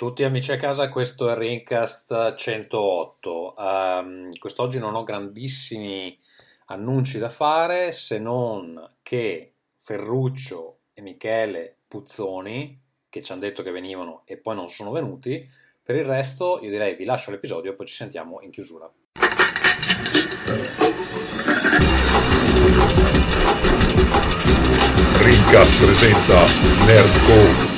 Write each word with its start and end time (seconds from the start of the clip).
Tutti 0.00 0.24
amici 0.24 0.50
a 0.50 0.56
casa, 0.56 0.88
questo 0.88 1.28
è 1.28 1.36
Rincast 1.36 2.34
108. 2.34 3.54
Um, 3.58 4.30
quest'oggi 4.38 4.78
non 4.78 4.94
ho 4.94 5.02
grandissimi 5.02 6.18
annunci 6.68 7.18
da 7.18 7.28
fare 7.28 7.92
se 7.92 8.18
non 8.18 8.82
che 9.02 9.56
Ferruccio 9.76 10.78
e 10.94 11.02
Michele 11.02 11.80
Puzzoni, 11.86 12.80
che 13.10 13.22
ci 13.22 13.30
hanno 13.30 13.42
detto 13.42 13.62
che 13.62 13.72
venivano 13.72 14.22
e 14.24 14.38
poi 14.38 14.54
non 14.54 14.70
sono 14.70 14.90
venuti, 14.90 15.46
per 15.82 15.96
il 15.96 16.06
resto 16.06 16.60
io 16.62 16.70
direi 16.70 16.94
vi 16.94 17.04
lascio 17.04 17.30
l'episodio 17.30 17.72
e 17.72 17.74
poi 17.74 17.86
ci 17.86 17.94
sentiamo 17.94 18.40
in 18.40 18.50
chiusura. 18.50 18.90
Rincast 25.18 25.84
presenta 25.84 26.46
Nerdcore. 26.86 27.69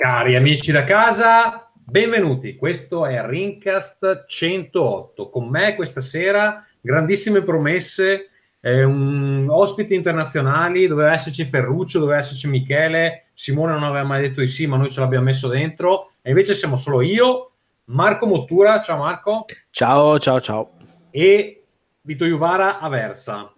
Cari 0.00 0.34
amici 0.34 0.72
da 0.72 0.84
casa, 0.84 1.70
benvenuti. 1.74 2.56
Questo 2.56 3.04
è 3.04 3.22
Rincast 3.22 4.24
108. 4.24 5.28
Con 5.28 5.50
me 5.50 5.74
questa 5.74 6.00
sera 6.00 6.66
grandissime 6.80 7.42
promesse, 7.42 8.30
eh, 8.62 8.82
un, 8.82 9.46
ospiti 9.50 9.94
internazionali, 9.94 10.86
doveva 10.86 11.12
esserci 11.12 11.44
Ferruccio, 11.44 11.98
doveva 11.98 12.16
esserci 12.16 12.48
Michele, 12.48 13.26
Simone 13.34 13.74
non 13.74 13.82
aveva 13.82 14.06
mai 14.06 14.22
detto 14.22 14.40
di 14.40 14.46
sì, 14.46 14.66
ma 14.66 14.78
noi 14.78 14.90
ce 14.90 15.00
l'abbiamo 15.00 15.26
messo 15.26 15.48
dentro. 15.48 16.12
E 16.22 16.30
invece 16.30 16.54
siamo 16.54 16.76
solo 16.76 17.02
io, 17.02 17.50
Marco 17.84 18.24
Mottura, 18.24 18.80
ciao 18.80 18.96
Marco. 18.96 19.44
Ciao, 19.68 20.18
ciao, 20.18 20.40
ciao. 20.40 20.78
E 21.10 21.64
Vito 22.00 22.24
Juvara 22.24 22.78
Aversa. 22.78 23.52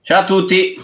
Ciao 0.00 0.22
a 0.22 0.24
tutti. 0.24 0.78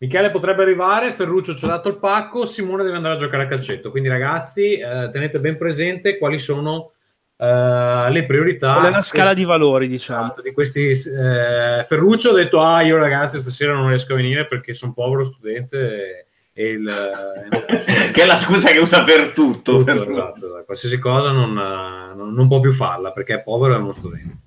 Michele 0.00 0.30
potrebbe 0.30 0.62
arrivare, 0.62 1.12
Ferruccio 1.12 1.54
ci 1.54 1.66
ha 1.66 1.68
dato 1.68 1.90
il 1.90 1.98
pacco, 1.98 2.46
Simone 2.46 2.84
deve 2.84 2.96
andare 2.96 3.14
a 3.16 3.18
giocare 3.18 3.42
a 3.42 3.46
calcetto. 3.46 3.90
Quindi, 3.90 4.08
ragazzi, 4.08 4.78
eh, 4.78 5.10
tenete 5.12 5.40
ben 5.40 5.58
presente 5.58 6.16
quali 6.16 6.38
sono 6.38 6.92
eh, 7.36 8.06
le 8.08 8.24
priorità. 8.24 8.74
Qual 8.76 8.86
è 8.86 8.90
la 8.90 9.02
scala 9.02 9.34
di 9.34 9.44
valori, 9.44 9.88
diciamo. 9.88 10.24
Esatto, 10.24 10.40
di 10.40 10.52
questi, 10.52 10.88
eh, 10.88 11.84
Ferruccio 11.86 12.30
ha 12.30 12.34
detto: 12.34 12.62
Ah, 12.62 12.80
io 12.80 12.96
ragazzi, 12.96 13.38
stasera 13.40 13.74
non 13.74 13.88
riesco 13.88 14.14
a 14.14 14.16
venire 14.16 14.46
perché 14.46 14.72
sono 14.72 14.94
povero 14.94 15.22
studente. 15.22 16.28
E, 16.54 16.68
il, 16.70 16.88
eh, 16.88 18.10
che 18.12 18.22
è 18.22 18.26
la 18.26 18.38
scusa 18.38 18.70
che 18.70 18.78
usa 18.78 19.04
per 19.04 19.32
tutto. 19.32 19.84
tutto 19.84 20.08
esatto, 20.08 20.62
qualsiasi 20.64 20.98
cosa 20.98 21.30
non, 21.30 21.52
non, 21.52 22.32
non 22.32 22.48
può 22.48 22.60
più 22.60 22.72
farla 22.72 23.12
perché 23.12 23.34
è 23.34 23.42
povero 23.42 23.74
e 23.74 23.76
è 23.76 23.80
uno 23.80 23.92
studente. 23.92 24.38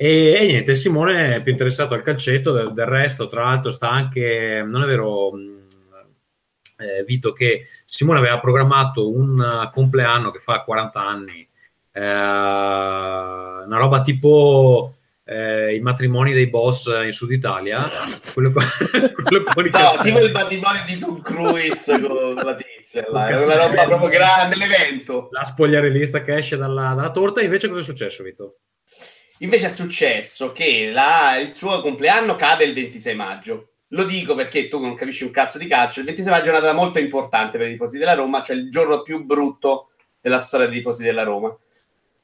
E, 0.00 0.32
e, 0.32 0.46
niente, 0.46 0.76
Simone 0.76 1.34
è 1.34 1.42
più 1.42 1.50
interessato 1.50 1.92
al 1.94 2.04
calcetto, 2.04 2.52
del, 2.52 2.72
del, 2.72 2.86
resto, 2.86 3.26
tra 3.26 3.42
l'altro 3.42 3.72
sta 3.72 3.90
anche, 3.90 4.62
non 4.64 4.84
è 4.84 4.86
vero 4.86 5.32
eh, 6.78 7.02
Vito, 7.04 7.32
che 7.32 7.66
Simone 7.84 8.20
aveva 8.20 8.38
programmato 8.38 9.10
un 9.10 9.68
compleanno 9.72 10.30
che 10.30 10.38
fa 10.38 10.62
40 10.62 11.00
anni, 11.00 11.48
eh, 11.90 12.00
una 12.00 13.76
roba 13.76 14.00
tipo 14.02 14.94
eh, 15.24 15.74
i 15.74 15.80
matrimoni 15.80 16.32
dei 16.32 16.46
boss 16.46 16.86
in 17.04 17.10
Sud 17.10 17.32
Italia, 17.32 17.84
quello, 18.32 18.52
quello 18.54 19.42
con 19.52 19.68
no, 19.68 19.98
tipo 20.00 20.20
il 20.20 20.30
matrimonio 20.30 20.84
di 20.86 20.96
Tom 20.98 21.20
Cruise 21.20 22.00
con 22.00 22.34
la 22.36 22.54
tizia, 22.54 23.04
là. 23.08 23.30
era 23.30 23.42
una 23.42 23.66
roba 23.66 23.84
proprio 23.84 24.10
grande, 24.10 24.54
l'evento. 24.54 25.26
La 25.32 25.42
spogliarellista 25.42 26.22
che 26.22 26.36
esce 26.36 26.56
dalla, 26.56 26.94
dalla 26.94 27.10
torta, 27.10 27.42
invece 27.42 27.66
cosa 27.66 27.80
è 27.80 27.82
successo 27.82 28.22
Vito? 28.22 28.58
Invece 29.38 29.66
è 29.66 29.70
successo 29.70 30.52
che 30.52 30.90
la, 30.90 31.36
il 31.36 31.52
suo 31.52 31.80
compleanno 31.80 32.36
cade 32.36 32.64
il 32.64 32.74
26 32.74 33.14
maggio. 33.14 33.68
Lo 33.88 34.04
dico 34.04 34.34
perché 34.34 34.68
tu 34.68 34.80
non 34.80 34.94
capisci 34.94 35.24
un 35.24 35.30
cazzo 35.30 35.58
di 35.58 35.66
calcio. 35.66 36.00
Il 36.00 36.06
26 36.06 36.32
maggio 36.32 36.48
è 36.48 36.50
una 36.50 36.60
data 36.60 36.74
molto 36.74 36.98
importante 36.98 37.56
per 37.56 37.68
i 37.68 37.72
tifosi 37.72 37.98
della 37.98 38.14
Roma, 38.14 38.42
cioè 38.42 38.56
il 38.56 38.70
giorno 38.70 39.02
più 39.02 39.24
brutto 39.24 39.90
della 40.20 40.40
storia 40.40 40.66
dei 40.66 40.76
tifosi 40.76 41.02
della 41.02 41.22
Roma. 41.22 41.56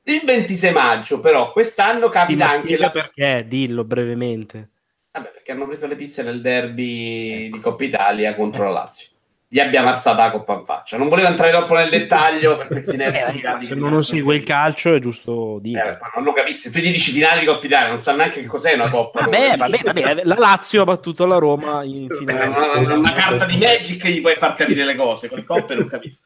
Il 0.03 0.23
26 0.25 0.73
maggio, 0.73 1.21
però, 1.21 1.53
quest'anno 1.53 2.09
capita 2.09 2.49
sì, 2.49 2.57
anche. 2.57 2.77
La... 2.77 2.91
perché? 2.91 3.45
Dillo 3.49 3.85
brevemente. 3.85 4.71
Vabbè, 5.13 5.31
perché 5.31 5.53
hanno 5.53 5.67
preso 5.67 5.87
le 5.87 5.97
pizze 5.97 6.23
nel 6.23 6.41
derby 6.41 7.49
di 7.51 7.61
Coppa 7.61 7.85
Italia 7.85 8.35
contro 8.35 8.65
la 8.65 8.71
Lazio 8.71 9.14
gli 9.55 9.61
abbiamo 9.61 9.89
alzato 9.89 10.21
la 10.21 10.33
coppa 10.33 10.55
in 10.55 10.65
faccia. 10.65 10.97
Non 10.97 11.09
volevo 11.09 11.29
entrare 11.29 11.53
troppo 11.53 11.75
nel 11.75 11.89
dettaglio 11.89 12.57
per 12.57 12.67
questi 12.67 12.97
nervi. 12.97 13.41
Eh, 13.41 13.63
se 13.63 13.77
non 13.77 14.03
segue 14.03 14.35
il 14.35 14.43
calcio 14.43 14.97
è 14.97 14.99
giusto 14.99 15.61
dire. 15.61 16.01
Eh, 16.03 16.11
non 16.17 16.25
lo 16.25 16.33
capissi, 16.33 16.73
tu 16.73 16.81
gli 16.81 16.91
dici 16.91 17.13
finale 17.13 17.39
di 17.39 17.47
Coppa 17.47 17.65
Italia, 17.65 17.89
non 17.91 18.01
sa 18.01 18.17
neanche 18.17 18.41
che 18.41 18.47
cos'è 18.49 18.75
una 18.75 18.91
coppa. 18.91 19.21
Vabbè, 19.21 19.57
vabbè, 19.57 19.81
vabbè, 19.85 20.23
la 20.25 20.35
Lazio 20.37 20.83
ha 20.83 20.85
battuto 20.85 21.25
la 21.25 21.39
Roma 21.39 21.85
in 21.85 22.09
finale. 22.11 22.47
Una, 22.47 22.79
una, 22.79 22.95
una 22.97 23.13
carta 23.13 23.45
di 23.45 23.57
Magic 23.57 24.05
gli 24.09 24.21
puoi 24.21 24.35
far 24.35 24.57
capire 24.57 24.85
le 24.85 24.97
cose, 24.97 25.29
con 25.29 25.39
le 25.39 25.45
coppe 25.45 25.77
non 25.77 25.87
capisco. 25.87 26.23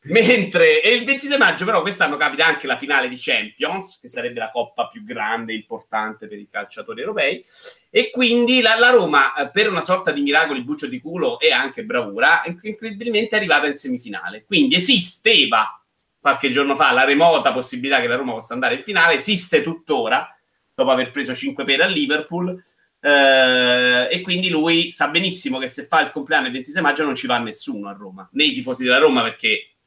Mentre 0.00 0.80
e 0.80 0.94
il 0.94 1.04
26 1.04 1.36
maggio, 1.38 1.64
però, 1.64 1.82
quest'anno 1.82 2.16
capita 2.16 2.46
anche 2.46 2.68
la 2.68 2.76
finale 2.76 3.08
di 3.08 3.18
Champions, 3.18 3.98
che 4.00 4.08
sarebbe 4.08 4.38
la 4.38 4.50
coppa 4.50 4.86
più 4.86 5.02
grande 5.02 5.52
e 5.52 5.56
importante 5.56 6.28
per 6.28 6.38
i 6.38 6.48
calciatori 6.48 7.00
europei. 7.00 7.44
E 7.90 8.10
quindi 8.10 8.60
la, 8.60 8.78
la 8.78 8.90
Roma, 8.90 9.34
eh, 9.34 9.50
per 9.50 9.68
una 9.68 9.80
sorta 9.80 10.12
di 10.12 10.22
miracoli, 10.22 10.62
buccio 10.62 10.86
di 10.86 11.00
culo 11.00 11.40
e 11.40 11.50
anche 11.50 11.84
bravura, 11.84 12.42
incredibilmente 12.62 13.34
è 13.34 13.38
arrivata 13.38 13.66
in 13.66 13.76
semifinale. 13.76 14.44
Quindi 14.44 14.76
esisteva 14.76 15.82
qualche 16.20 16.50
giorno 16.50 16.76
fa 16.76 16.92
la 16.92 17.04
remota 17.04 17.52
possibilità 17.52 18.00
che 18.00 18.06
la 18.06 18.16
Roma 18.16 18.32
possa 18.32 18.54
andare 18.54 18.76
in 18.76 18.82
finale, 18.82 19.14
esiste 19.14 19.62
tuttora, 19.62 20.32
dopo 20.74 20.90
aver 20.90 21.10
preso 21.10 21.34
5 21.34 21.64
pere 21.64 21.82
a 21.82 21.86
Liverpool. 21.86 22.62
Uh, 23.00 24.10
e 24.10 24.20
quindi 24.24 24.48
lui 24.48 24.90
sa 24.90 25.06
benissimo 25.06 25.58
che 25.58 25.68
se 25.68 25.84
fa 25.86 26.00
il 26.00 26.10
compleanno 26.10 26.46
il 26.48 26.52
26 26.52 26.82
maggio 26.82 27.04
non 27.04 27.14
ci 27.14 27.28
va 27.28 27.38
nessuno 27.38 27.88
a 27.88 27.92
Roma, 27.92 28.28
né 28.32 28.42
i 28.42 28.52
tifosi 28.52 28.82
della 28.82 28.98
Roma 28.98 29.22
perché 29.22 29.77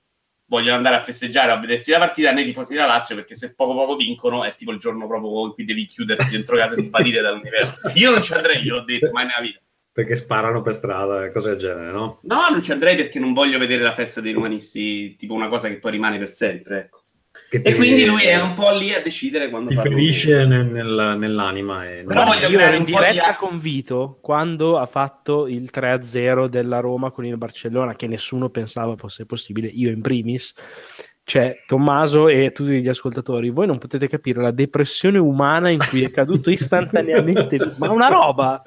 vogliono 0.51 0.75
andare 0.75 0.97
a 0.97 1.01
festeggiare 1.01 1.49
o 1.51 1.55
a 1.55 1.59
vedersi 1.59 1.91
la 1.91 1.97
partita 1.97 2.33
nei 2.33 2.43
tifosi 2.43 2.73
della 2.73 2.85
Lazio 2.85 3.15
perché 3.15 3.35
se 3.35 3.53
poco 3.55 3.73
poco 3.73 3.95
vincono 3.95 4.43
è 4.43 4.53
tipo 4.53 4.73
il 4.73 4.79
giorno 4.79 5.07
proprio 5.07 5.45
in 5.45 5.53
cui 5.53 5.63
devi 5.63 5.85
chiuderti 5.85 6.27
dentro 6.29 6.57
casa 6.57 6.73
e 6.73 6.83
sparire 6.83 7.21
dall'universo. 7.21 7.89
Io 7.95 8.11
non 8.11 8.21
ci 8.21 8.33
andrei, 8.33 8.61
io 8.61 8.75
l'ho 8.75 8.83
detto, 8.83 9.09
mai 9.13 9.27
nella 9.27 9.39
vita. 9.39 9.61
Perché 9.93 10.15
sparano 10.15 10.61
per 10.61 10.73
strada 10.73 11.23
e 11.23 11.31
cose 11.31 11.51
del 11.51 11.59
genere, 11.59 11.91
no? 11.91 12.19
No, 12.23 12.49
non 12.49 12.61
ci 12.61 12.73
andrei 12.73 12.97
perché 12.97 13.17
non 13.17 13.31
voglio 13.31 13.57
vedere 13.57 13.81
la 13.81 13.93
festa 13.93 14.19
dei 14.19 14.33
romanisti 14.33 15.15
tipo 15.15 15.33
una 15.33 15.47
cosa 15.47 15.69
che 15.69 15.79
poi 15.79 15.91
rimane 15.91 16.17
per 16.17 16.33
sempre, 16.33 16.79
ecco. 16.79 17.00
Ti, 17.49 17.61
e 17.61 17.75
quindi 17.75 18.05
lui 18.05 18.23
è 18.23 18.39
un 18.39 18.53
po' 18.53 18.71
lì 18.71 18.93
a 18.93 19.01
decidere 19.01 19.49
quando 19.49 19.69
ti 19.69 19.77
ferisce 19.77 20.45
nel, 20.45 20.65
nel, 20.65 21.15
nell'anima. 21.17 21.89
E 21.89 22.03
Però 22.03 22.25
voglio 22.25 22.49
io 22.49 22.73
in 22.73 22.83
diretta 22.83 23.31
di... 23.31 23.37
con 23.37 23.57
Vito 23.57 24.19
quando 24.21 24.77
ha 24.77 24.85
fatto 24.85 25.47
il 25.47 25.69
3-0 25.73 26.47
della 26.47 26.79
Roma 26.79 27.11
con 27.11 27.25
il 27.25 27.37
Barcellona, 27.37 27.95
che 27.95 28.07
nessuno 28.07 28.49
pensava 28.49 28.97
fosse 28.97 29.25
possibile, 29.25 29.67
io 29.67 29.91
in 29.91 30.01
primis 30.01 30.53
cioè 31.31 31.63
Tommaso 31.65 32.27
e 32.27 32.51
tutti 32.51 32.81
gli 32.81 32.89
ascoltatori, 32.89 33.51
voi 33.51 33.65
non 33.65 33.77
potete 33.77 34.09
capire 34.09 34.41
la 34.41 34.51
depressione 34.51 35.17
umana 35.17 35.69
in 35.69 35.79
cui 35.79 36.03
è 36.03 36.11
caduto 36.11 36.51
istantaneamente, 36.51 37.75
ma 37.79 37.89
una 37.89 38.09
roba, 38.09 38.61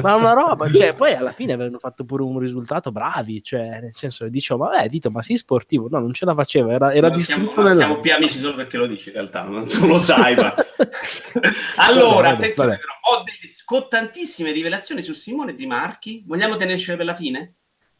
ma 0.00 0.14
una 0.14 0.32
roba, 0.32 0.72
cioè 0.72 0.94
poi 0.94 1.12
alla 1.12 1.32
fine 1.32 1.52
avevano 1.52 1.78
fatto 1.78 2.06
pure 2.06 2.22
un 2.22 2.38
risultato 2.38 2.90
bravi, 2.90 3.42
cioè 3.42 3.80
nel 3.82 3.90
senso 3.92 4.26
dicevo, 4.28 4.64
ma 4.64 4.80
beh, 4.80 4.88
dito, 4.88 5.10
ma 5.10 5.20
sì 5.20 5.36
sportivo, 5.36 5.88
no, 5.90 5.98
non 5.98 6.14
ce 6.14 6.24
la 6.24 6.32
faceva, 6.32 6.72
era, 6.72 6.94
era 6.94 7.10
distrutto 7.10 7.52
siamo, 7.52 7.68
nella... 7.68 7.80
siamo 7.80 8.00
più 8.00 8.14
amici 8.14 8.38
solo 8.38 8.54
perché 8.54 8.78
lo 8.78 8.86
dici 8.86 9.10
in 9.10 9.16
realtà, 9.16 9.42
non 9.42 9.68
lo 9.82 9.98
sai, 9.98 10.34
ma... 10.36 10.54
allora, 11.76 12.30
vabbè, 12.30 12.44
attenzione 12.44 12.68
vabbè. 12.70 12.80
però, 12.80 13.20
ho 13.20 13.24
delle 13.24 13.52
scottantissime 13.54 14.52
rivelazioni 14.52 15.02
su 15.02 15.12
Simone 15.12 15.54
Di 15.54 15.66
Marchi, 15.66 16.24
vogliamo 16.26 16.56
tenercele 16.56 16.96
per 16.96 17.04
la 17.04 17.14
fine? 17.14 17.56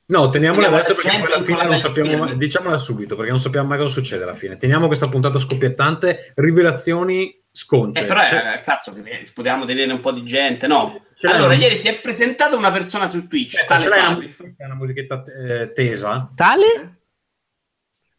No, 0.09 0.28
teniamola 0.28 0.69
adesso 0.69 0.94
perché 0.94 1.19
poi 1.19 1.33
alla 1.33 1.43
fine 1.43 1.65
non 1.65 1.81
sappiamo, 1.81 2.34
diciamola 2.34 2.78
subito 2.78 3.17
perché 3.17 3.31
non 3.31 3.41
sappiamo 3.41 3.66
mai 3.66 3.78
cosa 3.78 3.92
succede 3.92 4.22
alla 4.22 4.36
fine. 4.36 4.57
Teniamo 4.57 4.86
questa 4.86 5.09
puntata 5.09 5.39
scoppiettante, 5.39 6.33
rivelazioni 6.36 7.42
sconce. 7.51 8.03
Eh, 8.03 8.07
però 8.07 8.22
cioè... 8.25 8.54
eh, 8.57 8.60
cazzo, 8.60 8.95
potevamo 9.34 9.65
tenere 9.65 9.92
un 9.92 9.98
po' 9.98 10.13
di 10.13 10.22
gente, 10.25 10.69
no? 10.69 11.07
Ce 11.16 11.27
allora, 11.27 11.54
ieri 11.54 11.78
si 11.78 11.89
è 11.89 11.98
presentata 11.98 12.54
una 12.54 12.71
persona 12.71 13.09
su 13.09 13.27
Twitch, 13.27 13.54
Aspetta, 13.54 13.78
tale 13.78 13.89
Patrif. 13.89 14.39
Una, 14.41 14.54
una 14.59 14.75
musichetta 14.75 15.25
eh, 15.25 15.72
tesa. 15.72 16.31
Tale? 16.34 16.98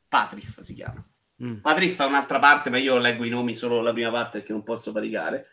Patrif 0.10 0.60
si 0.60 0.74
chiama. 0.74 1.06
Mm. 1.42 1.58
Patrif 1.58 2.00
ha 2.00 2.06
un'altra 2.08 2.40
parte, 2.40 2.70
ma 2.70 2.80
io 2.80 2.98
leggo 2.98 3.24
i 3.24 3.30
nomi 3.30 3.56
solo 3.56 3.82
la 3.82 3.94
prima 3.94 4.10
parte 4.10 4.40
perché 4.40 4.52
non 4.52 4.64
posso 4.64 4.92
faticare. 4.92 5.46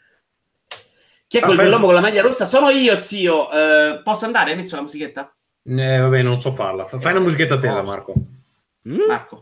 Chi 1.28 1.38
è 1.38 1.40
quel 1.40 1.56
bell'uomo 1.56 1.86
con 1.86 1.94
la 1.94 2.00
maglia 2.00 2.22
rossa? 2.22 2.44
Sono 2.44 2.70
io, 2.70 2.98
zio. 2.98 3.48
Uh, 3.48 4.02
posso 4.02 4.24
andare? 4.24 4.50
Hai 4.50 4.56
messo 4.56 4.76
la 4.76 4.82
musichetta? 4.82 5.34
Eh, 5.66 5.98
vabbè, 5.98 6.22
non 6.22 6.38
so 6.38 6.52
farla. 6.52 6.86
Fai 6.86 7.12
una 7.12 7.20
musichetta 7.20 7.58
tesa, 7.58 7.82
Marco. 7.82 8.12
Marco. 8.82 9.40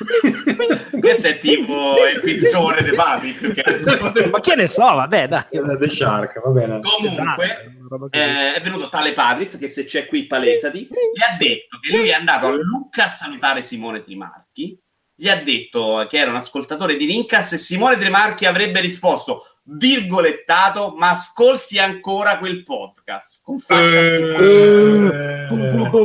Questo 1.00 1.26
è 1.26 1.38
tipo 1.38 1.94
il 2.12 2.20
quizzone 2.20 2.82
dei 2.82 2.94
papi. 2.94 3.36
Ma 4.30 4.40
che 4.40 4.54
ne 4.54 4.68
so, 4.68 4.84
vabbè, 4.84 5.28
dai. 5.28 5.44
The 5.50 5.88
Shark, 5.88 6.40
va 6.40 6.50
bene. 6.50 6.80
Comunque, 6.80 7.76
eh, 8.10 8.54
è 8.54 8.60
venuto 8.62 8.88
tale 8.88 9.12
Patrif 9.12 9.58
che 9.58 9.68
se 9.68 9.84
c'è 9.84 10.06
qui 10.06 10.26
palesati, 10.26 10.86
gli 10.86 11.22
ha 11.22 11.36
detto 11.36 11.78
che 11.80 11.96
lui 11.96 12.08
è 12.08 12.12
andato 12.12 12.46
a 12.46 12.50
Lucca 12.50 13.06
a 13.06 13.08
salutare 13.08 13.62
Simone 13.62 14.02
Trimarchi. 14.02 14.78
Gli 15.14 15.28
ha 15.28 15.36
detto 15.36 16.06
che 16.08 16.18
era 16.18 16.30
un 16.30 16.36
ascoltatore 16.36 16.96
di 16.96 17.04
Rincas 17.04 17.52
e 17.52 17.58
Simone 17.58 17.98
Trimarchi 17.98 18.46
avrebbe 18.46 18.80
risposto 18.80 19.49
virgolettato, 19.72 20.94
ma 20.98 21.10
ascolti 21.10 21.78
ancora 21.78 22.38
quel 22.38 22.62
podcast 22.64 23.40
con 23.42 23.58
faccia 23.58 24.00
Eh, 24.00 25.46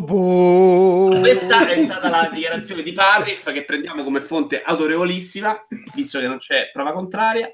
bu. 0.01 1.17
Questa 1.19 1.67
è 1.67 1.83
stata 1.83 2.09
la 2.09 2.29
dichiarazione 2.31 2.83
di 2.83 2.91
Parriff 2.91 3.51
che 3.51 3.63
prendiamo 3.63 4.03
come 4.03 4.21
fonte 4.21 4.61
autorevolissima, 4.61 5.65
visto 5.95 6.19
che 6.19 6.27
non 6.27 6.37
c'è 6.37 6.69
prova 6.71 6.93
contraria. 6.93 7.51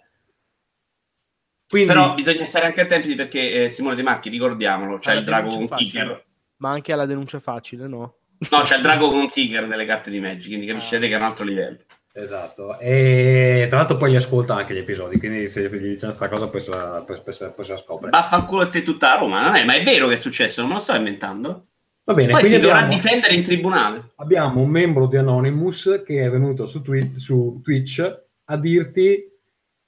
Quindi, 1.67 1.87
Però 1.87 2.13
bisogna 2.15 2.45
stare 2.45 2.65
anche 2.65 2.81
attenti 2.81 3.15
perché 3.15 3.63
eh, 3.63 3.69
Simone 3.69 3.95
De 3.95 4.03
Marchi, 4.03 4.29
ricordiamolo, 4.29 4.97
c'è 4.99 5.13
il 5.15 5.23
drago 5.23 5.49
con 5.49 5.67
facile. 5.67 5.89
kicker. 5.89 6.25
Ma 6.57 6.71
anche 6.71 6.91
alla 6.91 7.05
denuncia 7.05 7.39
facile, 7.39 7.87
no? 7.87 8.17
No, 8.49 8.61
c'è 8.63 8.75
il 8.75 8.81
drago 8.81 9.09
con 9.09 9.29
kicker 9.29 9.65
nelle 9.67 9.85
carte 9.85 10.09
di 10.09 10.19
Magic, 10.19 10.47
quindi 10.47 10.65
capisce 10.65 10.99
che 10.99 11.07
è 11.07 11.15
un 11.15 11.21
altro 11.21 11.45
livello. 11.45 11.77
Esatto, 12.13 12.77
e 12.79 13.67
tra 13.69 13.77
l'altro 13.77 13.95
poi 13.95 14.11
gli 14.11 14.15
ascolta 14.17 14.53
anche 14.55 14.73
gli 14.73 14.79
episodi, 14.79 15.17
quindi 15.17 15.47
se 15.47 15.69
gli 15.69 15.77
diciamo 15.91 16.11
sta 16.11 16.27
cosa 16.27 16.49
poi 16.49 16.59
se 16.59 16.69
la, 16.71 17.03
poi, 17.05 17.21
poi 17.23 17.33
se- 17.33 17.49
poi 17.55 17.63
se 17.63 17.71
la 17.71 17.77
scopre. 17.77 18.09
Vaffanculo 18.09 18.63
a 18.63 18.67
te 18.69 18.83
tutta 18.83 19.17
Roma, 19.17 19.41
non 19.45 19.55
è? 19.55 19.63
Ma 19.63 19.75
è 19.75 19.83
vero 19.83 20.07
che 20.07 20.15
è 20.15 20.17
successo, 20.17 20.59
non 20.59 20.69
me 20.71 20.75
lo 20.75 20.81
sto 20.81 20.93
inventando. 20.93 21.65
Va 22.03 22.13
bene, 22.13 22.31
Poi 22.31 22.41
si 22.41 22.47
quindi 22.47 22.65
dovrà 22.65 22.81
abbiamo, 22.83 23.01
difendere 23.01 23.33
in 23.33 23.43
tribunale. 23.43 24.09
abbiamo 24.15 24.59
un 24.61 24.69
membro 24.69 25.05
di 25.07 25.15
Anonymous 25.17 26.01
che 26.05 26.23
è 26.23 26.29
venuto 26.29 26.65
su, 26.65 26.81
Twi- 26.81 27.15
su 27.15 27.61
Twitch 27.63 28.19
a 28.45 28.57
dirti 28.57 29.29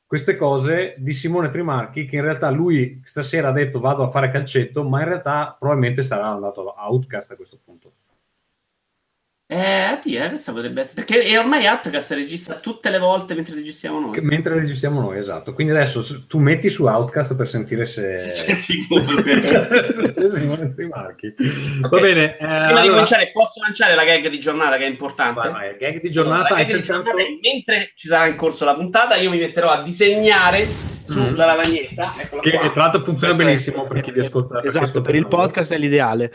queste 0.06 0.38
cose 0.38 0.94
di 1.00 1.12
Simone 1.12 1.50
Trimarchi 1.50 2.06
che 2.06 2.18
in 2.18 2.22
realtà 2.22 2.52
lui 2.52 3.02
stasera 3.04 3.50
ha 3.50 3.52
detto 3.52 3.80
vado 3.80 4.04
a 4.04 4.10
fare 4.10 4.30
calcetto, 4.30 4.84
ma 4.84 5.00
in 5.02 5.08
realtà 5.08 5.56
probabilmente 5.60 6.04
sarà 6.04 6.28
andato 6.28 6.70
a 6.70 6.88
Outcast 6.88 7.32
a 7.32 7.36
questo 7.36 7.58
punto. 7.66 7.92
Eh, 9.46 9.58
addio, 9.82 10.24
eh, 10.24 10.30
questa 10.30 10.52
potrebbe 10.54 10.82
essere. 10.82 11.04
Perché 11.04 11.22
è 11.24 11.38
ormai 11.38 11.68
Outcast 11.68 12.14
registra 12.14 12.56
tutte 12.56 12.90
le 12.90 12.98
volte 12.98 13.36
mentre 13.36 13.54
registriamo 13.54 14.00
noi. 14.00 14.12
Che- 14.14 14.22
mentre 14.22 14.56
registriamo 14.56 15.00
noi, 15.02 15.20
esatto. 15.20 15.54
Quindi 15.54 15.74
adesso 15.74 16.02
s- 16.02 16.26
tu 16.28 16.40
metti 16.40 16.70
su 16.70 16.86
Outcast 16.86 17.36
per 17.36 17.46
sentire 17.46 17.86
se... 17.86 18.16
C'è 18.34 18.56
sicuro. 18.56 19.04
se 20.14 20.30
Simone 20.30 20.74
Trimarchi. 20.74 21.34
Va 21.82 22.00
bene. 22.00 22.34
eh, 22.34 22.38
Prima 22.38 22.58
di 22.58 22.72
allora- 22.72 22.90
cominciare, 22.92 23.32
posso 23.32 23.60
lanciare 23.62 23.94
la 23.96 24.06
gag 24.06 24.28
di 24.30 24.40
giornata 24.40 24.78
che 24.78 24.86
è 24.86 24.90
importante? 24.90 25.40
Vai, 25.50 25.52
vai, 25.52 25.78
gag 25.78 26.02
di 26.02 26.08
Allora, 26.08 26.10
giornata. 26.10 26.50
la 26.54 26.56
hai 26.60 26.66
gag 26.66 26.76
di 26.80 26.84
cercato- 26.86 27.04
giornata 27.04 27.22
è 27.22 27.40
mentre 27.54 27.92
ci 27.96 28.08
sarà 28.08 28.26
in 28.28 28.36
corso 28.36 28.66
la 28.66 28.76
puntata, 28.76 29.16
io 29.18 29.30
mi 29.30 29.40
metterò 29.40 29.70
a 29.70 29.84
disegnare 29.84 30.68
sulla 31.06 31.46
lavagnetta. 31.46 32.14
Eccola 32.18 32.42
Che 32.42 32.52
qua. 32.52 32.72
tra 32.72 32.82
l'altro 32.84 33.04
funziona 33.04 33.36
Questo 33.36 33.42
è- 33.42 33.46
benissimo 33.46 33.86
per 33.88 34.02
chi 34.02 34.12
vi 34.12 34.20
ascolta. 34.20 34.54
per 34.54 34.62
chi 34.62 34.68
Esatto, 34.68 34.86
ascolta 34.86 35.06
per 35.12 35.16
il 35.20 35.28
podcast 35.28 35.74
è 35.74 35.78
l'ideale. 35.78 36.32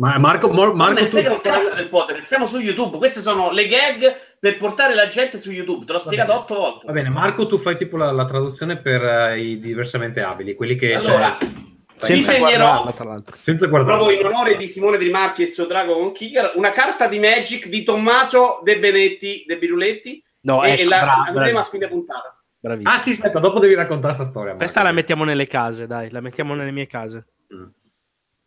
Ma 0.00 0.16
Marco, 0.16 0.48
Mor- 0.48 0.74
Ma 0.74 0.86
Marco 0.86 1.00
ne 1.02 1.08
tu... 1.08 1.16
frega 1.18 1.32
un 1.32 1.40
cazzo 1.42 1.74
del 1.74 1.88
podcast, 1.88 2.22
siamo 2.22 2.46
su 2.46 2.58
YouTube. 2.58 2.96
Queste 2.96 3.20
sono 3.20 3.50
le 3.50 3.66
gag 3.68 4.16
per 4.38 4.56
portare 4.56 4.94
la 4.94 5.08
gente 5.08 5.38
su 5.38 5.50
YouTube. 5.50 5.84
Te 5.84 5.92
l'ho 5.92 5.98
spiegato 5.98 6.32
otto 6.34 6.54
volte. 6.54 6.86
Va 6.86 6.92
bene, 6.92 7.10
Marco, 7.10 7.46
tu 7.46 7.58
fai 7.58 7.76
tipo 7.76 7.98
la, 7.98 8.10
la 8.10 8.24
traduzione 8.24 8.78
per 8.78 9.04
eh, 9.04 9.38
i 9.40 9.58
diversamente 9.60 10.22
abili, 10.22 10.54
quelli 10.54 10.76
che 10.76 10.94
Allora, 10.94 11.36
cioè, 11.38 11.50
Senza 11.98 12.32
disegnerò 12.32 12.64
guardarla, 12.64 12.92
tra 12.92 13.04
l'altro. 13.04 13.36
senza 13.42 13.66
guardare. 13.66 13.98
proprio 13.98 14.18
in 14.18 14.24
onore 14.26 14.56
di 14.56 14.68
Simone 14.68 14.96
Di 14.96 15.10
Marchi 15.10 15.42
e 15.42 15.46
il 15.48 15.52
suo 15.52 15.66
drago 15.66 15.92
con 15.98 16.12
Kicker, 16.12 16.52
una 16.54 16.72
carta 16.72 17.06
di 17.06 17.18
Magic 17.18 17.68
di 17.68 17.84
Tommaso 17.84 18.60
De 18.64 18.78
Benetti, 18.78 19.44
De 19.46 19.58
Biruletti. 19.58 20.24
No, 20.44 20.64
e 20.64 20.70
ecco, 20.72 20.88
la 20.88 21.00
bra- 21.00 21.12
andremo 21.26 21.58
a 21.58 21.60
bravi- 21.62 21.68
fine 21.68 21.88
puntata. 21.88 22.42
bravissimo. 22.58 22.94
Ah 22.94 22.98
sì, 22.98 23.10
aspetta, 23.10 23.38
dopo 23.38 23.58
devi 23.58 23.74
raccontare 23.74 24.14
sta 24.14 24.24
storia. 24.24 24.54
Questa 24.54 24.78
Marco. 24.80 24.94
la 24.94 24.98
mettiamo 24.98 25.24
nelle 25.24 25.46
case, 25.46 25.86
dai, 25.86 26.10
la 26.10 26.20
mettiamo 26.22 26.54
nelle 26.54 26.70
mie 26.70 26.86
case. 26.86 27.26
Mm. 27.54 27.64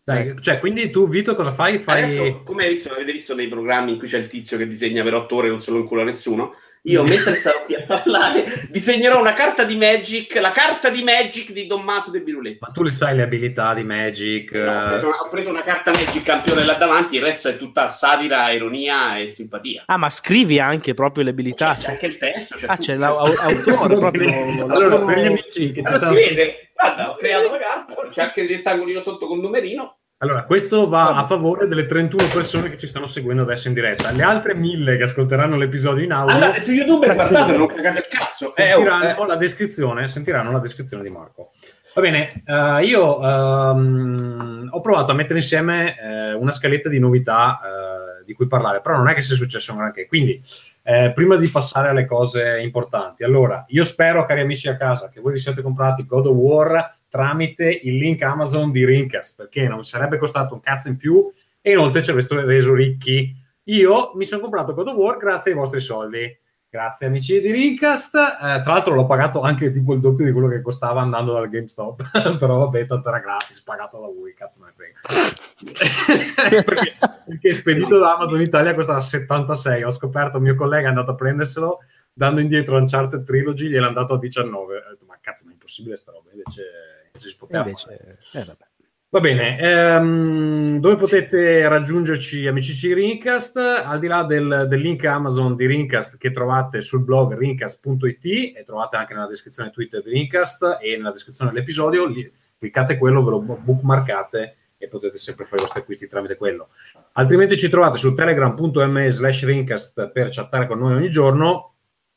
Dai, 0.05 0.35
cioè, 0.41 0.59
quindi 0.59 0.89
tu, 0.89 1.07
Vito, 1.07 1.33
cosa 1.35 1.51
fai? 1.53 1.79
Fai... 1.79 2.03
Adesso, 2.03 2.43
come 2.43 2.65
hai 2.65 2.73
visto, 2.73 2.91
avete 2.91 3.11
visto 3.13 3.33
nei 3.35 3.47
programmi 3.47 3.91
in 3.93 3.97
cui 3.97 4.07
c'è 4.07 4.17
il 4.17 4.27
tizio 4.27 4.57
che 4.57 4.67
disegna 4.67 5.01
per 5.01 5.13
otto 5.13 5.35
ore 5.37 5.47
e 5.47 5.49
non 5.51 5.61
se 5.61 5.71
lo 5.71 5.77
incula 5.77 6.03
nessuno? 6.03 6.55
Io, 6.85 7.01
mentre 7.03 7.33
sarò 7.35 7.63
qui 7.63 7.75
a 7.75 7.83
parlare, 7.83 8.67
disegnerò 8.69 9.17
una 9.17 9.31
carta 9.31 9.63
di 9.63 9.77
Magic, 9.77 10.35
la 10.41 10.51
carta 10.51 10.89
di 10.89 11.01
Magic 11.01 11.53
di 11.53 11.65
Tommaso 11.65 12.11
De 12.11 12.19
Biruletti. 12.19 12.57
Ma 12.59 12.67
tu 12.73 12.83
le 12.83 12.91
sai 12.91 13.15
le 13.15 13.21
abilità 13.21 13.73
di 13.73 13.83
Magic? 13.85 14.51
No, 14.51 14.81
ho, 14.81 14.87
preso 14.89 15.07
una, 15.07 15.15
ho 15.21 15.29
preso 15.29 15.49
una 15.49 15.63
carta 15.63 15.91
Magic 15.91 16.21
campione 16.23 16.65
là 16.65 16.73
davanti, 16.73 17.15
il 17.15 17.21
resto 17.21 17.47
è 17.47 17.55
tutta 17.55 17.87
satira, 17.87 18.51
ironia 18.51 19.17
e 19.17 19.29
simpatia. 19.29 19.83
Ah, 19.85 19.95
ma 19.95 20.09
scrivi 20.09 20.59
anche 20.59 20.93
proprio 20.93 21.23
le 21.23 21.29
abilità. 21.29 21.75
C'è, 21.75 21.77
c'è 21.77 21.81
cioè- 21.83 21.91
anche 21.93 22.05
il 22.07 22.17
testo. 22.17 22.55
C'è 22.57 22.65
Ah, 22.67 22.75
tutto. 22.75 22.85
c'è 22.85 22.95
l'autore 22.97 23.95
proprio. 23.95 24.65
Allora, 24.67 24.99
per 25.05 25.19
gli 25.19 25.25
amici 25.27 25.71
che 25.71 25.75
ci 25.75 25.81
Non 25.83 25.95
stanno 25.95 26.13
si 26.15 26.21
vede. 26.21 26.67
Guarda, 26.83 27.11
ho 27.11 27.15
creato 27.15 27.49
la 27.49 27.57
carta, 27.59 28.09
c'è 28.09 28.21
anche 28.23 28.41
il 28.41 28.49
rettangolino 28.49 28.99
sotto 28.99 29.27
con 29.27 29.39
numerino. 29.39 29.97
Allora, 30.17 30.43
questo 30.45 30.87
va 30.87 31.15
a 31.15 31.25
favore 31.25 31.67
delle 31.67 31.85
31 31.85 32.29
persone 32.33 32.69
che 32.69 32.77
ci 32.77 32.87
stanno 32.87 33.07
seguendo 33.07 33.41
adesso 33.41 33.67
in 33.67 33.73
diretta. 33.73 34.11
Le 34.11 34.23
altre 34.23 34.55
mille 34.55 34.95
che 34.95 35.03
ascolteranno 35.03 35.57
l'episodio 35.57 36.03
in 36.03 36.13
audio 36.13 36.35
Andate 36.35 36.61
su 36.61 36.71
YouTube 36.71 37.07
e 37.07 37.13
guardate, 37.13 37.57
non 37.57 37.67
cagate 37.67 37.99
il 37.99 38.07
cazzo. 38.07 38.45
Eh, 38.55 38.73
oh, 38.73 38.77
sentiranno, 38.77 39.23
eh. 39.23 39.27
la 39.27 39.35
descrizione, 39.35 40.07
sentiranno 40.07 40.51
la 40.51 40.59
descrizione 40.59 41.03
di 41.03 41.09
Marco. 41.09 41.51
Va 41.93 42.01
bene, 42.01 42.41
eh, 42.45 42.85
io 42.85 43.21
ehm, 43.21 44.69
ho 44.71 44.81
provato 44.81 45.11
a 45.11 45.15
mettere 45.15 45.39
insieme 45.39 45.95
eh, 45.99 46.33
una 46.33 46.51
scaletta 46.53 46.87
di 46.87 46.99
novità 46.99 47.59
eh, 47.61 48.02
di 48.23 48.33
cui 48.33 48.47
parlare, 48.47 48.81
però 48.81 48.97
non 48.97 49.07
è 49.07 49.13
che 49.13 49.21
sia 49.21 49.35
successo 49.35 49.75
granché. 49.75 50.07
Quindi, 50.07 50.41
eh, 50.83 51.11
prima 51.13 51.35
di 51.35 51.47
passare 51.47 51.89
alle 51.89 52.05
cose 52.05 52.59
importanti, 52.61 53.23
allora, 53.23 53.63
io 53.69 53.83
spero, 53.83 54.25
cari 54.25 54.41
amici 54.41 54.67
a 54.67 54.75
casa, 54.75 55.09
che 55.09 55.21
voi 55.21 55.33
vi 55.33 55.39
siate 55.39 55.61
comprati 55.61 56.05
God 56.05 56.27
of 56.27 56.35
War 56.35 56.97
tramite 57.07 57.69
il 57.83 57.97
link 57.97 58.21
Amazon 58.23 58.71
di 58.71 58.83
Rincast, 58.83 59.35
perché 59.37 59.67
non 59.67 59.83
sarebbe 59.85 60.17
costato 60.17 60.55
un 60.55 60.59
cazzo 60.59 60.87
in 60.87 60.97
più 60.97 61.31
e 61.61 61.71
inoltre 61.71 62.01
ci 62.01 62.09
avreste 62.09 62.43
reso 62.43 62.73
ricchi. 62.73 63.35
Io 63.65 64.11
mi 64.15 64.25
sono 64.25 64.41
comprato 64.41 64.73
God 64.73 64.87
of 64.87 64.95
War 64.95 65.17
grazie 65.17 65.51
ai 65.51 65.57
vostri 65.57 65.79
soldi. 65.79 66.41
Grazie 66.73 67.05
amici 67.05 67.39
di 67.39 67.51
Rincast. 67.51 68.15
Eh, 68.15 68.61
tra 68.63 68.73
l'altro 68.73 68.95
l'ho 68.95 69.05
pagato 69.05 69.41
anche 69.41 69.69
tipo 69.69 69.93
il 69.93 69.99
doppio 69.99 70.25
di 70.25 70.31
quello 70.31 70.47
che 70.47 70.59
costava 70.59 71.01
andando 71.01 71.31
dal 71.31 71.47
GameStop. 71.47 72.09
Però 72.39 72.57
vabbè, 72.57 72.87
tanto 72.87 73.09
era 73.09 73.19
gratis, 73.19 73.61
pagato 73.61 73.99
da 73.99 74.07
voi, 74.07 74.33
cazzo 74.33 74.61
me 74.61 74.73
ne 74.73 74.73
frega. 74.75 76.63
perché, 76.65 76.97
perché 77.27 77.53
spedito 77.53 77.99
da 77.99 78.15
Amazon 78.15 78.41
Italia 78.41 78.73
costava 78.73 78.99
76. 78.99 79.83
Ho 79.83 79.91
scoperto, 79.91 80.39
mio 80.39 80.55
collega 80.55 80.87
è 80.87 80.89
andato 80.89 81.11
a 81.11 81.15
prenderselo, 81.15 81.81
dando 82.11 82.41
indietro 82.41 82.77
Uncharted 82.77 83.23
Trilogy, 83.23 83.67
gliel'ha 83.67 83.85
andato 83.85 84.15
a 84.15 84.17
19. 84.17 84.75
Ho 84.75 84.89
detto, 84.89 85.05
ma 85.05 85.19
cazzo, 85.21 85.43
ma 85.45 85.51
è 85.51 85.53
impossibile 85.53 85.95
sta 85.95 86.11
roba. 86.11 86.31
Invece, 86.31 86.63
invece 87.05 87.29
si 87.29 87.35
poteva 87.37 87.65
fare. 87.65 87.97
invece, 88.01 88.39
eh, 88.39 88.45
vabbè. 88.45 88.65
Va 89.13 89.19
bene, 89.19 89.59
ehm, 89.59 90.79
dove 90.79 90.95
potete 90.95 91.67
raggiungerci 91.67 92.47
amici 92.47 92.75
di 92.87 92.95
Rincast, 92.95 93.57
al 93.57 93.99
di 93.99 94.07
là 94.07 94.23
del, 94.23 94.65
del 94.67 94.79
link 94.79 95.05
Amazon 95.05 95.55
di 95.55 95.67
Rincast 95.67 96.17
che 96.17 96.31
trovate 96.31 96.81
sul 96.81 97.03
blog 97.03 97.37
rincast.it 97.37 98.57
e 98.57 98.63
trovate 98.65 98.95
anche 98.95 99.13
nella 99.13 99.27
descrizione 99.27 99.69
Twitter 99.69 100.01
di 100.01 100.09
Rincast 100.09 100.79
e 100.81 100.97
nella 100.97 101.11
descrizione 101.11 101.51
dell'episodio, 101.51 102.07
lì, 102.07 102.27
cliccate 102.57 102.97
quello, 102.97 103.23
ve 103.23 103.29
lo 103.29 103.39
bookmarcate 103.39 104.55
e 104.79 104.87
potete 104.87 105.19
sempre 105.19 105.45
fare 105.45 105.57
i 105.57 105.65
vostri 105.65 105.81
acquisti 105.81 106.07
tramite 106.07 106.35
quello. 106.35 106.69
Altrimenti 107.11 107.55
ci 107.55 107.69
trovate 107.69 107.99
su 107.99 108.15
telegram.me 108.15 109.11
slash 109.11 109.45
Rincast 109.45 110.09
per 110.09 110.29
chattare 110.31 110.65
con 110.65 110.79
noi 110.79 110.95
ogni 110.95 111.11
giorno. 111.11 111.72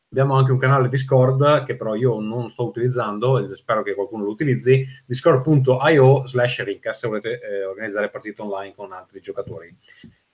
Abbiamo 0.09 0.37
anche 0.37 0.53
un 0.53 0.59
canale 0.59 0.89
Discord 0.89 1.65
che 1.65 1.77
però 1.77 1.95
io 1.95 2.21
non 2.21 2.49
sto 2.51 2.67
utilizzando, 2.67 3.39
e 3.39 3.55
spero 3.57 3.83
che 3.83 3.95
qualcuno 3.95 4.25
lo 4.25 4.31
utilizzi, 4.31 4.87
discord.io 5.05 6.27
slash 6.27 6.63
rincast 6.65 7.01
se 7.01 7.09
volete 7.09 7.41
eh, 7.41 7.65
organizzare 7.65 8.09
partite 8.09 8.41
online 8.43 8.75
con 8.75 8.93
altri 8.93 9.21
giocatori. 9.21 9.77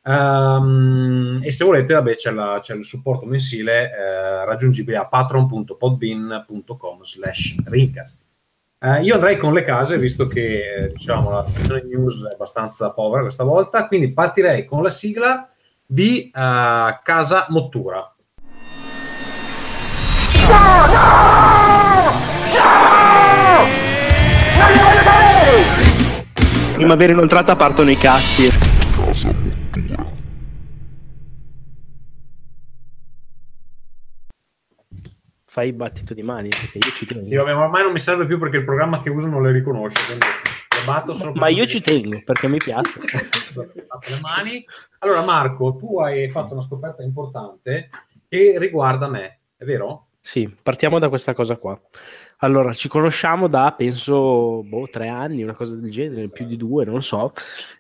Ehm, 0.05 1.41
e 1.43 1.53
se 1.53 1.65
volete, 1.65 1.95
vabbè, 1.95 2.15
c'è, 2.15 2.33
la- 2.33 2.59
c'è 2.61 2.75
il 2.75 2.85
supporto 2.85 3.25
mensile 3.25 3.91
eh, 3.91 4.45
raggiungibile 4.45 4.97
a 4.97 5.07
patron.podbean.com 5.07 7.03
slash 7.03 7.57
rincast. 7.65 8.21
Eh, 8.79 9.03
io 9.03 9.15
andrei 9.15 9.37
con 9.39 9.53
le 9.53 9.63
case, 9.65 9.97
visto 9.99 10.27
che 10.27 10.73
eh, 10.73 10.89
diciamo, 10.89 11.31
la 11.31 11.47
sezione 11.47 11.85
news 11.85 12.27
è 12.27 12.33
abbastanza 12.33 12.91
povera 12.91 13.23
questa 13.23 13.45
volta, 13.45 13.87
quindi 13.87 14.13
partirei 14.13 14.65
con 14.65 14.83
la 14.83 14.91
sigla 14.91 15.49
di 15.87 16.31
eh, 16.35 17.01
Casa 17.03 17.47
Mottura. 17.49 18.12
Primavera 26.75 27.13
inoltrata 27.13 27.55
partono 27.55 27.91
i 27.91 27.97
cazzi. 27.97 28.51
Fai 35.45 35.69
il 35.69 35.75
battito 35.75 36.13
di 36.13 36.23
mani 36.23 36.49
perché 36.49 36.79
io 36.79 36.91
ci 36.93 37.07
tengo. 37.07 37.25
Sì, 37.25 37.37
vabbè, 37.37 37.55
ma 37.55 37.65
ormai 37.65 37.83
non 37.83 37.93
mi 37.93 37.99
serve 37.99 38.27
più 38.27 38.39
perché 38.39 38.57
il 38.57 38.65
programma 38.65 39.01
che 39.03 39.11
uso 39.11 39.29
non 39.29 39.43
le 39.43 39.53
riconosce, 39.53 40.03
quindi 40.07 40.25
le 40.25 40.85
batto 40.85 41.13
solo 41.13 41.33
Ma 41.35 41.49
io 41.49 41.67
ci 41.67 41.81
tengo 41.81 42.21
perché 42.25 42.49
mi 42.49 42.57
piace. 42.57 43.01
Fatto 43.01 44.11
le 44.11 44.21
mani. 44.21 44.65
Allora, 44.99 45.23
Marco, 45.23 45.77
tu 45.77 46.01
hai 46.01 46.29
fatto 46.31 46.55
una 46.55 46.63
scoperta 46.63 47.03
importante 47.03 47.91
che 48.29 48.55
riguarda 48.59 49.09
me, 49.09 49.41
è 49.57 49.65
vero? 49.65 50.09
Sì, 50.25 50.49
partiamo 50.63 51.01
da 51.01 51.09
questa 51.09 51.35
cosa 51.35 51.57
qua. 51.57 51.79
Allora, 52.39 52.73
ci 52.73 52.89
conosciamo 52.89 53.49
da 53.49 53.75
penso 53.77 54.63
boh, 54.63 54.89
tre 54.89 55.09
anni, 55.09 55.43
una 55.43 55.55
cosa 55.55 55.75
del 55.75 55.91
genere, 55.91 56.29
più 56.29 56.47
di 56.47 56.57
due, 56.57 56.85
non 56.85 57.03
so. 57.03 57.33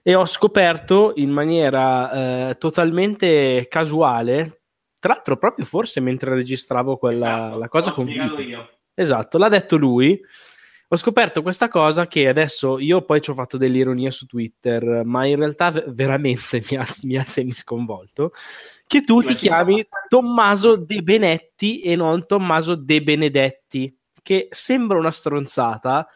E 0.02 0.14
ho 0.16 0.26
scoperto 0.26 1.12
in 1.16 1.30
maniera 1.30 2.50
eh, 2.50 2.54
totalmente 2.56 3.68
casuale, 3.68 4.62
tra 4.99 5.14
l'altro, 5.14 5.37
proprio 5.37 5.64
forse 5.64 6.00
mentre 6.00 6.34
registravo 6.34 6.96
quella 6.96 7.46
Esatto, 7.46 7.58
la 7.58 7.68
cosa 7.68 7.88
l'ho 7.88 7.94
con 7.94 8.04
spiegato 8.06 8.37
Vito. 8.37 8.49
io. 8.49 8.70
Esatto, 8.94 9.38
l'ha 9.38 9.49
detto 9.49 9.76
lui. 9.76 10.20
Ho 10.92 10.96
scoperto 10.96 11.40
questa 11.40 11.68
cosa 11.68 12.06
che 12.06 12.28
adesso 12.28 12.78
io 12.78 13.00
poi 13.00 13.22
ci 13.22 13.30
ho 13.30 13.34
fatto 13.34 13.56
dell'ironia 13.56 14.11
su 14.11 14.26
Twitter, 14.26 15.06
ma 15.06 15.25
in 15.25 15.37
realtà 15.37 15.70
veramente 15.87 16.62
mi 16.70 16.76
ha, 16.76 16.84
mi 17.04 17.16
ha 17.16 17.25
semi 17.25 17.52
sconvolto. 17.52 18.30
Che 18.87 19.00
tu 19.00 19.20
Ma 19.20 19.25
ti 19.25 19.34
chi 19.34 19.46
chiami 19.46 19.82
Tommaso 20.06 20.76
De 20.76 21.00
Benetti 21.00 21.80
e 21.80 21.96
non 21.96 22.26
Tommaso 22.26 22.75
De 22.75 23.02
Benedetti, 23.02 23.96
che 24.20 24.49
sembra 24.50 24.99
una 24.99 25.11
stronzata, 25.11 26.06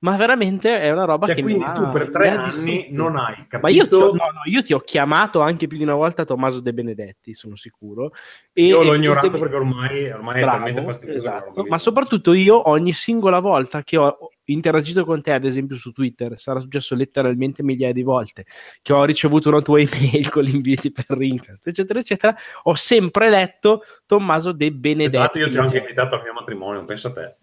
ma 0.00 0.14
veramente 0.16 0.80
è 0.80 0.90
una 0.90 1.04
roba 1.06 1.26
Cioè, 1.26 1.36
che 1.36 1.40
quindi 1.40 1.64
mi 1.64 1.70
ha, 1.70 1.72
tu 1.72 1.90
per 1.90 2.06
mi 2.06 2.12
tre 2.12 2.28
ha 2.28 2.42
anni 2.42 2.50
distrutto. 2.50 3.02
non 3.02 3.16
hai 3.16 3.34
capito... 3.48 3.58
Ma 3.60 3.70
io 3.70 3.88
ti, 3.88 3.94
ho, 3.94 4.06
no, 4.08 4.12
no, 4.12 4.40
io 4.44 4.62
ti 4.62 4.74
ho 4.74 4.80
chiamato 4.80 5.40
anche 5.40 5.66
più 5.66 5.78
di 5.78 5.82
una 5.84 5.94
volta 5.94 6.26
Tommaso 6.26 6.60
De 6.60 6.74
Benedetti, 6.74 7.32
sono 7.32 7.56
sicuro. 7.56 8.12
E, 8.52 8.66
Io 8.66 8.82
l'ho 8.82 8.92
e- 8.92 8.96
ignorato 8.98 9.30
perché 9.30 9.54
ormai, 9.56 10.10
ormai 10.10 10.36
è 10.36 10.40
Bravo, 10.42 10.56
talmente 10.58 10.82
fastidioso. 10.82 11.18
esatto. 11.18 11.64
Ma 11.66 11.78
soprattutto 11.78 12.34
io 12.34 12.68
ogni 12.68 12.92
singola 12.92 13.40
volta 13.40 13.82
che 13.82 13.96
ho 13.96 14.25
interagito 14.46 15.04
con 15.04 15.22
te, 15.22 15.32
ad 15.32 15.44
esempio 15.44 15.76
su 15.76 15.92
Twitter, 15.92 16.38
sarà 16.38 16.60
successo 16.60 16.94
letteralmente 16.94 17.62
migliaia 17.62 17.92
di 17.92 18.02
volte, 18.02 18.44
che 18.82 18.92
ho 18.92 19.04
ricevuto 19.04 19.48
una 19.48 19.62
tua 19.62 19.80
email 19.80 20.28
con 20.28 20.42
gli 20.42 20.54
inviti 20.54 20.90
per 20.90 21.06
Rincast, 21.08 21.66
eccetera, 21.66 21.98
eccetera, 21.98 22.34
ho 22.64 22.74
sempre 22.74 23.30
letto 23.30 23.82
Tommaso 24.06 24.52
De 24.52 24.72
Benedetti. 24.72 25.16
Esatto, 25.16 25.38
io 25.38 25.50
ti 25.50 25.56
ho 25.56 25.62
anche 25.62 25.78
invitato 25.78 26.14
al 26.14 26.22
mio 26.22 26.32
matrimonio, 26.32 26.84
pensa 26.84 27.08
a 27.08 27.12
te. 27.12 27.36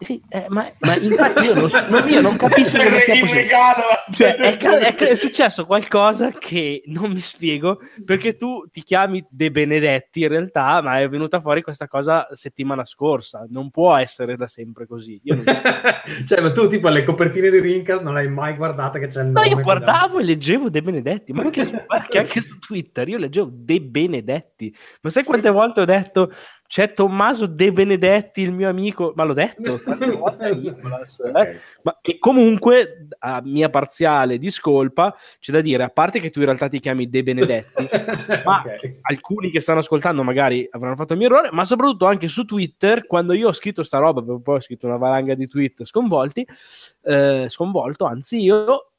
Sì, 0.00 0.20
eh, 0.28 0.46
ma, 0.48 0.64
ma 0.78 0.94
infatti 0.96 1.46
io 1.46 1.54
non, 1.54 1.68
non- 1.88 2.08
io 2.08 2.20
non 2.20 2.36
capisco 2.36 2.76
come 2.78 3.00
sia 3.00 3.14
possibile. 3.18 3.48
Cioè, 4.12 4.36
è, 4.36 4.56
è 4.56 4.94
è 4.94 5.14
successo 5.16 5.66
qualcosa 5.66 6.30
che 6.30 6.82
non 6.86 7.10
mi 7.10 7.18
spiego 7.18 7.80
perché 8.04 8.36
tu 8.36 8.64
ti 8.70 8.84
chiami 8.84 9.26
De 9.28 9.50
Benedetti 9.50 10.20
in 10.20 10.28
realtà, 10.28 10.80
ma 10.82 11.00
è 11.00 11.08
venuta 11.08 11.40
fuori 11.40 11.62
questa 11.62 11.88
cosa 11.88 12.28
settimana 12.32 12.84
scorsa. 12.84 13.44
Non 13.50 13.70
può 13.70 13.96
essere 13.96 14.36
da 14.36 14.46
sempre 14.46 14.86
così. 14.86 15.20
Io, 15.24 15.34
non- 15.34 15.44
cioè, 16.28 16.40
ma 16.42 16.52
tu 16.52 16.68
tipo 16.68 16.86
alle 16.86 17.02
copertine 17.02 17.50
di 17.50 17.58
Rincast 17.58 18.02
non 18.02 18.14
l'hai 18.14 18.28
mai 18.28 18.54
guardata 18.54 19.00
che 19.00 19.08
c'è 19.08 19.22
il 19.22 19.26
No, 19.30 19.40
nome. 19.40 19.48
io 19.48 19.60
guardavo 19.60 20.20
e 20.20 20.22
leggevo 20.24 20.70
De 20.70 20.80
Benedetti, 20.80 21.32
ma 21.32 21.42
anche 21.42 21.64
su, 21.66 21.74
anche- 21.88 22.18
anche 22.18 22.40
su 22.40 22.56
Twitter 22.60 23.08
io 23.08 23.18
leggevo 23.18 23.48
De 23.52 23.80
Benedetti. 23.80 24.72
Ma 25.02 25.10
sai 25.10 25.24
quante 25.24 25.50
volte 25.50 25.80
ho 25.80 25.84
detto 25.84 26.32
c'è 26.68 26.92
Tommaso 26.92 27.46
De 27.46 27.72
Benedetti, 27.72 28.42
il 28.42 28.52
mio 28.52 28.68
amico? 28.68 29.12
Ma 29.16 29.24
l'ho 29.24 29.32
detto 29.32 29.80
tante 29.82 30.10
volte 30.10 30.44
a 30.44 30.54
Nicolas, 30.54 31.18
eh. 31.20 31.58
Ma, 31.82 31.98
e 32.02 32.18
comunque, 32.18 33.08
a 33.20 33.40
mia 33.42 33.70
parziale 33.70 34.36
discolpa, 34.36 35.16
c'è 35.40 35.50
da 35.50 35.62
dire, 35.62 35.82
a 35.82 35.88
parte 35.88 36.20
che 36.20 36.30
tu 36.30 36.40
in 36.40 36.44
realtà 36.44 36.68
ti 36.68 36.78
chiami 36.78 37.08
De 37.08 37.22
Benedetti, 37.22 37.88
ma 38.44 38.62
Ok. 38.66 38.98
alcuni 39.00 39.50
che 39.50 39.60
stanno 39.60 39.78
ascoltando 39.78 40.22
magari 40.22 40.68
avranno 40.70 40.94
fatto 40.94 41.14
il 41.14 41.18
mio 41.18 41.28
errore, 41.28 41.48
ma 41.52 41.64
soprattutto 41.64 42.04
anche 42.04 42.28
su 42.28 42.44
Twitter, 42.44 43.06
quando 43.06 43.32
io 43.32 43.48
ho 43.48 43.52
scritto 43.54 43.82
sta 43.82 43.96
roba, 43.98 44.22
poi 44.22 44.56
ho 44.56 44.60
scritto 44.60 44.86
una 44.86 44.98
valanga 44.98 45.34
di 45.34 45.46
tweet 45.46 45.84
sconvolti, 45.84 46.46
eh, 47.04 47.46
sconvolto, 47.48 48.04
anzi 48.04 48.42
io, 48.42 48.90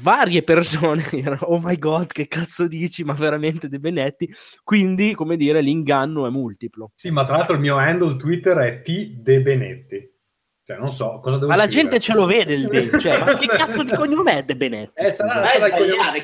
varie 0.00 0.42
persone 0.42 1.02
oh 1.42 1.60
my 1.60 1.78
god, 1.78 2.12
che 2.12 2.26
cazzo 2.28 2.66
dici, 2.66 3.04
ma 3.04 3.12
veramente 3.12 3.68
De 3.68 3.78
Benetti, 3.78 4.32
quindi, 4.62 5.14
come 5.14 5.36
dire, 5.36 5.60
l'inganno 5.60 6.26
è 6.26 6.30
multiplo. 6.30 6.92
Sì, 6.94 7.10
ma 7.10 7.24
tra 7.24 7.36
l'altro 7.36 7.54
il 7.54 7.60
mio 7.60 7.76
handle 7.76 8.16
Twitter 8.16 8.56
è 8.58 8.82
T 8.82 9.16
De 9.20 9.42
Benetti. 9.42 10.12
Cioè, 10.66 10.78
non 10.78 10.90
so 10.90 11.20
cosa 11.22 11.36
devo 11.36 11.48
Ma 11.48 11.56
la 11.56 11.64
scrivere. 11.64 11.82
gente 11.82 12.00
ce 12.00 12.14
lo 12.14 12.24
vede 12.24 12.54
il 12.54 12.66
De, 12.68 12.98
cioè, 12.98 13.18
ma 13.22 13.36
che 13.36 13.46
cazzo 13.46 13.82
di 13.82 13.92
cognome 13.94 14.38
è 14.38 14.42
De 14.44 14.56
Benetti? 14.56 15.02
Eh, 15.02 15.12
sarà- 15.12 15.44
sarà 15.44 15.66
il 15.66 15.72
cognome- 15.72 16.22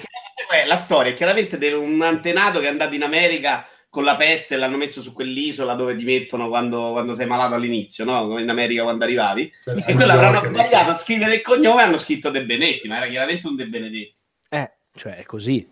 la 0.67 0.77
storia 0.79 1.13
chiaramente 1.13 1.59
di 1.59 1.71
un 1.73 2.01
antenato 2.01 2.59
che 2.59 2.67
è 2.67 2.71
andato 2.71 2.95
in 2.95 3.03
America 3.03 3.65
con 3.91 4.05
la 4.05 4.15
peste 4.15 4.55
e 4.55 4.57
l'hanno 4.57 4.77
messo 4.77 5.03
su 5.03 5.13
quell'isola 5.13 5.75
dove 5.75 5.97
ti 5.97 6.05
mettono 6.05 6.49
quando, 6.49 6.93
quando 6.93 7.17
sei 7.17 7.27
malato 7.27 7.55
all'inizio, 7.57 8.05
no? 8.05 8.27
Come 8.29 8.41
in 8.41 8.49
America 8.49 8.85
quando 8.85 9.05
arrivavi. 9.05 9.53
Cioè, 9.65 9.85
E 9.85 9.95
quello 9.95 10.13
avranno 10.13 10.39
sbagliato 10.39 10.93
a 10.93 10.95
scrivere 10.95 11.35
il 11.35 11.43
cognome 11.43 11.83
e 11.83 11.85
hanno 11.85 11.99
scritto 11.99 12.31
De 12.31 12.45
Benetti, 12.47 12.87
ma 12.87 12.99
era 12.99 13.07
chiaramente 13.07 13.49
un 13.49 13.57
De 13.57 13.67
Benedetti. 13.67 14.17
Eh, 14.49 14.73
cioè, 14.95 15.17
è 15.17 15.25
così, 15.25 15.69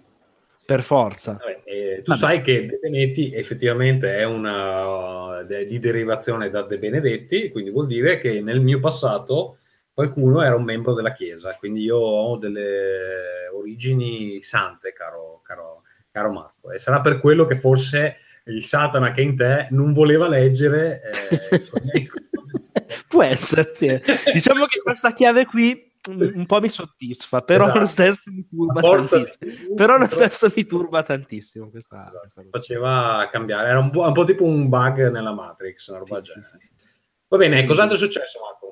per 0.66 0.82
forza. 0.82 1.38
Vabbè, 1.40 1.60
eh, 1.64 2.02
tu 2.02 2.10
Vabbè. 2.10 2.20
sai 2.20 2.42
che 2.42 2.66
De 2.66 2.78
Benetti 2.82 3.32
effettivamente 3.32 4.16
è 4.16 4.24
una 4.24 5.42
de- 5.44 5.66
di 5.66 5.78
derivazione 5.78 6.50
da 6.50 6.62
De 6.62 6.76
Benedetti, 6.78 7.50
quindi 7.50 7.70
vuol 7.70 7.86
dire 7.86 8.18
che 8.18 8.40
nel 8.40 8.60
mio 8.60 8.80
passato 8.80 9.58
qualcuno 9.94 10.42
era 10.42 10.56
un 10.56 10.64
membro 10.64 10.92
della 10.92 11.12
Chiesa, 11.12 11.54
quindi 11.56 11.82
io 11.82 11.96
ho 11.96 12.36
delle 12.36 13.48
origini 13.52 14.42
sante, 14.42 14.92
caro, 14.92 15.40
caro, 15.44 15.82
caro 16.18 16.32
Marco, 16.32 16.72
e 16.72 16.78
sarà 16.78 17.00
per 17.00 17.20
quello 17.20 17.46
che 17.46 17.58
forse 17.58 18.16
il 18.44 18.64
Satana 18.64 19.10
che 19.10 19.20
è 19.20 19.24
in 19.24 19.36
te 19.36 19.68
non 19.70 19.92
voleva 19.92 20.28
leggere 20.28 21.02
eh, 21.50 22.10
Può 23.08 23.22
essere, 23.22 23.72
sì. 23.74 24.00
diciamo 24.32 24.64
che 24.66 24.80
questa 24.80 25.12
chiave 25.12 25.44
qui 25.46 25.86
un 26.08 26.46
po' 26.46 26.60
mi 26.60 26.68
soddisfa, 26.68 27.42
però 27.42 27.64
Esatto. 27.64 27.78
lo 27.80 27.86
stesso 27.86 28.30
mi 28.30 28.46
turba 28.48 28.80
tantissimo. 28.80 29.74
Però 29.74 29.98
lo 29.98 30.06
stesso 30.06 30.52
mi 30.54 30.64
turba 30.64 31.02
tantissimo 31.02 31.68
questa, 31.68 32.10
questa 32.18 32.40
cosa. 32.40 32.48
faceva 32.50 33.28
cambiare, 33.30 33.68
era 33.68 33.78
un 33.78 33.90
po', 33.90 34.06
un 34.06 34.12
po' 34.12 34.24
tipo 34.24 34.44
un 34.44 34.68
bug 34.68 35.10
nella 35.10 35.32
Matrix, 35.32 35.88
una 35.88 35.98
roba 35.98 36.16
sì, 36.16 36.32
genere. 36.32 36.58
sì, 36.60 36.68
sì. 36.76 36.86
Va 37.28 37.36
bene, 37.36 37.64
cos'altro 37.66 37.96
è 37.96 37.98
successo 37.98 38.38
Marco? 38.40 38.67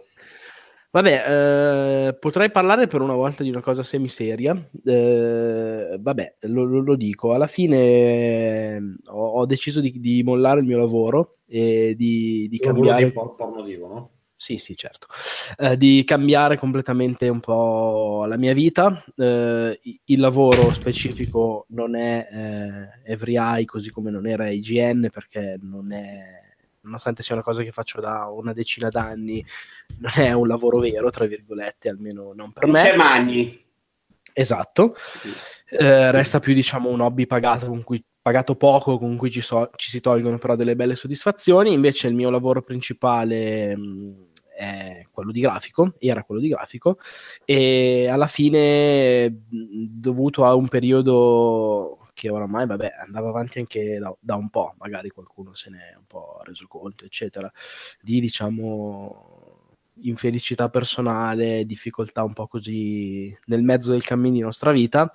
Vabbè, 0.97 2.09
eh, 2.09 2.15
potrei 2.15 2.51
parlare 2.51 2.87
per 2.87 3.03
una 3.03 3.13
volta 3.13 3.43
di 3.43 3.51
una 3.51 3.61
cosa 3.61 3.83
semiseria. 3.83 4.57
Eh, 4.83 5.99
vabbè, 6.01 6.35
lo, 6.45 6.65
lo- 6.65 6.97
dico. 6.97 7.35
Alla 7.35 7.47
fine 7.47 7.77
eh, 7.77 8.83
ho, 9.09 9.27
ho 9.33 9.45
deciso 9.45 9.83
di, 9.83 10.01
di 10.01 10.23
mollare 10.23 10.61
il 10.61 10.67
mio 10.67 10.79
lavoro 10.79 11.41
e 11.47 11.95
di, 11.99 12.47
di 12.49 12.59
cambiare. 12.59 13.13
por- 13.13 13.35
porno 13.35 13.63
divo, 13.63 13.89
no? 13.89 14.11
Sì, 14.35 14.57
sì, 14.57 14.75
certo. 14.75 15.07
Eh, 15.59 15.77
di 15.77 16.03
cambiare 16.05 16.57
completamente 16.57 17.29
un 17.29 17.41
po' 17.41 18.25
la 18.27 18.39
mia 18.39 18.55
vita. 18.55 19.05
Eh, 19.15 19.79
il 20.05 20.19
lavoro 20.19 20.73
specifico 20.73 21.67
non 21.71 21.95
è 21.95 22.27
eh, 22.33 23.13
Every 23.13 23.37
Eye, 23.37 23.67
così 23.67 23.91
come 23.91 24.11
non 24.11 24.27
era 24.27 24.49
IGN, 24.49 25.11
perché 25.13 25.59
non 25.61 25.93
è, 25.93 26.46
nonostante 26.87 27.23
sia 27.23 27.35
una 27.35 27.45
cosa 27.45 27.63
che 27.63 27.73
faccio 27.73 28.01
da 28.01 28.27
una 28.27 28.53
decina 28.53 28.89
d'anni, 28.89 29.45
non 29.99 30.13
è 30.17 30.33
un 30.33 30.47
lavoro 30.47 30.79
vero, 30.79 31.11
tra 31.11 31.27
virgolette, 31.27 31.91
almeno 31.91 32.33
non 32.35 32.53
per 32.53 32.65
Non 32.65 32.73
me. 32.73 32.83
c'è 32.83 32.97
Magni. 32.97 33.65
Esatto. 34.33 34.95
Eh, 35.69 36.11
resta 36.11 36.41
più, 36.41 36.55
diciamo, 36.55 36.89
un 36.89 37.01
hobby 37.01 37.27
pagato 37.27 37.67
con 37.67 37.83
cui 37.83 38.03
pagato 38.21 38.55
poco, 38.57 38.99
con 38.99 39.17
cui 39.17 39.31
ci, 39.31 39.41
so- 39.41 39.71
ci 39.77 39.89
si 39.91 40.01
tolgono 40.01 40.39
però 40.39 40.57
delle 40.57 40.77
belle 40.77 40.95
soddisfazioni. 40.95 41.73
Invece 41.73 42.09
il 42.09 42.15
mio 42.15 42.29
lavoro 42.31 42.61
principale 42.61 43.77
mh, 43.77 44.15
è 44.57 45.07
quello 45.11 45.33
di 45.33 45.41
grafico, 45.41 45.95
era 45.99 46.23
quello 46.23 46.41
di 46.41 46.49
grafico, 46.49 46.99
e 47.45 48.09
alla 48.09 48.27
fine, 48.27 49.29
mh, 49.29 49.87
dovuto 49.89 50.45
a 50.45 50.55
un 50.55 50.69
periodo 50.69 51.96
che 52.17 52.31
oramai, 52.31 52.67
vabbè, 52.67 52.95
andava 53.07 53.29
avanti 53.29 53.59
anche 53.59 53.99
da, 53.99 54.15
da 54.19 54.37
un 54.37 54.49
po', 54.49 54.75
magari 54.79 55.11
qualcuno 55.11 55.53
se 55.55 55.69
ne 55.69 55.91
è 55.93 55.97
un 55.97 56.07
po' 56.07 56.41
reso 56.45 56.67
conto, 56.67 57.05
eccetera, 57.05 57.51
di, 58.01 58.21
diciamo, 58.21 59.59
infelicità 60.01 60.71
personale, 60.71 61.67
difficoltà 61.67 62.23
un 62.25 62.33
po' 62.33 62.47
così 62.47 63.37
nel 63.47 63.63
mezzo 63.63 63.91
del 63.91 64.03
cammino 64.03 64.35
di 64.35 64.41
nostra 64.41 64.73
vita, 64.73 65.11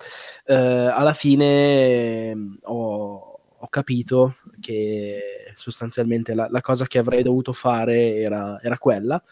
eh, 0.46 0.54
alla 0.54 1.12
fine 1.12 2.30
ehm, 2.30 2.58
ho, 2.62 3.31
ho 3.64 3.68
capito 3.68 4.34
che 4.58 5.52
sostanzialmente 5.54 6.34
la, 6.34 6.48
la 6.50 6.60
cosa 6.60 6.84
che 6.86 6.98
avrei 6.98 7.22
dovuto 7.22 7.52
fare 7.52 8.16
era, 8.16 8.60
era 8.60 8.76
quella 8.76 9.22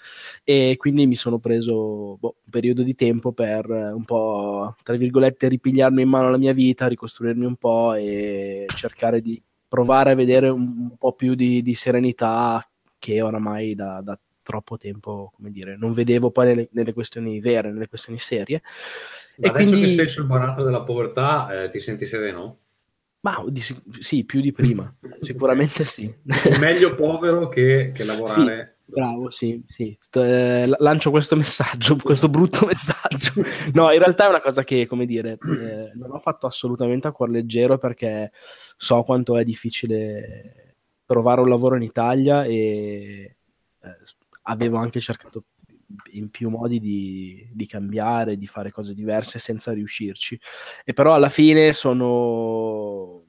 e 0.45 0.77
quindi 0.79 1.09
mi 1.09 1.17
sono 1.17 1.41
preso 1.41 2.17
boh, 2.17 2.37
un 2.45 2.51
periodo 2.51 2.85
di 2.85 2.95
tempo 2.95 3.33
per 3.33 3.69
eh, 3.69 3.91
un 3.91 4.05
po', 4.05 4.77
tra 4.85 4.95
virgolette, 4.95 5.49
ripigliarmi 5.49 6.03
in 6.03 6.09
mano 6.09 6.31
la 6.31 6.39
mia 6.39 6.53
vita, 6.53 6.87
ricostruirmi 6.87 7.45
un 7.45 7.57
po' 7.57 7.95
e 7.95 8.67
cercare 8.77 9.21
di 9.21 9.43
provare 9.67 10.13
a 10.13 10.15
vedere 10.15 10.49
un, 10.49 10.61
un 10.91 10.97
po' 10.97 11.13
più 11.15 11.35
di, 11.35 11.61
di 11.61 11.75
serenità 11.75 12.65
che 13.01 13.23
oramai 13.23 13.75
da, 13.75 14.01
da 14.01 14.17
troppo 14.43 14.77
tempo, 14.77 15.33
come 15.35 15.51
dire, 15.51 15.77
non 15.77 15.91
vedevo 15.91 16.31
poi 16.31 16.47
nelle, 16.47 16.69
nelle 16.73 16.93
questioni 16.93 17.41
vere, 17.41 17.73
nelle 17.73 17.89
questioni 17.89 18.21
serie. 18.21 18.61
Ma 19.39 19.47
E 19.47 19.49
adesso 19.51 19.71
quindi- 19.71 19.89
che 19.89 19.95
sei 19.95 20.09
sul 20.09 20.27
barato 20.27 20.63
della 20.63 20.83
povertà, 20.83 21.65
eh, 21.65 21.69
ti 21.71 21.81
senti 21.81 22.07
sereno? 22.07 22.59
Ma 23.21 23.45
sic- 23.55 23.83
sì, 23.99 24.25
più 24.25 24.41
di 24.41 24.53
prima, 24.53 24.93
sicuramente 25.21 25.85
sì. 25.85 26.13
È 26.27 26.59
meglio 26.59 26.95
povero 26.95 27.49
che, 27.49 27.93
che 27.95 28.05
lavorare. 28.05 28.77
Bravo, 28.91 29.31
sì, 29.31 29.63
sì. 29.69 29.97
Sto- 30.01 30.25
eh, 30.25 30.69
lancio 30.79 31.11
questo 31.11 31.37
messaggio, 31.37 31.97
questo 32.03 32.29
brutto 32.29 32.67
messaggio. 32.67 33.33
No, 33.75 33.93
in 33.93 33.99
realtà 33.99 34.27
è 34.27 34.29
una 34.29 34.41
cosa 34.41 34.65
che, 34.65 34.87
come 34.87 35.07
dire, 35.07 35.39
eh, 35.41 35.93
non 35.95 36.11
ho 36.13 36.19
fatto 36.19 36.47
assolutamente 36.47 37.07
a 37.07 37.13
cuor 37.13 37.31
leggero 37.31 37.79
perché 37.79 38.33
so 38.77 39.03
quanto 39.03 39.37
è 39.37 39.45
difficile 39.45 40.77
trovare 41.05 41.41
un 41.41 41.49
lavoro 41.49 41.77
in 41.77 41.83
Italia 41.83 42.45
e 42.45 43.37
eh, 43.81 43.97
avevo 44.43 44.79
anche 44.79 45.01
cercato 45.01 45.45
in 46.13 46.31
più 46.31 46.51
modi 46.51 46.81
di, 46.81 47.49
di 47.53 47.67
cambiare, 47.67 48.37
di 48.37 48.47
fare 48.47 48.71
cose 48.71 48.95
diverse 48.95 49.39
senza 49.39 49.73
riuscirci. 49.73 50.41
E 50.85 50.93
però 50.93 51.15
alla 51.15 51.29
fine 51.29 51.73
sono, 51.73 53.25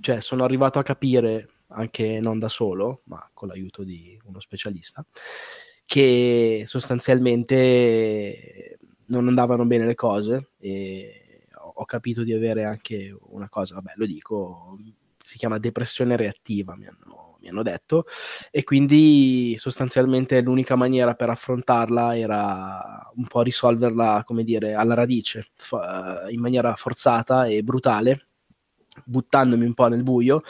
cioè, 0.00 0.20
sono 0.20 0.44
arrivato 0.44 0.78
a 0.78 0.82
capire 0.82 1.48
anche 1.68 2.20
non 2.20 2.38
da 2.38 2.48
solo, 2.48 3.02
ma 3.04 3.28
con 3.32 3.48
l'aiuto 3.48 3.82
di 3.82 4.18
uno 4.24 4.40
specialista, 4.40 5.04
che 5.84 6.64
sostanzialmente 6.66 8.78
non 9.06 9.28
andavano 9.28 9.66
bene 9.66 9.86
le 9.86 9.94
cose 9.94 10.50
e 10.58 11.46
ho 11.60 11.84
capito 11.84 12.22
di 12.22 12.32
avere 12.32 12.64
anche 12.64 13.16
una 13.28 13.48
cosa, 13.48 13.74
vabbè 13.74 13.92
lo 13.96 14.06
dico, 14.06 14.78
si 15.16 15.38
chiama 15.38 15.58
depressione 15.58 16.16
reattiva, 16.16 16.76
mi 16.76 16.86
hanno, 16.86 17.27
hanno 17.48 17.62
detto, 17.62 18.04
e 18.50 18.64
quindi 18.64 19.54
sostanzialmente 19.58 20.40
l'unica 20.40 20.76
maniera 20.76 21.14
per 21.14 21.30
affrontarla 21.30 22.16
era 22.16 23.10
un 23.14 23.26
po' 23.26 23.42
risolverla, 23.42 24.22
come 24.24 24.44
dire, 24.44 24.74
alla 24.74 24.94
radice, 24.94 25.50
in 26.30 26.40
maniera 26.40 26.74
forzata 26.76 27.46
e 27.46 27.62
brutale 27.62 28.28
buttandomi 29.04 29.64
un 29.64 29.74
po' 29.74 29.88
nel 29.88 30.02
buio 30.02 30.42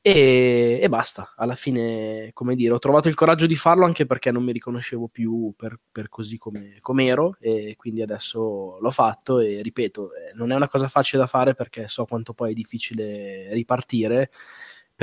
e, 0.00 0.78
e, 0.82 0.88
basta. 0.88 1.32
Alla 1.36 1.54
fine, 1.54 2.30
come 2.32 2.54
dire, 2.54 2.74
ho 2.74 2.78
trovato 2.78 3.08
il 3.08 3.14
coraggio 3.14 3.46
di 3.46 3.56
farlo 3.56 3.84
anche 3.84 4.06
perché 4.06 4.30
non 4.30 4.44
mi 4.44 4.52
riconoscevo 4.52 5.08
più 5.08 5.52
per, 5.56 5.78
per 5.90 6.08
così 6.08 6.38
come, 6.38 6.76
come, 6.80 7.06
ero 7.06 7.36
e 7.40 7.74
quindi 7.76 8.02
adesso 8.02 8.78
l'ho 8.80 8.90
fatto 8.90 9.38
e 9.38 9.60
ripeto, 9.62 10.14
eh, 10.14 10.32
non 10.34 10.52
è 10.52 10.54
una 10.54 10.68
cosa 10.68 10.88
facile 10.88 11.22
da 11.22 11.28
fare 11.28 11.54
perché 11.54 11.88
so 11.88 12.04
quanto 12.04 12.32
poi 12.32 12.52
è 12.52 12.54
difficile 12.54 13.52
ripartire, 13.52 14.30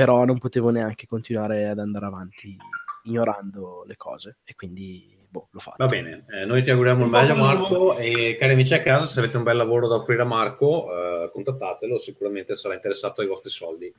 però 0.00 0.24
non 0.24 0.38
potevo 0.38 0.70
neanche 0.70 1.06
continuare 1.06 1.68
ad 1.68 1.78
andare 1.78 2.06
avanti 2.06 2.56
ignorando 3.02 3.84
le 3.86 3.98
cose 3.98 4.38
e 4.44 4.54
quindi 4.54 5.14
boh, 5.28 5.48
l'ho 5.50 5.58
fatto. 5.58 5.76
Va 5.76 5.90
bene, 5.90 6.24
eh, 6.30 6.46
noi 6.46 6.62
ti 6.62 6.70
auguriamo 6.70 7.04
il 7.04 7.10
meglio 7.10 7.36
Marco 7.36 7.98
e 7.98 8.34
cari 8.40 8.54
amici 8.54 8.72
a 8.72 8.80
casa, 8.80 9.04
se 9.04 9.18
avete 9.18 9.36
un 9.36 9.42
bel 9.42 9.58
lavoro 9.58 9.88
da 9.88 9.96
offrire 9.96 10.22
a 10.22 10.24
Marco, 10.24 10.88
eh, 10.90 11.30
contattatelo, 11.30 11.98
sicuramente 11.98 12.54
sarà 12.54 12.72
interessato 12.72 13.20
ai 13.20 13.26
vostri 13.26 13.50
soldi. 13.50 13.92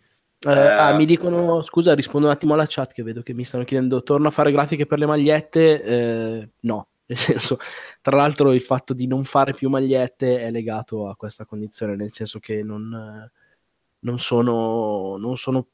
Eh, 0.44 0.50
ah, 0.50 0.92
mi 0.96 1.06
dicono, 1.06 1.62
scusa, 1.62 1.94
rispondo 1.94 2.26
un 2.26 2.34
attimo 2.34 2.56
alla 2.56 2.66
chat 2.68 2.94
che 2.94 3.04
vedo 3.04 3.22
che 3.22 3.36
mi 3.36 3.44
stanno 3.44 3.64
chiedendo, 3.64 4.02
torno 4.02 4.30
a 4.30 4.32
fare 4.32 4.52
grafiche 4.52 4.88
per 4.88 4.98
le 4.98 5.06
magliette? 5.06 5.84
Eh, 5.84 6.50
no, 6.62 6.88
nel 7.06 7.18
senso, 7.20 7.60
tra 8.02 8.18
l'altro 8.18 8.54
il 8.54 8.62
fatto 8.62 8.96
di 8.96 9.06
non 9.06 9.24
fare 9.24 9.54
più 9.54 9.70
magliette 9.70 10.42
è 10.42 10.50
legato 10.50 11.08
a 11.08 11.16
questa 11.16 11.46
condizione, 11.46 11.96
nel 11.96 12.12
senso 12.12 12.40
che 12.40 12.64
non, 12.64 13.30
non, 14.00 14.18
sono, 14.18 15.16
non 15.18 15.38
sono 15.38 15.68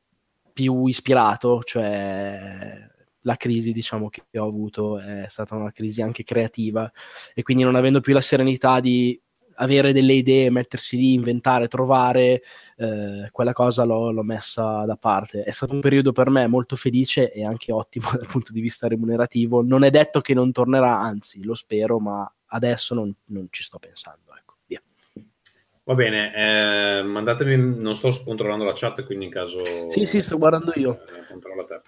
più 0.58 0.88
ispirato, 0.88 1.62
cioè 1.64 2.90
la 3.22 3.36
crisi 3.36 3.74
diciamo 3.74 4.10
che 4.10 4.24
ho 4.40 4.48
avuto 4.48 4.98
è 4.98 5.26
stata 5.28 5.54
una 5.54 5.72
crisi 5.72 6.02
anche 6.02 6.24
creativa 6.24 6.92
e 7.36 7.44
quindi 7.44 7.62
non 7.62 7.76
avendo 7.76 8.02
più 8.02 8.12
la 8.12 8.22
serenità 8.22 8.80
di 8.80 9.22
avere 9.58 9.94
delle 9.94 10.14
idee, 10.14 10.50
mettersi 10.50 10.98
lì, 10.98 11.14
inventare, 11.14 11.68
trovare, 11.68 12.42
eh, 12.76 13.30
quella 13.32 13.54
cosa 13.54 13.84
l'ho, 13.84 14.10
l'ho, 14.12 14.24
messa 14.24 14.84
da 14.86 14.98
parte. 14.98 15.44
È 15.44 15.52
stato 15.52 15.74
un 15.74 15.80
periodo 15.80 16.12
per 16.12 16.32
me 16.32 16.48
molto 16.48 16.76
felice 16.76 17.32
e 17.32 17.46
anche 17.46 17.72
ottimo 17.72 18.10
dal 18.18 18.26
punto 18.26 18.52
di 18.52 18.62
vista 18.62 18.88
remunerativo. 18.88 19.62
Non 19.62 19.84
è 19.84 19.92
detto 19.92 20.22
che 20.22 20.34
non 20.34 20.52
tornerà, 20.52 20.98
anzi 20.98 21.44
lo 21.44 21.54
spero, 21.54 22.00
ma 22.00 22.32
adesso 22.48 22.96
non, 22.96 23.14
non 23.26 23.48
ci 23.52 23.62
sto 23.62 23.78
pensando. 23.78 24.26
Va 25.88 25.94
bene, 25.94 26.34
eh, 26.36 27.01
mandatemi, 27.01 27.56
non 27.79 27.96
sto 27.96 28.10
controllando 28.25 28.65
la 28.65 28.74
chat, 28.75 29.06
quindi 29.06 29.24
in 29.24 29.32
caso... 29.32 29.89
Sì, 29.89 30.03
sì, 30.03 30.22
sto 30.22 30.38
guardando 30.38 30.74
io. 30.75 31.00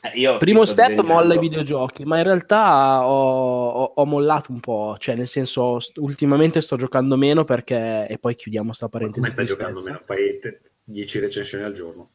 Eh, 0.01 0.17
io 0.17 0.37
Primo 0.37 0.63
step, 0.63 0.91
disegnando. 0.91 1.13
molla 1.13 1.33
i 1.33 1.37
videogiochi, 1.37 2.05
ma 2.05 2.15
in 2.15 2.23
realtà 2.23 3.05
ho, 3.05 3.67
ho, 3.67 3.91
ho, 3.95 4.05
mollato 4.05 4.53
un 4.53 4.61
po', 4.61 4.95
cioè 4.99 5.15
nel 5.15 5.27
senso, 5.27 5.79
ultimamente 5.95 6.61
sto 6.61 6.77
giocando 6.77 7.17
meno 7.17 7.43
perché... 7.43 8.07
E 8.07 8.17
poi 8.19 8.37
chiudiamo 8.37 8.71
sta 8.71 8.87
parentesi. 8.87 9.19
Ma 9.19 9.33
come 9.33 9.45
stai 9.45 9.57
giocando 9.57 9.83
meno? 9.83 9.99
Fai 10.05 10.39
10 10.81 11.19
recensioni 11.19 11.65
al 11.65 11.73
giorno? 11.73 12.11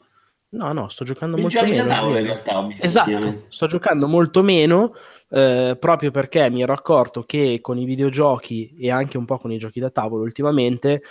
No, 0.55 0.73
no, 0.73 0.89
sto 0.89 1.05
giocando 1.05 1.37
molto 1.37 1.63
meno. 1.63 1.87
Tavolo, 1.87 2.17
in 2.17 2.25
realtà, 2.25 2.67
esatto, 2.81 3.45
sto 3.49 3.67
giocando 3.67 4.09
molto 4.09 4.43
meno 4.43 4.95
eh, 5.29 5.77
proprio 5.79 6.11
perché 6.11 6.49
mi 6.49 6.63
ero 6.63 6.73
accorto 6.73 7.25
che 7.25 7.59
con 7.61 7.77
i 7.77 7.85
videogiochi 7.85 8.77
e 8.79 8.91
anche 8.91 9.19
un 9.19 9.25
po' 9.25 9.37
con 9.39 9.51
i 9.51 9.59
giochi 9.59 9.81
da 9.81 9.91
tavolo 9.91 10.23
ultimamente 10.23 11.03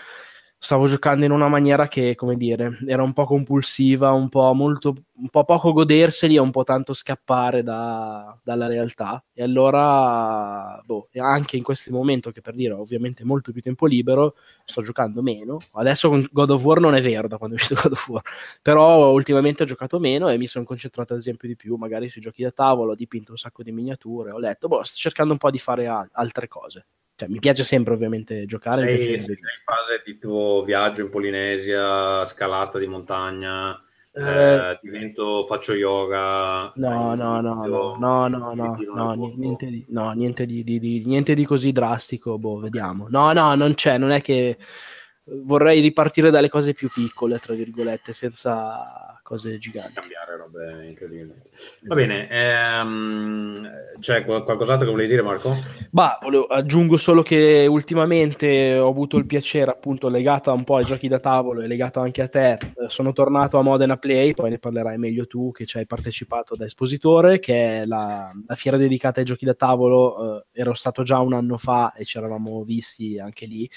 stavo 0.63 0.88
giocando 0.88 1.26
in 1.26 1.32
una 1.32 1.49
maniera 1.49 1.89
che, 1.89 2.15
come 2.15 2.38
dire, 2.38 2.78
era 2.88 3.04
un 3.04 3.12
po' 3.12 3.26
compulsiva, 3.26 4.12
un 4.12 4.30
po', 4.30 4.54
molto, 4.54 4.93
un 5.15 5.28
po 5.28 5.43
poco 5.43 5.73
goderseli 5.73 6.36
e 6.36 6.39
un 6.39 6.52
po' 6.52 6.63
tanto 6.63 6.93
scappare 6.93 7.63
da, 7.63 8.39
dalla 8.41 8.67
realtà. 8.67 9.21
E 9.34 9.43
allora, 9.43 10.82
boh, 10.86 11.10
anche 11.17 11.58
in 11.58 11.63
questo 11.63 11.91
momento, 11.91 12.32
che 12.32 12.39
per 12.39 12.54
dire 12.54 12.73
ho 12.73 12.80
ovviamente 12.80 13.26
molto 13.26 13.52
più 13.52 13.62
tempo 13.62 13.86
libero, 13.86 14.36
sto 14.63 14.82
giocando 14.82 15.21
meno. 15.21 15.58
Adesso 15.73 16.08
con 16.08 16.26
God 16.32 16.52
of 16.52 16.63
War 16.63 16.80
non 16.80 16.95
è 16.95 17.02
vero 17.02 17.28
da 17.28 17.38
quando 17.38 17.58
è 17.58 17.60
uscito 17.60 17.76
God 17.84 17.91
of 17.91 18.08
War, 18.08 18.21
però 18.62 19.12
ultimamente 19.12 19.63
ho 19.63 19.65
giocato 19.65 19.99
meno 19.99 20.30
e 20.30 20.38
mi 20.38 20.47
sono 20.47 20.63
concentrato 20.63 21.12
ad 21.12 21.19
esempio 21.19 21.49
di 21.49 21.58
più, 21.58 21.76
magari 21.76 22.08
sui 22.08 22.21
giochi 22.21 22.41
da 22.41 22.52
tavolo, 22.52 22.93
ho 22.93 22.95
dipinto 22.95 23.32
un 23.32 23.38
sacco 23.38 23.63
di 23.63 23.73
miniature, 23.73 24.32
ho 24.32 24.39
letto, 24.39 24.69
boh, 24.69 24.82
sto 24.84 24.95
cercando 24.97 25.34
un 25.34 25.39
po' 25.39 25.52
di 25.52 25.60
fare 25.60 25.88
al- 25.88 26.10
altre 26.13 26.47
cose. 26.47 26.86
Cioè, 27.15 27.30
mi 27.30 27.39
piace 27.39 27.63
sempre 27.63 27.93
ovviamente 27.93 28.45
giocare. 28.45 28.89
Sei, 28.89 29.19
sei 29.19 29.36
in 29.36 29.63
fase 29.63 30.02
tipo 30.04 30.63
viaggio 30.65 31.02
in 31.02 31.10
Polinesia, 31.10 32.26
scalata 32.26 32.80
di 32.80 32.88
montagna, 32.88 33.80
eh, 34.15 34.21
eh, 34.21 34.80
divento, 34.80 35.43
faccio 35.45 35.73
yoga. 35.73 36.71
No, 36.76 37.15
no, 37.15 37.41
no, 37.41 37.65
no, 37.65 37.95
no, 37.97 38.28
no, 38.28 38.54
no, 38.54 38.54
no, 38.54 39.34
niente 39.36 39.65
di, 39.65 39.86
no, 39.89 40.12
niente 40.12 40.45
di, 40.45 40.63
di, 40.63 40.78
di, 40.78 41.04
niente 41.04 41.34
di 41.34 41.45
così 41.45 41.71
drastico, 41.71 42.38
boh, 42.38 42.60
vediamo. 42.60 43.08
No, 43.10 43.34
no, 43.34 43.56
non 43.56 43.73
c'è, 43.73 43.97
non 43.97 44.12
è 44.12 44.21
che 44.21 44.58
vorrei 45.26 45.82
ripartire 45.82 46.30
dalle 46.30 46.49
cose 46.49 46.73
più 46.73 46.89
piccole, 46.89 47.39
tra 47.39 47.56
virgolette, 47.56 48.13
senza 48.13 49.02
cose 49.23 49.57
giganti. 49.57 49.93
Cambiare 49.93 50.38
robe 50.38 50.86
incredibili. 50.88 51.33
Va 51.83 51.95
bene, 51.95 52.27
ehm, 52.29 53.69
c'è 53.99 54.23
qualcos'altro 54.25 54.86
che 54.86 54.91
volevi 54.91 55.09
dire 55.09 55.21
Marco? 55.21 55.55
Bah, 55.89 56.19
volevo, 56.21 56.45
aggiungo 56.47 56.97
solo 56.97 57.23
che 57.23 57.65
ultimamente 57.67 58.77
ho 58.77 58.89
avuto 58.89 59.17
il 59.17 59.25
piacere, 59.25 59.71
appunto, 59.71 60.09
legata 60.09 60.51
un 60.51 60.63
po' 60.63 60.75
ai 60.75 60.86
giochi 60.86 61.07
da 61.07 61.19
tavolo 61.19 61.62
e 61.62 61.67
legato 61.67 62.01
anche 62.01 62.21
a 62.21 62.27
te, 62.27 62.51
eh, 62.51 62.59
sono 62.88 63.13
tornato 63.13 63.57
a 63.57 63.62
Modena 63.62 63.97
Play, 63.97 64.33
poi 64.33 64.49
ne 64.49 64.59
parlerai 64.59 64.97
meglio 64.97 65.25
tu 65.25 65.51
che 65.51 65.65
ci 65.65 65.77
hai 65.77 65.86
partecipato 65.86 66.55
da 66.55 66.65
espositore, 66.65 67.39
che 67.39 67.81
è 67.81 67.86
la, 67.86 68.31
la 68.45 68.55
fiera 68.55 68.77
dedicata 68.77 69.21
ai 69.21 69.25
giochi 69.25 69.45
da 69.45 69.53
tavolo, 69.53 70.43
eh, 70.53 70.62
ero 70.62 70.73
stato 70.73 71.03
già 71.03 71.19
un 71.19 71.33
anno 71.33 71.57
fa 71.57 71.93
e 71.93 72.03
ci 72.03 72.17
eravamo 72.17 72.63
visti 72.63 73.17
anche 73.17 73.45
lì 73.45 73.69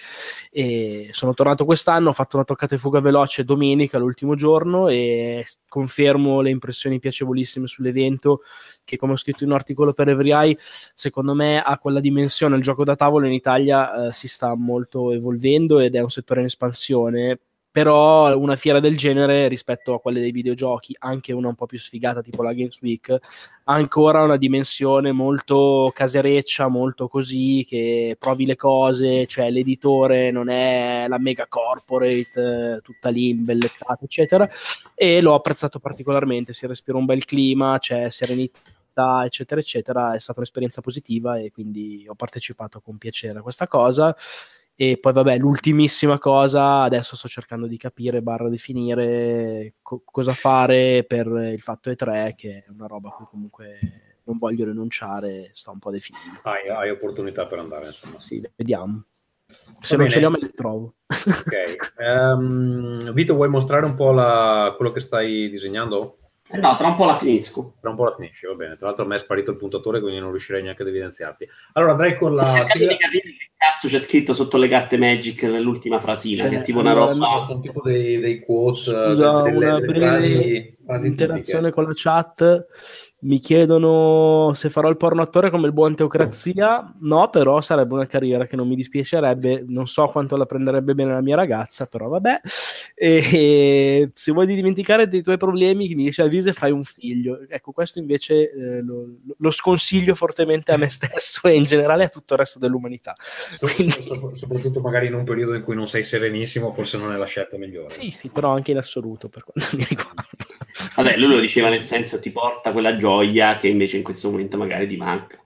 e 0.50 1.08
sono 1.12 1.34
tornato 1.34 1.64
quest'anno, 1.64 2.08
ho 2.08 2.12
fatto 2.12 2.36
una 2.36 2.44
toccata 2.44 2.74
e 2.74 2.78
fuga 2.78 3.00
veloce 3.00 3.44
domenica, 3.44 3.98
l'ultimo 3.98 4.34
giorno 4.34 4.88
e 4.88 5.35
confermo 5.68 6.40
le 6.40 6.50
impressioni 6.50 6.98
piacevolissime 6.98 7.66
sull'evento 7.66 8.40
che 8.84 8.96
come 8.96 9.12
ho 9.12 9.16
scritto 9.16 9.44
in 9.44 9.50
un 9.50 9.56
articolo 9.56 9.92
per 9.92 10.08
Every 10.08 10.32
Eye 10.32 10.56
secondo 10.94 11.34
me 11.34 11.60
ha 11.60 11.78
quella 11.78 12.00
dimensione. 12.00 12.56
Il 12.56 12.62
gioco 12.62 12.84
da 12.84 12.96
tavolo 12.96 13.26
in 13.26 13.32
Italia 13.32 14.06
eh, 14.06 14.12
si 14.12 14.28
sta 14.28 14.54
molto 14.54 15.12
evolvendo 15.12 15.80
ed 15.80 15.94
è 15.94 16.00
un 16.00 16.10
settore 16.10 16.40
in 16.40 16.46
espansione 16.46 17.38
però 17.76 18.34
una 18.38 18.56
fiera 18.56 18.80
del 18.80 18.96
genere 18.96 19.48
rispetto 19.48 19.92
a 19.92 20.00
quelle 20.00 20.18
dei 20.18 20.30
videogiochi, 20.30 20.96
anche 21.00 21.34
una 21.34 21.48
un 21.48 21.54
po' 21.54 21.66
più 21.66 21.78
sfigata 21.78 22.22
tipo 22.22 22.42
la 22.42 22.54
Games 22.54 22.80
Week, 22.80 23.10
ha 23.10 23.74
ancora 23.74 24.22
una 24.22 24.38
dimensione 24.38 25.12
molto 25.12 25.92
casereccia, 25.94 26.68
molto 26.68 27.06
così, 27.06 27.66
che 27.68 28.16
provi 28.18 28.46
le 28.46 28.56
cose, 28.56 29.26
cioè 29.26 29.50
l'editore 29.50 30.30
non 30.30 30.48
è 30.48 31.04
la 31.06 31.18
mega 31.18 31.48
corporate, 31.48 32.80
tutta 32.82 33.10
lì 33.10 33.28
imbellettata, 33.28 34.04
eccetera, 34.04 34.48
e 34.94 35.20
l'ho 35.20 35.34
apprezzato 35.34 35.78
particolarmente, 35.78 36.54
si 36.54 36.66
respira 36.66 36.96
un 36.96 37.04
bel 37.04 37.26
clima, 37.26 37.76
c'è 37.78 38.08
serenità 38.08 38.62
eccetera 39.26 39.60
eccetera 39.60 40.14
è 40.14 40.18
stata 40.18 40.38
un'esperienza 40.38 40.80
positiva 40.80 41.36
e 41.36 41.52
quindi 41.52 42.06
ho 42.08 42.14
partecipato 42.14 42.80
con 42.80 42.96
piacere 42.96 43.40
a 43.40 43.42
questa 43.42 43.66
cosa 43.68 44.16
e 44.78 44.98
poi, 44.98 45.12
vabbè, 45.14 45.38
l'ultimissima 45.38 46.18
cosa, 46.18 46.82
adesso 46.82 47.16
sto 47.16 47.28
cercando 47.28 47.66
di 47.66 47.78
capire, 47.78 48.20
barra 48.20 48.50
definire 48.50 49.74
co- 49.80 50.02
cosa 50.04 50.32
fare 50.32 51.02
per 51.04 51.26
il 51.28 51.60
fatto 51.60 51.90
E3, 51.90 52.34
che 52.36 52.64
è 52.66 52.70
una 52.70 52.86
roba 52.86 53.08
cui 53.08 53.24
comunque 53.28 53.78
non 54.24 54.36
voglio 54.36 54.66
rinunciare, 54.66 55.48
sto 55.54 55.70
un 55.70 55.78
po' 55.78 55.90
definendo. 55.90 56.40
Hai, 56.42 56.68
hai 56.68 56.90
opportunità 56.90 57.46
per 57.46 57.58
andare, 57.58 57.86
insomma. 57.86 58.20
Sì, 58.20 58.46
vediamo. 58.54 59.04
Se 59.80 59.96
Va 59.96 60.02
non 60.02 60.08
bene. 60.08 60.10
ce 60.10 60.18
li 60.18 60.24
ho, 60.24 60.30
me 60.30 60.38
le 60.40 60.50
trovo. 60.50 60.94
ok. 61.08 61.92
Um, 61.96 63.12
Vito, 63.12 63.34
vuoi 63.34 63.48
mostrare 63.48 63.86
un 63.86 63.94
po' 63.94 64.12
la, 64.12 64.74
quello 64.76 64.92
che 64.92 65.00
stai 65.00 65.48
disegnando? 65.48 66.18
Eh 66.48 66.58
no, 66.58 66.76
tra 66.76 66.86
un 66.86 66.94
po' 66.94 67.04
la 67.06 67.16
finisco. 67.16 67.74
Tra 67.80 67.90
un 67.90 67.96
po' 67.96 68.04
la 68.04 68.14
finisci, 68.14 68.46
va 68.46 68.54
bene. 68.54 68.76
Tra 68.76 68.86
l'altro 68.86 69.04
a 69.04 69.08
me 69.08 69.16
è 69.16 69.18
sparito 69.18 69.50
il 69.50 69.56
puntatore, 69.56 70.00
quindi 70.00 70.20
non 70.20 70.30
riuscirei 70.30 70.62
neanche 70.62 70.82
ad 70.82 70.88
evidenziarti. 70.88 71.48
Allora 71.72 71.92
andrei 71.92 72.16
con 72.16 72.34
la... 72.34 72.62
Sì, 72.64 72.70
sigla... 72.78 72.92
di 72.92 72.96
capire 72.96 73.22
che 73.22 73.50
cazzo 73.56 73.88
c'è 73.88 73.98
scritto 73.98 74.32
sotto 74.32 74.56
le 74.56 74.68
carte 74.68 74.96
Magic 74.96 75.42
nell'ultima 75.42 75.98
frasina, 75.98 76.42
cioè, 76.42 76.50
che 76.50 76.58
è 76.60 76.62
tipo 76.62 76.78
una 76.78 76.92
roba... 76.92 77.40
Sono 77.42 77.60
tipo 77.60 77.80
dei, 77.82 78.20
dei 78.20 78.38
quotes, 78.38 78.84
Scusa, 78.84 79.42
delle, 79.42 79.58
delle 79.58 79.80
breve, 79.80 79.98
frasi... 79.98 80.76
Frasi 80.86 81.06
interazione 81.08 81.72
con 81.72 81.84
la 81.84 81.92
chat. 81.94 82.66
Mi 83.26 83.40
chiedono 83.40 84.52
se 84.54 84.70
farò 84.70 84.88
il 84.88 84.96
porno 84.96 85.20
attore 85.20 85.50
come 85.50 85.66
il 85.66 85.72
buon 85.72 85.96
Teocrazia. 85.96 86.94
No, 87.00 87.28
però 87.28 87.60
sarebbe 87.60 87.94
una 87.94 88.06
carriera 88.06 88.46
che 88.46 88.54
non 88.54 88.68
mi 88.68 88.76
dispiacerebbe. 88.76 89.64
Non 89.66 89.88
so 89.88 90.06
quanto 90.06 90.36
la 90.36 90.46
prenderebbe 90.46 90.94
bene 90.94 91.12
la 91.12 91.20
mia 91.20 91.34
ragazza, 91.34 91.86
però 91.86 92.06
vabbè. 92.06 92.40
E, 92.94 93.28
e 93.32 94.10
se 94.14 94.32
vuoi 94.32 94.46
dimenticare 94.46 95.08
dei 95.08 95.22
tuoi 95.22 95.36
problemi, 95.36 95.88
mi 95.94 96.04
dice 96.04 96.22
avvisa 96.22 96.50
e 96.50 96.52
fai 96.52 96.70
un 96.70 96.84
figlio. 96.84 97.40
Ecco, 97.48 97.72
questo 97.72 97.98
invece 97.98 98.50
eh, 98.50 98.80
lo, 98.80 99.16
lo, 99.36 99.50
sconsiglio 99.50 100.14
fortemente 100.14 100.70
a 100.72 100.78
me 100.78 100.88
stesso 100.88 101.48
e 101.48 101.56
in 101.56 101.64
generale 101.64 102.04
a 102.04 102.08
tutto 102.08 102.34
il 102.34 102.38
resto 102.38 102.60
dell'umanità. 102.60 103.14
So, 103.18 103.66
Quindi... 103.66 104.00
so, 104.02 104.32
soprattutto 104.36 104.80
magari 104.80 105.08
in 105.08 105.14
un 105.14 105.24
periodo 105.24 105.54
in 105.54 105.62
cui 105.62 105.74
non 105.74 105.88
sei 105.88 106.04
serenissimo, 106.04 106.72
forse 106.72 106.96
non 106.96 107.12
è 107.12 107.16
la 107.16 107.26
scelta 107.26 107.58
migliore. 107.58 107.90
Sì, 107.90 108.10
sì, 108.10 108.28
però 108.28 108.54
anche 108.54 108.70
in 108.70 108.78
assoluto 108.78 109.28
per 109.28 109.42
quanto 109.42 109.76
mi 109.76 109.84
riguarda. 109.88 110.22
Vabbè, 110.94 111.16
lui 111.18 111.34
lo 111.34 111.40
diceva 111.40 111.68
nel 111.68 111.84
senso 111.84 112.18
ti 112.18 112.30
porta 112.30 112.72
quella 112.72 112.96
gioia 112.96 113.15
che 113.58 113.68
invece 113.68 113.96
in 113.96 114.02
questo 114.02 114.30
momento 114.30 114.56
magari 114.56 114.86
ti 114.86 114.96
manca. 114.96 115.38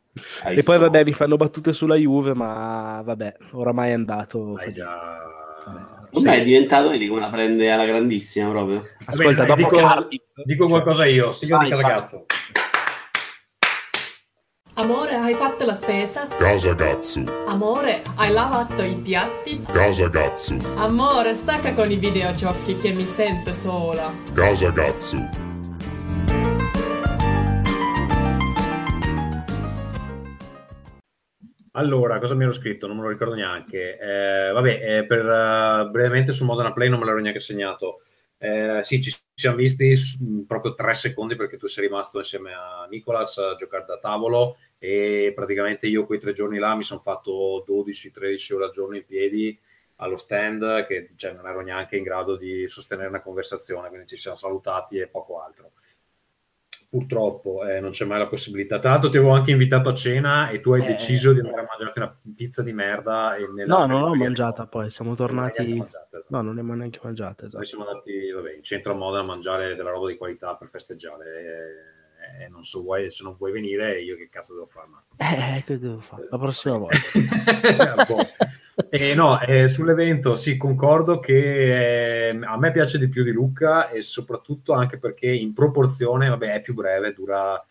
Hai 0.42 0.56
e 0.56 0.62
poi 0.62 0.78
vabbè, 0.78 1.04
mi 1.04 1.12
fanno 1.12 1.36
battute 1.36 1.72
sulla 1.72 1.94
Juve, 1.94 2.34
ma 2.34 3.02
vabbè, 3.04 3.36
oramai 3.52 3.90
è 3.90 3.92
andato. 3.92 4.56
Hai 4.58 4.72
già... 4.72 5.18
Vabbè, 6.12 6.38
è 6.38 6.42
diventato, 6.42 6.90
vedi 6.90 7.06
come 7.06 7.20
la 7.20 7.28
prende 7.28 7.70
alla 7.70 7.84
grandissima 7.84 8.50
proprio. 8.50 8.84
Ascolta, 9.04 9.44
Vabbè, 9.44 9.62
dopo 9.62 9.76
dico, 9.76 10.06
che... 10.08 10.20
dico 10.44 10.66
qualcosa 10.66 11.06
io, 11.06 11.30
signor 11.30 11.64
di 11.64 11.70
Casagazzo. 11.70 12.26
Amore, 14.74 15.14
hai 15.14 15.34
fatto 15.34 15.64
la 15.64 15.74
spesa? 15.74 16.26
Casagazzo. 16.26 17.22
Amore, 17.46 18.02
hai 18.16 18.32
lavato 18.32 18.82
i 18.82 18.94
piatti? 18.94 19.62
Casagazzo. 19.70 20.56
Amore, 20.76 21.34
stacca 21.34 21.74
con 21.74 21.90
i 21.90 21.96
videogiochi 21.96 22.78
che 22.80 22.90
mi 22.92 23.04
sento 23.04 23.52
sola. 23.52 24.10
Casagazzo. 24.32 25.49
Allora, 31.80 32.18
cosa 32.18 32.34
mi 32.34 32.42
ero 32.42 32.52
scritto? 32.52 32.86
Non 32.86 32.96
me 32.96 33.02
lo 33.04 33.08
ricordo 33.08 33.34
neanche. 33.34 33.98
Eh, 33.98 34.52
vabbè, 34.52 34.98
eh, 34.98 35.06
per, 35.06 35.24
uh, 35.24 35.90
brevemente 35.90 36.30
su 36.30 36.44
Modena 36.44 36.74
Play 36.74 36.90
non 36.90 36.98
me 36.98 37.06
l'ero 37.06 37.18
neanche 37.20 37.40
segnato. 37.40 38.02
Eh, 38.36 38.80
sì, 38.82 39.00
ci 39.02 39.14
siamo 39.34 39.56
visti 39.56 39.94
proprio 40.46 40.74
tre 40.74 40.92
secondi 40.92 41.36
perché 41.36 41.56
tu 41.56 41.66
sei 41.68 41.86
rimasto 41.86 42.18
insieme 42.18 42.52
a 42.52 42.86
Nicolas 42.90 43.38
a 43.38 43.54
giocare 43.54 43.84
da 43.86 43.98
tavolo 43.98 44.56
e 44.78 45.32
praticamente 45.34 45.86
io 45.86 46.04
quei 46.06 46.18
tre 46.18 46.32
giorni 46.32 46.58
là 46.58 46.74
mi 46.74 46.82
sono 46.82 47.00
fatto 47.00 47.64
12-13 47.66 48.54
ore 48.54 48.64
al 48.64 48.70
giorno 48.72 48.96
in 48.96 49.04
piedi 49.04 49.58
allo 49.96 50.16
stand 50.16 50.86
che 50.86 51.10
cioè, 51.16 51.32
non 51.32 51.46
ero 51.46 51.60
neanche 51.60 51.96
in 51.96 52.02
grado 52.02 52.36
di 52.36 52.66
sostenere 52.66 53.08
una 53.08 53.20
conversazione, 53.20 53.88
quindi 53.88 54.06
ci 54.06 54.16
siamo 54.16 54.36
salutati 54.36 54.98
e 54.98 55.06
poco 55.06 55.42
altro 55.42 55.49
purtroppo 56.90 57.64
eh, 57.64 57.78
non 57.78 57.92
c'è 57.92 58.04
mai 58.04 58.18
la 58.18 58.26
possibilità. 58.26 58.80
Tra 58.80 58.90
l'altro 58.90 59.08
ti 59.08 59.16
avevo 59.16 59.32
anche 59.32 59.52
invitato 59.52 59.88
a 59.88 59.94
cena 59.94 60.50
e 60.50 60.60
tu 60.60 60.72
hai 60.72 60.82
eh, 60.82 60.86
deciso 60.88 61.32
di 61.32 61.38
andare 61.38 61.60
a 61.60 61.66
mangiarti 61.68 61.98
una 62.00 62.18
pizza 62.34 62.62
di 62.64 62.72
merda. 62.72 63.36
E 63.36 63.46
no, 63.64 63.86
non 63.86 64.00
l'ho 64.00 64.14
mangiata 64.14 64.66
poi, 64.66 64.90
siamo 64.90 65.14
tornati... 65.14 65.68
Non 65.68 65.78
mangiata, 65.78 66.06
esatto. 66.10 66.26
No, 66.28 66.38
non 66.38 66.46
l'abbiamo 66.48 66.74
neanche 66.74 66.98
mangiata. 67.02 67.42
Esatto. 67.42 67.56
Noi 67.56 67.66
siamo 67.66 67.86
andati 67.86 68.30
vabbè, 68.30 68.54
in 68.54 68.62
centro 68.64 68.92
a 68.92 68.96
Modena 68.96 69.22
a 69.22 69.26
mangiare 69.26 69.76
della 69.76 69.90
roba 69.90 70.08
di 70.08 70.16
qualità 70.16 70.56
per 70.56 70.68
festeggiare. 70.68 71.24
E, 72.40 72.44
e 72.44 72.48
non 72.48 72.64
so, 72.64 72.82
vuoi, 72.82 73.08
se 73.10 73.22
non 73.22 73.36
vuoi 73.38 73.52
venire, 73.52 74.02
io 74.02 74.16
che 74.16 74.28
cazzo 74.28 74.54
devo 74.54 74.66
fare? 74.66 74.88
Eh, 75.16 75.62
che 75.64 75.78
devo 75.78 75.98
fare? 75.98 76.26
La 76.28 76.38
prossima 76.38 76.76
volta. 76.76 76.98
boh. 78.08 78.26
Eh, 78.88 79.14
no, 79.14 79.40
eh, 79.40 79.68
sull'evento 79.68 80.34
sì, 80.34 80.56
concordo 80.56 81.18
che 81.18 82.28
eh, 82.28 82.38
a 82.42 82.56
me 82.56 82.70
piace 82.70 82.98
di 82.98 83.08
più 83.08 83.22
di 83.22 83.32
Lucca 83.32 83.90
e 83.90 84.00
soprattutto 84.02 84.72
anche 84.72 84.98
perché 84.98 85.30
in 85.30 85.52
proporzione, 85.52 86.28
vabbè, 86.28 86.54
è 86.54 86.60
più 86.60 86.74
breve, 86.74 87.12
dura... 87.12 87.62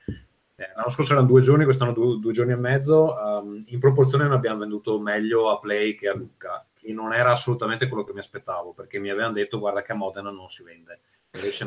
Eh, 0.56 0.72
l'anno 0.76 0.90
scorso 0.90 1.14
erano 1.14 1.28
due 1.28 1.42
giorni, 1.42 1.64
quest'anno 1.64 1.94
due, 1.94 2.20
due 2.20 2.34
giorni 2.34 2.52
e 2.52 2.58
mezzo. 2.58 3.16
Um, 3.16 3.58
in 3.68 3.80
proporzione 3.80 4.28
ne 4.28 4.34
abbiamo 4.34 4.60
venduto 4.60 5.00
meglio 5.00 5.50
a 5.50 5.58
Play 5.58 5.96
che 5.96 6.10
a 6.10 6.14
Lucca, 6.14 6.66
che 6.74 6.92
non 6.92 7.14
era 7.14 7.32
assolutamente 7.32 7.88
quello 7.88 8.04
che 8.04 8.12
mi 8.12 8.20
aspettavo, 8.20 8.74
perché 8.74 9.00
mi 9.00 9.10
avevano 9.10 9.34
detto 9.34 9.58
guarda 9.58 9.82
che 9.82 9.94
a 9.94 9.96
Modena 9.96 10.32
non 10.32 10.50
si 10.50 10.64
vende. 10.64 11.00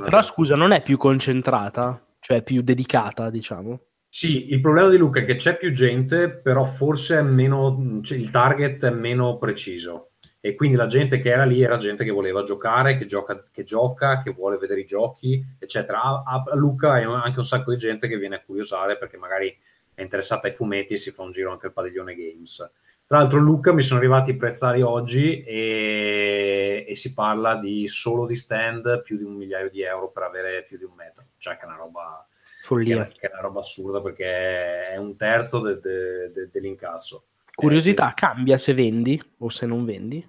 Però 0.03 0.21
scusa, 0.21 0.57
non 0.57 0.73
è 0.73 0.83
più 0.83 0.99
concentrata? 0.99 2.05
Cioè 2.19 2.43
più 2.43 2.61
dedicata, 2.61 3.31
diciamo? 3.31 3.81
Sì, 4.15 4.53
il 4.53 4.61
problema 4.61 4.91
di 4.91 4.99
Luca 4.99 5.21
è 5.21 5.25
che 5.25 5.37
c'è 5.37 5.57
più 5.57 5.73
gente, 5.73 6.29
però 6.29 6.67
forse 6.67 7.17
è 7.17 7.23
meno, 7.23 8.01
cioè 8.03 8.19
il 8.19 8.29
target 8.29 8.85
è 8.85 8.91
meno 8.91 9.39
preciso. 9.39 10.11
E 10.39 10.55
quindi 10.55 10.77
la 10.77 10.87
gente 10.87 11.19
che 11.19 11.31
era 11.31 11.45
lì 11.47 11.63
era 11.63 11.79
gente 11.79 12.05
che 12.05 12.11
voleva 12.11 12.43
giocare, 12.43 12.99
che 12.99 13.07
gioca, 13.07 13.43
che, 13.51 13.65
gioca, 13.65 14.21
che 14.21 14.33
vuole 14.33 14.59
vedere 14.59 14.81
i 14.83 14.85
giochi, 14.85 15.43
eccetera. 15.59 16.03
A, 16.03 16.45
a 16.47 16.55
Luca 16.55 17.01
è 17.01 17.05
anche 17.05 17.39
un 17.39 17.45
sacco 17.45 17.71
di 17.71 17.79
gente 17.79 18.07
che 18.07 18.19
viene 18.19 18.35
a 18.35 18.43
curiosare 18.43 18.99
perché 18.99 19.17
magari 19.17 19.59
è 19.95 20.03
interessata 20.03 20.47
ai 20.47 20.53
fumetti 20.53 20.93
e 20.93 20.99
si 20.99 21.11
fa 21.11 21.23
un 21.23 21.31
giro 21.31 21.51
anche 21.51 21.69
al 21.69 21.73
padiglione 21.73 22.15
Games. 22.15 22.71
Tra 23.07 23.17
l'altro, 23.17 23.39
Luca 23.39 23.73
mi 23.73 23.81
sono 23.81 23.99
arrivati 23.99 24.33
i 24.33 24.37
prezzari 24.37 24.83
oggi 24.83 25.43
e, 25.43 26.85
e, 26.87 26.95
si 26.97 27.15
parla 27.15 27.57
di 27.57 27.89
solo 27.89 28.27
di 28.27 28.37
stand 28.37 29.01
più 29.01 29.17
di 29.17 29.25
un 29.25 29.37
migliaio 29.37 29.71
di 29.71 29.81
euro 29.81 30.11
per 30.11 30.25
avere 30.25 30.65
più 30.65 30.77
di 30.77 30.85
un 30.85 30.93
metro, 30.95 31.25
cioè 31.39 31.57
che 31.57 31.63
è 31.63 31.67
una 31.67 31.77
roba 31.77 32.27
Follia. 32.63 33.07
Che, 33.07 33.19
che, 33.19 33.27
è 33.27 33.33
una 33.33 33.41
roba 33.41 33.61
assurda 33.61 34.01
perché 34.01 34.89
è 34.91 34.97
un 34.97 35.17
terzo 35.17 35.59
de, 35.59 35.81
de, 35.81 36.31
de, 36.33 36.49
dell'incasso. 36.53 37.25
Curiosità, 37.55 38.11
eh, 38.11 38.15
cambia 38.15 38.57
se 38.57 38.73
vendi 38.73 39.21
o 39.39 39.49
se 39.49 39.67
non 39.67 39.85
vendi? 39.85 40.27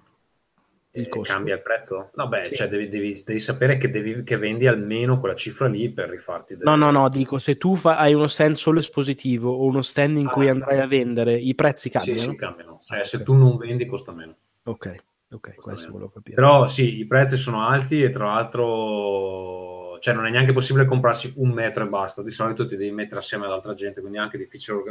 Il 0.96 1.08
eh, 1.08 1.20
cambia 1.22 1.54
il 1.54 1.62
prezzo? 1.62 2.10
No, 2.14 2.28
beh, 2.28 2.44
sì. 2.46 2.54
cioè 2.54 2.68
devi, 2.68 2.88
devi, 2.88 3.20
devi, 3.24 3.38
sapere 3.38 3.78
che, 3.78 3.88
devi, 3.88 4.24
che, 4.24 4.36
vendi 4.36 4.66
almeno 4.66 5.20
quella 5.20 5.36
cifra 5.36 5.68
lì 5.68 5.88
per 5.90 6.08
rifarti. 6.08 6.56
Delle... 6.56 6.68
No, 6.68 6.76
no, 6.76 6.90
no, 6.90 7.08
dico, 7.08 7.38
se 7.38 7.56
tu 7.56 7.76
fa, 7.76 7.98
hai 7.98 8.14
uno 8.14 8.26
stand 8.26 8.56
solo 8.56 8.80
espositivo 8.80 9.52
o 9.52 9.64
uno 9.64 9.82
stand 9.82 10.18
in 10.18 10.26
ah, 10.26 10.30
cui 10.30 10.48
andrai 10.48 10.80
a 10.80 10.86
vendere, 10.86 11.36
i 11.38 11.54
prezzi 11.54 11.88
cambiano? 11.88 12.20
Sì, 12.20 12.26
sì 12.30 12.36
cambiano. 12.36 12.80
Cioè, 12.82 12.98
ah, 12.98 13.04
se 13.04 13.16
okay. 13.16 13.26
tu 13.26 13.34
non 13.34 13.56
vendi, 13.56 13.86
costa 13.86 14.12
meno. 14.12 14.36
Ok, 14.64 14.96
ok, 15.30 15.54
questo 15.54 15.90
volevo 15.92 16.10
capire. 16.10 16.34
Però 16.34 16.66
sì, 16.66 16.98
i 16.98 17.06
prezzi 17.06 17.36
sono 17.36 17.66
alti 17.66 18.02
e 18.02 18.10
tra 18.10 18.26
l'altro 18.26 19.73
cioè 20.04 20.12
non 20.12 20.26
è 20.26 20.30
neanche 20.30 20.52
possibile 20.52 20.84
comprarsi 20.84 21.32
un 21.36 21.48
metro 21.48 21.82
e 21.82 21.88
basta, 21.88 22.22
di 22.22 22.28
solito 22.28 22.66
ti 22.66 22.76
devi 22.76 22.90
mettere 22.90 23.20
assieme 23.20 23.46
ad 23.46 23.52
altra 23.52 23.72
gente, 23.72 24.00
quindi 24.02 24.18
è 24.18 24.20
anche 24.20 24.36
difficile 24.36 24.82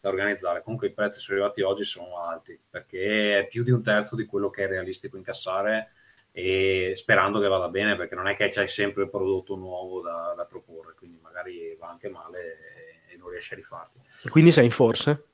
da 0.00 0.08
organizzare. 0.08 0.64
Comunque 0.64 0.88
i 0.88 0.92
prezzi 0.92 1.20
sono 1.20 1.38
arrivati 1.38 1.62
oggi 1.62 1.84
sono 1.84 2.20
alti, 2.20 2.58
perché 2.68 3.38
è 3.38 3.46
più 3.46 3.62
di 3.62 3.70
un 3.70 3.84
terzo 3.84 4.16
di 4.16 4.26
quello 4.26 4.50
che 4.50 4.64
è 4.64 4.66
realistico 4.66 5.16
incassare 5.16 5.92
e 6.32 6.94
sperando 6.96 7.38
che 7.38 7.46
vada 7.46 7.68
bene, 7.68 7.94
perché 7.94 8.16
non 8.16 8.26
è 8.26 8.34
che 8.34 8.48
c'hai 8.48 8.66
sempre 8.66 9.04
il 9.04 9.10
prodotto 9.10 9.54
nuovo 9.54 10.00
da, 10.00 10.34
da 10.36 10.44
proporre, 10.44 10.94
quindi 10.98 11.20
magari 11.22 11.76
va 11.78 11.90
anche 11.90 12.08
male 12.08 12.40
e, 12.40 13.14
e 13.14 13.16
non 13.16 13.30
riesci 13.30 13.52
a 13.52 13.56
rifarti. 13.56 14.00
Quindi 14.28 14.50
sei 14.50 14.64
in 14.64 14.72
forse? 14.72 15.26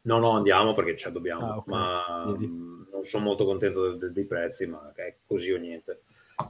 No, 0.00 0.18
no, 0.18 0.30
andiamo 0.30 0.74
perché 0.74 0.96
ci 0.96 1.12
dobbiamo, 1.12 1.52
ah, 1.52 1.56
okay. 1.58 1.72
ma 1.72 2.36
mh, 2.36 2.88
non 2.90 3.04
sono 3.04 3.22
molto 3.22 3.44
contento 3.44 3.92
de- 3.92 3.98
de- 3.98 4.12
dei 4.12 4.24
prezzi, 4.24 4.66
ma 4.66 4.92
è 4.92 5.14
così 5.24 5.52
o 5.52 5.56
niente. 5.56 6.00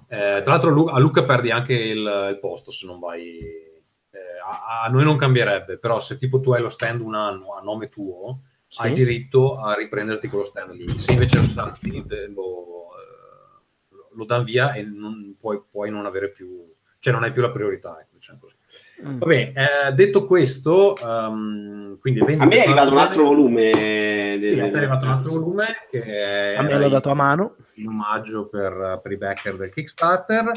Eh, 0.09 0.40
tra 0.42 0.53
l'altro 0.53 0.87
a 0.87 0.99
Luca 0.99 1.25
perdi 1.25 1.51
anche 1.51 1.75
il, 1.75 2.29
il 2.31 2.38
posto 2.40 2.70
se 2.70 2.87
non 2.87 2.99
vai... 2.99 3.38
Eh, 3.38 4.38
a, 4.44 4.85
a, 4.85 4.88
noi 4.88 5.05
non 5.05 5.16
cambierebbe, 5.16 5.79
però 5.79 6.01
se 6.01 6.18
tipo 6.18 6.40
tu 6.40 6.53
hai 6.53 6.62
lo 6.62 6.68
stand 6.68 7.01
un 7.01 7.14
anno 7.14 7.55
a 7.55 7.61
nome 7.61 7.88
tuo, 7.88 8.40
sì. 8.66 8.83
hai 8.83 8.92
diritto 8.92 9.53
a 9.53 9.75
riprenderti 9.75 10.29
quello 10.29 10.44
stand 10.44 10.72
lì. 10.72 10.88
Se 10.99 11.12
invece 11.12 11.38
lo 11.38 11.44
stand 11.44 11.79
lo, 12.35 12.88
eh, 12.96 14.07
lo 14.12 14.25
danno 14.25 14.44
via 14.44 14.72
e 14.72 14.83
non, 14.83 15.37
puoi, 15.38 15.62
puoi 15.70 15.90
non 15.90 16.07
avere 16.07 16.31
più... 16.31 16.72
cioè 16.99 17.12
non 17.12 17.22
hai 17.22 17.33
più 17.33 17.42
la 17.42 17.51
priorità, 17.51 17.99
ecco, 18.01 18.14
diciamo 18.14 18.40
così. 18.40 18.55
Mm. 19.06 19.18
Va 19.18 19.26
bene, 19.26 19.52
eh, 19.54 19.92
detto 19.92 20.26
questo, 20.26 20.96
um, 21.02 21.98
quindi 21.98 22.20
a 22.20 22.46
me 22.46 22.56
è 22.56 22.60
arrivato 22.62 22.92
un 22.92 22.98
altro 22.98 23.24
volume. 23.24 23.70
De, 23.72 24.50
sì, 24.52 24.58
è 24.58 24.76
arrivato 24.76 25.04
un 25.04 25.10
altro 25.10 25.30
volume 25.32 25.66
che 25.90 26.54
a 26.56 26.62
me 26.62 26.78
l'ho 26.78 26.88
dato 26.88 27.10
a 27.10 27.14
mano 27.14 27.56
in 27.74 27.88
omaggio 27.88 28.48
per, 28.48 29.00
per 29.02 29.12
i 29.12 29.16
backer 29.16 29.56
del 29.56 29.72
Kickstarter. 29.72 30.50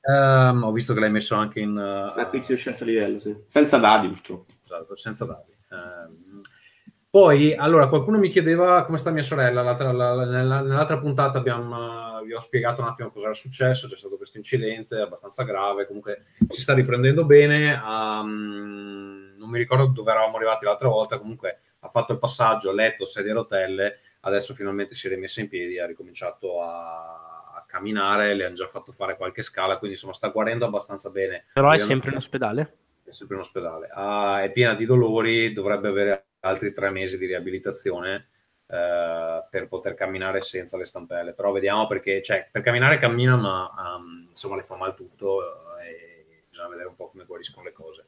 Um, 0.00 0.62
ho 0.62 0.72
visto 0.72 0.94
che 0.94 1.00
l'hai 1.00 1.10
messo 1.10 1.34
anche 1.34 1.60
in 1.60 1.76
uh, 1.76 2.18
acquisti 2.18 2.54
di 2.54 2.60
certo 2.60 2.84
livello, 2.84 3.18
sì. 3.18 3.36
senza 3.44 3.76
dadi, 3.78 4.06
purtroppo. 4.06 4.52
Esatto, 4.64 4.96
senza 4.96 5.24
dadi. 5.24 5.52
Um, 5.70 6.40
poi, 7.16 7.54
allora, 7.54 7.88
qualcuno 7.88 8.18
mi 8.18 8.28
chiedeva 8.28 8.84
come 8.84 8.98
sta 8.98 9.10
mia 9.10 9.22
sorella. 9.22 9.62
L'altra, 9.62 9.90
la, 9.90 10.26
nella, 10.26 10.60
nell'altra 10.60 10.98
puntata 10.98 11.38
abbiamo, 11.38 12.20
vi 12.22 12.34
ho 12.34 12.40
spiegato 12.40 12.82
un 12.82 12.88
attimo 12.88 13.10
cosa 13.10 13.28
era 13.28 13.34
successo. 13.34 13.88
C'è 13.88 13.96
stato 13.96 14.18
questo 14.18 14.36
incidente 14.36 14.96
abbastanza 14.96 15.42
grave. 15.42 15.86
Comunque 15.86 16.26
si 16.46 16.60
sta 16.60 16.74
riprendendo 16.74 17.24
bene. 17.24 17.72
Um, 17.72 19.32
non 19.38 19.48
mi 19.48 19.56
ricordo 19.56 19.86
dove 19.86 20.10
eravamo 20.10 20.36
arrivati 20.36 20.66
l'altra 20.66 20.88
volta. 20.88 21.16
Comunque 21.16 21.60
ha 21.78 21.88
fatto 21.88 22.12
il 22.12 22.18
passaggio, 22.18 22.70
letto, 22.70 23.06
sedia 23.06 23.32
a 23.32 23.36
rotelle. 23.36 24.00
Adesso 24.20 24.52
finalmente 24.52 24.94
si 24.94 25.06
è 25.06 25.08
rimessa 25.08 25.40
in 25.40 25.48
piedi. 25.48 25.78
Ha 25.78 25.86
ricominciato 25.86 26.60
a, 26.60 27.54
a 27.54 27.64
camminare. 27.66 28.34
Le 28.34 28.44
hanno 28.44 28.56
già 28.56 28.66
fatto 28.66 28.92
fare 28.92 29.16
qualche 29.16 29.42
scala. 29.42 29.78
Quindi 29.78 29.96
insomma 29.96 30.12
sta 30.12 30.28
guarendo 30.28 30.66
abbastanza 30.66 31.08
bene. 31.08 31.46
Però 31.54 31.70
è 31.70 31.78
sempre 31.78 32.10
in 32.10 32.16
ospedale? 32.18 32.76
È 33.04 33.12
sempre 33.12 33.36
in 33.36 33.40
ospedale. 33.40 33.88
Ah, 33.90 34.42
è 34.42 34.52
piena 34.52 34.74
di 34.74 34.84
dolori. 34.84 35.54
Dovrebbe 35.54 35.88
avere 35.88 36.25
altri 36.46 36.72
tre 36.72 36.90
mesi 36.90 37.18
di 37.18 37.26
riabilitazione 37.26 38.28
eh, 38.66 39.44
per 39.48 39.68
poter 39.68 39.94
camminare 39.94 40.40
senza 40.40 40.76
le 40.76 40.84
stampelle. 40.84 41.32
Però 41.32 41.52
vediamo 41.52 41.86
perché, 41.86 42.22
cioè, 42.22 42.48
per 42.50 42.62
camminare 42.62 42.98
cammina, 42.98 43.36
ma 43.36 43.96
um, 43.96 44.26
insomma 44.30 44.56
le 44.56 44.62
fa 44.62 44.76
mal 44.76 44.94
tutto. 44.94 45.40
Eh, 45.80 46.42
bisogna 46.48 46.68
vedere 46.70 46.88
un 46.88 46.96
po' 46.96 47.08
come 47.10 47.24
guariscono 47.24 47.64
le 47.64 47.72
cose. 47.72 48.06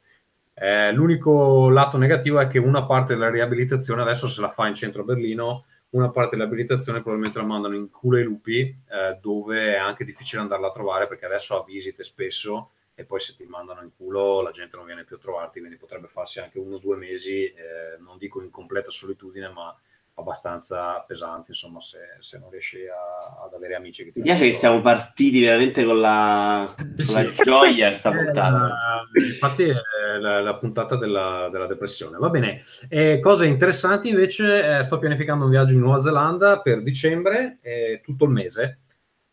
Eh, 0.55 0.91
l'unico 0.93 1.69
lato 1.69 1.99
negativo 1.99 2.41
è 2.41 2.49
che 2.49 2.59
una 2.59 2.85
parte 2.85 3.15
della 3.15 3.31
riabilitazione 3.31 4.03
adesso 4.03 4.27
se 4.27 4.41
la 4.41 4.49
fa 4.49 4.67
in 4.67 4.75
centro 4.75 5.05
Berlino, 5.05 5.67
una 5.91 6.11
parte 6.11 6.37
dell'abilitazione 6.37 7.01
probabilmente 7.01 7.39
la 7.39 7.45
mandano 7.45 7.77
in 7.77 7.91
culo 7.91 8.17
ai 8.17 8.25
lupi, 8.25 8.61
eh, 8.61 9.19
dove 9.21 9.75
è 9.75 9.77
anche 9.77 10.05
difficile 10.05 10.43
andarla 10.43 10.69
a 10.69 10.73
trovare 10.73 11.07
perché 11.07 11.27
adesso 11.27 11.61
ha 11.61 11.65
visite 11.65 12.03
spesso 12.03 12.73
e 12.99 13.05
poi 13.05 13.21
se 13.21 13.37
ti 13.37 13.45
mandano 13.45 13.83
in 13.83 13.91
culo 13.97 14.41
la 14.43 14.51
gente 14.51 14.77
non 14.77 14.85
viene 14.85 15.05
più 15.05 15.15
a 15.15 15.21
trovarti, 15.21 15.61
quindi 15.61 15.77
potrebbe 15.77 16.09
farsi 16.09 16.41
anche 16.41 16.59
uno 16.59 16.75
o 16.75 16.79
due 16.81 16.97
mesi, 16.97 17.45
eh, 17.45 17.97
non 18.01 18.19
dico 18.19 18.43
in 18.43 18.51
completa 18.51 18.91
solitudine, 18.91 19.49
ma 19.51 19.73
abbastanza 20.15 20.99
pesanti, 21.07 21.53
insomma, 21.53 21.81
se, 21.81 21.99
se 22.19 22.39
non 22.41 22.51
riesci 22.51 22.79
a- 22.89 23.45
ad 23.45 23.55
avere 23.55 23.77
amici 23.77 24.03
che 24.03 24.11
ti 24.11 24.19
Mi 24.19 24.25
piace 24.25 24.47
che 24.47 24.53
siamo 24.53 24.81
partiti 24.81 25.41
veramente 25.41 25.85
con 25.85 26.01
la, 26.01 26.75
con 26.77 27.15
la 27.15 27.33
gioia 27.45 27.87
questa 27.91 28.11
Eh, 28.11 28.15
puntata. 28.25 28.51
la- 28.51 29.03
infatti 29.15 29.63
è 29.69 30.19
la, 30.19 30.41
la 30.41 30.57
puntata 30.57 30.97
della, 30.97 31.49
della 31.53 31.67
depressione. 31.69 32.19
Va 32.19 32.31
bene. 32.31 32.65
Eh, 32.89 33.21
cose 33.21 33.47
interessanti 33.47 34.09
invece, 34.09 34.79
eh, 34.79 34.83
sto 34.83 34.99
pianificando 34.99 35.45
un 35.45 35.51
viaggio 35.51 35.75
in 35.75 35.81
Nuova 35.83 36.01
Zelanda 36.01 36.61
per 36.63 36.83
dicembre, 36.83 37.59
eh, 37.63 38.01
tutto 38.03 38.25
il 38.25 38.31
mese. 38.33 38.79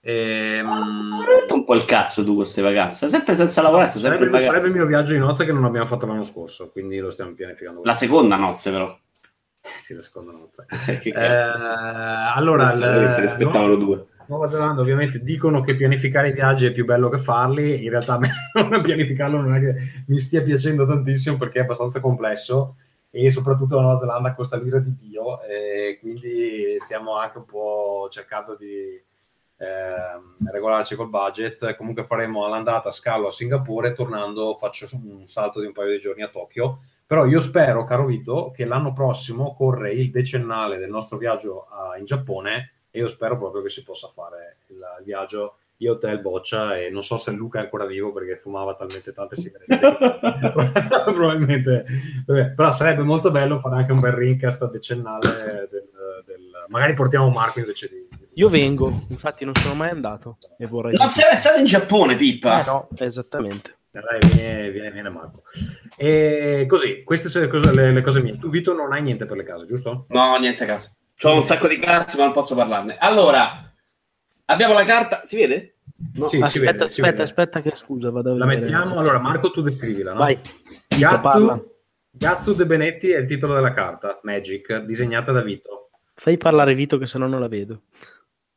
Ehm, 0.08 0.68
Hai 0.68 1.26
rotto 1.26 1.56
un 1.56 1.64
po' 1.64 1.74
il 1.74 1.84
cazzo 1.86 2.22
tu 2.22 2.28
con 2.28 2.36
queste 2.38 2.62
vacanze, 2.62 3.08
sempre 3.08 3.34
senza 3.34 3.64
lavorare, 3.64 3.90
sempre 3.90 4.18
sarebbe, 4.20 4.40
sarebbe 4.40 4.68
il 4.68 4.74
mio 4.76 4.86
viaggio 4.86 5.14
di 5.14 5.18
nozze 5.18 5.46
che 5.46 5.52
non 5.52 5.66
abbiamo 5.66 5.88
fatto 5.88 6.06
l'anno 6.06 6.22
scorso, 6.22 6.70
quindi 6.70 7.00
lo 7.00 7.10
stiamo 7.10 7.34
pianificando. 7.34 7.82
La 7.84 7.96
seconda 7.96 8.36
nozze 8.36 8.70
però. 8.70 8.96
Eh, 9.62 9.78
sì, 9.78 9.96
la 9.96 10.02
seconda 10.02 10.32
nozze. 10.32 10.68
che 11.02 11.10
Eh, 11.10 11.12
cazzo. 11.12 12.38
allora, 12.38 12.70
che 12.70 12.78
te 12.78 12.86
ne 12.86 13.26
aspettavano 13.26 13.76
due. 13.78 14.06
Nuova 14.28 14.48
Zelanda 14.48 14.82
ovviamente 14.82 15.24
dicono 15.24 15.62
che 15.62 15.76
pianificare 15.76 16.30
i 16.30 16.34
viaggi 16.34 16.68
è 16.68 16.72
più 16.72 16.86
bello 16.86 17.10
che 17.10 17.18
farli, 17.18 17.84
in 17.84 17.90
realtà 17.90 18.20
pianificarlo 18.84 19.40
non 19.42 19.56
è 19.56 19.60
che 19.60 19.76
mi 20.08 20.20
stia 20.20 20.42
piacendo 20.44 20.86
tantissimo 20.86 21.38
perché 21.38 21.60
è 21.60 21.62
abbastanza 21.64 22.00
complesso 22.00 22.76
e 23.10 23.30
soprattutto 23.32 23.76
la 23.76 23.82
Nuova 23.82 23.98
Zelanda 24.00 24.34
costa 24.34 24.58
l'ira 24.58 24.80
di 24.80 24.96
Dio 24.96 25.42
e 25.44 25.98
quindi 26.00 26.76
stiamo 26.78 27.18
anche 27.18 27.38
un 27.38 27.46
po' 27.46 28.08
cercando 28.12 28.56
di 28.56 29.00
ehm, 29.58 30.50
regolarci 30.52 30.96
col 30.96 31.10
budget. 31.10 31.76
Comunque 31.76 32.04
faremo 32.04 32.46
all'andata 32.46 32.92
scalo 32.92 33.28
a 33.28 33.32
Singapore, 33.32 33.94
tornando 33.94 34.54
faccio 34.56 34.88
un 34.94 35.26
salto 35.28 35.60
di 35.60 35.68
un 35.68 35.74
paio 35.74 35.92
di 35.92 36.00
giorni 36.00 36.24
a 36.24 36.30
Tokyo. 36.30 36.80
Però 37.08 37.26
io 37.26 37.40
spero, 37.40 37.84
caro 37.84 38.06
Vito, 38.06 38.52
che 38.56 38.66
l'anno 38.66 38.92
prossimo 38.94 39.54
corre 39.56 39.94
il 39.94 40.10
decennale 40.10 40.78
del 40.78 40.90
nostro 40.90 41.18
viaggio 41.18 41.68
a- 41.70 41.98
in 41.98 42.06
Giappone 42.06 42.72
e 42.90 43.00
io 43.00 43.08
spero 43.08 43.38
proprio 43.38 43.62
che 43.62 43.70
si 43.70 43.84
possa 43.84 44.08
fare 44.08 44.58
il, 44.70 44.76
il 44.78 45.04
viaggio 45.04 45.58
io, 45.80 45.98
te 45.98 46.08
il 46.08 46.22
Boccia 46.22 46.78
e 46.78 46.90
non 46.90 47.04
so 47.04 47.18
se 47.18 47.32
Luca 47.32 47.60
è 47.60 47.64
ancora 47.64 47.86
vivo 47.86 48.14
perché 48.14 48.38
fumava 48.38 48.76
talmente 48.76 49.12
tante 49.12 49.36
sigarette 49.36 49.78
probabilmente 51.04 51.86
vabbè, 52.26 52.52
però 52.52 52.70
sarebbe 52.72 53.02
molto 53.04 53.30
bello 53.30 53.60
fare 53.60 53.76
anche 53.76 53.92
un 53.92 54.00
bel 54.00 54.14
rincast 54.14 54.70
decennale 54.72 55.68
del, 55.70 55.90
del- 56.26 56.66
magari 56.70 56.94
portiamo 56.94 57.30
Marco 57.30 57.60
invece 57.60 57.90
di- 57.90 58.08
Io 58.36 58.50
vengo, 58.50 58.92
infatti 59.10 59.46
non 59.46 59.56
sono 59.56 59.76
mai 59.76 59.90
andato 59.90 60.38
e 60.58 60.66
vorrei... 60.68 60.96
Non 60.98 61.10
sei 61.10 61.26
mai 61.26 61.38
stato 61.38 61.60
in 61.60 61.66
Giappone, 61.66 62.16
Pippa? 62.16 62.62
Eh 62.62 62.66
no, 62.66 62.88
esattamente. 62.98 63.78
Dai, 63.92 64.20
viene, 64.34 64.72
viene, 64.72 64.92
viene 64.92 65.10
Marco 65.10 65.44
e 65.96 66.66
così 66.68 67.04
queste 67.04 67.30
sono 67.30 67.46
le 67.46 67.50
cose, 67.50 67.74
le- 67.74 67.94
le 67.94 68.02
cose 68.02 68.22
mie 68.22 68.38
tu 68.38 68.50
Vito 68.50 68.74
non 68.74 68.92
hai 68.92 69.02
niente 69.02 69.26
per 69.26 69.38
le 69.38 69.44
case 69.46 69.66
giusto? 69.66 70.06
No, 70.10 70.36
niente 70.38 70.66
a 70.66 70.68
caso. 70.68 70.92
C'ho 71.18 71.34
un 71.34 71.44
sacco 71.44 71.70
di 71.70 71.78
cazzo, 71.78 72.18
ma 72.18 72.26
non 72.26 72.34
posso 72.34 72.56
parlarne. 72.56 72.98
Allora, 72.98 73.74
abbiamo 74.46 74.74
la 74.74 74.84
carta. 74.84 75.22
Si 75.24 75.38
vede? 75.38 75.78
No. 76.16 76.28
Sì, 76.28 76.36
si 76.36 76.42
aspetta, 76.44 76.72
vede, 76.72 76.84
si 76.90 77.00
aspetta, 77.00 77.10
vede. 77.12 77.24
aspetta 77.24 77.62
che 77.62 77.72
scusa, 77.72 78.10
vado 78.12 78.34
a 78.34 78.38
la 78.38 78.46
vedere. 78.46 78.62
mettiamo 78.66 79.00
allora 79.00 79.18
Marco 79.18 79.50
tu 79.52 79.62
descrivila 79.62 80.12
no? 80.12 80.20
Vai. 80.20 80.38
Gatsu, 80.88 81.72
Gatsu 82.12 82.54
De 82.54 82.66
Benetti 82.66 83.12
è 83.12 83.18
il 83.18 83.28
titolo 83.28 83.54
della 83.54 83.74
carta 83.74 84.20
Magic 84.24 84.80
disegnata 84.80 85.32
da 85.32 85.42
Vito 85.42 85.90
Fai 86.14 86.36
parlare 86.38 86.74
Vito 86.74 86.98
che 86.98 87.06
se 87.06 87.18
no 87.18 87.28
non 87.28 87.40
la 87.40 87.48
vedo. 87.48 87.84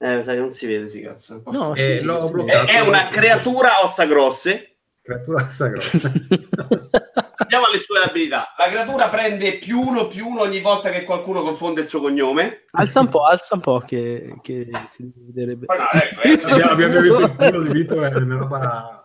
Eh, 0.00 0.22
sai, 0.22 0.38
non 0.38 0.50
si 0.50 0.66
vede, 0.66 0.86
sì, 0.86 1.00
cazzo. 1.02 1.42
No, 1.46 1.74
Eh, 1.74 2.00
l'ho 2.02 2.30
bloccato. 2.30 2.70
È, 2.70 2.80
una 2.80 3.08
creatura 3.08 3.82
ossa 3.82 4.04
grosse. 4.06 4.76
creatura 5.02 5.48
sagrada 5.50 6.12
Andiamo 7.40 7.66
alle 7.66 7.78
sue 7.80 8.00
abilità. 8.04 8.54
La 8.58 8.68
creatura 8.68 9.08
prende 9.08 9.58
più 9.58 9.80
uno 9.80 10.06
più 10.06 10.26
uno 10.28 10.42
ogni 10.42 10.60
volta 10.60 10.90
che 10.90 11.04
qualcuno 11.04 11.42
confonde 11.42 11.80
il 11.80 11.88
suo 11.88 12.00
cognome. 12.00 12.64
alza 12.72 13.00
un 13.00 13.08
po', 13.08 13.24
alza 13.24 13.54
un 13.54 13.60
po' 13.60 13.78
che, 13.78 14.34
che 14.42 14.68
si 14.88 15.10
vedrebbe. 15.14 15.66
No, 15.66 16.00
ecco, 16.00 16.22
eh, 16.22 16.38
abbiamo, 16.52 16.70
abbiamo 16.72 17.00
visto 17.00 17.20
il 17.22 17.34
culo 17.34 17.60
di 17.62 17.72
Vito 17.72 18.04
è 18.04 18.14
una 18.14 18.36
roba 18.36 18.97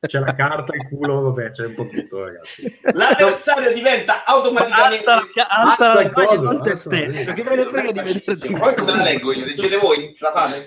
c'è 0.00 0.18
la 0.18 0.34
carta, 0.34 0.74
il 0.74 0.86
culo, 0.88 1.20
vabbè, 1.22 1.50
c'è 1.50 1.66
un 1.66 1.74
po' 1.74 1.86
tutto, 1.86 2.24
ragazzi. 2.24 2.78
L'avversario 2.92 3.72
diventa 3.72 4.24
automaticamente. 4.24 4.96
Alza 5.10 5.14
la, 5.14 5.28
ca- 5.32 5.46
alza 5.48 5.70
Alza 5.70 5.94
la 5.94 6.00
il 6.02 6.12
maglia, 6.14 6.26
coso, 6.28 6.42
non 6.42 6.62
te 6.62 6.76
stesso. 6.76 7.32
Che 7.32 7.44
me 7.44 7.56
ne 7.56 7.64
frega 7.66 7.92
di 7.92 8.00
vederti. 8.12 8.50
Poi 8.50 8.74
come 8.74 8.96
la 8.96 9.02
leggo 9.02 9.32
io? 9.32 9.44
Leggete 9.46 9.76
voi? 9.76 10.14
La 10.18 10.32
fate? 10.32 10.66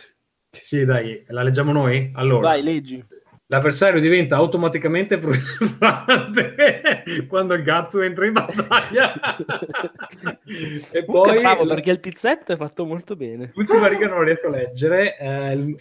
Sì, 0.51 0.85
dai, 0.85 1.23
la 1.27 1.43
leggiamo 1.43 1.71
noi? 1.71 2.11
Allora, 2.15 2.47
Vai, 2.49 2.63
leggi. 2.63 3.03
l'avversario 3.47 3.99
diventa 3.99 4.37
automaticamente 4.37 5.19
frustrante 5.19 6.55
quando 7.29 7.53
il 7.53 7.63
Gatsu 7.63 7.99
entra 7.99 8.25
in 8.25 8.33
battaglia. 8.33 9.13
e 10.91 11.05
poi 11.05 11.39
bravo, 11.41 11.65
perché 11.65 11.91
il 11.91 11.99
pizzetto 11.99 12.53
è 12.53 12.57
fatto 12.57 12.85
molto 12.85 13.15
bene. 13.15 13.51
l'ultima 13.53 13.87
riga 13.87 14.07
non 14.07 14.23
riesco 14.23 14.47
a 14.47 14.51
leggere. 14.51 15.17
eh, 15.17 15.75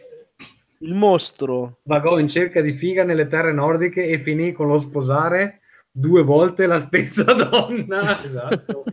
il- 0.80 0.94
mostro. 0.94 1.78
vagò 1.84 2.18
in 2.18 2.28
cerca 2.28 2.60
di 2.60 2.72
figa 2.72 3.04
nelle 3.04 3.26
terre 3.26 3.52
nordiche 3.52 4.06
e 4.06 4.18
finì 4.20 4.52
con 4.52 4.66
lo 4.68 4.78
sposare 4.78 5.60
due 5.90 6.22
volte 6.22 6.66
la 6.66 6.78
stessa 6.78 7.24
donna. 7.32 8.22
Esatto, 8.22 8.84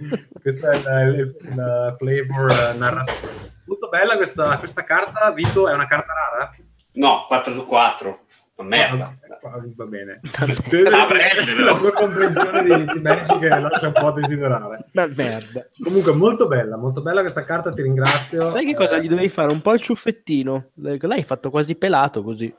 questa 0.41 0.69
è 0.71 0.81
la, 0.83 1.01
il- 1.03 1.35
la 1.55 1.95
flavor 1.97 2.51
eh, 2.51 2.77
narrativa. 2.77 3.31
Molto 3.65 3.89
bella 3.89 4.15
questa, 4.15 4.57
questa 4.57 4.83
carta, 4.83 5.31
Vito, 5.31 5.67
è 5.69 5.73
una 5.73 5.87
carta 5.87 6.11
rara? 6.13 6.55
No, 6.93 7.25
4 7.27 7.53
su 7.53 7.65
4. 7.65 8.22
Ma 8.55 8.63
merda. 8.65 9.17
Ah, 9.41 9.59
Va 9.75 9.85
bene. 9.85 10.19
La 11.63 11.75
tua 11.75 11.91
comprensione 11.91 12.63
di, 12.63 12.85
di 12.93 12.99
Magic 12.99 13.41
lascia 13.41 13.87
un 13.87 13.93
po' 13.93 14.07
a 14.07 14.13
desiderare. 14.13 14.85
Una 14.93 15.07
merda. 15.07 15.67
Comunque, 15.83 16.13
molto 16.13 16.47
bella, 16.47 16.77
molto 16.77 17.01
bella 17.01 17.21
questa 17.21 17.43
carta, 17.43 17.71
ti 17.71 17.81
ringrazio. 17.81 18.51
Sai 18.51 18.65
che 18.65 18.75
cosa 18.75 18.97
Eh, 18.97 19.01
gli 19.01 19.07
dovevi 19.09 19.29
fare? 19.29 19.51
Un 19.51 19.61
po' 19.61 19.73
il 19.73 19.81
ciuffettino. 19.81 20.69
L'hai 20.75 21.23
fatto 21.23 21.49
quasi 21.49 21.75
pelato 21.75 22.21
così. 22.21 22.53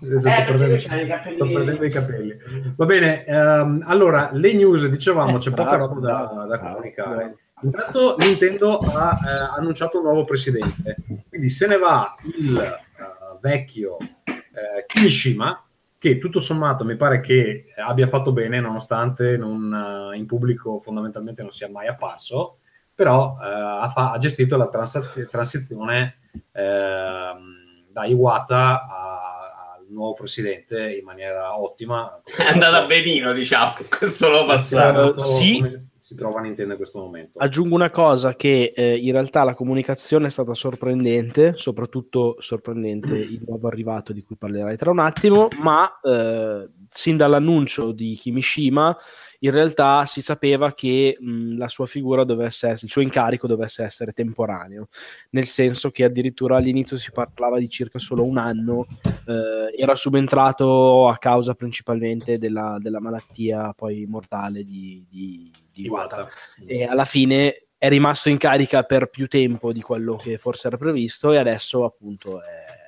Esatto, 0.00 0.52
Eh, 0.52 0.54
capelli- 0.54 0.78
sto 0.78 1.46
perdendo 1.48 1.84
i 1.84 1.90
capelli. 1.90 2.36
Va 2.76 2.86
bene, 2.86 3.24
ehm, 3.24 3.84
allora 3.86 4.30
le 4.32 4.52
news, 4.54 4.86
dicevamo, 4.86 5.36
Eh, 5.36 5.38
c'è 5.40 5.50
bravo, 5.50 5.70
poca 5.70 5.76
roba 5.76 6.00
da, 6.00 6.12
bravo, 6.18 6.34
da 6.46 6.56
bravo, 6.58 6.74
comunicare. 6.76 7.36
Intanto 7.62 8.16
Nintendo 8.18 8.78
ha 8.78 9.18
eh, 9.24 9.58
annunciato 9.58 9.98
un 9.98 10.04
nuovo 10.04 10.24
presidente, 10.24 10.96
quindi 11.28 11.48
se 11.48 11.66
ne 11.68 11.78
va 11.78 12.12
il 12.38 12.56
eh, 12.58 13.38
vecchio 13.40 13.96
eh, 14.54 14.84
Kimishima, 14.86 15.64
che 15.98 16.18
tutto 16.18 16.40
sommato 16.40 16.84
mi 16.84 16.96
pare 16.96 17.20
che 17.20 17.66
abbia 17.76 18.06
fatto 18.06 18.32
bene, 18.32 18.60
nonostante 18.60 19.36
non, 19.36 20.10
eh, 20.12 20.16
in 20.16 20.26
pubblico 20.26 20.78
fondamentalmente 20.80 21.42
non 21.42 21.52
sia 21.52 21.70
mai 21.70 21.86
apparso, 21.86 22.58
però 22.94 23.36
eh, 23.40 23.46
ha, 23.46 23.90
fa- 23.90 24.10
ha 24.12 24.18
gestito 24.18 24.56
la 24.56 24.68
transazio- 24.68 25.26
transizione 25.28 26.18
ehm, 26.52 27.86
da 27.90 28.04
Iwata 28.04 28.86
a- 28.86 29.74
al 29.78 29.86
nuovo 29.88 30.14
presidente 30.14 30.94
in 30.96 31.04
maniera 31.04 31.58
ottima. 31.58 32.20
È 32.24 32.42
andata 32.44 32.84
benino, 32.86 33.32
diciamo. 33.32 33.74
Questo 33.88 34.28
lo 34.28 34.44
passato. 34.46 35.16
Eh, 35.16 35.22
sì. 35.22 35.90
Si 36.12 36.18
trova 36.18 36.40
Nintendo 36.40 36.72
in 36.72 36.76
questo 36.76 36.98
momento. 36.98 37.38
Aggiungo 37.38 37.74
una 37.74 37.90
cosa 37.90 38.36
che 38.36 38.74
eh, 38.76 38.96
in 38.96 39.12
realtà 39.12 39.44
la 39.44 39.54
comunicazione 39.54 40.26
è 40.26 40.30
stata 40.30 40.52
sorprendente, 40.52 41.54
soprattutto 41.56 42.36
sorprendente 42.38 43.16
il 43.16 43.40
nuovo 43.46 43.66
arrivato 43.66 44.12
di 44.12 44.22
cui 44.22 44.36
parlerai 44.36 44.76
tra 44.76 44.90
un 44.90 44.98
attimo, 44.98 45.48
ma 45.60 45.90
eh, 46.02 46.68
sin 46.86 47.16
dall'annuncio 47.16 47.92
di 47.92 48.14
Kimishima 48.14 48.94
in 49.44 49.50
realtà 49.50 50.04
si 50.06 50.22
sapeva 50.22 50.72
che 50.72 51.16
mh, 51.18 51.56
la 51.56 51.68
sua 51.68 51.86
figura 51.86 52.24
dovesse 52.24 52.68
essere, 52.68 52.86
il 52.86 52.90
suo 52.90 53.00
incarico 53.00 53.46
dovesse 53.46 53.82
essere 53.82 54.12
temporaneo, 54.12 54.88
nel 55.30 55.46
senso 55.46 55.90
che 55.90 56.04
addirittura 56.04 56.56
all'inizio 56.56 56.96
si 56.96 57.10
parlava 57.10 57.58
di 57.58 57.68
circa 57.68 57.98
solo 57.98 58.24
un 58.24 58.38
anno, 58.38 58.86
eh, 59.26 59.74
era 59.76 59.96
subentrato 59.96 61.08
a 61.08 61.16
causa 61.18 61.54
principalmente 61.54 62.38
della, 62.38 62.78
della 62.80 63.00
malattia 63.00 63.72
poi 63.72 64.06
mortale 64.06 64.64
di, 64.64 65.04
di, 65.08 65.50
di 65.72 65.84
Iwata 65.86 66.28
e 66.66 66.84
alla 66.84 67.04
fine 67.04 67.66
è 67.78 67.88
rimasto 67.88 68.28
in 68.28 68.36
carica 68.36 68.82
per 68.84 69.08
più 69.08 69.26
tempo 69.26 69.72
di 69.72 69.80
quello 69.80 70.16
che 70.16 70.38
forse 70.38 70.68
era 70.68 70.76
previsto 70.76 71.32
e 71.32 71.38
adesso 71.38 71.84
appunto 71.84 72.40
è- 72.42 72.80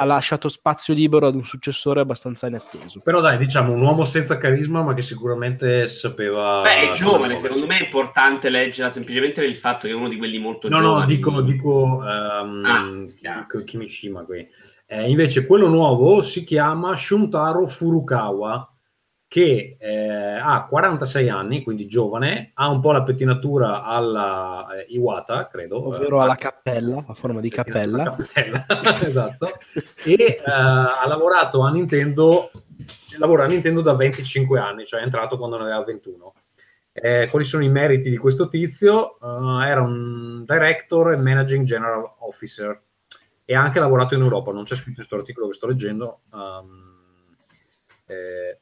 ha 0.00 0.04
lasciato 0.04 0.48
spazio 0.48 0.94
libero 0.94 1.26
ad 1.26 1.34
un 1.34 1.42
successore 1.42 1.98
abbastanza 2.00 2.46
inatteso. 2.46 3.00
Però 3.00 3.20
dai, 3.20 3.36
diciamo 3.36 3.72
un 3.72 3.80
uomo 3.80 4.04
senza 4.04 4.38
carisma, 4.38 4.80
ma 4.82 4.94
che 4.94 5.02
sicuramente 5.02 5.88
sapeva. 5.88 6.60
Beh, 6.62 6.90
è 6.90 6.92
giovane, 6.92 7.40
secondo 7.40 7.66
me 7.66 7.78
è 7.78 7.82
importante 7.82 8.48
leggerla 8.48 8.92
semplicemente 8.92 9.40
per 9.40 9.48
il 9.50 9.56
fatto 9.56 9.88
che 9.88 9.92
è 9.92 9.96
uno 9.96 10.08
di 10.08 10.16
quelli 10.16 10.38
molto 10.38 10.68
No, 10.68 10.76
no, 10.78 10.82
giovani. 10.82 11.16
dico, 11.16 11.40
dico, 11.40 12.00
ehm, 12.06 12.64
Ah, 12.64 13.40
dico 13.48 13.64
Kimishima 13.64 14.22
qui. 14.22 14.46
Eh, 14.86 15.10
invece 15.10 15.44
quello 15.46 15.66
nuovo 15.66 16.22
si 16.22 16.44
chiama 16.44 16.94
Shuntaro 16.94 17.66
Furukawa, 17.66 18.72
che 19.28 19.76
eh, 19.78 20.38
ha 20.42 20.66
46 20.66 21.28
anni, 21.28 21.62
quindi 21.62 21.86
giovane, 21.86 22.52
ha 22.54 22.70
un 22.70 22.80
po' 22.80 22.92
la 22.92 23.02
pettinatura 23.02 23.84
alla 23.84 24.66
eh, 24.74 24.86
Iwata, 24.88 25.46
credo. 25.48 25.86
Ovvero 25.86 26.18
eh, 26.20 26.22
alla 26.22 26.36
cappella, 26.36 27.04
a 27.06 27.12
forma 27.12 27.40
di 27.40 27.50
cappella. 27.50 28.16
cappella, 28.16 28.64
esatto. 29.06 29.50
E 30.04 30.14
eh, 30.14 30.42
ha 30.44 31.06
lavorato 31.06 31.60
a 31.60 31.70
Nintendo, 31.70 32.50
lavora 33.18 33.44
a 33.44 33.48
Nintendo 33.48 33.82
da 33.82 33.94
25 33.94 34.58
anni, 34.58 34.86
cioè 34.86 35.00
è 35.00 35.04
entrato 35.04 35.36
quando 35.36 35.58
ne 35.58 35.64
aveva 35.64 35.84
21. 35.84 36.32
Eh, 36.92 37.28
quali 37.28 37.44
sono 37.44 37.62
i 37.62 37.68
meriti 37.68 38.08
di 38.08 38.16
questo 38.16 38.48
tizio? 38.48 39.18
Uh, 39.20 39.60
era 39.60 39.82
un 39.82 40.42
director 40.44 41.12
e 41.12 41.16
managing 41.16 41.64
general 41.64 42.14
officer 42.20 42.80
e 43.44 43.54
ha 43.54 43.60
anche 43.60 43.78
lavorato 43.78 44.14
in 44.14 44.22
Europa. 44.22 44.52
Non 44.52 44.64
c'è 44.64 44.74
scritto 44.74 44.88
in 44.88 44.94
questo 44.96 45.16
articolo 45.16 45.48
che 45.48 45.52
sto 45.52 45.66
leggendo, 45.66 46.22
um, 46.32 47.36
eh, 48.06 48.58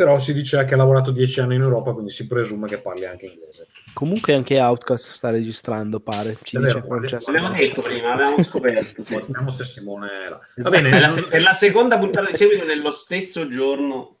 però 0.00 0.16
si 0.16 0.32
dice 0.32 0.64
che 0.64 0.72
ha 0.72 0.76
lavorato 0.78 1.10
dieci 1.10 1.40
anni 1.40 1.56
in 1.56 1.60
Europa, 1.60 1.92
quindi 1.92 2.10
si 2.10 2.26
presume 2.26 2.66
che 2.66 2.78
parli 2.78 3.04
anche 3.04 3.26
inglese. 3.26 3.66
Comunque 3.92 4.32
anche 4.32 4.58
Outcast 4.58 5.12
sta 5.12 5.28
registrando, 5.28 6.00
pare. 6.00 6.38
Ci 6.42 6.56
È 6.56 6.60
dice 6.60 6.72
vero, 6.72 6.86
Francesco. 6.86 7.30
L'abbiamo 7.30 7.54
detto 7.54 7.82
prima, 7.82 8.08
l'avevamo 8.08 8.42
scoperto. 8.42 9.02
sì. 9.02 9.14
Vediamo 9.16 9.50
se 9.50 9.64
Simone 9.64 10.08
è 10.24 10.28
là. 10.30 10.40
Va 10.56 10.70
bene, 10.70 10.88
è, 10.88 11.00
la, 11.00 11.08
se- 11.10 11.28
è 11.28 11.38
la 11.38 11.52
seconda 11.52 11.98
puntata 11.98 12.30
di 12.30 12.34
seguito 12.36 12.64
nello 12.64 12.92
stesso 12.92 13.46
giorno. 13.46 14.20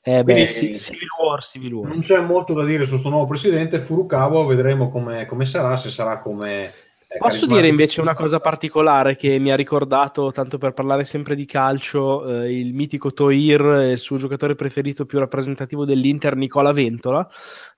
Eh 0.00 0.24
beh, 0.24 0.32
Quindi- 0.32 0.52
sì, 0.52 0.78
Civil 0.78 1.08
War, 1.22 1.42
Civil 1.42 1.72
War. 1.74 1.88
non 1.90 2.00
c'è 2.00 2.18
molto 2.20 2.54
da 2.54 2.64
dire 2.64 2.84
su 2.84 2.92
questo 2.92 3.10
nuovo 3.10 3.26
presidente. 3.26 3.80
Furukawa, 3.80 4.46
vedremo 4.46 4.88
come, 4.88 5.26
come 5.26 5.44
sarà, 5.44 5.76
se 5.76 5.90
sarà 5.90 6.20
come... 6.20 6.72
eh, 7.14 7.18
Posso 7.18 7.46
dire 7.46 7.68
invece 7.68 8.00
una 8.00 8.14
cosa 8.14 8.40
particolare 8.40 9.16
che 9.16 9.38
mi 9.38 9.52
ha 9.52 9.56
ricordato, 9.56 10.30
tanto 10.32 10.58
per 10.58 10.72
parlare 10.72 11.04
sempre 11.04 11.34
di 11.34 11.44
calcio, 11.44 12.26
eh, 12.26 12.52
il 12.52 12.72
mitico 12.72 13.12
Toir, 13.12 13.60
e 13.64 13.92
il 13.92 13.98
suo 13.98 14.16
giocatore 14.16 14.54
preferito 14.54 15.04
più 15.04 15.18
rappresentativo 15.18 15.84
dell'Inter, 15.84 16.36
Nicola 16.36 16.72
Ventola, 16.72 17.28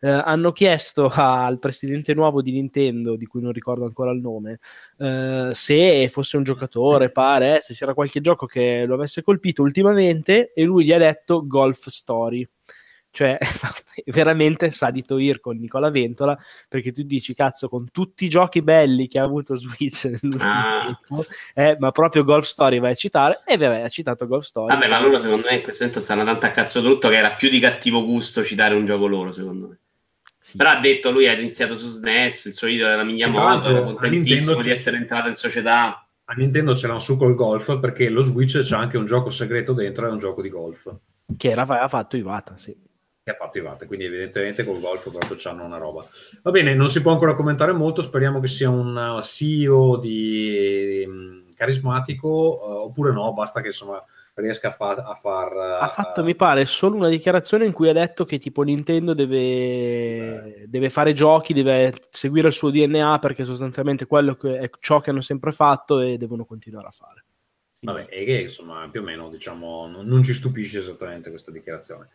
eh, 0.01 0.09
hanno 0.09 0.53
chiesto 0.53 1.11
al 1.14 1.59
presidente 1.59 2.14
nuovo 2.14 2.42
di 2.42 2.53
Nintendo, 2.53 3.16
di 3.16 3.27
cui 3.27 3.42
non 3.42 3.53
ricordo 3.53 3.85
ancora 3.85 4.12
il 4.12 4.20
nome, 4.20 4.61
eh, 4.99 5.51
se 5.53 6.09
fosse 6.09 6.37
un 6.37 6.42
giocatore, 6.44 7.11
pare, 7.11 7.57
eh, 7.57 7.61
se 7.61 7.75
c'era 7.75 7.94
qualche 7.94 8.20
gioco 8.20 8.47
che 8.47 8.85
lo 8.87 8.94
avesse 8.94 9.23
colpito 9.23 9.62
ultimamente, 9.62 10.53
e 10.53 10.64
lui 10.64 10.85
gli 10.85 10.92
ha 10.92 10.99
detto 10.99 11.47
Golf 11.47 11.88
Story. 11.88 12.49
Cioè, 13.14 13.38
veramente 14.07 14.72
sa 14.72 14.90
di 14.90 15.05
Toir 15.05 15.38
con 15.38 15.57
Nicola 15.57 15.88
Ventola, 15.88 16.37
perché 16.68 16.90
tu 16.90 17.05
dici, 17.05 17.33
cazzo, 17.33 17.68
con 17.68 17.88
tutti 17.92 18.24
i 18.24 18.29
giochi 18.29 18.61
belli 18.61 19.07
che 19.07 19.20
ha 19.20 19.22
avuto 19.22 19.55
Switch 19.55 20.07
nell'ultimo 20.20 20.50
Ah. 20.50 20.98
tempo, 21.07 21.24
eh, 21.55 21.77
ma 21.79 21.92
proprio 21.92 22.24
Golf 22.24 22.44
Story 22.44 22.81
vai 22.81 22.90
a 22.90 22.94
citare, 22.94 23.42
e 23.46 23.57
vabbè, 23.57 23.83
ha 23.83 23.88
citato 23.88 24.27
Golf 24.27 24.44
Story. 24.44 24.74
Vabbè, 24.74 24.88
ma 24.88 25.00
loro 25.00 25.20
secondo 25.20 25.46
me 25.48 25.55
in 25.55 25.62
questo 25.62 25.85
momento 25.85 26.05
stanno 26.05 26.24
tanto 26.24 26.46
a 26.46 26.50
cazzo 26.50 26.83
tutto 26.83 27.09
che 27.09 27.16
era 27.16 27.35
più 27.35 27.48
di 27.48 27.61
cattivo 27.61 28.05
gusto 28.05 28.42
citare 28.42 28.74
un 28.74 28.85
gioco 28.85 29.07
loro, 29.07 29.31
secondo 29.31 29.68
me. 29.68 29.79
Sì. 30.40 30.57
Però 30.57 30.70
ha 30.70 30.81
detto 30.81 31.12
lui 31.12 31.29
ha 31.29 31.38
iniziato 31.38 31.77
su 31.77 31.87
SNES, 31.87 32.46
il 32.46 32.53
suo 32.53 32.66
idolo 32.66 32.90
era 32.90 33.05
Miyamoto, 33.05 33.68
era 33.68 33.83
contentissimo 33.83 34.61
di 34.61 34.70
essere 34.70 34.96
entrato 34.96 35.29
in 35.29 35.35
società. 35.35 36.05
A 36.24 36.33
Nintendo 36.35 36.74
ce 36.74 36.88
l'ha 36.88 36.94
un 36.94 37.00
su 37.00 37.16
col 37.16 37.37
golf 37.37 37.79
perché 37.79 38.09
lo 38.09 38.22
Switch 38.22 38.59
c'è 38.59 38.74
anche 38.74 38.98
un 38.98 39.07
gioco 39.07 39.31
segreto 39.31 39.72
dentro, 39.72 40.09
è 40.09 40.11
un 40.11 40.18
gioco 40.18 40.42
di 40.42 40.48
golf 40.48 40.92
Che 41.37 41.50
era, 41.50 41.62
aveva 41.62 41.88
fatto 41.88 42.16
Iwata, 42.16 42.57
sì. 42.57 42.77
Che 43.25 43.31
ha 43.31 43.35
fatto 43.35 43.57
Iwata, 43.57 43.87
quindi 43.87 44.05
evidentemente 44.05 44.65
col 44.65 44.81
golf 44.81 45.11
proprio 45.11 45.35
c'hanno 45.39 45.65
una 45.65 45.79
roba. 45.79 46.07
Va 46.43 46.51
bene, 46.51 46.75
non 46.75 46.91
si 46.91 47.01
può 47.01 47.11
ancora 47.11 47.35
commentare 47.35 47.73
molto, 47.73 48.03
speriamo 48.03 48.39
che 48.39 48.49
sia 48.49 48.69
un 48.69 48.95
uh, 48.95 49.23
CEO 49.23 49.97
di, 49.97 50.51
di- 50.51 51.55
carismatico 51.55 52.29
uh, 52.29 52.71
oppure 52.85 53.13
no, 53.13 53.33
basta 53.33 53.63
che 53.63 53.69
insomma 53.69 54.05
riesca 54.35 54.69
a, 54.69 54.73
fa- 54.73 55.03
a 55.07 55.15
far... 55.15 55.53
uh, 55.55 55.83
Ha 55.85 55.89
fatto, 55.89 56.23
mi 56.23 56.35
pare, 56.35 56.67
solo 56.67 56.97
una 56.97 57.09
dichiarazione 57.09 57.65
in 57.65 57.73
cui 57.73 57.89
ha 57.89 57.95
detto 57.95 58.27
che 58.27 58.39
tipo 58.39 58.61
Nintendo 58.61 59.15
deve, 59.15 60.65
deve 60.67 60.91
fare 60.91 61.15
giochi, 61.15 61.55
deve 61.55 61.95
seguire 62.11 62.49
il 62.49 62.55
suo 62.55 62.71
DNA 62.71 63.19
perché 63.21 63.47
sostanzialmente 63.47 64.05
quello 64.05 64.35
che 64.35 64.59
è 64.59 64.71
ciò 64.81 65.01
che 65.01 65.09
hanno 65.09 65.23
sempre 65.23 65.51
fatto 65.53 65.99
e 66.01 66.19
devono 66.19 66.45
continuare 66.45 66.89
a 66.89 66.91
fare. 66.91 67.25
Vabbè, 67.81 68.07
e 68.11 68.25
che 68.27 68.41
insomma 68.43 68.87
più 68.91 69.01
o 69.01 69.05
meno 69.05 69.31
diciamo 69.31 69.87
non, 69.87 70.07
non 70.07 70.23
ci 70.23 70.35
stupisce 70.35 70.79
esattamente 70.79 71.31
questa 71.31 71.51
dichiarazione. 71.51 72.11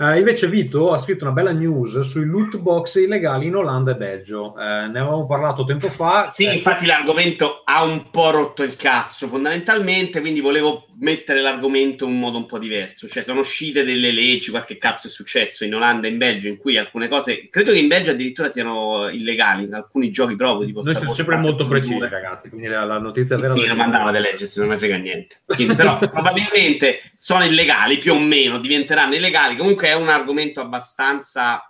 Eh, 0.00 0.16
invece 0.18 0.48
Vito 0.48 0.92
ha 0.94 0.96
scritto 0.96 1.24
una 1.24 1.34
bella 1.34 1.52
news 1.52 2.00
sui 2.00 2.24
loot 2.24 2.56
box 2.56 2.94
illegali 2.94 3.48
in 3.48 3.56
Olanda 3.56 3.90
e 3.90 3.96
Belgio. 3.96 4.56
Eh, 4.58 4.62
ne 4.64 4.98
avevamo 4.98 5.26
parlato 5.26 5.64
tempo 5.64 5.88
fa. 5.88 6.30
Sì, 6.30 6.46
Eh, 6.46 6.54
infatti 6.54 6.86
l'argomento 6.86 7.60
ha 7.64 7.82
un 7.82 8.10
po' 8.10 8.30
rotto 8.30 8.62
il 8.62 8.76
cazzo 8.76 9.28
fondamentalmente, 9.28 10.20
quindi 10.20 10.40
volevo 10.40 10.86
mettere 11.00 11.42
l'argomento 11.42 12.06
in 12.06 12.12
un 12.12 12.18
modo 12.18 12.38
un 12.38 12.46
po' 12.46 12.58
diverso. 12.58 13.08
Cioè 13.08 13.22
sono 13.22 13.40
uscite 13.40 13.84
delle 13.84 14.10
leggi, 14.10 14.50
qualche 14.50 14.78
cazzo 14.78 15.06
è 15.06 15.10
successo 15.10 15.64
in 15.64 15.74
Olanda 15.74 16.06
e 16.06 16.10
in 16.10 16.16
Belgio 16.18 16.48
in 16.48 16.56
cui 16.56 16.78
alcune 16.78 17.08
cose, 17.08 17.48
credo 17.50 17.72
che 17.72 17.78
in 17.78 17.88
Belgio 17.88 18.12
addirittura 18.12 18.50
siano 18.50 19.08
illegali, 19.10 19.64
in 19.64 19.74
alcuni 19.74 20.10
giochi 20.10 20.34
proprio 20.34 20.66
tipo 20.66 20.80
Noi 20.82 20.94
siamo 20.94 21.12
sempre 21.12 21.36
molto 21.36 21.66
precisi, 21.66 21.98
2. 21.98 22.08
ragazzi. 22.08 22.48
Quindi 22.48 22.68
la, 22.68 22.84
la 22.84 22.98
notizia 22.98 23.36
Sì, 23.36 23.42
vera 23.42 23.52
sì, 23.52 23.66
non 23.66 23.76
mandava 23.76 24.10
delle 24.10 24.30
leggi, 24.30 24.46
se 24.46 24.60
non 24.60 24.70
me 24.70 24.78
frega 24.78 24.96
niente. 24.96 25.40
Quindi, 25.44 25.74
però 25.74 25.98
probabilmente 26.08 27.02
sono 27.16 27.44
illegali, 27.44 27.98
più 27.98 28.14
o 28.14 28.18
meno, 28.18 28.58
diventeranno 28.58 29.14
illegali. 29.14 29.56
Comunque 29.56 29.89
è 29.90 29.94
un 29.94 30.08
argomento 30.08 30.60
abbastanza 30.60 31.62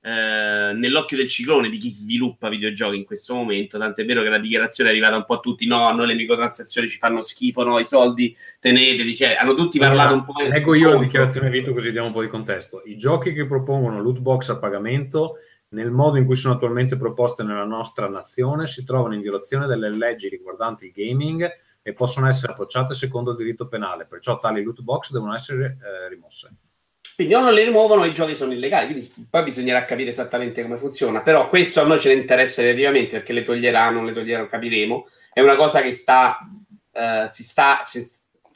eh, 0.00 0.72
nell'occhio 0.74 1.16
del 1.16 1.28
ciclone 1.28 1.68
di 1.68 1.78
chi 1.78 1.90
sviluppa 1.90 2.48
videogiochi 2.48 2.96
in 2.96 3.04
questo 3.04 3.34
momento. 3.34 3.76
Tant'è 3.76 4.04
vero 4.04 4.22
che 4.22 4.28
la 4.28 4.38
dichiarazione 4.38 4.90
è 4.90 4.92
arrivata 4.92 5.16
un 5.16 5.24
po' 5.24 5.34
a 5.34 5.40
tutti: 5.40 5.66
no, 5.66 5.92
noi 5.92 6.06
le 6.06 6.14
microtransazioni 6.14 6.88
ci 6.88 6.98
fanno 6.98 7.22
schifo, 7.22 7.64
no, 7.64 7.78
i 7.78 7.84
soldi 7.84 8.36
teneteli. 8.60 9.16
Cioè, 9.16 9.34
hanno 9.34 9.54
tutti 9.54 9.78
parlato 9.78 10.14
un 10.14 10.24
po'. 10.24 10.40
Leggo 10.42 10.74
io 10.74 10.92
la 10.92 10.98
dichiarazione 11.00 11.50
Vito 11.50 11.72
così 11.72 11.90
diamo 11.90 12.06
un 12.06 12.12
po' 12.12 12.22
di 12.22 12.28
contesto. 12.28 12.82
I 12.84 12.96
giochi 12.96 13.32
che 13.32 13.46
propongono 13.46 14.00
loot 14.00 14.20
box 14.20 14.50
a 14.50 14.58
pagamento 14.58 15.38
nel 15.68 15.90
modo 15.90 16.16
in 16.16 16.24
cui 16.24 16.36
sono 16.36 16.54
attualmente 16.54 16.96
proposte 16.96 17.42
nella 17.42 17.64
nostra 17.64 18.08
nazione 18.08 18.68
si 18.68 18.84
trovano 18.84 19.14
in 19.14 19.20
violazione 19.20 19.66
delle 19.66 19.90
leggi 19.90 20.28
riguardanti 20.28 20.86
il 20.86 20.92
gaming 20.92 21.50
e 21.82 21.92
possono 21.92 22.28
essere 22.28 22.52
approcciate 22.52 22.94
secondo 22.94 23.32
il 23.32 23.36
diritto 23.36 23.66
penale, 23.66 24.06
perciò 24.06 24.38
tali 24.38 24.62
loot 24.62 24.82
box 24.82 25.10
devono 25.10 25.34
essere 25.34 25.78
eh, 25.82 26.08
rimosse. 26.08 26.54
Quindi 27.16 27.32
o 27.32 27.40
non 27.40 27.54
le 27.54 27.64
rimuovono, 27.64 28.04
i 28.04 28.12
giochi 28.12 28.34
sono 28.34 28.52
illegali. 28.52 28.92
Quindi 28.92 29.26
poi 29.30 29.42
bisognerà 29.42 29.86
capire 29.86 30.10
esattamente 30.10 30.60
come 30.60 30.76
funziona. 30.76 31.22
Però 31.22 31.48
questo 31.48 31.80
a 31.80 31.84
noi 31.84 31.98
ce 31.98 32.14
ne 32.14 32.20
interessa 32.20 32.60
relativamente 32.60 33.12
perché 33.12 33.32
le 33.32 33.42
toglieranno, 33.42 34.04
le 34.04 34.12
toglieranno, 34.12 34.48
capiremo. 34.48 35.08
È 35.32 35.40
una 35.40 35.54
cosa 35.54 35.80
che 35.80 35.92
sta, 35.92 36.38
eh, 36.92 37.26
si, 37.30 37.42
sta, 37.42 37.84
ci- 37.88 38.04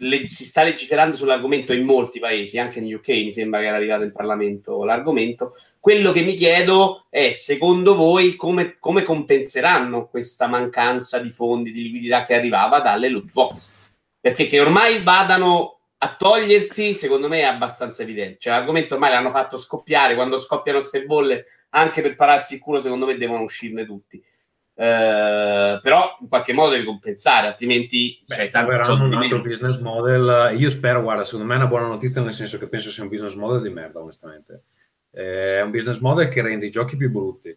le- 0.01 0.29
si 0.29 0.45
sta 0.45 0.63
legiferando 0.63 1.17
sull'argomento 1.17 1.73
in 1.73 1.85
molti 1.85 2.19
paesi, 2.19 2.59
anche 2.59 2.81
in 2.81 2.95
UK 2.95 3.09
mi 3.09 3.33
sembra 3.33 3.61
che 3.61 3.67
era 3.67 3.77
arrivato 3.77 4.03
in 4.03 4.13
Parlamento 4.13 4.85
l'argomento. 4.85 5.57
Quello 5.79 6.13
che 6.13 6.21
mi 6.21 6.35
chiedo 6.35 7.07
è, 7.09 7.33
secondo 7.33 7.95
voi, 7.95 8.37
come, 8.37 8.77
come 8.79 9.03
compenseranno 9.03 10.09
questa 10.09 10.47
mancanza 10.47 11.19
di 11.19 11.31
fondi, 11.31 11.73
di 11.73 11.85
liquidità 11.85 12.27
che 12.27 12.35
arrivava 12.35 12.81
dalle 12.81 13.09
loot 13.09 13.33
box? 13.33 13.71
Perché 14.21 14.45
che 14.45 14.61
ormai 14.61 15.03
vadano 15.03 15.80
a 16.03 16.17
togliersi, 16.17 16.95
secondo 16.95 17.29
me 17.29 17.41
è 17.41 17.45
abbastanza 17.45 18.03
evidente. 18.03 18.39
Cioè, 18.41 18.55
l'argomento 18.55 18.95
ormai 18.95 19.11
l'hanno 19.11 19.31
fatto 19.31 19.59
scoppiare, 19.59 20.15
quando 20.15 20.39
scoppiano 20.39 20.79
queste 20.79 21.05
bolle, 21.05 21.45
anche 21.71 22.01
per 22.01 22.17
pararsi 22.17 22.55
il 22.55 22.61
culo, 22.61 22.81
secondo 22.81 23.05
me 23.07 23.17
devono 23.19 23.43
uscirne 23.43 23.85
tutti. 23.85 24.17
Eh, 24.75 25.79
però 25.83 26.17
in 26.23 26.29
qualche 26.29 26.55
modo 26.55 26.71
devi 26.71 26.85
compensare, 26.85 27.49
altrimenti 27.49 28.19
Beh, 28.27 28.49
soldi 28.49 29.05
un 29.05 29.13
altro 29.13 29.37
meno. 29.37 29.43
business 29.43 29.79
model. 29.81 30.59
Io 30.59 30.71
spero, 30.71 31.03
guarda, 31.03 31.25
secondo 31.25 31.47
me 31.47 31.55
è 31.55 31.59
una 31.59 31.67
buona 31.67 31.87
notizia 31.89 32.23
nel 32.23 32.33
senso 32.33 32.57
che 32.59 32.67
penso 32.67 32.89
sia 32.91 33.03
un 33.03 33.11
business 33.11 33.35
model 33.35 33.61
di 33.61 33.69
merda, 33.69 34.01
onestamente. 34.01 34.63
Eh, 35.13 35.59
È 35.59 35.61
un 35.61 35.71
business 35.71 35.99
model 35.99 36.29
che 36.31 36.41
rende 36.41 36.65
i 36.65 36.71
giochi 36.71 36.97
più 36.97 37.11
brutti 37.11 37.49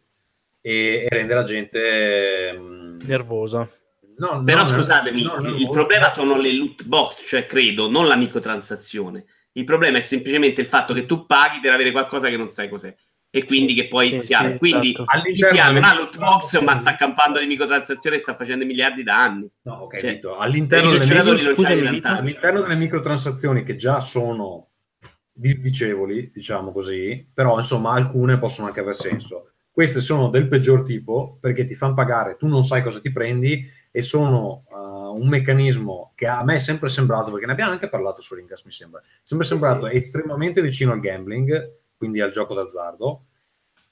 e, 0.60 1.06
e 1.06 1.08
rende 1.08 1.34
la 1.34 1.44
gente... 1.44 2.52
mm, 2.58 2.98
Nervosa. 3.06 3.70
No, 4.18 4.44
Però 4.44 4.60
no, 4.62 4.66
scusatemi, 4.66 5.24
no, 5.24 5.56
il 5.58 5.70
problema 5.70 6.06
no. 6.08 6.12
sono 6.12 6.38
le 6.38 6.54
loot 6.56 6.86
box, 6.86 7.24
cioè 7.28 7.46
credo, 7.46 7.90
non 7.90 8.08
la 8.08 8.16
microtransazione. 8.16 9.26
Il 9.54 9.66
problema 9.66 9.98
è 9.98 10.02
semplicemente 10.02 10.62
il 10.62 10.68
fatto 10.68 10.94
che 10.94 11.06
tu 11.06 11.26
paghi 11.26 11.60
per 11.62 11.74
avere 11.74 11.92
qualcosa 11.92 12.28
che 12.30 12.38
non 12.38 12.50
sai 12.50 12.70
cos'è 12.70 12.96
e 13.36 13.46
quindi 13.46 13.74
che 13.74 13.88
puoi 13.88 14.08
Sì, 14.08 14.14
iniziare. 14.14 14.52
sì, 14.54 14.58
quindi 14.60 14.90
esatto. 14.90 15.06
chi 15.06 15.18
All'interno 15.18 15.54
ti 15.56 15.60
ha 15.60 15.70
una 15.70 15.94
loot 15.96 16.18
box 16.18 16.20
microtransazioni- 16.20 16.66
ma 16.66 16.78
sta 16.78 16.96
campando 16.96 17.40
di 17.40 17.46
microtransazione 17.48 18.16
e 18.16 18.20
sta 18.20 18.36
facendo 18.36 18.66
miliardi 18.66 19.04
da 19.04 19.20
anni. 19.20 19.50
No, 19.64 19.74
ok, 19.74 19.98
Cioè, 20.00 20.20
all'interno 20.40 20.92
delle, 20.92 21.06
micro- 21.06 21.54
scusami, 21.56 21.88
all'interno 22.04 22.62
delle 22.62 22.76
microtransazioni 22.76 23.64
che 23.64 23.76
già 23.76 24.00
sono 24.00 24.70
disdicevoli, 25.32 26.32
diciamo 26.34 26.72
così, 26.72 27.28
però 27.34 27.56
insomma 27.58 27.94
alcune 27.94 28.38
possono 28.38 28.68
anche 28.68 28.80
aver 28.82 28.96
senso. 28.96 29.50
Queste 29.72 30.00
sono 30.00 30.30
del 30.30 30.48
peggior 30.48 30.84
tipo 30.84 31.38
perché 31.42 31.66
ti 31.66 31.74
fanno 31.74 31.96
pagare, 31.96 32.36
tu 32.38 32.46
non 32.48 32.64
sai 32.64 32.84
cosa 32.84 33.00
ti 33.02 33.12
prendi 33.12 33.68
e 33.96 34.02
sono 34.02 34.64
uh, 34.72 35.16
un 35.16 35.28
meccanismo 35.28 36.14
che 36.16 36.26
a 36.26 36.44
me 36.44 36.56
è 36.56 36.58
sempre 36.58 36.90
sembrato, 36.90 37.30
perché 37.30 37.46
ne 37.46 37.52
abbiamo 37.52 37.74
anche 37.74 37.90
parlato 37.90 38.22
su 38.22 38.34
Ringas 38.34 38.64
mi 38.64 38.72
sembra, 38.72 39.00
è 39.00 39.04
sempre 39.22 39.46
sembrato 39.46 39.88
sì. 39.88 39.98
estremamente 39.98 40.64
vicino 40.64 40.94
al 40.94 41.00
gambling, 41.00 41.76
quindi 41.96 42.20
al 42.20 42.32
gioco 42.32 42.56
d'azzardo, 42.56 43.26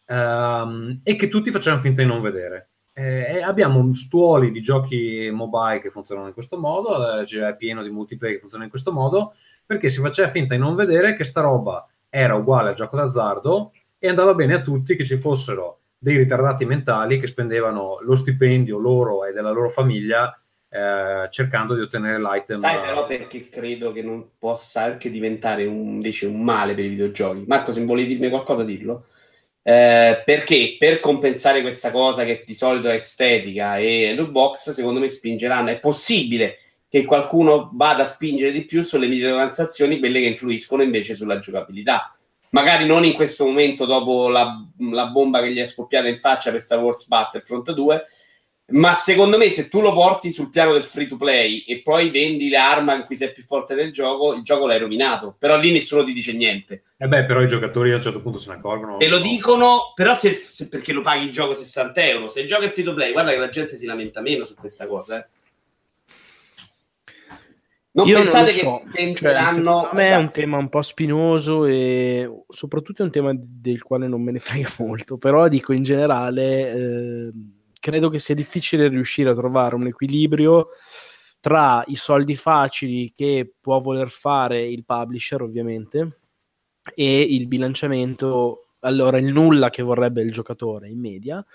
ehm, 0.06 1.02
e 1.04 1.16
che 1.16 1.28
tutti 1.28 1.52
facevano 1.52 1.84
finta 1.84 2.02
di 2.02 2.08
non 2.08 2.20
vedere. 2.20 2.70
Eh, 2.94 3.42
abbiamo 3.44 3.94
stuoli 3.94 4.50
di 4.50 4.60
giochi 4.60 5.30
mobile 5.32 5.82
che 5.82 5.92
funzionano 5.92 6.28
in 6.28 6.34
questo 6.34 6.58
modo, 6.58 7.20
eh, 7.20 7.24
c'è 7.26 7.56
pieno 7.56 7.84
di 7.84 7.92
multiplayer 7.92 8.36
che 8.36 8.42
funzionano 8.42 8.66
in 8.66 8.72
questo 8.72 8.92
modo, 8.92 9.36
perché 9.64 9.88
si 9.88 10.02
faceva 10.02 10.30
finta 10.30 10.56
di 10.56 10.60
non 10.60 10.74
vedere 10.74 11.16
che 11.16 11.24
sta 11.24 11.42
roba 11.42 11.88
era 12.10 12.34
uguale 12.34 12.70
al 12.70 12.76
gioco 12.76 12.98
d'azzardo 12.98 13.72
e 14.00 14.10
andava 14.10 14.34
bene 14.34 14.56
a 14.56 14.62
tutti 14.62 14.96
che 14.96 15.06
ci 15.06 15.18
fossero 15.20 15.78
dei 16.04 16.18
ritardati 16.18 16.66
mentali 16.66 17.20
che 17.20 17.28
spendevano 17.28 18.00
lo 18.02 18.16
stipendio 18.16 18.80
loro 18.80 19.24
e 19.24 19.34
della 19.34 19.52
loro 19.52 19.70
famiglia 19.70 20.36
eh, 20.68 21.28
cercando 21.30 21.76
di 21.76 21.82
ottenere 21.82 22.20
l'item. 22.20 22.58
Sai 22.58 22.80
però 22.80 23.06
perché 23.06 23.50
credo 23.50 23.92
che 23.92 24.02
non 24.02 24.30
possa 24.40 24.82
anche 24.82 25.12
diventare 25.12 25.68
un, 25.68 25.94
invece 25.94 26.26
un 26.26 26.42
male 26.42 26.74
per 26.74 26.86
i 26.86 26.90
videogiochi. 26.90 27.44
Marco, 27.46 27.72
se 27.72 27.86
volevi 27.86 28.08
dirmi 28.08 28.30
qualcosa, 28.30 28.64
dillo. 28.64 29.06
Eh, 29.62 30.24
perché 30.26 30.76
per 30.80 31.00
compensare 31.00 31.62
questa 31.62 31.92
cosa 31.92 32.24
che 32.24 32.42
di 32.48 32.56
solito 32.56 32.90
è 32.90 32.96
estetica 32.96 33.78
e 33.78 34.16
loot 34.16 34.32
box, 34.32 34.72
secondo 34.72 35.00
me 35.00 35.08
spingeranno. 35.08 35.70
È 35.70 35.80
possibile 35.80 36.58
che 36.90 37.06
qualcuno 37.06 37.70
vada 37.74 38.02
a 38.02 38.08
spingere 38.08 38.52
di 38.52 38.66
più 38.66 38.82
sulle 38.82 39.08
microtransazioni, 39.08 40.00
quelle 40.00 40.20
che 40.20 40.26
influiscono 40.26 40.82
invece 40.82 41.14
sulla 41.14 41.38
giocabilità. 41.38 42.16
Magari 42.52 42.86
non 42.86 43.04
in 43.06 43.14
questo 43.14 43.46
momento, 43.46 43.86
dopo 43.86 44.30
la, 44.30 44.66
la 44.92 45.08
bomba 45.08 45.42
che 45.42 45.52
gli 45.52 45.60
è 45.60 45.66
scoppiata 45.66 46.08
in 46.08 46.20
faccia 46.20 46.52
per 46.52 46.62
Star 46.62 46.80
Wars 46.80 47.08
Battlefront 47.08 47.72
2, 47.72 48.06
ma 48.72 48.94
secondo 48.96 49.38
me 49.38 49.50
se 49.52 49.68
tu 49.68 49.82
lo 49.82 49.94
porti 49.94 50.32
sul 50.32 50.50
piano 50.50 50.74
del 50.74 50.84
free 50.84 51.08
to 51.08 51.18
play 51.18 51.60
e 51.60 51.82
poi 51.82 52.10
vendi 52.10 52.50
l'arma 52.50 52.96
in 52.96 53.04
cui 53.04 53.16
sei 53.16 53.34
più 53.34 53.44
forte 53.44 53.76
del 53.76 53.92
gioco, 53.92 54.34
il 54.34 54.44
gioco 54.44 54.66
l'hai 54.66 54.80
rovinato. 54.80 55.36
Però 55.38 55.58
lì 55.58 55.72
nessuno 55.72 56.04
ti 56.04 56.14
dice 56.14 56.34
niente. 56.34 56.84
E 56.98 57.06
eh 57.06 57.08
beh, 57.08 57.26
però 57.26 57.42
i 57.42 57.48
giocatori 57.48 57.92
a 57.92 57.96
un 57.96 58.02
certo 58.02 58.22
punto 58.22 58.38
se 58.38 58.50
ne 58.50 58.58
accorgono. 58.58 58.98
Te 58.98 59.08
lo 59.08 59.20
dicono, 59.20 59.92
però 59.96 60.16
se, 60.16 60.34
se 60.34 60.68
perché 60.70 60.94
lo 60.94 61.02
paghi 61.02 61.26
il 61.26 61.32
gioco 61.32 61.54
60 61.54 62.02
euro. 62.04 62.30
Se 62.30 62.42
il 62.42 62.48
gioco 62.48 62.64
è 62.64 62.70
free 62.70 62.86
to 62.86 62.94
play, 62.94 63.12
guarda 63.12 63.32
che 63.32 63.38
la 63.38 63.50
gente 63.50 63.78
si 63.78 63.86
lamenta 63.86 64.22
meno 64.22 64.46
su 64.46 64.56
questa 64.56 64.88
cosa. 64.88 65.20
Eh. 65.20 65.28
Non 67.94 68.08
Io 68.08 68.20
pensate 68.20 68.64
non 68.64 68.74
lo 68.74 68.82
so. 68.84 68.92
che 68.92 68.98
tenteranno. 68.98 69.82
Cioè, 69.82 69.90
a 69.92 69.94
me 69.94 70.08
è 70.10 70.16
un 70.16 70.32
tema 70.32 70.58
un 70.58 70.70
po' 70.70 70.82
spinoso 70.82 71.66
e 71.66 72.44
soprattutto 72.48 73.02
è 73.02 73.06
un 73.06 73.12
tema 73.12 73.34
del 73.36 73.84
quale 73.84 74.08
non 74.08 74.22
me 74.22 74.32
ne 74.32 74.40
frega 74.40 74.70
molto, 74.80 75.18
però 75.18 75.48
dico 75.50 75.74
in 75.74 75.84
generale, 75.84 76.72
eh, 76.72 77.32
credo 77.80 78.10
che 78.10 78.20
sia 78.20 78.36
difficile 78.36 78.88
riuscire 78.88 79.30
a 79.30 79.36
trovare 79.36 79.76
un 79.76 79.88
equilibrio 79.88 80.70
tra 81.42 81.84
i 81.88 81.96
soldi 81.96 82.36
facili 82.36 83.12
che 83.14 83.56
può 83.60 83.80
voler 83.80 84.10
fare 84.10 84.62
il 84.64 84.86
publisher 84.86 85.42
ovviamente 85.42 86.20
e 86.96 87.22
il 87.22 87.48
bilanciamento, 87.48 88.68
allora 88.82 89.18
il 89.18 89.34
nulla 89.34 89.70
che 89.70 89.82
vorrebbe 89.82 90.22
il 90.22 90.32
giocatore 90.32 90.88
in 90.88 91.00
media 91.00 91.46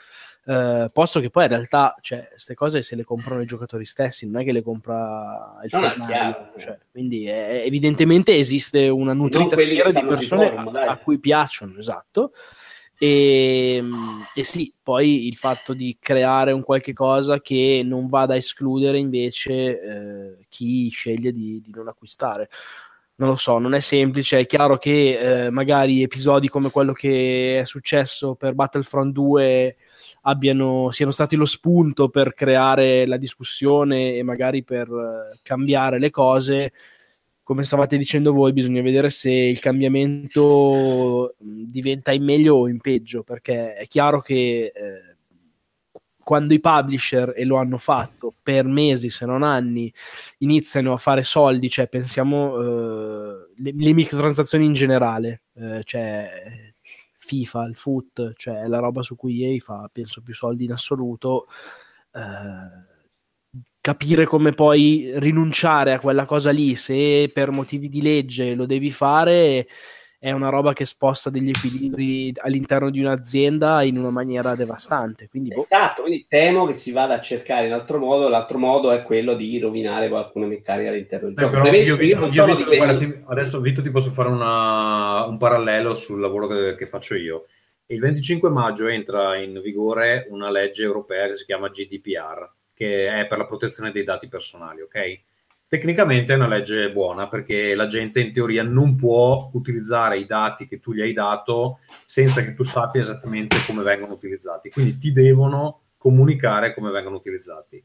eh, 0.49 0.89
posto 0.93 1.19
che 1.19 1.29
poi 1.31 1.43
in 1.45 1.49
realtà 1.51 1.97
cioè, 2.01 2.29
queste 2.31 2.55
cose 2.55 2.83
se 2.83 2.95
le 2.95 3.03
comprano 3.05 3.41
i 3.41 3.47
giocatori 3.47 3.85
stessi, 3.85 4.27
non 4.29 4.41
è 4.41 4.45
che 4.45 4.53
le 4.53 4.63
compra 4.63 5.59
il 5.65 5.71
No, 5.73 5.81
fornaio, 5.81 6.07
chiaro. 6.07 6.53
cioè, 6.57 6.79
quindi 6.91 7.27
è- 7.27 7.63
evidentemente 7.65 8.37
esiste 8.37 8.89
una 8.89 9.13
nutrita 9.13 9.59
schiera 9.59 9.91
di 9.91 10.01
persone 10.07 10.47
forum, 10.51 10.77
a, 10.77 10.83
a 10.87 10.97
cui 10.99 11.19
piacciono, 11.19 11.77
esatto. 11.79 12.33
E, 12.99 13.83
e 14.35 14.43
sì, 14.45 14.73
poi 14.83 15.27
il 15.27 15.37
fatto 15.37 15.75
di 15.75 15.99
creare 16.01 16.53
un 16.53 16.63
qualche 16.63 16.95
cosa 16.95 17.41
che 17.43 17.83
non 17.85 18.07
vada 18.09 18.33
a 18.33 18.39
escludere 18.39 18.99
invece 18.99 19.53
eh, 19.53 20.47
chi 20.49 20.89
sceglie 20.89 21.31
di, 21.31 21.61
di 21.61 21.71
non 21.75 21.89
acquistare. 21.89 22.49
Non 23.17 23.31
lo 23.31 23.37
so, 23.37 23.59
non 23.59 23.75
è 23.75 23.81
semplice. 23.81 24.39
È 24.41 24.47
chiaro 24.47 24.79
che 24.79 25.47
eh, 25.47 25.51
magari 25.51 26.03
episodi 26.03 26.49
come 26.49 26.71
quello 26.71 26.93
che 26.93 27.61
è 27.61 27.65
successo 27.65 28.35
per 28.35 28.55
Battlefront 28.55 29.13
2 29.13 29.77
abbiano, 30.29 30.91
siano 30.91 31.13
stati 31.13 31.37
lo 31.37 31.45
spunto 31.45 32.09
per 32.09 32.35
creare 32.35 33.07
la 33.07 33.17
discussione 33.17 34.17
e 34.17 34.23
magari 34.25 34.65
per 34.65 34.89
eh, 34.89 35.39
cambiare 35.43 35.99
le 35.99 36.11
cose. 36.11 36.73
Come 37.45 37.65
stavate 37.65 37.97
dicendo 37.97 38.33
voi, 38.33 38.53
bisogna 38.53 38.83
vedere 38.83 39.09
se 39.09 39.31
il 39.31 39.61
cambiamento 39.61 41.37
mh, 41.39 41.63
diventa 41.69 42.11
in 42.11 42.25
meglio 42.25 42.57
o 42.57 42.69
in 42.69 42.81
peggio, 42.81 43.23
perché 43.23 43.75
è 43.75 43.87
chiaro 43.87 44.21
che 44.21 44.73
eh, 44.75 45.17
quando 46.19 46.55
i 46.55 46.61
publisher, 46.61 47.33
e 47.37 47.45
lo 47.45 47.55
hanno 47.55 47.79
fatto 47.79 48.35
per 48.43 48.65
mesi, 48.65 49.11
se 49.11 49.27
non 49.27 49.45
anni, 49.45 49.93
iniziano 50.39 50.93
a 50.93 50.97
fare 50.97 51.23
soldi, 51.23 51.71
cioè 51.71 51.87
pensiamo 51.87 52.59
eh, 52.59 53.53
le, 53.59 53.73
le 53.77 53.93
microtransazioni 53.93 54.65
in 54.65 54.73
generale, 54.73 55.43
eh, 55.55 55.83
cioè 55.85 56.29
FIFA, 57.27 57.65
il 57.67 57.75
foot, 57.77 58.33
cioè 58.37 58.67
la 58.69 58.79
roba 58.79 59.03
su 59.03 59.17
cui 59.17 59.43
EA 59.45 59.59
fa, 59.61 59.91
penso, 59.93 60.23
più 60.23 60.35
soldi 60.35 60.65
in 60.65 60.73
assoluto. 60.73 61.47
eh, 62.15 62.95
capire 63.81 64.27
come 64.27 64.53
poi 64.53 65.13
rinunciare 65.19 65.93
a 65.93 66.01
quella 66.01 66.25
cosa 66.27 66.51
lì, 66.51 66.75
se 66.77 67.31
per 67.33 67.51
motivi 67.51 67.89
di 67.89 68.03
legge 68.03 68.55
lo 68.55 68.67
devi 68.67 68.91
fare, 68.91 69.67
è 70.19 70.31
una 70.33 70.49
roba 70.49 70.73
che 70.73 70.85
sposta 70.85 71.31
degli 71.31 71.51
equilibri 71.51 72.33
all'interno 72.39 72.91
di 72.91 73.01
un'azienda 73.01 73.83
in 73.83 73.99
una 73.99 74.11
maniera 74.11 74.55
devastante. 74.55 75.29
Quindi, 75.29 75.51
boh, 75.55 75.65
Esatto, 75.65 76.03
quindi 76.03 76.27
temo 76.29 76.67
che 76.67 76.75
si 76.75 76.91
vada 76.93 77.15
a 77.15 77.21
cercare 77.21 77.67
in 77.67 77.73
altro 77.73 77.99
modo. 77.99 78.29
L'altro 78.29 78.59
modo 78.59 78.91
è 78.91 79.03
quello 79.03 79.35
di 79.35 79.59
rovinare 79.59 80.07
alcune 80.07 80.47
meccaniche 80.47 80.89
all'interno 80.89 81.29
del 81.29 81.37
Eh, 81.37 81.51
gioco. 81.51 81.67
io, 81.69 81.97
che 81.97 82.05
io 82.05 82.27
Vito, 82.27 82.65
guarda, 82.77 82.99
ti- 82.99 83.23
adesso 83.27 83.61
Vito 83.61 83.83
ti 83.83 83.91
posso 83.91 84.11
fare 84.11 84.29
una- 84.29 85.25
un 85.27 85.37
parallelo 85.39 85.95
sul 85.95 86.21
lavoro 86.21 86.47
che, 86.47 86.75
che 86.77 86.87
faccio 86.87 87.15
io. 87.15 87.47
Il 87.87 88.01
25 88.01 88.49
maggio 88.51 88.89
entra 88.89 89.37
in 89.37 89.61
vigore 89.63 90.27
una 90.31 90.51
legge 90.51 90.83
europea 90.83 91.29
che 91.29 91.37
si 91.37 91.45
chiama 91.45 91.69
GDPR, 91.69 92.51
che 92.75 93.09
è 93.21 93.27
per 93.27 93.39
la 93.39 93.47
protezione 93.47 93.93
dei 93.93 94.03
dati 94.03 94.27
personali, 94.29 94.81
ok? 94.81 95.21
Tecnicamente 95.69 96.33
è 96.33 96.37
una 96.37 96.47
legge 96.47 96.93
buona 96.93 97.29
perché 97.29 97.75
la 97.75 97.87
gente 97.89 98.21
in 98.21 98.33
teoria 98.33 98.63
non 98.63 98.95
può 98.95 99.51
utilizzare 99.53 100.17
i 100.19 100.25
dati 100.25 100.69
che 100.69 100.79
tu 100.79 100.93
gli 100.93 101.01
hai 101.01 101.13
dato 101.13 101.81
senza 102.05 102.45
che 102.45 102.55
tu 102.55 102.63
sappia 102.63 103.01
esattamente 103.01 103.57
come 103.67 103.83
vengono 103.83 104.13
utilizzati. 104.13 104.71
Quindi 104.71 104.97
ti 104.99 105.11
devono 105.11 105.81
comunicare 105.97 106.73
come 106.73 106.93
vengono 106.93 107.17
utilizzati. 107.17 107.83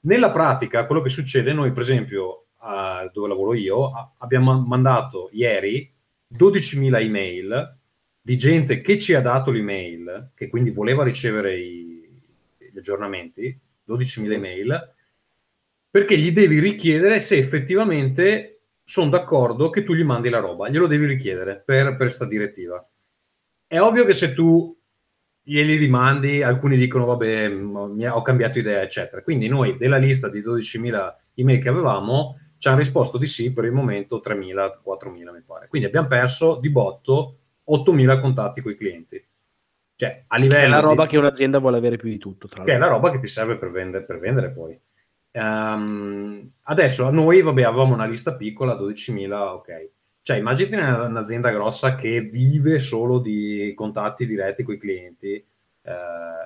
Nella 0.00 0.32
pratica, 0.32 0.86
quello 0.86 1.00
che 1.00 1.08
succede, 1.08 1.52
noi 1.52 1.70
per 1.70 1.82
esempio, 1.82 2.46
a- 2.58 3.08
dove 3.12 3.28
lavoro 3.28 3.54
io, 3.54 3.92
a- 3.92 4.14
abbiamo 4.18 4.60
mandato 4.66 5.28
ieri 5.32 5.92
12.000 6.26 6.98
email 7.00 7.76
di 8.20 8.36
gente 8.36 8.80
che 8.80 8.98
ci 8.98 9.14
ha 9.14 9.20
dato 9.20 9.52
l'email, 9.52 10.32
che 10.34 10.48
quindi 10.48 10.70
voleva 10.70 11.04
ricevere 11.04 11.56
i- 11.58 12.20
gli 12.72 12.76
aggiornamenti, 12.78 13.56
12.000 13.84 14.34
email, 14.34 14.94
perché 15.90 16.18
gli 16.18 16.32
devi 16.32 16.58
richiedere 16.60 17.18
se 17.18 17.36
effettivamente 17.36 18.60
sono 18.84 19.10
d'accordo 19.10 19.70
che 19.70 19.82
tu 19.82 19.94
gli 19.94 20.02
mandi 20.04 20.28
la 20.28 20.38
roba, 20.38 20.68
glielo 20.68 20.86
devi 20.86 21.06
richiedere 21.06 21.62
per, 21.64 21.96
per 21.96 22.10
sta 22.10 22.24
direttiva. 22.24 22.86
È 23.66 23.78
ovvio 23.80 24.04
che 24.04 24.12
se 24.14 24.32
tu 24.32 24.74
glieli 25.42 25.76
rimandi, 25.76 26.42
alcuni 26.42 26.76
dicono 26.76 27.04
vabbè, 27.06 27.48
m- 27.48 27.92
mi- 27.94 28.06
ho 28.06 28.22
cambiato 28.22 28.58
idea, 28.58 28.82
eccetera. 28.82 29.22
Quindi 29.22 29.48
noi 29.48 29.76
della 29.76 29.96
lista 29.98 30.28
di 30.28 30.40
12.000 30.40 31.16
email 31.34 31.62
che 31.62 31.68
avevamo 31.68 32.38
ci 32.58 32.68
hanno 32.68 32.78
risposto 32.78 33.18
di 33.18 33.26
sì 33.26 33.52
per 33.52 33.64
il 33.64 33.72
momento 33.72 34.20
3.000, 34.20 34.80
4.000 34.82 35.32
mi 35.32 35.42
pare. 35.42 35.68
Quindi 35.68 35.86
abbiamo 35.88 36.08
perso 36.08 36.58
di 36.60 36.70
botto 36.70 37.38
8.000 37.64 38.20
contatti 38.20 38.60
con 38.62 38.72
i 38.72 38.76
clienti. 38.76 39.24
Cioè, 39.96 40.24
a 40.28 40.36
è 40.36 40.38
livello 40.40 40.68
la 40.68 40.80
roba 40.80 41.04
di- 41.04 41.06
che 41.06 41.18
un'azienda 41.18 41.58
vuole 41.58 41.76
avere 41.78 41.96
più 41.96 42.08
di 42.08 42.18
tutto. 42.18 42.48
Tra 42.48 42.62
che 42.62 42.72
è 42.72 42.78
l'altro. 42.78 42.86
la 42.86 42.88
roba 42.88 43.10
che 43.10 43.20
ti 43.20 43.26
serve 43.26 43.56
per 43.56 43.70
vendere, 43.70 44.04
per 44.04 44.18
vendere 44.18 44.50
poi. 44.52 44.78
Ehm, 45.30 46.50
adesso 46.62 47.06
a 47.06 47.10
noi, 47.10 47.42
vabbè, 47.42 47.62
avevamo 47.62 47.94
una 47.94 48.06
lista 48.06 48.34
piccola, 48.34 48.74
12.000, 48.74 49.54
ok. 49.54 49.90
Cioè, 50.22 50.36
immagini 50.36 50.76
una- 50.76 51.04
un'azienda 51.06 51.50
grossa 51.50 51.94
che 51.94 52.20
vive 52.20 52.78
solo 52.78 53.18
di 53.18 53.72
contatti 53.74 54.26
diretti 54.26 54.62
con 54.62 54.74
i 54.74 54.78
clienti. 54.78 55.32
eh, 55.34 55.92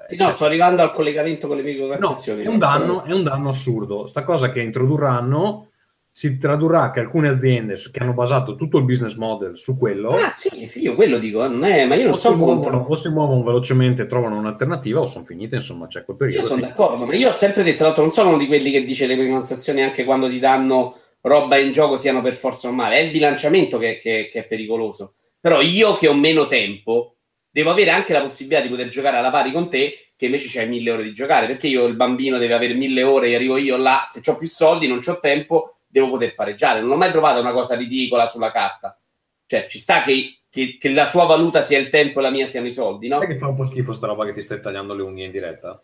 Sì, 0.09 0.17
No, 0.17 0.31
sto 0.31 0.45
arrivando 0.45 0.83
al 0.83 0.93
collegamento 0.93 1.49
con 1.49 1.57
le 1.57 1.63
No, 1.63 1.69
microtransazioni. 1.69 2.45
è 2.45 2.47
un 2.49 2.59
danno, 2.59 3.03
è 3.03 3.13
un 3.13 3.25
danno 3.25 3.49
assurdo. 3.49 4.07
Sta 4.07 4.23
cosa 4.23 4.53
che 4.53 4.61
introdurranno 4.61 5.71
si 6.15 6.37
tradurrà 6.37 6.91
che 6.91 7.01
alcune 7.01 7.29
aziende 7.31 7.75
che 7.91 7.99
hanno 8.03 8.13
basato 8.13 8.55
tutto 8.55 8.77
il 8.77 8.85
business 8.85 9.15
model 9.15 9.57
su 9.57 9.79
quello 9.79 10.11
Ah, 10.11 10.31
sì, 10.37 10.51
io 10.81 10.95
quello 10.95 11.17
dico, 11.19 11.43
eh, 11.43 11.49
non 11.49 11.65
è, 11.65 11.87
ma 11.87 11.95
io 11.95 12.05
non 12.05 12.13
o, 12.13 12.17
si 12.17 12.23
so 12.23 12.37
muovono, 12.37 12.85
o 12.87 12.95
si 12.95 13.09
muovono 13.09 13.43
velocemente 13.43 14.07
trovano 14.07 14.37
un'alternativa 14.37 15.01
o 15.01 15.07
sono 15.07 15.25
finite, 15.25 15.57
insomma, 15.57 15.87
c'è 15.87 16.05
quel 16.05 16.19
periodo. 16.19 16.43
Io 16.43 16.47
sono 16.47 16.61
d'accordo, 16.61 17.07
ma 17.07 17.15
io 17.15 17.29
ho 17.29 17.33
sempre 17.33 17.63
detto, 17.63 17.77
tra 17.79 17.87
l'altro, 17.87 18.03
non 18.03 18.13
sono 18.13 18.29
uno 18.29 18.37
di 18.39 18.47
quelli 18.47 18.71
che 18.71 18.85
dice 18.85 19.07
le 19.07 19.17
microtransazioni 19.17 19.81
anche 19.83 20.05
quando 20.05 20.29
ti 20.29 20.39
danno 20.39 20.99
roba 21.23 21.57
in 21.57 21.73
gioco 21.73 21.97
siano 21.97 22.21
per 22.21 22.35
forza 22.35 22.69
normale. 22.69 22.97
È 22.97 23.01
il 23.01 23.11
bilanciamento 23.11 23.79
che, 23.79 23.97
che- 23.97 24.29
che 24.31 24.41
è 24.41 24.45
pericoloso. 24.45 25.15
Però 25.41 25.63
io 25.63 25.97
che 25.97 26.09
ho 26.09 26.15
meno 26.15 26.47
tempo 26.47 27.17
devo 27.51 27.71
avere 27.71 27.91
anche 27.91 28.13
la 28.13 28.21
possibilità 28.21 28.61
di 28.61 28.69
poter 28.69 28.89
giocare 28.89 29.17
alla 29.17 29.31
pari 29.31 29.51
con 29.51 29.71
te, 29.71 30.13
che 30.15 30.27
invece 30.27 30.49
c'hai 30.51 30.69
mille 30.69 30.91
ore 30.91 31.05
di 31.05 31.15
giocare. 31.15 31.47
Perché 31.47 31.69
io 31.69 31.87
il 31.87 31.97
bambino 31.97 32.37
deve 32.37 32.53
avere 32.53 32.75
mille 32.75 33.03
ore 33.03 33.29
e 33.29 33.35
arrivo 33.35 33.57
io 33.57 33.79
là, 33.79 34.03
se 34.07 34.21
ho 34.31 34.37
più 34.37 34.47
soldi, 34.47 34.87
non 34.89 35.01
ho 35.05 35.19
tempo, 35.21 35.79
devo 35.93 36.11
poter 36.11 36.35
pareggiare. 36.35 36.81
Non 36.81 36.91
ho 36.93 36.97
mai 36.97 37.11
trovato 37.11 37.41
una 37.41 37.53
cosa 37.53 37.75
ridicola 37.77 38.27
sulla 38.27 38.51
carta. 38.51 38.99
Cioè, 39.47 39.67
ci 39.69 39.79
sta 39.79 40.03
che, 40.03 40.39
che- 40.49 40.77
che 40.81 40.91
la 40.91 41.07
sua 41.07 41.27
valuta 41.27 41.63
sia 41.63 41.79
il 41.79 41.91
tempo 41.91 42.19
e 42.19 42.23
la 42.23 42.31
mia 42.31 42.49
siano 42.49 42.67
i 42.67 42.73
soldi, 42.73 43.09
no? 43.09 43.19
Sai 43.19 43.29
che 43.29 43.37
fa 43.39 43.49
un 43.49 43.57
po' 43.57 43.65
schifo 43.65 43.93
sta 43.93 44.07
roba 44.07 44.25
che 44.25 44.33
ti 44.33 44.41
stai 44.41 44.61
tagliando 44.63 44.95
le 44.95 45.03
unghie 45.03 45.27
in 45.27 45.31
diretta? 45.31 45.83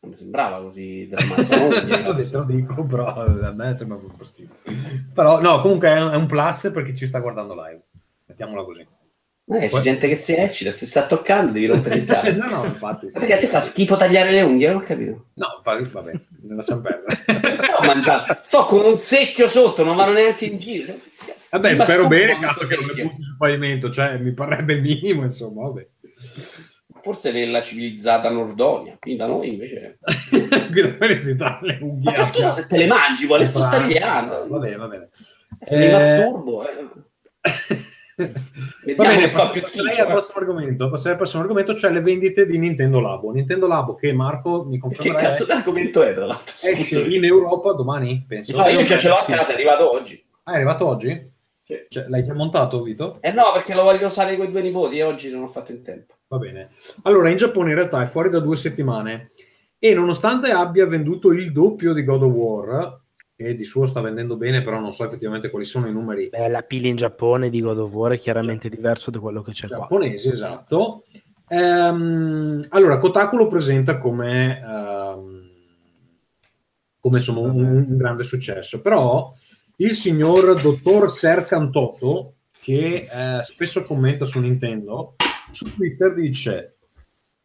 Non 0.00 0.10
mi 0.12 0.16
sembrava 0.18 0.60
così 0.60 1.08
drammatico. 1.08 1.54
Ho 2.10 2.12
detto, 2.12 2.38
lo 2.38 2.44
dico, 2.44 2.84
però 2.84 3.06
a 3.14 3.52
me 3.52 3.74
sembra 3.74 3.96
un 3.96 4.14
po' 4.14 4.24
schifo. 4.24 4.52
Però 5.14 5.40
no, 5.40 5.60
comunque 5.62 5.88
è 5.88 6.00
un, 6.14 6.26
plus 6.26 6.70
perché 6.74 6.94
ci 6.94 7.06
sta 7.06 7.20
guardando 7.20 7.54
live. 7.54 7.82
Mettiamola 8.26 8.62
così. 8.64 8.86
Eh, 9.46 9.68
c'è 9.68 9.80
gente 9.80 10.08
che 10.08 10.16
si 10.16 10.34
eccita, 10.34 10.72
se 10.72 10.86
sta 10.86 11.06
toccando 11.06 11.52
devi 11.52 11.66
rompere 11.66 11.96
il 11.96 12.04
cazzo. 12.06 12.34
no, 12.34 12.48
no, 12.48 12.64
infatti. 12.64 13.10
sì. 13.10 13.18
Perché 13.18 13.34
a 13.34 13.38
te 13.38 13.46
fa 13.46 13.60
schifo 13.60 13.96
tagliare 13.96 14.30
le 14.30 14.42
unghie, 14.42 14.68
non 14.68 14.82
ho 14.82 14.84
capito. 14.84 15.26
No, 15.34 15.60
fa- 15.62 15.76
vabbè, 16.44 16.54
lasciamo 16.54 16.80
perdere. 16.80 17.56
Sto 17.56 17.82
mangiando, 17.84 18.38
sto 18.42 18.64
con 18.66 18.84
un 18.84 18.96
secchio 18.96 19.48
sotto, 19.48 19.84
non 19.84 19.96
vanno 19.96 20.12
neanche 20.12 20.44
in 20.44 20.58
giro. 20.58 20.94
Vabbè, 21.50 21.70
Mi 21.70 21.76
spero 21.76 22.06
bene, 22.06 22.38
cazzo, 22.38 22.66
che 22.66 22.76
non 22.76 22.86
le 22.86 23.02
butti 23.04 23.22
sul 23.22 23.36
pavimento, 23.36 23.90
cioè 23.90 24.18
mi 24.18 24.32
parrebbe 24.32 24.74
il 24.74 24.82
minimo, 24.82 25.22
insomma, 25.22 25.62
vabbè. 25.62 25.86
Forse 27.00 27.32
nella 27.32 27.62
civilizzata 27.62 28.30
Nordonia, 28.30 28.96
qui 28.98 29.14
da 29.16 29.26
noi 29.26 29.52
invece... 29.52 29.98
Qui 30.72 30.80
da 30.96 31.06
me 31.06 31.20
si 31.20 31.36
le 31.36 31.78
unghie. 31.80 32.10
Ma 32.10 32.12
fa 32.12 32.22
schifo 32.24 32.52
se 32.52 32.66
te 32.66 32.78
le 32.78 32.86
mangi, 32.86 33.26
vuole 33.26 33.46
sto 33.46 33.60
tagliando. 33.68 34.46
Va 34.48 34.58
bene, 34.58 34.76
va 34.76 34.86
bene. 34.88 35.08
Se 35.60 35.76
mi 35.76 35.84
Eh, 35.84 35.90
masturbo... 35.90 36.66
eh. 36.66 36.88
Va 38.16 39.04
bene, 39.08 39.28
che 39.28 39.30
passerei 39.30 39.98
al 39.98 40.06
prossimo 40.06 40.38
argomento. 40.38 40.88
Passerei 40.88 41.12
al 41.12 41.18
prossimo 41.18 41.42
argomento, 41.42 41.74
cioè 41.74 41.90
le 41.90 42.00
vendite 42.00 42.46
di 42.46 42.58
Nintendo 42.58 43.00
Labo. 43.00 43.30
Nintendo 43.32 43.66
Labo 43.66 43.94
che 43.94 44.12
Marco 44.12 44.64
mi 44.64 44.74
Che 44.74 44.80
confermerà 44.80 45.28
cazzo 45.28 45.44
d'argomento 45.44 46.02
è, 46.02 46.14
tra 46.14 46.26
l'altro? 46.26 46.54
esce 46.54 46.76
Scusa. 46.84 47.00
in 47.14 47.24
Europa 47.24 47.72
domani, 47.72 48.24
penso. 48.26 48.56
No, 48.56 48.66
io 48.68 48.82
già 48.84 48.96
ce 48.96 49.08
l'ho 49.08 49.16
a 49.16 49.24
casa, 49.24 49.50
è 49.50 49.54
arrivato 49.54 49.90
oggi. 49.92 50.22
Ah, 50.44 50.52
è 50.52 50.54
arrivato 50.56 50.86
oggi? 50.86 51.32
Sì. 51.62 51.76
Cioè, 51.88 52.06
l'hai 52.08 52.22
già 52.22 52.34
montato, 52.34 52.82
Vito? 52.82 53.16
Eh 53.20 53.32
no, 53.32 53.44
perché 53.54 53.74
lo 53.74 53.84
voglio 53.84 54.06
usare 54.06 54.36
con 54.36 54.46
i 54.46 54.50
due 54.50 54.60
nipoti 54.60 54.98
e 54.98 55.02
oggi 55.02 55.30
non 55.30 55.42
ho 55.42 55.48
fatto 55.48 55.72
in 55.72 55.82
tempo. 55.82 56.14
Va 56.28 56.38
bene. 56.38 56.70
Allora, 57.04 57.30
in 57.30 57.36
Giappone 57.36 57.70
in 57.70 57.76
realtà 57.76 58.02
è 58.02 58.06
fuori 58.06 58.28
da 58.28 58.38
due 58.40 58.56
settimane 58.56 59.32
e 59.78 59.94
nonostante 59.94 60.50
abbia 60.50 60.86
venduto 60.86 61.32
il 61.32 61.52
doppio 61.52 61.92
di 61.94 62.04
God 62.04 62.22
of 62.22 62.32
War, 62.32 63.00
che 63.36 63.56
di 63.56 63.64
suo 63.64 63.86
sta 63.86 64.00
vendendo 64.00 64.36
bene, 64.36 64.62
però 64.62 64.78
non 64.78 64.92
so 64.92 65.04
effettivamente 65.04 65.50
quali 65.50 65.64
sono 65.64 65.88
i 65.88 65.92
numeri 65.92 66.28
Beh, 66.28 66.48
la 66.48 66.62
pila 66.62 66.88
in 66.88 66.96
Giappone 66.96 67.50
di 67.50 67.60
God 67.60 67.78
of 67.78 67.92
War 67.92 68.12
è 68.12 68.18
chiaramente 68.18 68.68
diverso 68.68 69.10
da 69.10 69.18
quello 69.18 69.42
che 69.42 69.52
c'è 69.52 69.66
qua. 69.66 69.78
giapponesi, 69.78 70.30
esatto. 70.30 71.04
Ehm, 71.48 72.62
allora, 72.70 72.98
Kotaku 72.98 73.36
lo 73.36 73.48
presenta 73.48 73.98
come, 73.98 74.60
ehm, 74.60 75.50
come 77.00 77.18
insomma, 77.18 77.40
un, 77.40 77.64
un 77.64 77.96
grande 77.96 78.22
successo, 78.22 78.80
però 78.80 79.32
il 79.76 79.94
signor 79.94 80.60
dottor 80.60 81.10
Serkan 81.10 81.70
Toto, 81.70 82.34
che 82.60 83.08
eh, 83.10 83.42
spesso 83.42 83.84
commenta 83.84 84.24
su 84.24 84.38
Nintendo, 84.40 85.16
su 85.50 85.74
Twitter 85.74 86.14
dice 86.14 86.73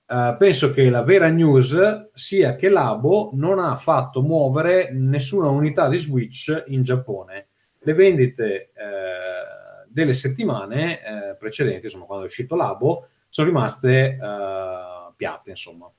eh, 0.09 0.35
penso 0.37 0.71
che 0.73 0.89
la 0.89 1.03
vera 1.03 1.27
news 1.29 2.09
sia 2.13 2.55
che 2.55 2.69
Labo 2.69 3.29
non 3.33 3.59
ha 3.59 3.75
fatto 3.75 4.21
muovere 4.21 4.89
nessuna 4.91 5.49
unità 5.49 5.87
di 5.87 5.97
Switch 5.97 6.63
in 6.67 6.81
Giappone. 6.81 7.47
Le 7.79 7.93
vendite 7.93 8.71
eh, 8.73 9.87
delle 9.87 10.13
settimane 10.13 10.99
eh, 10.99 11.35
precedenti, 11.37 11.85
insomma, 11.85 12.05
quando 12.05 12.25
è 12.25 12.27
uscito 12.27 12.55
Labo, 12.55 13.07
sono 13.29 13.47
rimaste 13.47 14.17
piatte, 15.15 15.49
insomma. 15.51 15.89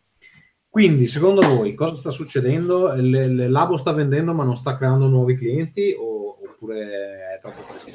Quindi, 0.68 1.06
secondo 1.06 1.42
voi, 1.46 1.74
cosa 1.74 1.94
sta 1.94 2.10
succedendo? 2.10 2.92
Le- 2.94 3.26
le- 3.28 3.48
Labo 3.48 3.76
sta 3.76 3.92
vendendo 3.92 4.32
ma 4.32 4.44
non 4.44 4.56
sta 4.56 4.76
creando 4.76 5.06
nuovi 5.06 5.36
clienti 5.36 5.94
o- 5.98 6.38
oppure 6.42 7.34
è 7.36 7.38
troppo 7.40 7.62
presto? 7.68 7.90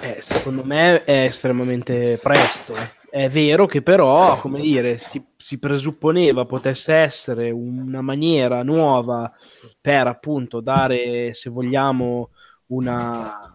Eh, 0.00 0.18
secondo 0.20 0.64
me 0.64 1.04
è 1.04 1.24
estremamente 1.24 2.18
presto. 2.22 2.74
È 3.14 3.28
vero 3.28 3.66
che 3.66 3.82
però, 3.82 4.38
come 4.38 4.58
dire, 4.58 4.96
si, 4.96 5.22
si 5.36 5.58
presupponeva 5.58 6.46
potesse 6.46 6.94
essere 6.94 7.50
una 7.50 8.00
maniera 8.00 8.62
nuova 8.62 9.30
per 9.78 10.06
appunto 10.06 10.60
dare, 10.60 11.34
se 11.34 11.50
vogliamo, 11.50 12.30
una, 12.68 13.52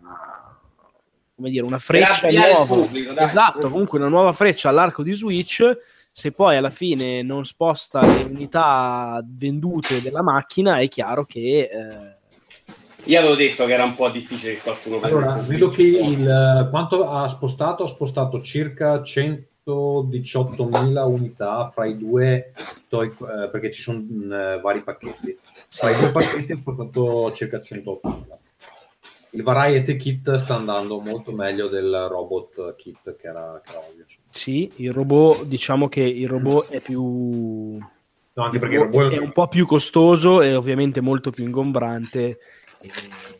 come 1.35 1.49
dire, 1.49 1.65
una 1.65 1.79
freccia 1.79 2.29
nuova. 2.29 2.65
pubblico, 2.65 3.17
esatto, 3.17 3.71
comunque 3.71 3.97
una 3.97 4.09
nuova 4.09 4.31
freccia 4.31 4.69
all'arco 4.69 5.01
di 5.01 5.15
Switch. 5.15 5.63
Se 6.11 6.31
poi 6.31 6.55
alla 6.55 6.69
fine 6.69 7.23
non 7.23 7.43
sposta 7.43 8.05
le 8.05 8.25
unità 8.29 9.19
vendute 9.25 10.03
della 10.03 10.21
macchina, 10.21 10.77
è 10.77 10.87
chiaro 10.87 11.25
che 11.25 11.67
eh, 11.71 12.16
Io 13.07 13.19
avevo 13.19 13.35
detto 13.35 13.65
che 13.65 13.73
era 13.73 13.83
un 13.85 13.95
po' 13.95 14.09
difficile 14.09 14.55
che 14.55 14.61
qualcuno 14.61 14.99
Allora, 15.01 15.35
vedo 15.47 15.69
che 15.69 15.81
il, 15.81 16.67
quanto 16.69 17.09
ha 17.09 17.25
spostato? 17.29 17.83
Ha 17.83 17.87
spostato 17.87 18.41
circa 18.41 18.97
118.000 18.97 21.07
unità 21.07 21.65
fra 21.67 21.85
i 21.85 21.97
due, 21.97 22.51
toy- 22.89 23.09
eh, 23.09 23.47
perché 23.49 23.71
ci 23.71 23.81
sono 23.81 23.99
mh, 23.99 24.59
vari 24.61 24.83
pacchetti. 24.83 25.37
Fra 25.69 25.89
i 25.89 25.97
due 25.97 26.11
pacchetti 26.11 26.51
ha 26.51 26.57
spostato 26.57 27.31
circa 27.31 27.59
108.000. 27.59 28.01
Il 29.31 29.43
Variety 29.43 29.95
Kit 29.95 30.35
sta 30.35 30.55
andando 30.55 30.99
molto 30.99 31.31
meglio 31.31 31.69
del 31.69 32.07
Robot 32.09 32.75
Kit, 32.75 33.15
che 33.15 33.27
era, 33.27 33.61
che 33.63 33.71
era 33.71 33.79
ovvio. 33.79 34.03
sì, 34.29 34.69
il 34.77 34.91
robot, 34.91 35.45
diciamo 35.45 35.87
che 35.87 36.01
il 36.01 36.27
robot 36.27 36.67
è 36.69 36.81
più 36.81 37.79
No, 38.37 38.43
anche 38.43 38.59
perché 38.59 38.75
è 38.75 39.17
un 39.17 39.31
po' 39.31 39.47
più 39.47 39.65
costoso 39.65 40.43
e 40.43 40.53
ovviamente 40.53 41.01
molto 41.01 41.31
più 41.31 41.43
ingombrante 41.43 42.37
e, 42.81 42.89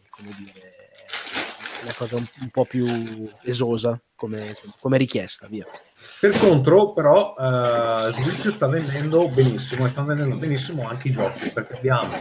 come 0.09 0.29
dire, 0.37 0.73
una 1.83 1.93
cosa 1.95 2.15
un, 2.15 2.25
un 2.41 2.49
po' 2.49 2.65
più 2.65 3.29
esosa 3.43 3.99
come, 4.15 4.55
come 4.79 4.97
richiesta 4.97 5.47
via. 5.47 5.65
Per 6.19 6.37
contro, 6.39 6.93
però, 6.93 7.35
eh, 7.37 8.11
Switch 8.11 8.49
sta 8.49 8.67
vendendo 8.67 9.29
benissimo 9.29 9.85
e 9.85 9.89
stanno 9.89 10.07
vendendo 10.07 10.35
benissimo 10.35 10.87
anche 10.87 11.09
i 11.09 11.11
giochi 11.11 11.49
perché 11.49 11.75
abbiamo 11.77 12.17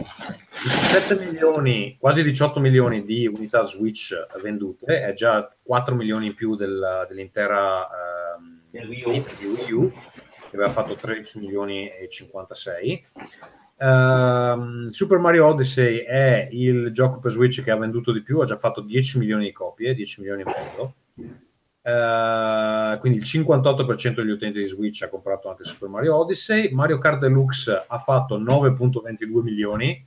17 0.63 1.15
milioni, 1.15 1.97
quasi 1.99 2.21
18 2.23 2.59
milioni 2.59 3.03
di 3.03 3.25
unità 3.27 3.65
Switch 3.65 4.13
vendute, 4.41 5.01
è 5.01 5.13
già 5.13 5.51
4 5.63 5.95
milioni 5.95 6.27
in 6.27 6.35
più 6.35 6.55
del- 6.55 7.05
dell'intera 7.07 7.87
Del 8.69 8.87
Wii 8.87 9.03
U. 9.05 9.11
di 9.39 9.45
Wii 9.45 9.71
U, 9.71 9.91
che 10.49 10.55
aveva 10.55 10.69
fatto 10.71 10.95
13 10.95 11.39
milioni 11.39 11.89
e 11.89 12.07
56. 12.09 13.05
Ehm, 13.79 14.89
Super 14.89 15.19
Mario 15.19 15.45
Odyssey 15.45 15.97
è 15.99 16.47
il 16.51 16.91
gioco 16.91 17.19
per 17.19 17.31
Switch 17.31 17.63
che 17.63 17.71
ha 17.71 17.77
venduto 17.77 18.11
di 18.11 18.21
più, 18.21 18.39
ha 18.39 18.45
già 18.45 18.57
fatto 18.57 18.81
10 18.81 19.19
milioni 19.19 19.45
di 19.45 19.51
copie, 19.51 19.93
10 19.93 20.21
milioni 20.21 20.41
e 20.41 20.45
mezzo. 20.45 20.93
Eh, 21.87 22.97
quindi 22.99 23.19
il 23.19 23.23
58% 23.23 24.15
degli 24.15 24.31
utenti 24.31 24.59
di 24.59 24.67
Switch 24.67 25.03
ha 25.03 25.09
comprato 25.09 25.49
anche 25.49 25.63
Super 25.63 25.89
Mario 25.89 26.15
Odyssey. 26.15 26.73
Mario 26.73 26.97
Kart 26.97 27.19
Deluxe 27.19 27.85
ha 27.87 27.99
fatto 27.99 28.37
9.22 28.39 29.41
milioni, 29.41 30.05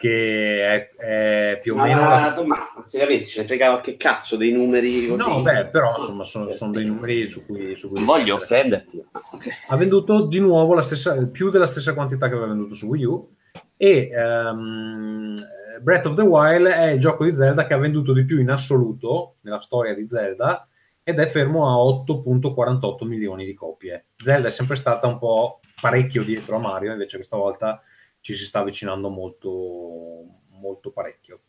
che 0.00 0.88
è, 0.96 1.52
è 1.52 1.58
più 1.60 1.74
o 1.74 1.76
Ma, 1.76 1.84
meno 1.84 2.00
la- 2.00 2.42
ma, 2.46 2.56
seriamente 2.86 3.26
ce 3.26 3.42
ne 3.42 3.46
frega 3.46 3.82
che 3.82 3.98
cazzo 3.98 4.38
dei 4.38 4.50
numeri 4.50 5.06
così? 5.06 5.28
No, 5.28 5.42
beh, 5.42 5.66
però 5.66 5.94
insomma 5.98 6.24
sono, 6.24 6.48
sono 6.48 6.72
dei 6.72 6.86
numeri 6.86 7.28
su 7.28 7.44
cui, 7.44 7.76
su 7.76 7.88
cui 7.88 7.98
Non 7.98 8.06
voglio 8.06 8.36
offenderti. 8.36 9.04
Ah, 9.12 9.20
ok. 9.32 9.46
ha 9.68 9.76
venduto 9.76 10.24
di 10.24 10.40
nuovo 10.40 10.72
la 10.72 10.80
stessa, 10.80 11.26
più 11.26 11.50
della 11.50 11.66
stessa 11.66 11.92
quantità 11.92 12.28
che 12.28 12.32
aveva 12.32 12.48
venduto 12.48 12.72
su 12.72 12.86
Wii 12.86 13.04
U 13.04 13.28
e 13.76 14.08
ehm, 14.10 15.34
Breath 15.82 16.06
of 16.06 16.14
the 16.14 16.22
Wild 16.22 16.66
è 16.68 16.92
il 16.92 17.00
gioco 17.00 17.24
di 17.24 17.34
Zelda 17.34 17.66
che 17.66 17.74
ha 17.74 17.78
venduto 17.78 18.14
di 18.14 18.24
più 18.24 18.40
in 18.40 18.48
assoluto 18.48 19.34
nella 19.42 19.60
storia 19.60 19.94
di 19.94 20.08
Zelda 20.08 20.66
ed 21.02 21.18
è 21.18 21.26
fermo 21.26 21.68
a 21.68 21.74
8.48 22.06 23.06
milioni 23.06 23.44
di 23.44 23.52
copie. 23.52 24.06
Zelda 24.16 24.48
è 24.48 24.50
sempre 24.50 24.76
stata 24.76 25.06
un 25.06 25.18
po' 25.18 25.60
parecchio 25.78 26.24
dietro 26.24 26.56
a 26.56 26.58
Mario, 26.58 26.92
invece 26.92 27.16
questa 27.16 27.36
volta 27.36 27.82
ci 28.20 28.34
si 28.34 28.44
sta 28.44 28.60
avvicinando 28.60 29.08
molto, 29.08 29.48
molto 30.50 30.90
parecchio. 30.92 31.42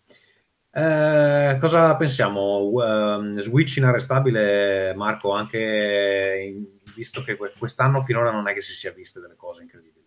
Eh, 0.73 1.57
cosa 1.59 1.95
pensiamo? 1.97 2.71
Ehm, 2.83 3.39
Switch 3.39 3.77
inarrestabile, 3.77 4.93
Marco, 4.95 5.31
anche 5.31 6.43
in- 6.47 6.79
visto 6.95 7.21
che 7.23 7.35
que- 7.35 7.53
quest'anno 7.57 8.01
finora 8.01 8.31
non 8.31 8.47
è 8.47 8.53
che 8.53 8.61
si 8.61 8.73
sia 8.73 8.91
viste 8.91 9.19
delle 9.19 9.35
cose 9.35 9.63
incredibili. 9.63 10.00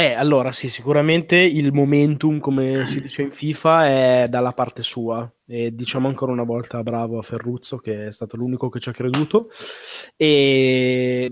Eh, 0.00 0.12
allora 0.12 0.52
sì, 0.52 0.68
sicuramente 0.68 1.34
il 1.36 1.72
momentum, 1.72 2.38
come 2.38 2.86
si 2.86 3.00
dice 3.00 3.22
in 3.22 3.32
FIFA, 3.32 3.86
è 3.88 4.26
dalla 4.28 4.52
parte 4.52 4.84
sua. 4.84 5.28
E 5.44 5.74
diciamo 5.74 6.06
ancora 6.06 6.30
una 6.30 6.44
volta 6.44 6.84
bravo 6.84 7.18
a 7.18 7.22
Ferruzzo, 7.22 7.78
che 7.78 8.06
è 8.06 8.12
stato 8.12 8.36
l'unico 8.36 8.68
che 8.68 8.78
ci 8.78 8.90
ha 8.90 8.92
creduto. 8.92 9.48
E 10.14 11.28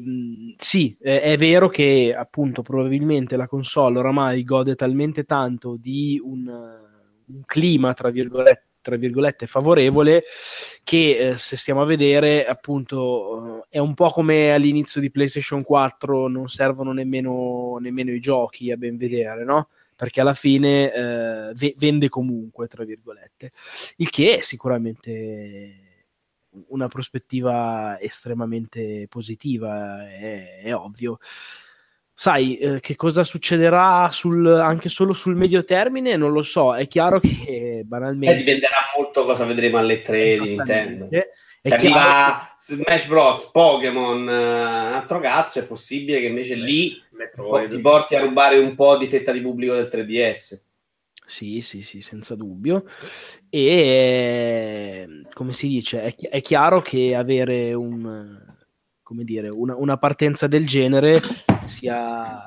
sì, 0.56 0.96
è 1.00 1.36
vero 1.38 1.68
che 1.68 2.12
appunto 2.16 2.62
probabilmente 2.62 3.36
la 3.36 3.46
console 3.46 4.00
oramai 4.00 4.42
gode 4.42 4.74
talmente 4.74 5.22
tanto 5.22 5.76
di 5.76 6.20
un, 6.20 6.48
un 6.48 7.42
clima, 7.44 7.94
tra 7.94 8.10
virgolette, 8.10 8.65
tra 8.86 8.94
virgolette, 8.94 9.48
favorevole, 9.48 10.22
che 10.84 11.30
eh, 11.30 11.38
se 11.38 11.56
stiamo 11.56 11.82
a 11.82 11.84
vedere, 11.84 12.46
appunto, 12.46 13.64
eh, 13.64 13.66
è 13.70 13.78
un 13.78 13.94
po' 13.94 14.10
come 14.10 14.52
all'inizio 14.54 15.00
di 15.00 15.10
PlayStation 15.10 15.64
4, 15.64 16.28
non 16.28 16.46
servono 16.46 16.92
nemmeno, 16.92 17.78
nemmeno 17.80 18.12
i 18.12 18.20
giochi 18.20 18.70
a 18.70 18.76
ben 18.76 18.96
vedere, 18.96 19.42
no? 19.42 19.70
Perché 19.96 20.20
alla 20.20 20.34
fine 20.34 20.92
eh, 20.92 21.52
ve- 21.54 21.74
vende 21.76 22.08
comunque, 22.08 22.68
tra 22.68 22.84
virgolette. 22.84 23.50
Il 23.96 24.08
che 24.08 24.36
è 24.36 24.40
sicuramente 24.40 25.80
una 26.68 26.86
prospettiva 26.86 27.98
estremamente 28.00 29.06
positiva, 29.08 30.08
è, 30.08 30.60
è 30.62 30.74
ovvio. 30.76 31.18
Sai 32.18 32.56
eh, 32.56 32.80
che 32.80 32.96
cosa 32.96 33.24
succederà 33.24 34.08
sul- 34.10 34.46
anche 34.46 34.88
solo 34.88 35.12
sul 35.12 35.36
medio 35.36 35.64
termine? 35.64 36.16
Non 36.16 36.32
lo 36.32 36.40
so. 36.42 36.74
È 36.74 36.86
chiaro 36.88 37.20
che 37.20 37.28
Eh, 37.46 37.82
banalmente. 37.84 38.36
dipenderà 38.38 38.76
molto 38.96 39.26
cosa 39.26 39.44
vedremo 39.44 39.76
alle 39.76 40.00
3 40.00 40.38
di 40.38 40.48
Nintendo. 40.48 41.08
È 41.10 41.76
chiaro 41.76 41.98
arriva 41.98 42.54
Smash 42.58 43.06
Bros, 43.06 43.50
Pokémon, 43.52 44.28
eh, 44.28 44.32
un 44.32 44.92
altro 44.94 45.20
cazzo, 45.20 45.58
è 45.58 45.64
possibile 45.64 46.20
che 46.20 46.26
invece 46.26 46.54
lì 46.54 46.98
Metroid. 47.10 47.68
ti 47.68 47.80
porti 47.80 48.14
a 48.14 48.20
rubare 48.20 48.56
un 48.56 48.74
po' 48.74 48.96
di 48.96 49.06
fetta 49.08 49.30
di 49.32 49.40
pubblico 49.42 49.74
del 49.74 49.88
3DS. 49.92 50.60
Sì, 51.26 51.60
sì, 51.60 51.82
sì, 51.82 52.00
senza 52.00 52.34
dubbio. 52.36 52.84
E 53.50 55.08
come 55.32 55.52
si 55.52 55.66
dice, 55.68 56.02
è, 56.02 56.14
chi- 56.14 56.28
è 56.28 56.40
chiaro 56.40 56.80
che 56.80 57.14
avere 57.16 57.72
un, 57.74 58.45
come 59.06 59.22
dire, 59.22 59.48
una, 59.50 59.76
una 59.76 59.98
partenza 59.98 60.48
del 60.48 60.66
genere 60.66 61.20
sia 61.66 62.44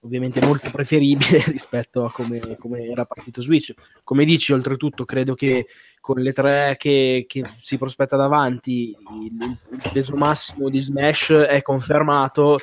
ovviamente 0.00 0.40
molto 0.40 0.70
preferibile 0.70 1.44
rispetto 1.52 2.02
a 2.06 2.10
come, 2.10 2.56
come 2.58 2.86
era 2.86 3.04
partito 3.04 3.42
Switch. 3.42 3.74
Come 4.02 4.24
dici, 4.24 4.54
oltretutto, 4.54 5.04
credo 5.04 5.34
che 5.34 5.66
con 6.00 6.20
le 6.20 6.32
tre 6.32 6.76
che, 6.78 7.26
che 7.28 7.44
si 7.60 7.76
prospetta 7.76 8.16
davanti, 8.16 8.96
il, 9.22 9.58
il 9.70 9.90
peso 9.92 10.16
massimo 10.16 10.70
di 10.70 10.80
Smash 10.80 11.32
è 11.32 11.60
confermato 11.60 12.58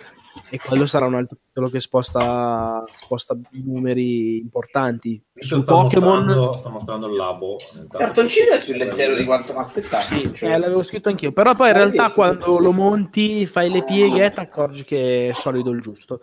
e 0.50 0.60
quello 0.60 0.86
sarà 0.86 1.06
un 1.06 1.16
altro 1.16 1.38
titolo 1.46 1.70
che 1.70 1.80
sposta, 1.80 2.84
sposta 2.96 3.38
numeri 3.52 4.38
importanti. 4.38 5.22
Questo 5.32 5.58
Su 5.60 5.64
Pokémon, 5.64 6.26
mostrando, 6.26 6.58
sta 6.58 6.70
mostrando 6.70 7.08
il 7.08 7.16
labo. 7.16 7.58
Il 7.76 7.88
cartoncino 7.90 8.54
è 8.54 8.64
più 8.64 8.74
leggero 8.76 9.16
di 9.16 9.26
quanto 9.26 9.54
mi 9.54 9.60
aspettavo. 9.60 10.04
sì, 10.04 10.32
Cioè, 10.34 10.52
eh, 10.54 10.58
l'avevo 10.58 10.84
scritto 10.84 11.10
anch'io, 11.10 11.32
però 11.32 11.54
poi 11.56 11.70
in 11.70 11.76
Eh, 11.76 11.78
realtà 11.78 12.12
quando 12.12 12.58
lo 12.60 12.72
monti, 12.72 13.46
fai 13.46 13.70
le 13.70 13.84
pieghe, 13.84 14.30
ti 14.32 14.40
accorgi 14.40 14.84
che 14.84 15.28
è 15.30 15.32
solido 15.34 15.70
il 15.72 15.82
giusto. 15.82 16.22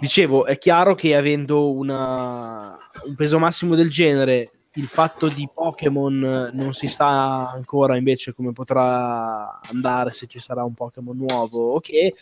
Dicevo, 0.00 0.44
è 0.44 0.58
chiaro 0.58 0.94
che 0.94 1.14
avendo 1.16 1.70
una- 1.72 2.76
un 3.06 3.14
peso 3.14 3.38
massimo 3.38 3.74
del 3.74 3.90
genere, 3.90 4.50
il 4.76 4.86
fatto 4.86 5.28
di 5.28 5.48
Pokémon 5.52 6.50
non 6.52 6.72
si 6.72 6.88
sa 6.88 7.48
ancora 7.48 7.96
invece 7.96 8.34
come 8.34 8.52
potrà 8.52 9.60
andare, 9.60 10.12
se 10.12 10.26
ci 10.26 10.38
sarà 10.38 10.64
un 10.64 10.74
Pokémon 10.74 11.16
nuovo 11.16 11.72
o 11.72 11.80
che, 11.80 12.14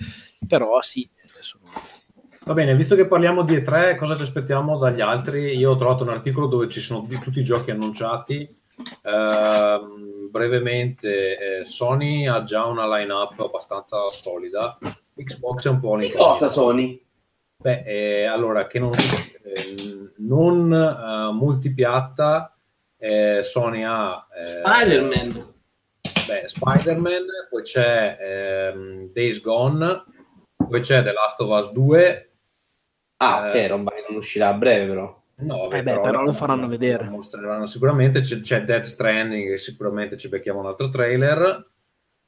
però 0.46 0.80
sì, 0.82 1.08
adesso 1.30 1.58
Va 2.46 2.52
bene, 2.52 2.76
visto 2.76 2.94
che 2.94 3.06
parliamo 3.06 3.42
di 3.42 3.56
E3, 3.56 3.96
cosa 3.96 4.16
ci 4.16 4.22
aspettiamo 4.22 4.76
dagli 4.76 5.00
altri? 5.00 5.56
Io 5.56 5.70
ho 5.70 5.76
trovato 5.78 6.02
un 6.02 6.10
articolo 6.10 6.46
dove 6.46 6.68
ci 6.68 6.80
sono 6.80 7.06
di 7.08 7.18
tutti 7.18 7.38
i 7.38 7.44
giochi 7.44 7.70
annunciati. 7.70 8.46
Ehm, 9.02 10.28
brevemente, 10.30 11.60
eh, 11.60 11.64
Sony 11.64 12.26
ha 12.26 12.42
già 12.42 12.66
una 12.66 12.86
line-up 12.98 13.40
abbastanza 13.40 14.06
solida. 14.10 14.76
Xbox 15.14 15.66
è 15.66 15.70
un 15.70 15.80
po' 15.80 15.96
Di 15.96 16.10
cosa 16.10 16.48
Sony? 16.48 17.02
Beh, 17.56 17.82
eh, 17.86 18.24
allora, 18.24 18.66
che 18.66 18.78
non, 18.78 18.92
eh, 18.92 19.33
non 20.26 20.72
eh, 20.72 21.32
multipiatta, 21.32 22.56
eh, 22.96 23.40
Sony 23.42 23.82
ha 23.82 24.26
eh, 24.34 24.62
Spider-Man. 24.64 25.54
beh, 26.26 26.48
Spider-Man, 26.48 27.24
poi 27.50 27.62
c'è 27.62 28.16
ehm, 28.20 29.12
Days 29.12 29.40
Gone, 29.40 30.04
poi 30.56 30.80
c'è 30.80 31.02
The 31.02 31.12
Last 31.12 31.40
of 31.40 31.50
Us 31.50 31.72
2. 31.72 32.30
Ah, 33.18 33.48
ok, 33.48 33.54
Eh, 33.54 33.68
roba 33.68 33.92
che 33.92 34.04
non 34.08 34.18
uscirà 34.18 34.48
a 34.48 34.54
breve, 34.54 34.86
però. 34.86 35.22
No, 35.36 35.70
Eh 35.70 35.82
beh, 35.82 36.00
però 36.00 36.22
lo 36.22 36.32
faranno 36.32 36.68
vedere. 36.68 37.04
Lo 37.04 37.10
mostreranno 37.10 37.66
sicuramente. 37.66 38.20
C'è, 38.20 38.40
c'è 38.40 38.62
Death 38.62 38.84
Stranding, 38.84 39.50
che 39.50 39.56
sicuramente 39.56 40.16
ci 40.16 40.28
becchiamo 40.28 40.60
un 40.60 40.66
altro 40.66 40.88
trailer. 40.88 41.70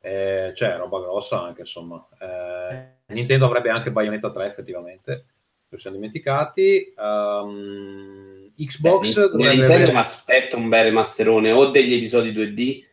Eh, 0.00 0.50
c'è 0.54 0.76
roba 0.76 1.00
grossa 1.00 1.42
anche, 1.42 1.60
insomma. 1.60 2.04
Eh, 2.18 3.14
Nintendo 3.14 3.46
avrebbe 3.46 3.70
anche 3.70 3.92
Bayonetta 3.92 4.30
3, 4.30 4.46
effettivamente. 4.46 5.24
Lo 5.68 5.78
siamo 5.78 5.96
dimenticati. 5.96 6.94
Um, 6.96 8.50
Xbox 8.56 9.14
Beh, 9.14 9.20
dovrebbe 9.30 9.48
Nintendo 9.48 9.72
avere- 9.74 9.92
mi 9.92 9.98
aspetta 9.98 10.56
un 10.56 10.68
bel 10.68 10.84
remasterone 10.84 11.50
o 11.52 11.70
degli 11.70 11.94
episodi 11.94 12.32
2D 12.32 12.84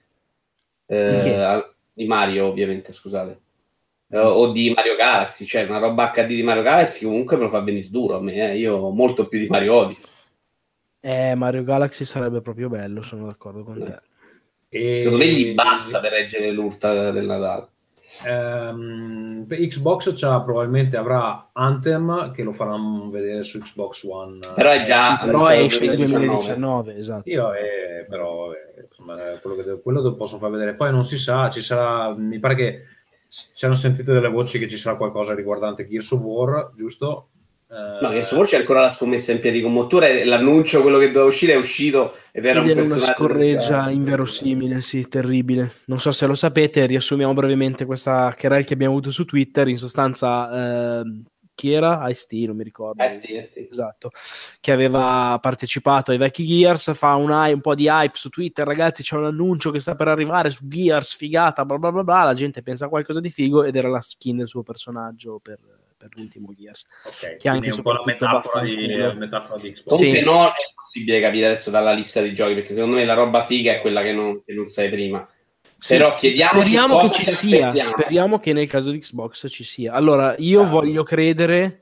eh, 0.88 1.22
Di 1.24 2.02
di 2.04 2.08
Mario, 2.08 2.48
ovviamente, 2.48 2.92
scusate. 2.92 3.40
Eh, 4.10 4.20
o 4.20 4.52
di 4.52 4.72
Mario 4.76 4.96
Galaxy, 4.96 5.46
cioè 5.46 5.64
una 5.64 5.78
roba 5.80 6.12
HD 6.14 6.28
di 6.28 6.44
Mario 6.44 6.62
Galaxy 6.64 7.06
comunque 7.06 7.36
me 7.38 7.44
lo 7.44 7.50
fa 7.50 7.62
venire 7.62 7.90
duro 7.90 8.18
a 8.18 8.22
me, 8.22 8.52
eh. 8.52 8.58
io 8.58 8.90
molto 8.90 9.28
più 9.28 9.40
di 9.40 9.48
Mario 9.48 9.74
Odyssey. 9.76 10.14
Eh, 11.00 11.36
Mario 11.36 11.64
Galaxy 11.64 12.06
sarebbe 12.06 12.42
proprio 12.42 12.70
bello, 12.70 13.02
sono 13.02 13.26
d'accordo 13.28 13.64
con 13.64 13.84
te. 13.84 14.02
e- 14.70 14.98
Secondo 15.00 15.18
me 15.18 15.28
gli 15.28 15.54
basta 15.54 16.00
per 16.00 16.12
reggere 16.12 16.52
l'urta 16.52 17.12
del 17.12 17.26
Natale. 17.26 17.68
Ehm, 18.26 19.46
per 19.48 19.60
Xbox 19.60 20.14
c'ha, 20.16 20.42
probabilmente 20.42 20.98
avrà 20.98 21.50
Anthem 21.54 22.32
che 22.32 22.44
lo 22.44 22.52
faranno 22.52 23.10
vedere 23.10 23.44
su 23.44 23.60
Xbox 23.60 24.04
One. 24.04 24.40
Però 24.56 24.72
è 24.72 24.84
già 24.84 25.18
Sì, 25.20 25.26
però 25.26 25.50
esce 25.50 25.86
nel 25.86 25.96
2019. 25.96 26.26
2019, 26.28 26.98
esatto. 26.98 27.30
Io, 27.30 27.54
eh, 27.54 28.06
però, 28.08 28.52
eh, 28.54 28.88
insomma, 28.90 29.32
eh, 29.32 29.40
quello, 29.42 29.56
che, 29.56 29.82
quello 29.82 30.02
lo 30.02 30.16
possono 30.16 30.40
far 30.40 30.52
vedere. 30.52 30.76
Poi 30.76 30.92
non 30.92 31.04
si 31.04 31.18
sa, 31.18 31.50
ci 31.50 31.62
sarà, 31.62 32.14
mi 32.16 32.40
pare 32.40 32.56
che 32.56 32.82
ci 33.28 33.66
hanno 33.66 33.76
sentito 33.76 34.14
delle 34.14 34.30
voci 34.30 34.60
che 34.60 34.68
ci 34.68 34.78
sarà 34.78 34.96
qualcosa 34.96 35.34
riguardante 35.34 35.88
Gears 35.88 36.12
of 36.12 36.22
War, 36.22 36.72
giusto? 36.76 37.30
Eh, 37.74 38.02
No, 38.02 38.10
che 38.12 38.22
su 38.24 38.40
c'è 38.42 38.58
ancora 38.58 38.82
la 38.82 38.90
scommessa 38.92 39.32
in 39.32 39.40
piedi 39.40 39.62
con 39.62 39.74
motore, 39.74 40.24
l'annuncio, 40.26 40.82
quello 40.82 41.00
che 41.00 41.08
doveva 41.08 41.26
uscire 41.26 41.54
è 41.54 41.58
uscito 41.58 42.16
ed 42.32 42.46
era 42.46 42.60
Ed 42.60 42.66
un 42.66 42.72
era 42.72 42.82
una 42.82 42.94
personaggio 42.96 43.18
scorreggia 43.18 43.84
del- 43.86 43.94
inverosimile, 43.96 44.82
sì, 44.82 45.08
terribile. 45.08 45.72
Non 45.86 46.00
so 46.00 46.12
se 46.12 46.26
lo 46.28 46.36
sapete, 46.36 46.86
riassumiamo 46.86 47.34
brevemente 47.34 47.86
questa 47.86 48.36
querel 48.38 48.66
che 48.66 48.74
abbiamo 48.74 48.94
avuto 48.94 49.10
su 49.10 49.26
Twitter. 49.26 49.68
In 49.70 49.78
sostanza, 49.78 51.00
ehm, 51.00 51.24
chi 51.56 51.72
era? 51.72 52.08
Ice-T, 52.10 52.46
non 52.48 52.56
mi 52.58 52.64
ricordo. 52.64 53.02
Eh 53.02 53.08
eh 53.08 53.50
sì. 53.54 53.68
Esatto, 53.72 54.10
che 54.60 54.72
aveva 54.72 55.38
partecipato 55.42 56.12
ai 56.12 56.18
vecchi 56.18 56.46
Gears, 56.46 56.94
fa 56.94 57.16
un, 57.16 57.30
un 57.32 57.62
po' 57.62 57.76
di 57.76 57.88
hype 57.88 58.18
su 58.18 58.30
Twitter, 58.30 58.66
ragazzi 58.66 59.02
c'è 59.04 59.16
un 59.16 59.26
annuncio 59.26 59.72
che 59.72 59.80
sta 59.80 59.96
per 59.96 60.08
arrivare 60.10 60.50
su 60.52 60.68
Gears, 60.68 61.16
figata, 61.16 61.64
bla 61.66 61.78
bla 61.78 61.92
bla 61.92 62.04
bla, 62.04 62.24
la 62.24 62.34
gente 62.34 62.62
pensa 62.62 62.86
a 62.86 62.90
qualcosa 62.90 63.20
di 63.20 63.30
figo 63.30 63.64
ed 63.64 63.76
era 63.76 63.88
la 63.90 64.02
skin 64.02 64.36
del 64.38 64.48
suo 64.48 64.64
personaggio 64.64 65.40
per, 65.42 65.60
per 66.04 66.18
l'ultimo 66.20 66.54
Gears. 66.54 66.84
ok, 67.06 67.38
che 67.38 67.50
anche 67.50 67.70
è 67.70 67.74
un 67.74 67.82
po' 67.82 67.94
la 67.94 68.04
metafora 68.06 68.64
di, 68.64 68.76
metafora 69.18 69.60
di 69.60 69.72
Xbox. 69.72 69.84
Comunque 69.98 70.20
Sì. 70.20 70.24
no, 70.26 70.48
è 70.48 70.74
possibile 70.76 71.22
capire 71.22 71.46
adesso 71.48 71.70
dalla 71.70 71.94
lista 71.94 72.20
dei 72.22 72.34
giochi, 72.34 72.54
perché 72.56 72.74
secondo 72.74 72.98
me 72.98 73.06
la 73.06 73.14
roba 73.14 73.44
figa 73.46 73.74
è 73.74 73.82
quella 73.82 74.02
che 74.02 74.12
non, 74.12 74.44
che 74.44 74.54
non 74.54 74.66
sai 74.66 74.90
prima. 74.90 75.26
Sì, 75.78 75.98
Però 75.98 76.16
speriamo 76.18 77.00
che 77.00 77.10
ci 77.10 77.26
sia, 77.26 77.74
speriamo 77.84 78.40
che 78.40 78.54
nel 78.54 78.70
caso 78.70 78.92
di 78.92 79.00
Xbox 79.00 79.48
ci 79.50 79.64
sia. 79.64 79.94
Allora, 79.94 80.36
io 80.38 80.62
Ah. 80.62 80.66
voglio 80.66 81.04
credere, 81.04 81.82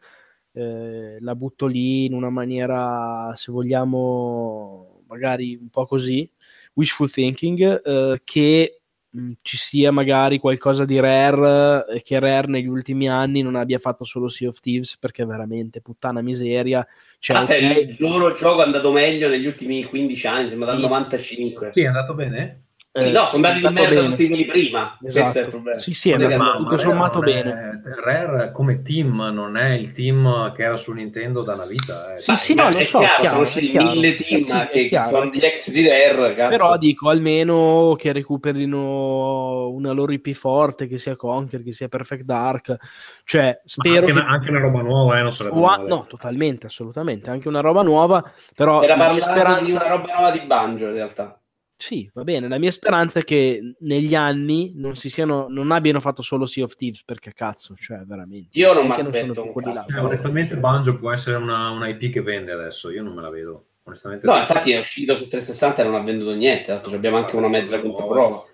eh, 0.54 1.18
la 1.20 1.36
butto 1.36 1.66
lì 1.68 2.06
in 2.06 2.14
una 2.14 2.30
maniera, 2.30 3.32
se 3.36 3.52
vogliamo, 3.52 5.04
magari 5.08 5.56
un 5.56 5.70
po' 5.70 5.86
così, 5.86 6.30
wishful 6.74 7.12
thinking, 7.12 7.82
eh, 7.86 8.22
che 8.24 8.81
mh, 9.12 9.32
ci 9.41 9.57
sia 9.57 9.91
magari 9.91 10.39
qualcosa 10.39 10.86
di 10.86 10.99
Rare 10.99 11.86
e 11.93 12.01
che 12.01 12.20
Rare 12.20 12.47
negli 12.47 12.68
ultimi 12.68 13.07
anni 13.07 13.41
non 13.41 13.55
abbia 13.55 13.80
fatto 13.80 14.03
solo 14.03 14.28
Sea 14.30 14.47
of 14.49 14.59
Thieves 14.59 14.97
perché 14.97 15.26
veramente 15.26 15.82
puttana 15.82 16.22
miseria. 16.22 16.86
Cioè, 17.20 17.38
Ah, 17.38 17.45
cioè, 17.45 17.57
il 17.57 17.95
loro 17.99 18.34
gioco 18.34 18.62
è 18.62 18.66
andato 18.66 18.91
meglio 18.91 19.30
negli 19.30 19.45
ultimi 19.45 19.84
15 19.84 20.28
anni, 20.28 20.49
sembra 20.49 20.68
dal 20.72 20.78
Sì. 20.78 20.84
95. 20.84 21.70
Sì, 21.74 21.82
è 21.82 21.86
andato 21.88 22.14
bene? 22.14 22.62
Sì, 22.94 23.08
eh, 23.08 23.12
no, 23.12 23.24
sono 23.24 23.46
andati 23.48 23.66
di 23.66 23.74
merda 23.74 23.96
bene. 24.02 24.08
tutti 24.10 24.28
quelli 24.28 24.46
prima. 24.46 24.98
Questo 25.00 25.20
è 25.20 25.24
il 25.24 25.28
Esatto. 25.30 25.48
problema. 25.50 25.80
Sì, 25.80 25.94
sì, 25.94 26.10
che 26.10 26.16
hanno- 26.26 26.56
tutto 26.58 26.70
Rare 26.72 26.78
sommato 26.82 27.20
non 27.22 27.30
è- 27.30 27.32
bene. 27.44 27.82
Rare 28.04 28.52
come 28.52 28.82
team 28.82 29.30
non 29.34 29.56
è 29.56 29.70
il 29.76 29.94
team 29.94 30.52
che 30.52 30.64
era 30.64 30.76
su 30.76 30.92
Nintendo 30.92 31.42
da 31.42 31.54
una 31.54 31.66
vita. 31.68 32.16
eh. 32.16 32.20
Sì, 32.20 32.36
sì, 32.36 32.54
Ma 32.54 32.64
no, 32.64 32.72
lo 32.72 32.78
è 32.80 32.84
so, 32.84 33.00
chiaro, 33.00 33.16
chiaro, 33.22 33.30
sono 33.46 33.48
usciti 33.48 33.78
mille 33.78 34.16
team 34.16 34.42
sì, 34.44 34.68
che 34.70 34.86
chiaro. 34.88 35.16
sono 35.16 35.32
gli 35.32 35.39
ex 35.39 35.72
di 35.72 35.88
Rare, 35.88 36.36
cazzo. 36.36 36.50
Però 36.50 36.78
dico 36.78 37.10
almeno 37.10 37.96
che 37.98 38.12
recuperino 38.12 39.70
una 39.70 39.92
loro 39.94 40.12
IP 40.12 40.32
forte, 40.34 40.88
che 40.88 40.98
sia 40.98 41.16
Conquer, 41.16 41.64
che 41.64 41.72
sia 41.72 41.88
Perfect 41.88 42.24
Dark. 42.24 42.76
Cioè, 43.24 43.46
Ma 43.46 43.60
spero 43.64 43.96
anche, 44.00 44.06
che... 44.06 44.12
una, 44.12 44.26
anche 44.28 44.50
una 44.50 44.60
roba 44.60 44.82
nuova, 44.82 45.18
eh, 45.18 45.22
non 45.22 45.32
sarebbe 45.32 45.60
male. 45.60 45.88
no, 45.88 46.06
totalmente, 46.10 46.66
assolutamente. 46.68 47.30
Anche 47.30 47.48
una 47.48 47.62
roba 47.62 47.84
nuova, 47.84 48.22
però 48.54 48.82
Era 48.84 48.96
parlando 48.98 49.20
di 49.20 49.26
una 49.26 49.34
speranza... 49.34 49.88
roba 49.88 50.12
nuova 50.14 50.32
di 50.32 50.39
Banjo, 50.42 50.86
in 50.88 50.94
realtà. 50.94 51.36
Sì, 51.82 52.08
va 52.14 52.24
bene. 52.24 52.48
La 52.48 52.60
mia 52.60 52.70
speranza 52.70 53.18
è 53.18 53.24
che 53.24 53.74
negli 53.80 54.14
anni 54.14 54.74
non 54.76 54.96
si 54.96 55.10
siano, 55.10 55.48
non 55.50 55.72
abbiano 55.72 56.00
fatto 56.00 56.22
solo 56.22 56.46
Sea 56.46 56.64
of 56.64 56.76
Thieves, 56.76 57.04
perché 57.04 57.34
cazzo, 57.34 57.74
cioè 57.76 58.04
veramente. 58.06 58.50
Io 58.52 58.72
non 58.72 58.86
mi 58.86 58.94
aspetto. 58.94 59.52
Eh, 59.90 59.98
onestamente 59.98 60.56
Banjo 60.58 61.00
può 61.00 61.12
essere 61.12 61.38
una, 61.38 61.72
una 61.72 61.88
IP 61.88 62.14
che 62.14 62.22
vende 62.22 62.52
adesso, 62.52 62.92
io 62.92 63.02
non 63.02 63.16
me 63.16 63.22
la 63.24 63.32
vedo. 63.32 63.66
Onestamente 63.82 64.28
No, 64.28 64.38
infatti 64.38 64.74
è 64.74 64.78
uscito 64.78 65.16
su 65.16 65.28
360 65.28 65.82
e 65.82 65.86
non 65.86 65.96
ha 65.96 66.04
venduto 66.04 66.36
niente. 66.36 66.66
Tra 66.66 66.74
l'altro 66.76 66.96
abbiamo 66.96 67.18
anche 67.18 67.36
una 67.36 67.48
mezza 67.48 67.82
controprova. 67.82 68.38
Beh, 68.38 68.51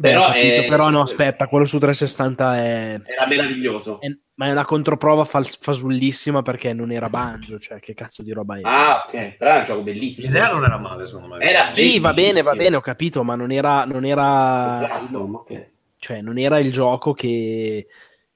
Però 0.00 0.26
capito, 0.26 0.60
è- 0.62 0.64
però 0.66 0.90
no, 0.90 1.00
aspetta, 1.02 1.46
quello 1.46 1.66
su 1.66 1.78
360 1.78 2.56
è... 2.56 3.00
Era 3.04 3.26
meraviglioso. 3.26 4.00
è- 4.00 4.08
ma 4.34 4.46
è 4.46 4.50
una 4.50 4.64
controprova 4.64 5.24
fal- 5.24 5.46
fasullissima 5.46 6.42
perché 6.42 6.72
non 6.72 6.90
era 6.90 7.08
Banjo, 7.08 7.58
cioè 7.60 7.78
che 7.78 7.94
cazzo 7.94 8.22
di 8.24 8.32
roba 8.32 8.56
è? 8.56 8.62
Ah, 8.64 9.04
ok. 9.06 9.36
Però 9.36 9.50
era 9.50 9.58
un 9.60 9.64
gioco 9.64 9.82
bellissimo. 9.82 10.26
l'idea 10.26 10.50
non 10.50 10.64
era 10.64 10.76
male, 10.78 11.06
secondo 11.06 11.36
me. 11.36 11.44
Era 11.44 11.60
Sì, 11.62 12.00
va 12.00 12.12
bene, 12.12 12.26
va 12.42 12.50
bellissimo. 12.50 12.56
bene, 12.56 12.76
ho 12.76 12.80
capito, 12.80 13.22
ma 13.22 13.36
non 13.36 13.52
era, 13.52 13.84
non 13.84 14.04
era, 14.04 14.78
Platform, 14.88 15.34
ok. 15.36 15.66
cioè, 15.98 16.20
non 16.20 16.38
era 16.38 16.58
il 16.58 16.72
gioco 16.72 17.12
che, 17.12 17.86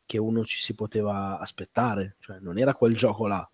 che 0.06 0.18
uno 0.18 0.44
ci 0.44 0.58
si 0.60 0.74
poteva 0.76 1.38
aspettare, 1.40 2.16
cioè 2.20 2.38
non 2.40 2.58
era 2.58 2.74
quel 2.74 2.94
gioco 2.96 3.26
là. 3.26 3.50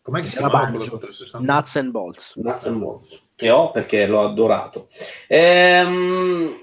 Com'è 0.00 0.20
che 0.22 0.28
si 0.28 0.38
Banjo. 0.40 0.68
quello 0.68 0.82
su 0.84 0.98
360? 0.98 1.52
Nuts 1.54 1.76
and 1.76 1.90
Bolts. 1.90 2.36
Nuts 2.36 2.66
and 2.66 2.78
Bolts, 2.78 3.28
che 3.34 3.50
ho 3.50 3.70
perché 3.72 4.06
l'ho 4.06 4.24
adorato. 4.24 4.86
Ehm, 5.26 6.54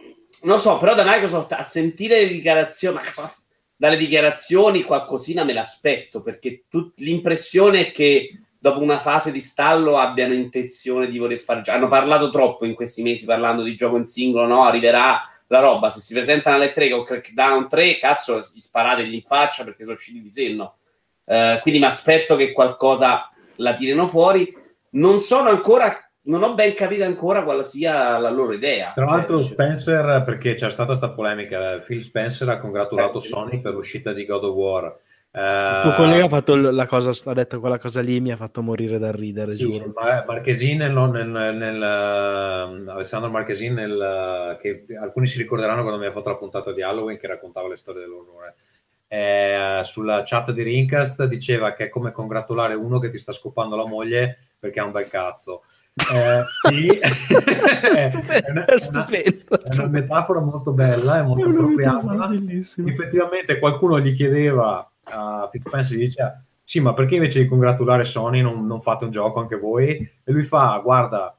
non 0.44 0.60
so, 0.60 0.78
però 0.78 0.94
da 0.94 1.04
Microsoft 1.04 1.52
a 1.54 1.64
sentire 1.64 2.22
le 2.22 2.28
dichiarazioni, 2.28 2.98
Microsoft, 2.98 3.40
dalle 3.76 3.98
dichiarazioni 3.98 4.84
qualcosina 4.84 5.44
me 5.44 5.54
l'aspetto, 5.54 6.22
perché 6.22 6.64
tut- 6.70 7.00
l'impressione 7.00 7.88
è 7.88 7.92
che 7.92 8.40
dopo 8.58 8.80
una 8.80 9.00
fase 9.00 9.32
di 9.32 9.42
stallo 9.42 9.98
abbiano 9.98 10.34
intenzione 10.34 11.10
di 11.10 11.18
voler 11.18 11.38
fare... 11.38 11.62
Hanno 11.66 11.90
parlato 11.90 12.30
troppo 12.30 12.66
in 12.66 12.76
questi 12.76 13.02
mesi 13.02 13.26
parlando 13.26 13.62
di 13.62 13.76
gioco 13.76 13.98
in 13.98 14.06
singolo, 14.06 14.48
no? 14.48 14.64
Arriverà 14.64 15.20
la 15.48 15.60
roba, 15.60 15.92
se 15.92 16.00
si 16.00 16.14
presentano 16.14 16.56
alle 16.56 16.72
3 16.72 16.90
con 16.90 17.04
Crackdown 17.04 17.68
3, 17.68 18.00
cazzo, 18.00 18.40
gli 18.40 18.60
sparategli 18.60 19.14
in 19.14 19.24
faccia 19.24 19.64
perché 19.64 19.84
sono 19.84 19.96
usciti 19.96 20.22
di 20.22 20.30
senno. 20.30 20.78
Eh, 21.26 21.60
quindi 21.62 21.80
mi 21.80 21.86
aspetto 21.86 22.36
che 22.36 22.54
qualcosa 22.54 23.30
la 23.58 23.74
tirino 23.74 24.08
fuori. 24.08 24.56
Non 24.92 25.20
sono 25.20 25.50
ancora, 25.50 26.10
non 26.26 26.44
ho 26.44 26.54
ben 26.54 26.74
capito 26.74 27.04
ancora 27.04 27.44
quale 27.44 27.64
sia 27.66 28.18
la 28.18 28.30
loro 28.30 28.54
idea. 28.54 28.92
Tra 28.94 29.06
Cioè, 29.06 29.16
l'altro 29.16 29.42
cioè- 29.42 29.52
Spencer, 29.52 30.24
perché 30.24 30.54
c'è 30.54 30.70
stata 30.70 30.88
questa 30.88 31.10
polemica, 31.10 31.80
Phil 31.80 32.02
Spencer 32.02 32.48
ha 32.50 32.60
congratulato 32.60 33.18
Eh, 33.18 33.22
Sony 33.22 33.60
per 33.62 33.74
l'uscita 33.74 34.14
di 34.14 34.26
God 34.26 34.44
of 34.46 34.56
War. 34.56 35.00
Il 35.36 35.80
tuo 35.82 35.92
Eh, 35.92 35.96
collega 35.96 36.26
ha, 36.26 36.30
fatto 36.30 36.56
la 36.56 36.86
cosa, 36.86 37.12
ha 37.32 37.34
detto 37.34 37.60
quella 37.60 37.80
cosa 37.80 38.02
lì, 38.02 38.20
mi 38.22 38.32
ha 38.32 38.36
fatto 38.36 38.62
morire 38.62 39.00
dal 39.00 39.14
ridere, 39.14 39.54
Sì, 39.54 39.64
giuro. 39.64 39.92
ma- 39.96 40.24
Marchesin 40.28 40.78
nel, 40.78 40.92
nel- 40.94 41.56
nel- 41.56 41.82
eh, 41.82 42.92
Alessandro 42.92 43.32
Marchesin 43.32 43.74
nel, 43.74 44.00
eh, 44.00 44.58
che 44.62 44.96
alcuni 44.96 45.26
si 45.26 45.40
ricorderanno 45.40 45.82
quando 45.82 46.00
mi 46.00 46.06
ha 46.06 46.12
fatto 46.12 46.30
la 46.30 46.36
puntata 46.36 46.72
di 46.72 46.84
Halloween 46.84 47.18
che 47.18 47.26
raccontava 47.28 47.68
le 47.68 47.76
storie 47.78 48.02
dell'orrore 48.02 48.56
Eh, 49.08 49.82
sulla 49.84 50.24
chat 50.26 50.52
di 50.52 50.64
Rincast 50.64 51.26
diceva 51.26 51.74
che 51.74 51.84
è 51.86 51.90
come 51.90 52.12
congratulare 52.12 52.74
uno 52.74 52.98
che 52.98 53.12
ti 53.12 53.18
sta 53.18 53.32
scopando 53.32 53.76
la 53.76 53.86
moglie 53.86 54.38
perché 54.58 54.80
ha 54.80 54.86
un 54.86 54.92
bel 54.92 55.08
cazzo 55.08 55.64
Eh, 55.96 56.44
sì. 56.50 56.88
È, 56.98 58.10
Stupendo, 58.10 58.50
una, 58.52 58.66
è 58.66 58.78
stupendo. 58.80 59.62
è 59.64 59.74
una 59.78 59.88
metafora 59.88 60.40
molto 60.40 60.74
bella 60.74 61.20
e 61.20 61.22
molto 61.22 61.44
È 61.46 61.48
una 61.48 61.60
appropriata. 61.60 62.30
effettivamente 62.86 63.60
qualcuno 63.60 64.00
gli 64.00 64.16
chiedeva 64.16 64.92
a 65.04 65.50
Spencer 65.54 65.98
gli 65.98 66.06
diceva 66.06 66.42
sì 66.64 66.80
ma 66.80 66.94
perché 66.94 67.16
invece 67.16 67.42
di 67.42 67.48
congratulare 67.48 68.06
Sony 68.06 68.42
non, 68.42 68.66
non 68.66 68.82
fate 68.82 69.06
un 69.06 69.12
gioco 69.12 69.40
anche 69.40 69.58
voi? 69.58 69.90
E 70.24 70.32
lui 70.32 70.44
fa 70.44 70.80
guarda 70.84 71.38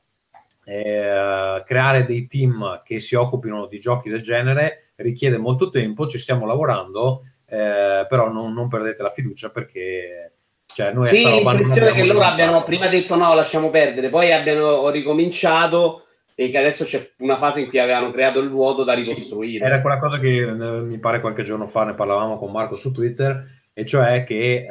eh, 0.65 1.63
creare 1.67 2.05
dei 2.07 2.27
team 2.29 2.83
che 2.85 3.01
si 3.01 3.17
occupino 3.17 3.67
di 3.67 3.81
giochi 3.81 4.09
del 4.09 4.23
genere 4.23 4.93
richiede 4.97 5.37
molto 5.37 5.69
tempo 5.71 6.07
ci 6.07 6.19
stiamo 6.19 6.47
lavorando 6.47 7.23
eh, 7.47 8.07
però 8.09 8.31
non, 8.33 8.53
non 8.55 8.69
perdete 8.69 9.03
la 9.03 9.11
fiducia 9.11 9.51
perché 9.51 10.34
cioè, 10.75 10.93
noi 10.93 11.07
Sì, 11.07 11.23
l'impressione 11.25 11.93
che 11.93 12.05
loro 12.05 12.21
abbiano 12.25 12.65
prima 12.65 12.89
detto 12.89 13.15
no, 13.17 13.35
lasciamo 13.35 13.71
perdere, 13.71 14.09
poi 14.09 14.33
abbiano 14.33 14.89
ricominciato 14.91 16.07
e 16.35 16.51
che 16.51 16.59
adesso 16.59 16.85
c'è 16.85 17.13
una 17.19 17.37
fase 17.37 17.61
in 17.61 17.69
cui 17.69 17.79
avevano 17.79 18.11
creato 18.11 18.41
il 18.41 18.49
vuoto 18.51 18.83
da 18.83 18.93
ricostruire. 18.93 19.65
Era 19.65 19.81
quella 19.81 19.99
cosa 19.99 20.19
che 20.19 20.37
eh, 20.39 20.53
mi 20.53 20.99
pare 20.99 21.21
qualche 21.21 21.45
giorno 21.45 21.67
fa 21.69 21.85
ne 21.85 21.95
parlavamo 21.95 22.37
con 22.39 22.51
Marco 22.51 22.75
su 22.75 22.91
Twitter, 22.93 23.63
e 23.73 23.85
cioè 23.87 24.25
che 24.25 24.67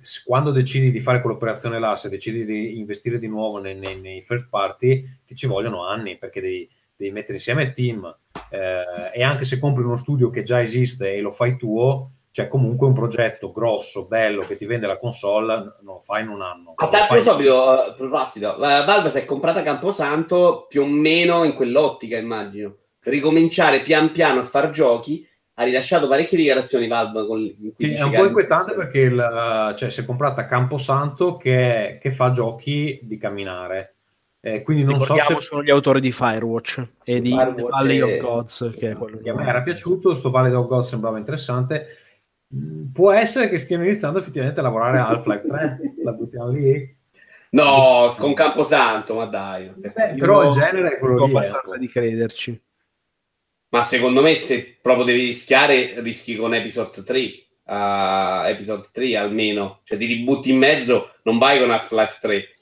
s- 0.00 0.22
quando 0.24 0.50
decidi 0.50 0.90
di 0.90 1.00
fare 1.00 1.20
quell'operazione 1.20 1.78
là, 1.78 1.94
se 1.96 2.08
decidi 2.08 2.44
di 2.44 2.78
investire 2.78 3.18
di 3.18 3.28
nuovo 3.28 3.58
nei, 3.60 3.76
nei- 3.76 4.00
nei 4.00 4.22
first 4.22 4.48
party, 4.50 5.04
ti 5.24 5.34
ci 5.36 5.46
vogliono 5.46 5.86
anni 5.86 6.18
perché 6.18 6.40
devi, 6.40 6.68
devi 6.96 7.12
mettere 7.12 7.34
insieme 7.34 7.62
il 7.62 7.72
team 7.72 8.12
eh, 8.50 9.10
e 9.12 9.22
anche 9.22 9.44
se 9.44 9.58
compri 9.60 9.84
uno 9.84 9.96
studio 9.96 10.30
che 10.30 10.42
già 10.42 10.60
esiste 10.60 11.14
e 11.14 11.20
lo 11.20 11.30
fai 11.30 11.56
tuo, 11.56 12.10
c'è 12.34 12.48
comunque 12.48 12.88
un 12.88 12.94
progetto 12.94 13.52
grosso, 13.52 14.08
bello 14.08 14.44
che 14.44 14.56
ti 14.56 14.66
vende 14.66 14.88
la 14.88 14.98
console, 14.98 15.54
non 15.54 15.94
lo 15.94 16.00
fai 16.00 16.22
in 16.22 16.30
un 16.30 16.42
anno. 16.42 16.72
A 16.74 16.88
tal 16.88 17.06
proposito, 17.06 17.94
proposito, 17.96 18.56
Valve 18.58 19.08
si 19.10 19.18
è 19.18 19.24
comprata 19.24 19.62
Camposanto 19.62 20.66
più 20.68 20.82
o 20.82 20.86
meno 20.86 21.44
in 21.44 21.54
quell'ottica, 21.54 22.16
immagino. 22.16 22.78
Ricominciare 22.98 23.82
pian 23.82 24.10
piano 24.10 24.40
a 24.40 24.42
far 24.42 24.70
giochi. 24.70 25.24
Ha 25.54 25.62
rilasciato 25.62 26.08
parecchie 26.08 26.36
dichiarazioni 26.36 26.88
Valve 26.88 27.24
con, 27.24 27.56
Sì, 27.78 27.92
è 27.92 28.02
un 28.02 28.10
che 28.10 28.16
po' 28.16 28.24
inquietante 28.24 28.72
perché 28.72 28.98
il, 28.98 29.74
cioè, 29.76 29.88
si 29.88 30.00
è 30.00 30.04
comprata 30.04 30.46
Camposanto 30.46 31.36
che, 31.36 32.00
che 32.02 32.10
fa 32.10 32.32
giochi 32.32 32.98
di 33.04 33.16
camminare. 33.16 33.94
Eh, 34.40 34.62
quindi 34.62 34.82
non 34.82 35.00
so 35.00 35.16
se 35.16 35.36
sono 35.38 35.62
gli 35.62 35.70
autori 35.70 36.00
di 36.00 36.10
Firewatch 36.10 36.86
Sì, 37.04 37.12
e 37.12 37.20
di 37.20 37.30
Firewatch 37.30 37.70
Valley 37.70 37.98
e- 37.98 38.02
of 38.02 38.16
Gods, 38.16 38.74
che 38.76 38.90
è 38.90 38.94
quello 38.94 39.20
a 39.24 39.34
me 39.34 39.46
era 39.46 39.62
piaciuto, 39.62 40.14
sto 40.14 40.30
Valley 40.30 40.52
of 40.52 40.66
God 40.66 40.82
sembrava 40.82 41.16
interessante. 41.16 41.98
Può 42.92 43.12
essere 43.12 43.48
che 43.48 43.58
stiano 43.58 43.84
iniziando 43.84 44.18
effettivamente 44.18 44.60
a 44.60 44.62
lavorare 44.62 44.98
a 44.98 45.08
Half-Life 45.08 45.46
3, 45.48 45.94
la 46.04 46.12
buttiamo 46.12 46.48
lì. 46.50 46.96
No, 47.50 48.14
con 48.18 48.34
Camposanto, 48.34 49.14
ma 49.14 49.26
dai. 49.26 49.72
Beh, 49.74 50.14
però 50.18 50.48
il 50.48 50.52
genere 50.52 50.94
è 50.94 50.98
quello 50.98 51.24
lì. 51.24 51.30
abbastanza 51.30 51.74
ecco. 51.74 51.78
di 51.78 51.88
crederci. 51.88 52.62
Ma 53.68 53.82
secondo 53.82 54.22
me, 54.22 54.36
se 54.36 54.78
proprio 54.80 55.04
devi 55.04 55.24
rischiare, 55.24 56.00
rischi 56.00 56.36
con 56.36 56.54
Episode 56.54 57.02
3. 57.02 57.30
a 57.66 58.44
Episode 58.48 58.88
3 58.92 59.16
almeno, 59.16 59.80
cioè 59.84 59.96
ti 59.96 60.06
ributti 60.06 60.50
in 60.50 60.58
mezzo, 60.58 61.14
non 61.22 61.38
vai 61.38 61.58
con 61.58 61.70
Half-Life 61.70 62.18
3. 62.20 62.53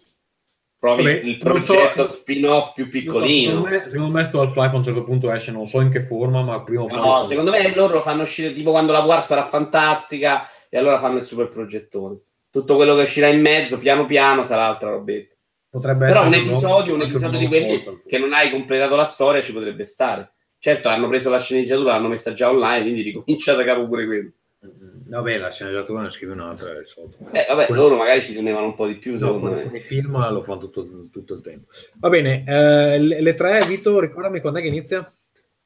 Provi 0.83 1.05
Vabbè, 1.05 1.14
il 1.22 1.39
non 1.45 1.61
so- 1.61 1.74
progetto 1.74 2.07
spin-off 2.07 2.72
più 2.74 2.83
Non 2.91 2.93
so, 2.93 2.99
piccolino. 2.99 3.51
secondo, 3.53 3.68
me, 3.68 3.89
secondo 3.89 4.12
me 4.14 4.24
sto 4.24 4.41
Half-Life 4.41 4.74
a 4.74 4.76
un 4.78 4.83
certo 4.83 5.05
punto 5.05 5.30
esce, 5.30 5.53
non 5.53 5.64
so 5.66 5.80
in 5.80 5.91
che 5.93 6.03
forma, 6.03 6.43
ma 6.43 6.61
prima 6.64 6.83
o 6.83 6.87
poi... 6.87 6.99
No, 6.99 7.22
secondo 7.22 7.53
me 7.53 7.72
loro 7.72 7.95
lo 7.95 8.01
fanno 8.01 8.22
uscire 8.22 8.53
tipo 8.53 8.72
quando 8.72 8.91
la 8.91 8.99
VR 9.03 9.22
sarà 9.22 9.45
fantastica 9.47 10.49
e 10.68 10.76
allora 10.76 10.99
fanno 10.99 11.18
il 11.18 11.24
super 11.24 11.49
progettone. 11.51 12.18
Tutto 12.51 12.74
quello 12.74 12.97
che 12.97 13.03
uscirà 13.03 13.28
in 13.28 13.41
mezzo, 13.41 13.78
piano 13.78 14.07
piano, 14.07 14.43
sarà 14.43 14.66
altra 14.66 14.91
robetta. 14.91 15.37
potrebbe 15.70 16.07
Però 16.07 16.26
un 16.26 16.35
episodio, 16.35 16.95
un 16.95 17.03
episodio 17.03 17.39
di 17.39 17.47
quelli 17.47 17.80
Portal. 17.80 18.03
che 18.05 18.18
non 18.18 18.33
hai 18.33 18.51
completato 18.51 18.97
la 18.97 19.05
storia 19.05 19.41
ci 19.41 19.53
potrebbe 19.53 19.85
stare. 19.85 20.33
Certo, 20.59 20.89
hanno 20.89 21.07
preso 21.07 21.30
la 21.30 21.39
sceneggiatura, 21.39 21.93
l'hanno 21.93 22.09
messa 22.09 22.33
già 22.33 22.51
online, 22.51 22.83
quindi 22.83 23.03
ricomincia 23.03 23.55
da 23.55 23.62
capo 23.62 23.87
pure 23.87 24.05
quello. 24.07 24.30
Mm, 24.66 25.02
Vabbè, 25.07 25.39
la 25.39 25.51
sceneggiatura 25.51 26.03
ne 26.03 26.11
scrive 26.11 26.33
un'altra 26.33 26.71
e 26.71 26.79
risolto. 26.81 27.17
Eh, 27.33 27.45
vabbè, 27.49 27.67
Quello- 27.67 27.83
loro 27.83 27.97
magari 27.97 28.23
ci 28.23 28.35
tenevano 28.35 28.67
un 28.67 28.75
po' 28.75 28.87
di 28.87 28.97
più, 28.97 29.13
No, 29.13 29.19
secondo 29.19 29.49
con, 29.49 29.69
me. 29.71 29.77
i 29.77 29.81
film 29.81 30.31
lo 30.33 30.43
fanno 30.43 30.59
tutto, 30.59 31.09
tutto 31.11 31.35
il 31.35 31.41
tempo. 31.41 31.67
Va 31.99 32.09
bene, 32.09 32.45
eh, 32.47 32.99
le, 32.99 33.21
le 33.21 33.35
tre, 33.35 33.65
Vito, 33.67 33.99
ricordami 34.01 34.41
quando 34.41 34.59
è 34.59 34.63
che 34.63 34.69
inizia? 34.69 35.13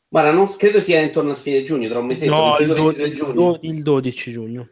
Guarda, 0.08 0.30
non 0.30 0.46
credo 0.56 0.80
sia 0.80 1.00
intorno 1.00 1.32
a 1.32 1.34
fine 1.34 1.62
giugno, 1.62 1.88
tra 1.88 1.98
un 1.98 2.06
mesetto, 2.06 2.34
No, 2.34 2.56
il, 2.58 2.66
22 2.66 2.74
do- 2.74 2.84
23 2.86 3.06
il 3.08 3.14
giugno. 3.16 3.58
il 3.62 3.82
12 3.82 4.30
giugno. 4.32 4.68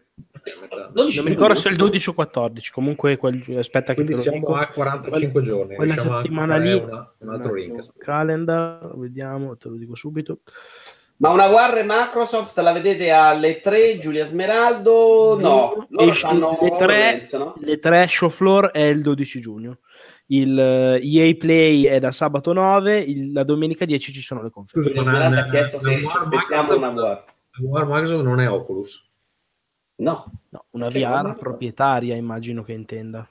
12 0.93 1.17
Non 1.17 1.25
mi 1.25 1.31
ricordo 1.31 1.55
se 1.57 1.69
è 1.69 1.73
il 1.73 1.79
12 1.79 2.09
o 2.11 2.15
14. 2.15 2.71
Comunque, 2.71 3.17
quel- 3.17 3.43
aspetta 3.57 3.95
che 3.95 4.05
te 4.05 4.13
Quindi 4.13 4.23
siamo 4.23 4.39
dico. 4.39 4.55
a 4.55 4.67
45 4.69 5.43
giorni. 5.43 5.75
Quella 5.75 5.97
settimana 5.97 6.57
lì, 6.57 6.73
una- 6.75 7.13
un 7.19 7.29
altro 7.31 7.55
link. 7.55 7.97
calendar, 7.99 8.93
vediamo, 8.97 9.57
te 9.57 9.69
lo 9.69 9.77
dico 9.77 9.95
subito. 9.97 10.41
Ma 11.17 11.31
una 11.31 11.47
War 11.47 11.83
Microsoft 11.85 12.59
la 12.59 12.73
vedete 12.73 13.11
alle 13.11 13.61
3, 13.61 13.99
Giulia 13.99 14.27
Smeraldo? 14.27 15.39
No, 15.41 15.87
loro 15.89 16.11
Esce- 16.11 16.27
fanno 16.27 16.59
le 16.61 16.77
tre- 16.77 16.85
HoloLens, 16.85 17.33
no? 17.35 17.55
Le 17.61 17.79
tre 17.79 18.07
show 18.09 18.29
floor 18.29 18.71
è 18.73 18.83
il 18.83 19.01
12 19.01 19.41
giugno. 19.41 19.79
Il 20.27 20.59
eh, 20.59 21.01
EA 21.03 21.35
Play 21.37 21.85
è 21.85 22.01
da 22.01 22.11
sabato 22.11 22.53
9, 22.53 22.99
il- 22.99 23.33
la 23.33 23.45
domenica 23.45 23.85
10 23.85 24.11
ci 24.13 24.23
sono 24.23 24.43
le 24.43 24.51
conferenze. 24.51 24.91
Scusa, 24.91 25.03
Giulia 25.11 25.29
ma 25.31 25.39
ha 25.41 25.47
chiesto 25.47 25.79
se 25.81 25.91
la 25.91 25.97
ci 25.99 26.05
War 26.05 26.17
aspettiamo 26.17 26.63
Microsoft- 26.63 26.79
una 26.79 27.03
War. 27.03 27.25
la 27.51 27.69
War 27.69 27.85
Microsoft 27.87 28.25
non 28.25 28.41
è 28.41 28.51
Oculus. 28.51 29.09
No, 29.97 30.25
No, 30.49 30.65
una 30.71 30.89
VR 30.89 31.37
proprietaria, 31.39 32.17
immagino 32.17 32.65
che 32.65 32.73
intenda. 32.73 33.27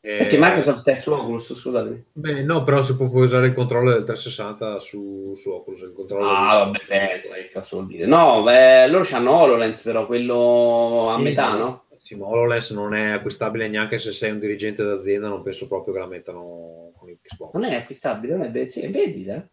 Eh, 0.00 0.16
perché 0.18 0.36
Microsoft 0.38 0.88
è 0.88 0.94
su 0.94 1.12
Oculus, 1.12 1.54
scusatemi. 1.54 2.04
Beh, 2.12 2.42
no, 2.44 2.62
però 2.62 2.82
si 2.82 2.96
può 2.96 3.06
usare 3.06 3.48
il 3.48 3.52
controllo 3.52 3.90
del 3.92 4.04
360 4.04 4.78
su, 4.78 5.32
su 5.34 5.50
Oculus. 5.50 5.80
Il 5.82 5.92
controllo 5.92 6.26
Ah, 6.28 6.70
del- 6.70 6.72
vabbè, 6.72 6.78
pensa, 6.86 7.34
che 7.34 7.48
cazzo 7.48 7.76
vuol 7.76 7.88
dire. 7.88 8.06
No, 8.06 8.42
beh, 8.42 8.86
loro 8.88 9.04
hanno 9.12 9.32
HoloLens 9.32 9.82
però, 9.82 10.06
quello 10.06 11.08
a 11.10 11.16
Sì, 11.16 11.22
metà, 11.22 11.50
ma- 11.50 11.56
no? 11.58 11.82
Sì, 11.98 12.14
ma 12.14 12.26
HoloLens 12.26 12.70
non 12.70 12.94
è 12.94 13.10
acquistabile 13.10 13.66
neanche 13.68 13.98
se 13.98 14.12
sei 14.12 14.30
un 14.30 14.38
dirigente 14.38 14.84
d'azienda, 14.84 15.26
non 15.28 15.42
penso 15.42 15.66
proprio 15.66 15.92
che 15.92 15.98
la 15.98 16.06
mettano 16.06 16.92
con 16.96 17.10
il 17.10 17.18
Xbox. 17.20 17.52
Non 17.54 17.64
è 17.64 17.74
acquistabile, 17.74 18.36
non 18.36 18.50
è, 18.56 18.68
sì, 18.68 18.80
è 18.80 18.90
vendita? 18.90 19.46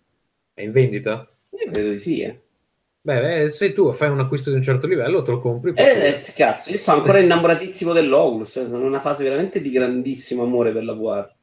È 0.54 0.62
in 0.62 0.72
vendita? 0.72 1.28
Io 1.50 1.72
credo 1.72 1.90
di 1.90 2.00
sì, 2.00 2.22
eh. 2.22 2.40
Beh, 3.06 3.44
eh, 3.44 3.50
se 3.50 3.72
tu 3.72 3.92
fai 3.94 4.10
un 4.10 4.20
acquisto 4.20 4.50
di 4.50 4.56
un 4.56 4.64
certo 4.64 4.88
livello, 4.88 5.22
te 5.22 5.30
lo 5.30 5.40
compri. 5.40 5.74
Eh, 5.76 6.08
eh, 6.08 6.34
cazzo, 6.36 6.72
io 6.72 6.78
sono 6.78 6.98
ancora 6.98 7.20
innamoratissimo 7.20 7.94
dell'Oculus, 7.94 8.56
eh, 8.56 8.66
sono 8.66 8.80
in 8.80 8.86
una 8.86 9.00
fase 9.00 9.24
veramente 9.24 9.62
di 9.62 9.70
grandissimo 9.70 10.42
amore 10.42 10.72
per 10.72 10.84
la 10.84 10.94
VR. 10.94 11.35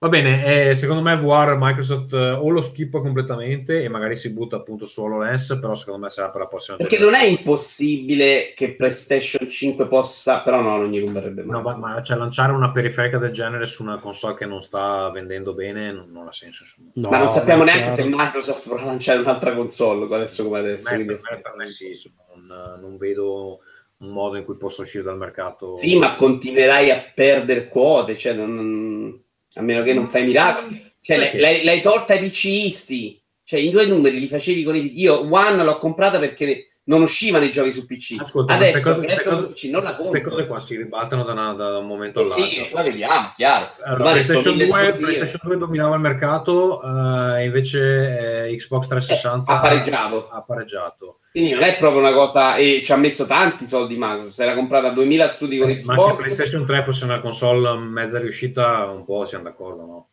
Va 0.00 0.08
bene, 0.08 0.68
eh, 0.68 0.74
secondo 0.76 1.02
me 1.02 1.16
VR 1.16 1.56
Microsoft 1.58 2.12
eh, 2.12 2.30
o 2.30 2.48
lo 2.50 2.60
schippa 2.60 3.00
completamente 3.00 3.82
e 3.82 3.88
magari 3.88 4.14
si 4.14 4.30
butta 4.30 4.54
appunto 4.54 4.84
su 4.86 5.02
HoloLens, 5.02 5.58
però 5.60 5.74
secondo 5.74 6.04
me 6.04 6.10
sarà 6.10 6.30
per 6.30 6.42
la 6.42 6.46
prossima 6.46 6.76
Perché 6.76 7.00
non 7.00 7.14
è 7.14 7.24
impossibile 7.24 8.52
che 8.54 8.76
PlayStation 8.76 9.48
5 9.48 9.88
possa, 9.88 10.42
però 10.42 10.60
no, 10.60 10.76
non 10.76 10.92
gli 10.92 11.02
converrebbe 11.02 11.42
mai. 11.42 11.60
No, 11.60 11.68
ma, 11.68 11.76
ma, 11.76 12.02
cioè, 12.02 12.16
lanciare 12.16 12.52
una 12.52 12.70
periferica 12.70 13.18
del 13.18 13.32
genere 13.32 13.64
su 13.66 13.82
una 13.82 13.98
console 13.98 14.36
che 14.36 14.46
non 14.46 14.62
sta 14.62 15.10
vendendo 15.10 15.52
bene 15.52 15.90
non, 15.90 16.12
non 16.12 16.28
ha 16.28 16.32
senso. 16.32 16.64
No, 16.92 17.10
Ma 17.10 17.18
non 17.18 17.28
sappiamo 17.28 17.64
ma 17.64 17.72
neanche 17.72 17.90
se. 17.90 18.04
Microsoft 18.04 18.68
vorrà 18.68 18.84
lanciare 18.84 19.18
un'altra 19.18 19.52
console 19.52 20.04
adesso 20.14 20.44
come 20.44 20.58
adesso. 20.60 20.90
Per 20.90 20.98
me, 20.98 21.04
per 21.06 21.14
me- 21.28 21.40
per 21.40 21.54
me 21.56 21.66
sì, 21.66 21.92
non- 22.36 22.46
non, 22.46 22.80
non 22.80 22.96
vedo 22.98 23.58
un 23.98 24.10
modo 24.10 24.36
in 24.36 24.44
cui 24.44 24.56
possa 24.56 24.82
uscire 24.82 25.02
dal 25.02 25.18
mercato. 25.18 25.76
Sì, 25.76 25.98
ma 25.98 26.14
continuerai 26.14 26.92
a 26.92 27.02
perdere 27.12 27.66
quote, 27.66 28.16
cioè 28.16 28.32
non- 28.32 29.26
a 29.54 29.62
meno 29.62 29.82
che 29.82 29.92
non 29.92 30.06
fai 30.06 30.24
miracoli. 30.24 30.92
Cioè, 31.00 31.16
l'hai, 31.16 31.38
l'hai- 31.38 31.64
l'hai 31.64 31.80
tolta 31.80 32.14
ai 32.14 32.28
PCisti. 32.28 33.20
Cioè, 33.44 33.60
i 33.60 33.70
due 33.70 33.86
numeri 33.86 34.18
li 34.20 34.28
facevi 34.28 34.62
con 34.62 34.76
i. 34.76 35.00
Io 35.00 35.20
One 35.32 35.62
l'ho 35.64 35.78
comprata 35.78 36.18
perché 36.18 36.67
non 36.88 37.02
uscivano 37.02 37.44
i 37.44 37.50
giochi 37.50 37.70
su 37.70 37.84
PC. 37.86 38.16
Ascolta, 38.18 38.52
ma 38.52 38.58
Adesso 38.58 38.72
queste 38.72 38.88
cose, 38.90 39.00
che 39.00 39.06
queste 39.06 39.22
escono 39.22 39.36
cose- 39.42 39.52
PC 39.52 39.64
non 39.70 39.82
la 39.82 39.94
queste 39.94 40.12
compro. 40.20 40.30
cose 40.30 40.46
qua 40.46 40.58
si 40.60 40.76
ribaltano 40.76 41.22
da, 41.24 41.32
una- 41.32 41.52
da 41.52 41.78
un 41.78 41.86
momento 41.86 42.20
Eh 42.20 42.22
all'altro. 42.24 42.44
sì, 42.46 42.68
poi 42.70 42.82
vediamo, 42.84 43.32
chiaro. 43.36 43.70
Allora, 43.84 44.10
PlayStation, 44.10 44.42
sono 44.42 44.56
2, 44.56 44.64
mille 44.64 44.88
esclusive. 44.88 45.16
PlayStation 45.16 45.40
2 45.48 45.56
dominava 45.58 45.94
il 45.96 46.00
mercato, 46.00 46.82
eh, 46.82 47.44
invece 47.44 48.48
eh, 48.48 48.56
Xbox 48.56 48.86
360 48.88 49.52
Eh, 49.52 49.54
ha 49.56 49.60
pareggiato. 49.60 50.28
ha 50.30 50.42
pareggiato. 50.42 51.18
Quindi 51.30 51.52
non 51.52 51.62
è 51.62 51.76
proprio 51.76 52.00
una 52.00 52.12
cosa... 52.12 52.56
E 52.56 52.80
ci 52.82 52.90
ha 52.90 52.96
messo 52.96 53.26
tanti 53.26 53.66
soldi 53.66 53.94
Microsoft. 53.96 54.32
Si 54.32 54.42
era 54.42 54.54
comprata 54.54 54.88
2000 54.90 55.28
studi 55.28 55.58
con 55.58 55.66
Ma 55.68 55.72
anche 55.72 55.82
Xbox. 55.84 56.16
PlayStation 56.16 56.64
3 56.66 56.84
fosse 56.84 57.04
una 57.04 57.20
console 57.20 57.78
mezza 57.78 58.18
riuscita, 58.18 58.86
un 58.86 59.04
po' 59.04 59.24
siamo 59.26 59.44
d'accordo, 59.44 59.82
no? 59.82 60.08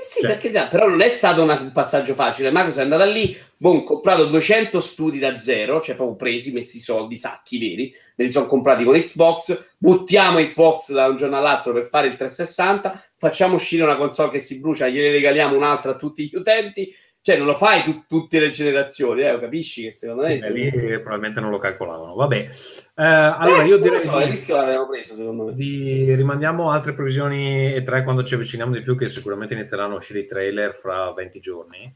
Eh 0.00 0.04
sì, 0.04 0.20
Cioè- 0.20 0.30
perché 0.38 0.50
però 0.70 0.86
non 0.88 1.00
è 1.00 1.08
stato 1.08 1.42
una- 1.42 1.58
un 1.60 1.72
passaggio 1.72 2.14
facile. 2.14 2.50
Microsoft 2.50 2.78
è 2.78 2.82
andata 2.82 3.04
lì, 3.04 3.36
boh, 3.56 3.82
comprato 3.82 4.26
200 4.26 4.78
studi 4.78 5.18
da 5.18 5.36
zero, 5.36 5.80
cioè 5.80 5.96
proprio 5.96 6.14
presi, 6.16 6.52
messi 6.52 6.76
i 6.76 6.80
soldi, 6.80 7.18
sacchi 7.18 7.58
veri, 7.58 7.92
me 8.14 8.24
li 8.24 8.30
sono 8.30 8.46
comprati 8.46 8.84
con 8.84 8.94
Xbox, 8.94 9.60
buttiamo 9.76 10.38
Xbox 10.38 10.92
da 10.92 11.06
un 11.08 11.16
giorno 11.16 11.36
all'altro 11.36 11.72
per 11.72 11.82
fare 11.88 12.06
il 12.06 12.16
360, 12.16 13.02
facciamo 13.16 13.56
uscire 13.56 13.82
una 13.82 13.96
console 13.96 14.30
che 14.30 14.38
si 14.40 14.60
brucia, 14.60 14.86
gliene 14.86 15.10
regaliamo 15.10 15.56
un'altra 15.56 15.90
a 15.90 15.96
tutti 15.96 16.28
gli 16.30 16.36
utenti, 16.36 16.94
cioè 17.28 17.36
non 17.36 17.46
lo 17.46 17.56
fai 17.56 17.82
tu- 17.82 18.04
tutte 18.08 18.40
le 18.40 18.48
generazioni, 18.48 19.20
eh, 19.20 19.38
capisci 19.38 19.82
che 19.82 19.94
secondo 19.94 20.22
me... 20.22 20.38
E 20.38 20.50
lì 20.50 20.70
probabilmente 20.70 21.40
non 21.40 21.50
lo 21.50 21.58
calcolavano. 21.58 22.14
Vabbè, 22.14 22.36
Eh, 22.38 23.04
allora 23.04 23.64
io 23.64 23.76
Eh, 23.76 23.80
direi 23.80 24.00
so, 24.00 24.18
il 24.18 24.28
rischio 24.28 24.56
l'avevano 24.56 24.88
preso 24.88 25.14
secondo 25.14 25.44
me. 25.44 25.54
di 25.54 26.14
rimandiamo 26.14 26.70
altre 26.70 26.94
previsioni 26.94 27.74
e 27.74 27.82
tre 27.82 28.02
quando 28.02 28.24
ci 28.24 28.32
avviciniamo 28.32 28.72
di 28.72 28.80
più, 28.80 28.96
che 28.96 29.08
sicuramente 29.08 29.52
inizieranno 29.52 29.92
a 29.92 29.96
uscire 29.98 30.20
i 30.20 30.24
trailer 30.26 30.74
fra 30.74 31.12
20 31.12 31.38
giorni. 31.38 31.94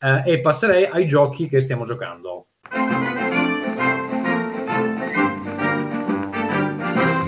Eh, 0.00 0.22
e 0.32 0.40
passerei 0.40 0.84
ai 0.86 1.06
giochi 1.06 1.48
che 1.48 1.60
stiamo 1.60 1.84
giocando. 1.84 2.48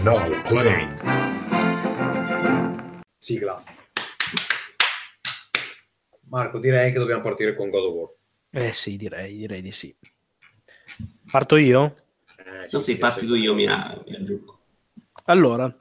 Now 0.03 0.43
playing. 0.49 1.01
Sigla. 3.20 3.62
Marco, 6.29 6.59
direi 6.59 6.93
che 6.93 6.99
dobbiamo 6.99 7.22
partire 7.22 7.55
con 7.55 7.70
God 7.70 7.85
of 7.85 7.95
War. 7.95 8.64
Eh 8.64 8.72
sì, 8.72 8.97
direi, 8.97 9.37
direi 9.37 9.61
di 9.61 9.72
sì. 9.72 9.95
Parto 11.31 11.57
io? 11.57 11.95
Eh, 12.39 12.68
Non 12.70 12.83
sei 12.83 12.95
che 12.95 13.01
partito 13.01 13.35
se- 13.35 13.39
io, 13.41 13.55
mi, 13.55 13.66
mi 13.66 14.16
aggiungo. 14.16 14.59
Allora, 15.26 15.74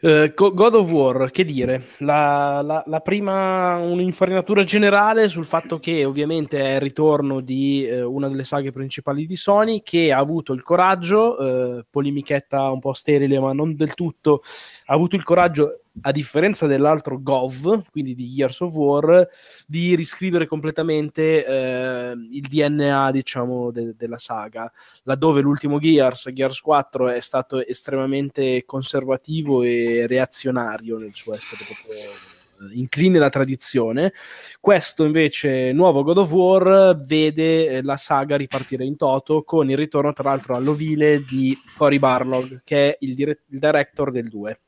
eh, 0.00 0.32
Go- 0.34 0.54
God 0.54 0.74
of 0.76 0.90
War, 0.90 1.30
che 1.30 1.44
dire? 1.44 1.86
La, 1.98 2.62
la- 2.62 2.82
la 2.86 3.00
prima, 3.00 3.76
un'infarinatura 3.76 4.62
generale 4.64 5.28
sul 5.28 5.44
fatto 5.44 5.78
che 5.78 6.04
ovviamente 6.04 6.58
è 6.60 6.74
il 6.76 6.80
ritorno 6.80 7.40
di 7.40 7.84
eh, 7.84 8.02
una 8.02 8.28
delle 8.28 8.44
saghe 8.44 8.70
principali 8.70 9.26
di 9.26 9.36
Sony 9.36 9.82
che 9.82 10.12
ha 10.12 10.18
avuto 10.18 10.52
il 10.52 10.62
coraggio, 10.62 11.78
eh, 11.78 11.84
polemichetta 11.90 12.70
un 12.70 12.78
po' 12.80 12.92
sterile 12.92 13.40
ma 13.40 13.52
non 13.52 13.74
del 13.74 13.94
tutto, 13.94 14.42
ha 14.90 14.94
avuto 14.94 15.16
il 15.16 15.22
coraggio, 15.22 15.82
a 16.00 16.12
differenza 16.12 16.66
dell'altro 16.66 17.20
Gov, 17.20 17.82
quindi 17.90 18.14
di 18.14 18.32
Gears 18.34 18.60
of 18.60 18.72
War, 18.74 19.28
di 19.66 19.94
riscrivere 19.94 20.46
completamente 20.46 21.44
eh, 21.44 22.12
il 22.12 22.40
DNA, 22.40 23.10
diciamo, 23.10 23.70
de- 23.70 23.94
della 23.96 24.16
saga 24.16 24.70
laddove 25.02 25.42
l'ultimo 25.42 25.78
Gears, 25.78 26.30
Gears 26.32 26.60
4, 26.60 27.10
è 27.10 27.20
stato 27.20 27.64
estremamente 27.64 28.64
conservativo 28.64 29.62
e 29.62 30.06
reazionario 30.06 30.96
nel 30.96 31.12
suo 31.12 31.34
essere 31.34 31.64
proprio 31.66 31.94
eh, 31.94 32.78
incline 32.78 33.18
alla 33.18 33.28
tradizione. 33.28 34.14
Questo 34.58 35.04
invece, 35.04 35.70
nuovo 35.72 36.02
God 36.02 36.18
of 36.18 36.32
War, 36.32 36.98
vede 37.04 37.66
eh, 37.68 37.82
la 37.82 37.98
saga 37.98 38.36
ripartire 38.36 38.84
in 38.86 38.96
toto 38.96 39.42
con 39.42 39.68
il 39.68 39.76
ritorno, 39.76 40.14
tra 40.14 40.30
l'altro, 40.30 40.56
all'ovile 40.56 41.22
di 41.28 41.54
Cory 41.76 41.98
Barlog, 41.98 42.62
che 42.64 42.90
è 42.92 42.96
il, 43.00 43.14
dire- 43.14 43.42
il 43.50 43.58
director 43.58 44.10
del 44.10 44.28
2. 44.28 44.60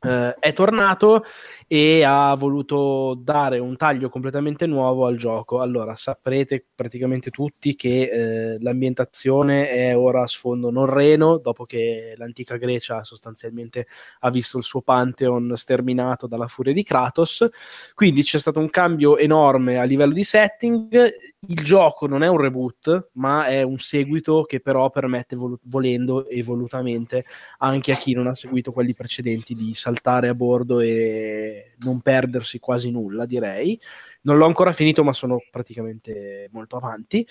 Eh, 0.00 0.34
è 0.38 0.52
tornato 0.52 1.24
e 1.66 2.04
ha 2.04 2.32
voluto 2.36 3.18
dare 3.20 3.58
un 3.58 3.76
taglio 3.76 4.08
completamente 4.08 4.66
nuovo 4.66 5.06
al 5.06 5.16
gioco. 5.16 5.60
Allora, 5.60 5.96
saprete 5.96 6.64
praticamente 6.72 7.30
tutti 7.30 7.74
che 7.74 8.54
eh, 8.54 8.60
l'ambientazione 8.60 9.70
è 9.70 9.96
ora 9.96 10.22
a 10.22 10.26
sfondo 10.28 10.70
norreno, 10.70 11.38
dopo 11.38 11.64
che 11.64 12.14
l'antica 12.16 12.56
Grecia 12.56 13.02
sostanzialmente 13.02 13.86
ha 14.20 14.30
visto 14.30 14.58
il 14.58 14.64
suo 14.64 14.82
pantheon 14.82 15.54
sterminato 15.56 16.28
dalla 16.28 16.46
furia 16.46 16.72
di 16.72 16.84
Kratos. 16.84 17.48
Quindi 17.94 18.22
c'è 18.22 18.38
stato 18.38 18.60
un 18.60 18.70
cambio 18.70 19.16
enorme 19.16 19.78
a 19.78 19.82
livello 19.84 20.12
di 20.12 20.24
setting. 20.24 21.12
Il 21.40 21.62
gioco 21.62 22.06
non 22.06 22.22
è 22.22 22.28
un 22.28 22.38
reboot, 22.38 23.10
ma 23.14 23.46
è 23.46 23.62
un 23.62 23.78
seguito 23.78 24.44
che 24.44 24.60
però 24.60 24.90
permette, 24.90 25.36
vol- 25.36 25.58
volendo 25.64 26.26
e 26.26 26.42
volutamente, 26.42 27.24
anche 27.58 27.92
a 27.92 27.96
chi 27.96 28.12
non 28.12 28.26
ha 28.26 28.34
seguito 28.34 28.72
quelli 28.72 28.94
precedenti 28.94 29.54
di 29.54 29.74
saltare 29.88 30.28
a 30.28 30.34
bordo 30.34 30.80
e 30.80 31.74
non 31.78 32.00
perdersi 32.00 32.58
quasi 32.58 32.90
nulla, 32.90 33.24
direi. 33.24 33.80
Non 34.22 34.36
l'ho 34.36 34.46
ancora 34.46 34.72
finito, 34.72 35.02
ma 35.02 35.12
sono 35.12 35.42
praticamente 35.50 36.48
molto 36.52 36.76
avanti. 36.76 37.26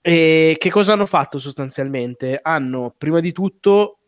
E 0.00 0.56
che 0.58 0.70
cosa 0.70 0.92
hanno 0.92 1.06
fatto 1.06 1.38
sostanzialmente? 1.38 2.38
Hanno 2.40 2.94
prima 2.96 3.20
di 3.20 3.32
tutto 3.32 3.98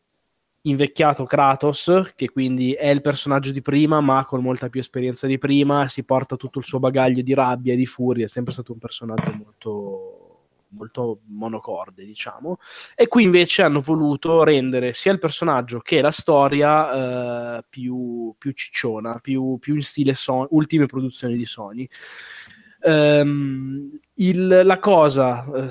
invecchiato 0.62 1.24
Kratos, 1.24 2.12
che 2.16 2.28
quindi 2.30 2.72
è 2.72 2.88
il 2.88 3.00
personaggio 3.00 3.52
di 3.52 3.62
prima, 3.62 4.00
ma 4.00 4.24
con 4.24 4.42
molta 4.42 4.68
più 4.68 4.80
esperienza 4.80 5.26
di 5.26 5.38
prima, 5.38 5.88
si 5.88 6.04
porta 6.04 6.36
tutto 6.36 6.58
il 6.58 6.64
suo 6.64 6.80
bagaglio 6.80 7.22
di 7.22 7.34
rabbia 7.34 7.72
e 7.72 7.76
di 7.76 7.86
furia, 7.86 8.26
è 8.26 8.28
sempre 8.28 8.52
stato 8.52 8.72
un 8.72 8.78
personaggio 8.78 9.32
molto, 9.32 10.15
molto 10.76 11.20
monocorde, 11.26 12.04
diciamo. 12.04 12.58
E 12.94 13.08
qui 13.08 13.22
invece 13.24 13.62
hanno 13.62 13.80
voluto 13.80 14.42
rendere 14.44 14.92
sia 14.92 15.12
il 15.12 15.18
personaggio 15.18 15.80
che 15.80 16.00
la 16.00 16.10
storia 16.10 17.58
eh, 17.58 17.64
più, 17.68 18.34
più 18.38 18.52
cicciona, 18.52 19.18
più, 19.20 19.58
più 19.58 19.74
in 19.74 19.82
stile 19.82 20.14
Son- 20.14 20.46
ultime 20.50 20.86
produzioni 20.86 21.36
di 21.36 21.44
Sony. 21.46 21.88
Ehm, 22.82 23.98
il- 24.14 24.60
la 24.64 24.78
cosa, 24.78 25.44
eh, 25.66 25.68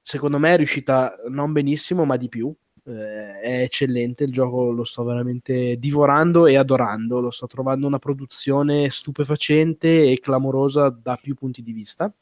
secondo 0.00 0.38
me, 0.38 0.54
è 0.54 0.56
riuscita 0.56 1.14
non 1.30 1.52
benissimo, 1.52 2.04
ma 2.04 2.16
di 2.16 2.28
più. 2.28 2.54
Eh, 2.86 3.40
è 3.40 3.60
eccellente 3.62 4.24
il 4.24 4.32
gioco, 4.32 4.70
lo 4.70 4.84
sto 4.84 5.04
veramente 5.04 5.76
divorando 5.78 6.46
e 6.46 6.56
adorando. 6.56 7.20
Lo 7.20 7.30
sto 7.30 7.46
trovando 7.46 7.86
una 7.86 7.98
produzione 7.98 8.90
stupefacente 8.90 10.10
e 10.10 10.18
clamorosa 10.20 10.90
da 10.90 11.16
più 11.16 11.34
punti 11.34 11.62
di 11.62 11.72
vista. 11.72 12.12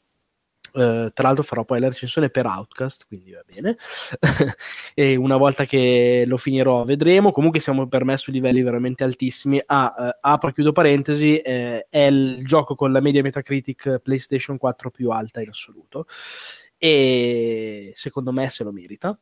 Eh, 0.75 1.11
tra 1.13 1.27
l'altro 1.27 1.43
farò 1.43 1.63
poi 1.65 1.79
la 1.79 1.87
recensione 1.87 2.29
per 2.29 2.45
Outcast, 2.47 3.05
quindi 3.07 3.31
va 3.31 3.43
bene. 3.45 3.75
e 4.95 5.15
una 5.15 5.37
volta 5.37 5.65
che 5.65 6.23
lo 6.27 6.37
finirò 6.37 6.83
vedremo. 6.83 7.31
Comunque 7.31 7.59
siamo 7.59 7.87
per 7.87 8.05
me 8.05 8.17
su 8.17 8.31
livelli 8.31 8.61
veramente 8.63 9.03
altissimi. 9.03 9.61
Ah, 9.65 9.93
eh, 9.97 10.17
apro 10.21 10.51
chiudo 10.51 10.71
parentesi, 10.71 11.37
eh, 11.37 11.85
è 11.89 11.99
il 12.05 12.43
gioco 12.45 12.75
con 12.75 12.91
la 12.91 13.01
media 13.01 13.21
Metacritic 13.21 13.99
PlayStation 13.99 14.57
4 14.57 14.89
più 14.89 15.09
alta 15.11 15.41
in 15.41 15.49
assoluto 15.49 16.05
e 16.77 17.93
secondo 17.95 18.31
me 18.31 18.49
se 18.49 18.63
lo 18.63 18.71
merita. 18.71 19.17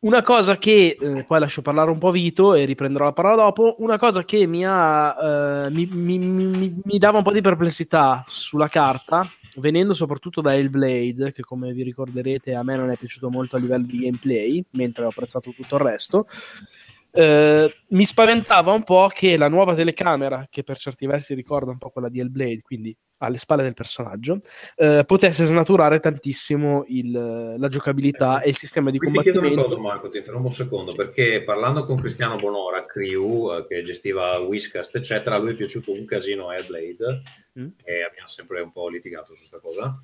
Una 0.00 0.22
cosa 0.22 0.58
che 0.58 0.96
eh, 1.00 1.24
poi 1.24 1.40
lascio 1.40 1.60
parlare 1.60 1.90
un 1.90 1.98
po' 1.98 2.12
Vito 2.12 2.54
e 2.54 2.64
riprenderò 2.64 3.06
la 3.06 3.12
parola 3.12 3.42
dopo. 3.42 3.74
Una 3.78 3.98
cosa 3.98 4.24
che 4.24 4.46
mi, 4.46 4.64
ha, 4.64 5.64
eh, 5.66 5.70
mi, 5.70 5.86
mi- 5.86 6.18
mi- 6.18 6.80
mi 6.84 6.98
dava 6.98 7.18
un 7.18 7.24
po' 7.24 7.32
di 7.32 7.40
perplessità 7.40 8.24
sulla 8.28 8.68
carta, 8.68 9.28
venendo 9.56 9.94
soprattutto 9.94 10.40
da 10.40 10.54
Hellblade, 10.54 11.32
che 11.32 11.42
come 11.42 11.72
vi 11.72 11.82
ricorderete 11.82 12.54
a 12.54 12.62
me 12.62 12.76
non 12.76 12.90
è 12.90 12.96
piaciuto 12.96 13.30
molto 13.30 13.56
a 13.56 13.58
livello 13.58 13.86
di 13.86 13.98
gameplay, 13.98 14.64
mentre 14.72 15.04
ho 15.04 15.08
apprezzato 15.08 15.52
tutto 15.52 15.76
il 15.76 15.82
resto. 15.82 16.26
eh, 17.12 17.74
mi 17.88 18.04
spaventava 18.04 18.72
un 18.72 18.82
po' 18.84 19.08
che 19.12 19.36
la 19.36 19.48
nuova 19.48 19.74
telecamera, 19.74 20.46
che 20.50 20.62
per 20.62 20.78
certi 20.78 21.06
versi 21.06 21.34
ricorda 21.34 21.70
un 21.70 21.78
po' 21.78 21.90
quella 21.90 22.08
di 22.08 22.20
Hellblade, 22.20 22.60
quindi 22.62 22.96
alle 23.18 23.38
spalle 23.38 23.62
del 23.62 23.74
personaggio, 23.74 24.40
eh, 24.76 25.02
potesse 25.06 25.44
snaturare 25.44 26.00
tantissimo 26.00 26.84
il- 26.88 27.54
la 27.58 27.68
giocabilità 27.68 28.40
e 28.40 28.50
il 28.50 28.56
sistema 28.56 28.90
di 28.90 28.98
Qui 28.98 29.10
ti 29.10 29.20
chiedo 29.20 29.38
una 29.38 29.48
combattimento. 29.48 29.76
cosa, 29.80 29.88
Marco, 29.94 30.08
ti 30.10 30.18
interrompo 30.18 30.46
un 30.46 30.52
secondo, 30.52 30.94
perché 30.94 31.42
parlando 31.44 31.84
con 31.84 31.98
Cristiano 32.00 32.36
Bonora, 32.36 32.84
Crew, 32.86 33.56
eh, 33.56 33.66
che 33.66 33.82
gestiva 33.82 34.38
Whiscast, 34.38 34.94
eccetera, 34.96 35.36
a 35.36 35.38
lui 35.38 35.52
è 35.52 35.54
piaciuto 35.54 35.92
un 35.92 36.04
casino 36.04 36.52
Hellblade 36.52 37.22
Mm. 37.58 37.66
e 37.84 38.02
abbiamo 38.04 38.28
sempre 38.28 38.60
un 38.60 38.70
po' 38.70 38.88
litigato 38.88 39.34
su 39.34 39.48
questa 39.48 39.58
cosa. 39.58 40.00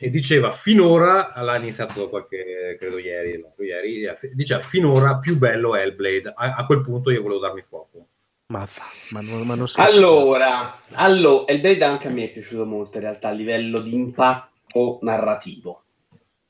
E 0.00 0.10
diceva 0.10 0.50
finora, 0.50 1.32
l'ha 1.36 1.56
iniziato 1.56 2.08
qualche, 2.08 2.76
credo 2.78 2.98
ieri, 2.98 3.40
l'altro 3.40 3.64
ieri, 3.64 4.06
diceva 4.34 4.60
finora 4.60 5.16
più 5.18 5.36
bello 5.38 5.74
Hellblade. 5.74 6.32
A, 6.34 6.54
a 6.56 6.66
quel 6.66 6.82
punto 6.82 7.10
io 7.10 7.22
volevo 7.22 7.40
darmi 7.40 7.62
fuoco. 7.62 8.07
Ma, 8.50 8.64
fa, 8.64 8.84
ma, 9.10 9.20
non, 9.20 9.46
ma 9.46 9.54
non. 9.54 9.66
Allora, 9.74 10.80
allora, 10.92 11.44
Hellblade 11.46 11.84
anche 11.84 12.08
a 12.08 12.10
me 12.10 12.24
è 12.24 12.30
piaciuto 12.30 12.64
molto 12.64 12.96
in 12.96 13.02
realtà 13.02 13.28
a 13.28 13.32
livello 13.32 13.80
di 13.80 13.92
impatto 13.92 14.98
narrativo. 15.02 15.82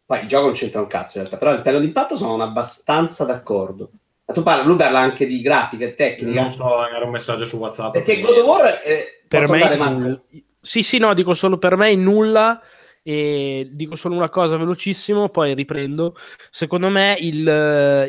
Poi 0.06 0.20
il 0.20 0.28
gioco 0.28 0.44
non 0.44 0.54
c'entra 0.54 0.80
un 0.80 0.86
cazzo 0.86 1.18
in 1.18 1.24
realtà, 1.24 1.38
però 1.38 1.56
il 1.56 1.62
piano 1.62 1.80
d'impatto 1.80 2.14
sono 2.14 2.40
abbastanza 2.40 3.24
d'accordo. 3.24 3.90
Ma 4.24 4.32
tu 4.32 4.44
parla, 4.44 4.62
lui 4.62 4.76
parla 4.76 5.00
anche 5.00 5.26
di 5.26 5.40
grafica 5.40 5.86
e 5.86 5.96
tecnica. 5.96 6.40
Non 6.40 6.52
so, 6.52 6.86
era 6.86 7.04
un 7.04 7.10
messaggio 7.10 7.46
su 7.46 7.56
WhatsApp. 7.56 7.94
Perché 7.94 8.20
God 8.20 8.36
of 8.36 8.46
War 8.46 8.80
eh, 8.84 9.22
Per 9.26 9.48
me 9.48 9.76
nulla. 9.76 10.20
Sì, 10.60 10.84
sì, 10.84 10.98
no, 10.98 11.12
dico 11.14 11.34
solo 11.34 11.58
per 11.58 11.76
me 11.76 11.96
nulla 11.96 12.62
e 13.08 13.70
dico 13.72 13.96
solo 13.96 14.16
una 14.16 14.28
cosa 14.28 14.58
velocissimo, 14.58 15.30
poi 15.30 15.54
riprendo. 15.54 16.14
Secondo 16.50 16.90
me 16.90 17.16
il, 17.18 17.38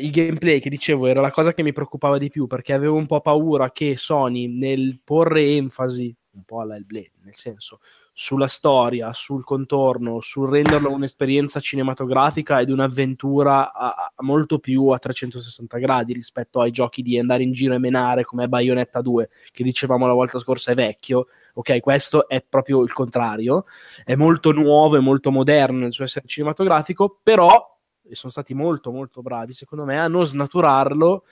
il 0.02 0.12
gameplay 0.12 0.60
che 0.60 0.70
dicevo 0.70 1.08
era 1.08 1.22
la 1.22 1.32
cosa 1.32 1.54
che 1.54 1.64
mi 1.64 1.72
preoccupava 1.72 2.18
di 2.18 2.30
più 2.30 2.48
perché 2.48 2.74
avevo 2.74 2.98
un 2.98 3.06
po' 3.06 3.22
paura 3.22 3.72
che 3.72 3.96
Sony 3.96 4.48
nel 4.48 5.00
porre 5.02 5.56
enfasi 5.56 6.14
un 6.32 6.44
po' 6.44 6.60
alla 6.60 6.76
Hellblade, 6.76 7.12
nel 7.24 7.36
senso 7.36 7.80
sulla 8.22 8.48
storia, 8.48 9.14
sul 9.14 9.46
contorno, 9.46 10.20
sul 10.20 10.50
renderlo 10.50 10.92
un'esperienza 10.92 11.62
cinematografica 11.62 12.60
ed 12.60 12.70
un'avventura 12.70 13.72
a- 13.72 13.96
a- 13.96 14.14
molto 14.24 14.60
più 14.60 14.88
a 14.88 15.00
360 15.00 15.78
gradi 15.78 16.12
rispetto 16.12 16.60
ai 16.60 16.72
giochi 16.72 17.02
di 17.02 17.18
andare 17.18 17.44
in 17.44 17.54
giro 17.54 17.76
e 17.76 17.80
menare 17.80 18.26
come 18.26 18.50
Bayonetta 18.50 19.00
2 19.00 19.30
che 19.54 19.64
dicevamo 19.64 20.06
la 20.06 20.12
volta 20.12 20.38
scorsa 20.38 20.72
è 20.72 20.76
vecchio 20.76 21.28
ok? 21.54 21.80
Questo 21.80 22.28
è 22.28 22.44
proprio 22.48 22.82
il 22.84 22.92
contrario. 22.92 23.64
È 24.04 24.16
molto 24.16 24.52
nuovo 24.52 24.98
e 24.98 25.00
molto 25.00 25.32
moderno 25.32 25.78
nel 25.80 25.94
suo 25.94 26.04
essere 26.04 26.28
cinematografico 26.28 27.22
però 27.24 27.78
e 28.02 28.16
sono 28.16 28.32
stati 28.34 28.54
molto 28.54 28.92
molto 28.92 29.22
bravi 29.22 29.54
secondo 29.54 29.86
me 29.86 29.98
a 29.98 30.10
non 30.10 30.26
snaturarlo 30.26 31.24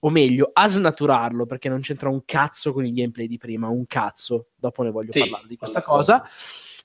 o 0.00 0.10
meglio 0.10 0.50
a 0.52 0.68
snaturarlo 0.68 1.46
perché 1.46 1.68
non 1.68 1.80
c'entra 1.80 2.08
un 2.08 2.24
cazzo 2.24 2.72
con 2.72 2.84
il 2.84 2.92
gameplay 2.92 3.26
di 3.26 3.38
prima 3.38 3.68
un 3.68 3.86
cazzo. 3.86 4.48
Dopo 4.56 4.82
ne 4.82 4.90
voglio 4.90 5.12
Sì, 5.12 5.20
parlare 5.20 5.46
di 5.46 5.56
questa 5.56 5.82
cosa. 5.82 6.22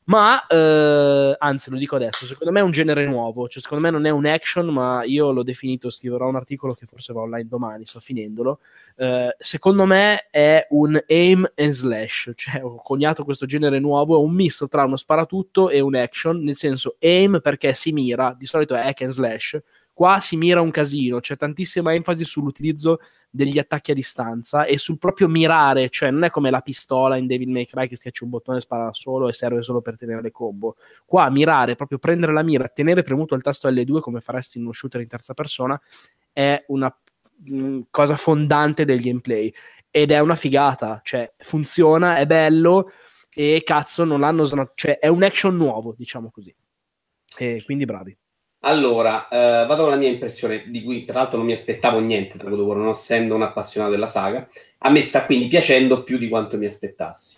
Ma 0.06 0.46
eh, 0.48 1.34
anzi 1.38 1.70
lo 1.70 1.78
dico 1.78 1.96
adesso 1.96 2.26
secondo 2.26 2.52
me 2.52 2.60
è 2.60 2.64
un 2.64 2.72
genere 2.72 3.06
nuovo 3.06 3.48
cioè 3.48 3.62
secondo 3.62 3.86
me 3.86 3.90
non 3.90 4.06
è 4.06 4.10
un 4.10 4.26
action 4.26 4.66
ma 4.68 5.02
io 5.06 5.32
l'ho 5.32 5.44
definito 5.44 5.90
scriverò 5.90 6.28
un 6.28 6.36
articolo 6.36 6.74
che 6.74 6.86
forse 6.86 7.14
va 7.14 7.22
online 7.22 7.48
domani 7.48 7.86
sto 7.86 8.02
finendolo. 8.02 8.60
Eh, 8.98 9.34
secondo 9.38 9.86
me 9.86 10.28
è 10.30 10.66
un 10.72 11.02
aim 11.08 11.50
and 11.56 11.72
slash 11.72 12.32
cioè 12.36 12.62
ho 12.62 12.76
coniato 12.76 13.24
questo 13.24 13.46
genere 13.46 13.80
nuovo 13.80 14.18
è 14.18 14.20
un 14.22 14.34
misto 14.34 14.68
tra 14.68 14.84
uno 14.84 14.98
sparatutto 14.98 15.70
e 15.70 15.80
un 15.80 15.96
action 15.96 16.44
nel 16.44 16.58
senso 16.58 16.98
aim 17.00 17.40
perché 17.42 17.74
si 17.74 17.94
mira 17.94 18.36
di 18.38 18.46
solito 18.46 18.74
è 18.76 18.86
hack 18.86 19.04
and 19.04 19.12
slash 19.12 19.62
qua 19.94 20.20
si 20.20 20.36
mira 20.38 20.60
un 20.60 20.72
casino 20.72 21.20
c'è 21.20 21.38
tantissima 21.38 21.94
enfasi 21.94 22.24
sull'utilizzo 22.24 23.00
degli 23.30 23.60
attacchi 23.60 23.92
a 23.92 23.94
distanza 23.94 24.66
e 24.66 24.78
sul 24.78 24.98
proprio 24.98 25.28
mirare, 25.28 25.90
cioè 25.90 26.12
non 26.12 26.24
è 26.24 26.30
come 26.30 26.50
la 26.50 26.62
pistola 26.62 27.16
in 27.18 27.28
Devil 27.28 27.50
May 27.50 27.66
Cry 27.66 27.88
che 27.88 27.96
schiacci 27.96 28.24
un 28.24 28.30
bottone 28.30 28.58
e 28.58 28.62
spara 28.62 28.86
da 28.86 28.94
solo 28.94 29.28
e 29.30 29.34
serve 29.34 29.64
solo 29.64 29.82
per 29.82 29.98
tenere 29.98 30.22
le 30.22 30.32
combo. 30.32 30.76
Qua 31.06 31.30
mirare, 31.30 31.76
proprio 31.76 31.98
prendere 32.00 32.34
la 32.34 32.44
mira, 32.44 32.68
tenere 32.68 33.02
premuto 33.04 33.36
il 33.36 33.42
tasto 33.42 33.70
L2 33.70 34.00
come 34.00 34.20
faresti 34.20 34.58
in 34.58 34.64
uno 34.64 34.74
shooter 34.74 35.02
in 35.02 35.08
terza 35.08 35.34
persona 35.34 35.80
è 36.32 36.64
una 36.68 36.96
mh, 37.46 37.80
cosa 37.90 38.16
fondante 38.16 38.86
del 38.86 39.02
gameplay 39.02 39.54
ed 39.90 40.12
è 40.12 40.20
una 40.20 40.36
figata, 40.36 41.02
cioè 41.04 41.32
funziona, 41.38 42.18
è 42.18 42.26
bello 42.26 42.92
e 43.36 43.62
cazzo 43.64 44.04
non 44.04 44.20
l'hanno 44.20 44.46
cioè 44.76 44.98
è 45.00 45.08
un 45.08 45.24
action 45.24 45.56
nuovo, 45.56 45.94
diciamo 45.98 46.32
così. 46.32 46.54
E 47.38 47.64
quindi 47.66 47.86
bravi. 47.86 48.16
Allora, 48.66 49.28
eh, 49.28 49.66
vado 49.66 49.84
con 49.84 49.92
la 49.92 49.98
mia 49.98 50.08
impressione, 50.08 50.64
di 50.68 50.84
cui 50.84 51.04
peraltro 51.04 51.38
non 51.38 51.46
mi 51.46 51.52
aspettavo 51.52 52.00
niente 52.00 52.38
da 52.38 52.46
God 52.46 52.60
of 52.60 52.66
War, 52.66 52.78
non 52.78 52.90
essendo 52.90 53.36
un 53.36 53.42
appassionato 53.42 53.92
della 53.92 54.08
saga. 54.08 54.48
A 54.80 54.90
me 54.90 55.02
sta 55.02 55.26
quindi 55.26 55.48
piacendo 55.48 56.04
più 56.04 56.18
di 56.18 56.30
quanto 56.30 56.58
mi 56.58 56.66
aspettassi. 56.66 57.38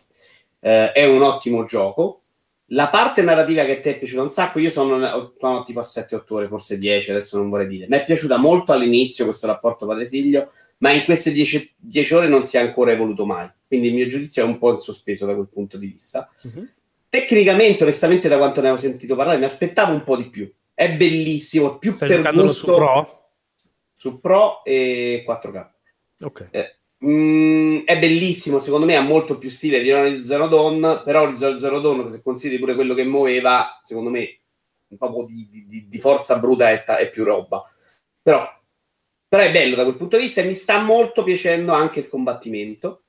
Eh, 0.59 0.91
è 0.91 1.05
un 1.05 1.23
ottimo 1.23 1.63
gioco. 1.65 2.21
La 2.69 2.89
parte 2.89 3.23
narrativa 3.23 3.63
che 3.63 3.79
te 3.79 3.91
è 3.91 3.97
piaciuta 3.97 4.21
un 4.21 4.29
sacco, 4.29 4.59
io 4.59 4.69
sono, 4.69 5.33
sono 5.39 5.63
tipo 5.63 5.79
a 5.79 5.83
7-8 5.83 6.21
ore, 6.29 6.47
forse 6.47 6.77
10, 6.77 7.11
adesso 7.11 7.37
non 7.37 7.49
vorrei 7.49 7.67
dire. 7.67 7.87
Mi 7.87 7.97
è 7.97 8.03
piaciuta 8.03 8.37
molto 8.37 8.71
all'inizio 8.71 9.25
questo 9.25 9.47
rapporto 9.47 9.87
padre-figlio, 9.87 10.51
ma 10.77 10.91
in 10.91 11.05
queste 11.05 11.31
10, 11.31 11.73
10 11.77 12.13
ore 12.13 12.27
non 12.27 12.45
si 12.45 12.57
è 12.57 12.59
ancora 12.59 12.91
evoluto 12.91 13.25
mai. 13.25 13.49
Quindi 13.67 13.87
il 13.87 13.93
mio 13.95 14.07
giudizio 14.07 14.43
è 14.43 14.45
un 14.45 14.59
po' 14.59 14.73
in 14.73 14.79
sospeso 14.79 15.25
da 15.25 15.33
quel 15.33 15.47
punto 15.47 15.77
di 15.77 15.87
vista. 15.87 16.29
Tecnicamente, 17.09 17.81
onestamente, 17.81 18.27
da 18.27 18.37
quanto 18.37 18.61
ne 18.61 18.67
avevo 18.67 18.81
sentito 18.81 19.15
parlare, 19.15 19.39
mi 19.39 19.45
aspettavo 19.45 19.91
un 19.91 20.03
po' 20.03 20.17
di 20.17 20.29
più. 20.29 20.51
È 20.75 20.91
bellissimo, 20.93 21.77
più 21.77 21.95
Stai 21.95 22.09
per 22.09 22.33
gusto 22.33 22.47
su 22.53 22.65
Pro? 22.75 23.29
su 23.93 24.19
Pro 24.19 24.63
e 24.65 25.23
4K. 25.25 25.69
Ok. 26.19 26.49
Mm, 27.05 27.79
è 27.85 27.97
bellissimo, 27.97 28.59
secondo 28.59 28.85
me 28.85 28.95
ha 28.97 29.01
molto 29.01 29.37
più 29.37 29.49
stile 29.49 29.81
di 29.81 29.91
Horizon 29.91 30.23
Zero 30.23 30.47
Dawn, 30.47 31.01
però 31.05 31.21
Horizon 31.23 31.57
Zero 31.57 31.79
Dawn, 31.79 32.11
se 32.11 32.21
consideri 32.21 32.59
pure 32.59 32.75
quello 32.75 32.93
che 32.93 33.05
muoveva, 33.05 33.79
secondo 33.81 34.09
me 34.09 34.39
un 34.87 34.97
po' 34.97 35.25
di, 35.27 35.47
di- 35.49 35.87
di- 35.87 35.99
forza 35.99 36.37
bruta 36.37 36.69
è, 36.71 36.83
ta- 36.83 36.97
è 36.97 37.09
più 37.09 37.23
roba. 37.23 37.63
Però, 38.21 38.45
però 39.27 39.43
è 39.43 39.51
bello 39.51 39.75
da 39.75 39.83
quel 39.83 39.95
punto 39.95 40.17
di 40.17 40.23
vista 40.23 40.41
e 40.41 40.45
mi 40.45 40.53
sta 40.53 40.81
molto 40.81 41.23
piacendo 41.23 41.71
anche 41.71 41.99
il 41.99 42.09
combattimento. 42.09 43.03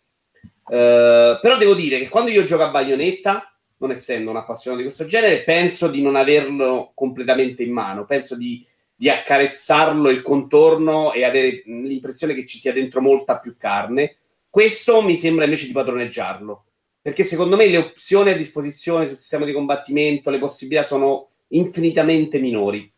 Eh, 0.69 1.39
però 1.41 1.57
devo 1.57 1.75
dire 1.75 1.99
che 1.99 2.09
quando 2.09 2.31
io 2.31 2.45
gioco 2.45 2.62
a 2.62 2.71
Bayonetta, 2.71 3.56
non 3.79 3.91
essendo 3.91 4.31
un 4.31 4.37
appassionato 4.37 4.83
di 4.83 4.89
questo 4.89 5.07
genere, 5.07 5.43
penso 5.43 5.89
di 5.89 6.03
non 6.03 6.16
averlo 6.16 6.93
completamente 6.95 7.62
in 7.62 7.72
mano, 7.72 8.05
penso 8.05 8.37
di, 8.37 8.64
di 8.95 9.11
accarezzarlo 9.11 10.09
il 10.09 10.22
contorno 10.22 11.12
e 11.12 11.24
avere 11.24 11.62
mh, 11.64 11.83
l'impressione 11.83 12.35
che 12.35 12.47
ci 12.47 12.59
sia 12.59 12.72
dentro 12.72 13.01
molta 13.01 13.39
più 13.39 13.57
carne. 13.59 14.16
Questo 14.49 15.03
mi 15.03 15.16
sembra 15.16 15.45
invece 15.45 15.66
di 15.66 15.72
padroneggiarlo, 15.72 16.64
perché 17.03 17.24
secondo 17.24 17.57
me 17.57 17.66
le 17.66 17.77
opzioni 17.77 18.31
a 18.31 18.37
disposizione 18.37 19.07
sul 19.07 19.18
sistema 19.18 19.45
di 19.45 19.53
combattimento, 19.53 20.31
le 20.31 20.39
possibilità 20.39 20.83
sono 20.83 21.29
infinitamente 21.49 22.39
minori. 22.39 22.91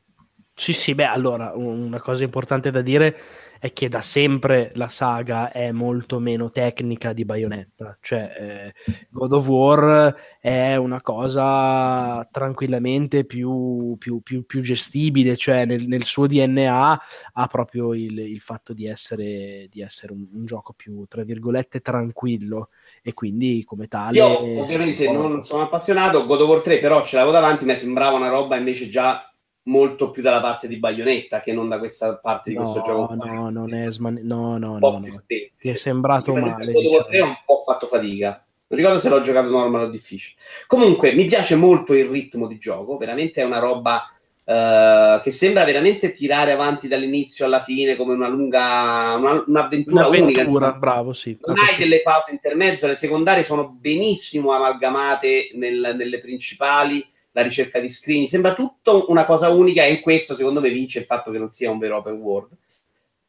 Sì, 0.54 0.72
sì, 0.72 0.94
beh, 0.94 1.04
allora, 1.04 1.52
una 1.54 2.00
cosa 2.00 2.24
importante 2.24 2.70
da 2.70 2.80
dire 2.80 3.16
è 3.58 3.72
che 3.72 3.88
da 3.88 4.00
sempre 4.00 4.70
la 4.74 4.88
saga 4.88 5.50
è 5.52 5.72
molto 5.72 6.18
meno 6.18 6.50
tecnica 6.50 7.12
di 7.12 7.24
Bayonetta, 7.24 7.96
cioè 8.00 8.32
eh, 8.38 8.74
God 9.10 9.32
of 9.32 9.48
War 9.48 10.14
è 10.40 10.76
una 10.76 11.00
cosa 11.00 12.26
tranquillamente 12.30 13.24
più, 13.24 13.96
più- 13.98 14.20
più- 14.20 14.44
più 14.44 14.60
gestibile, 14.60 15.36
cioè 15.36 15.64
nel, 15.64 15.86
nel 15.86 16.04
suo 16.04 16.26
DNA 16.26 17.00
ha 17.32 17.46
proprio 17.46 17.94
il, 17.94 18.18
il 18.18 18.40
fatto 18.40 18.72
di 18.72 18.86
essere, 18.86 19.66
di 19.70 19.80
essere 19.80 20.12
un, 20.12 20.26
un 20.32 20.44
gioco 20.44 20.72
più, 20.72 21.04
tra 21.06 21.22
virgolette, 21.22 21.80
tranquillo. 21.80 22.70
E 23.02 23.12
quindi 23.14 23.64
come 23.64 23.88
tale... 23.88 24.18
Io 24.18 24.60
ovviamente 24.60 25.10
non 25.10 25.40
sono 25.40 25.62
appassionato, 25.62 26.26
God 26.26 26.40
of 26.40 26.48
War 26.48 26.60
3 26.60 26.78
però 26.78 27.04
ce 27.04 27.16
l'avevo 27.16 27.32
davanti, 27.32 27.64
mi 27.64 27.76
sembrava 27.78 28.16
una 28.16 28.28
roba 28.28 28.56
invece 28.56 28.88
già 28.88 29.27
molto 29.64 30.10
più 30.10 30.22
dalla 30.22 30.40
parte 30.40 30.66
di 30.66 30.78
Bayonetta 30.78 31.40
che 31.40 31.52
non 31.52 31.68
da 31.68 31.78
questa 31.78 32.16
parte 32.16 32.50
di 32.50 32.56
questo 32.56 32.78
No, 32.78 32.84
gioco. 32.84 33.16
qua. 33.16 33.30
no, 33.30 33.50
non 33.50 33.74
è 33.74 33.90
sman- 33.90 34.20
no, 34.22 34.56
no, 34.58 34.78
no, 34.78 34.98
no. 34.98 35.22
Ti 35.26 35.68
è 35.68 35.74
sembrato 35.74 36.32
Io, 36.32 36.40
male, 36.40 36.72
of 36.72 36.84
War 36.84 37.02
3 37.04 37.10
diciamo. 37.10 37.24
ho 37.30 37.34
un 37.34 37.36
po' 37.44 37.62
fatto 37.66 37.86
fatica. 37.86 38.42
Non 38.70 38.78
ricordo 38.80 38.98
se 39.00 39.08
l'ho 39.08 39.20
giocato 39.20 39.48
normal 39.48 39.84
o 39.84 39.88
difficile. 39.90 40.34
Comunque, 40.66 41.12
mi 41.12 41.24
piace 41.24 41.54
molto 41.56 41.94
il 41.94 42.06
ritmo 42.06 42.46
di 42.46 42.58
gioco. 42.58 42.96
Veramente 42.98 43.40
è 43.40 43.44
una 43.44 43.58
roba 43.58 44.10
eh, 44.44 45.20
che 45.22 45.30
sembra 45.30 45.64
veramente 45.64 46.12
tirare 46.12 46.52
avanti 46.52 46.88
dall'inizio 46.88 47.44
alla 47.44 47.60
fine 47.60 47.96
come 47.96 48.14
una 48.14 48.28
lunga 48.28 49.14
una- 49.16 49.42
un'avventura, 49.46 50.06
unica. 50.06 50.22
Un'avventura, 50.22 50.42
insomma. 50.66 50.72
bravo, 50.72 51.12
sì. 51.12 51.36
Non 51.44 51.56
hai 51.58 51.76
delle 51.78 52.00
pause 52.02 52.30
intermezzo, 52.30 52.86
le 52.86 52.94
secondarie 52.94 53.42
sono 53.42 53.68
benissimo 53.70 54.52
amalgamate 54.52 55.50
nel- 55.54 55.94
nelle 55.96 56.18
principali, 56.20 57.06
la 57.38 57.44
ricerca 57.44 57.78
di 57.78 57.88
screen, 57.88 58.26
sembra 58.26 58.52
tutto 58.52 59.06
una 59.08 59.24
cosa 59.24 59.48
unica 59.48 59.84
e 59.84 59.92
in 59.92 60.00
questo 60.00 60.34
secondo 60.34 60.60
me 60.60 60.70
vince 60.70 60.98
il 60.98 61.04
fatto 61.04 61.30
che 61.30 61.38
non 61.38 61.50
sia 61.50 61.70
un 61.70 61.78
vero 61.78 61.98
open 61.98 62.14
world. 62.14 62.50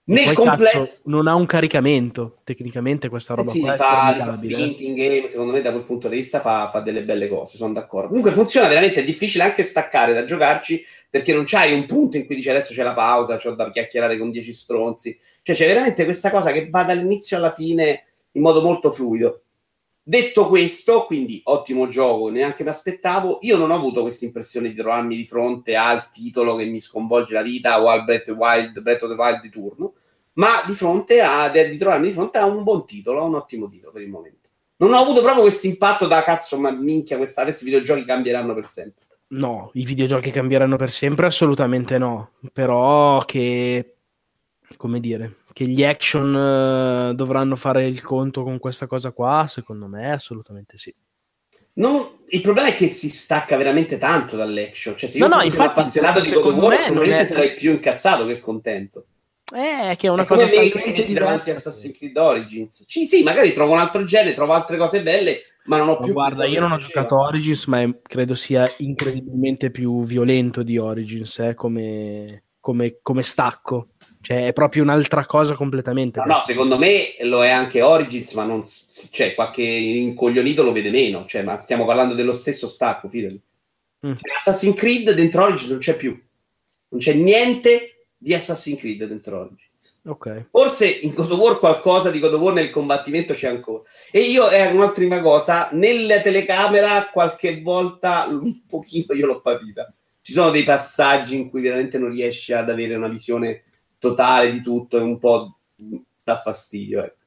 Nel 0.06 0.26
Poi, 0.26 0.34
complesso 0.34 0.80
cazzo, 0.80 1.02
non 1.06 1.28
ha 1.28 1.36
un 1.36 1.46
caricamento, 1.46 2.38
tecnicamente 2.44 3.10
questa 3.10 3.36
roba 3.36 3.52
sì, 3.52 3.60
qua 3.60 3.76
fa, 3.76 4.16
fa 4.18 4.40
in 4.42 4.96
game, 4.96 5.28
secondo 5.28 5.52
me 5.52 5.62
da 5.62 5.70
quel 5.70 5.84
punto 5.84 6.08
di 6.08 6.16
vista 6.16 6.40
fa, 6.40 6.68
fa 6.72 6.80
delle 6.80 7.04
belle 7.04 7.28
cose, 7.28 7.58
sono 7.58 7.74
d'accordo. 7.74 8.08
Comunque 8.08 8.32
funziona 8.32 8.68
veramente, 8.68 9.02
è 9.02 9.04
difficile 9.04 9.44
anche 9.44 9.64
staccare 9.64 10.14
da 10.14 10.26
giocarci 10.26 10.84
perché 11.12 11.32
non 11.32 11.44
c'hai 11.46 11.74
un 11.74 11.86
punto 11.86 12.18
in 12.18 12.26
cui 12.26 12.36
dici 12.36 12.50
adesso 12.50 12.74
c'è 12.74 12.82
la 12.82 12.94
pausa, 12.94 13.38
c'ho 13.38 13.52
da 13.52 13.70
chiacchierare 13.70 14.18
con 14.18 14.32
dieci 14.32 14.52
stronzi. 14.52 15.16
Cioè 15.44 15.56
c'è 15.56 15.68
veramente 15.68 16.04
questa 16.06 16.32
cosa 16.32 16.52
che 16.52 16.68
va 16.72 16.84
dall'inizio 16.84 17.38
alla 17.38 17.52
fine 17.52 18.06
in 18.32 18.42
modo 18.42 18.64
molto 18.64 18.90
fluido. 18.90 19.44
Detto 20.02 20.48
questo, 20.48 21.04
quindi 21.06 21.42
ottimo 21.44 21.88
gioco, 21.88 22.30
neanche 22.30 22.64
mi 22.64 22.70
aspettavo. 22.70 23.40
Io 23.42 23.58
non 23.58 23.70
ho 23.70 23.76
avuto 23.76 24.02
questa 24.02 24.26
impressione 24.26 24.70
di 24.70 24.76
trovarmi 24.76 25.16
di 25.16 25.26
fronte 25.26 25.76
al 25.76 26.10
titolo 26.10 26.56
che 26.56 26.66
mi 26.66 26.80
sconvolge 26.80 27.34
la 27.34 27.44
vita 27.44 27.82
o 27.82 27.90
al 27.90 28.06
Breath, 28.06 28.30
Wild, 28.30 28.82
Breath 28.82 29.04
of 29.04 29.10
the 29.10 29.16
Wild 29.16 29.42
di 29.42 29.50
turno, 29.50 29.94
ma 30.34 30.64
di 30.66 30.74
fronte 30.74 31.22
a 31.22 31.50
di 31.50 31.78
trovarmi 31.78 32.08
di 32.08 32.14
fronte 32.14 32.40
a 32.40 32.46
un 32.46 32.64
buon 32.64 32.86
titolo, 32.86 33.20
a 33.20 33.24
un 33.24 33.36
ottimo 33.36 33.68
titolo 33.68 33.92
per 33.92 34.02
il 34.02 34.10
momento. 34.10 34.48
Non 34.78 34.94
ho 34.94 34.98
avuto 34.98 35.22
proprio 35.22 35.44
questo 35.44 35.68
impatto 35.68 36.08
da 36.08 36.24
cazzo, 36.24 36.58
ma 36.58 36.72
minchia, 36.72 37.18
questa, 37.18 37.42
adesso 37.42 37.64
i 37.64 37.66
videogiochi 37.66 38.06
cambieranno 38.06 38.54
per 38.54 38.68
sempre. 38.68 39.06
No, 39.28 39.70
i 39.74 39.84
videogiochi 39.84 40.32
cambieranno 40.32 40.78
per 40.78 40.90
sempre? 40.90 41.28
Assolutamente 41.28 41.98
no. 41.98 42.32
Però 42.54 43.24
che, 43.26 43.96
come 44.78 45.00
dire, 45.02 45.36
che 45.60 45.68
gli 45.68 45.84
action 45.84 47.10
eh, 47.10 47.14
dovranno 47.16 47.58
fare 47.58 47.86
il 47.86 48.02
conto 48.02 48.44
con 48.44 48.60
questa 48.60 48.88
cosa 48.88 49.12
qua, 49.12 49.44
secondo 49.50 49.88
me 49.88 50.14
assolutamente 50.14 50.78
sì. 50.78 50.96
Non- 51.74 52.20
il 52.30 52.40
problema 52.40 52.70
è 52.70 52.74
che 52.76 52.88
si 52.88 53.10
stacca 53.10 53.58
veramente 53.58 53.98
tanto 53.98 54.38
dall'action. 54.38 54.96
Cioè, 54.96 55.10
se 55.10 55.18
io 55.18 55.28
No, 55.28 55.36
no, 55.36 55.42
infatti, 55.42 55.68
appassionato 55.80 56.22
di 56.22 56.32
God 56.32 56.46
of 56.46 56.64
War, 56.64 56.86
probabilmente 56.86 57.22
è- 57.24 57.26
sarei 57.26 57.54
più 57.56 57.72
incazzato 57.72 58.26
che 58.26 58.40
contento. 58.40 59.08
Eh, 59.54 59.96
che 59.98 60.08
è 60.08 60.10
una 60.10 60.24
È 60.24 60.26
come 60.26 60.44
cosa 60.44 60.46
me 60.46 60.62
che 60.62 60.70
talmente 60.70 61.02
metti 61.02 61.14
davanti 61.14 61.50
a. 61.52 61.56
Assassin's 61.56 61.98
Creed 61.98 62.16
Origins. 62.16 62.86
Sì, 62.88 63.06
sì, 63.08 63.24
magari 63.24 63.52
trovo 63.52 63.74
un 63.74 63.80
altro 63.80 64.06
genere, 64.06 64.36
trovo 64.36 64.54
altre 64.54 64.78
cose 64.78 65.04
belle, 65.04 65.42
ma 65.66 65.76
non 65.76 65.90
ho 65.90 65.98
Ma 66.00 66.06
più. 66.06 66.14
guarda, 66.14 66.46
io 66.46 66.62
non 66.62 66.72
ho 66.72 66.78
giocato 66.78 67.20
Origins, 67.20 67.66
ma 67.66 67.82
è- 67.82 68.00
credo 68.02 68.34
sia 68.36 68.66
incredibilmente 68.78 69.72
più 69.72 70.04
violento 70.06 70.64
di 70.64 70.78
Origins 70.78 71.40
eh, 71.40 71.54
come, 71.54 72.44
come- 72.62 73.00
come 73.02 73.24
stacco. 73.24 73.88
Cioè, 74.22 74.48
è 74.48 74.54
proprio 74.54 74.84
un'altra 74.84 75.26
cosa 75.26 75.56
completamente. 75.56 76.20
No, 76.20 76.34
no, 76.34 76.40
secondo 76.42 76.78
me 76.78 77.16
lo 77.22 77.44
è 77.44 77.50
anche 77.50 77.82
Origins, 77.82 78.34
ma 78.34 78.44
non 78.44 78.62
cioè, 79.12 79.34
qualche 79.34 79.64
incoglionito 79.64 80.62
lo 80.62 80.74
vede 80.74 80.90
meno. 80.90 81.26
Cioè, 81.26 81.42
ma 81.44 81.58
stiamo 81.58 81.86
parlando 81.86 82.14
dello 82.14 82.34
stesso 82.34 82.68
stacco, 82.68 83.08
fidati. 83.08 83.42
Mm. 84.06 84.14
Cioè, 84.14 84.38
Assassin's 84.38 84.76
Creed 84.76 85.12
dentro 85.14 85.44
Origins 85.44 85.70
non 85.70 85.80
c'è 85.80 85.96
più. 85.96 86.22
Non 86.90 87.00
c'è 87.00 87.14
niente 87.14 88.08
di 88.18 88.34
Assassin's 88.34 88.80
Creed 88.80 89.06
dentro 89.06 89.40
Origins. 89.40 90.00
Ok. 90.06 90.48
Forse 90.52 90.86
in 90.86 91.14
God 91.14 91.32
of 91.32 91.40
War 91.40 91.58
qualcosa 91.58 92.12
di 92.12 92.20
God 92.20 92.34
of 92.34 92.42
War 92.42 92.54
nel 92.54 92.72
combattimento 92.72 93.34
c'è 93.34 93.48
ancora. 93.48 93.84
E 94.12 94.20
io, 94.20 94.50
è 94.50 94.70
un'ultima 94.70 95.22
cosa, 95.22 95.70
nella 95.72 96.20
telecamera 96.20 97.10
qualche 97.10 97.62
volta 97.62 98.28
un 98.30 98.66
pochino 98.68 99.14
io 99.14 99.26
l'ho 99.26 99.40
patita. 99.40 99.94
Ci 100.22 100.34
sono 100.34 100.50
dei 100.52 100.64
passaggi 100.64 101.36
in 101.36 101.50
cui 101.50 101.62
veramente 101.62 101.98
non 101.98 102.12
riesci 102.12 102.52
ad 102.52 102.70
avere 102.70 102.96
una 102.96 103.08
visione 103.08 103.64
totale 104.00 104.52
di 104.52 104.62
tutto 104.62 104.98
e 104.98 105.02
un 105.02 105.20
po' 105.20 105.60
dà 106.24 106.38
fastidio. 106.38 107.04
ecco. 107.04 107.18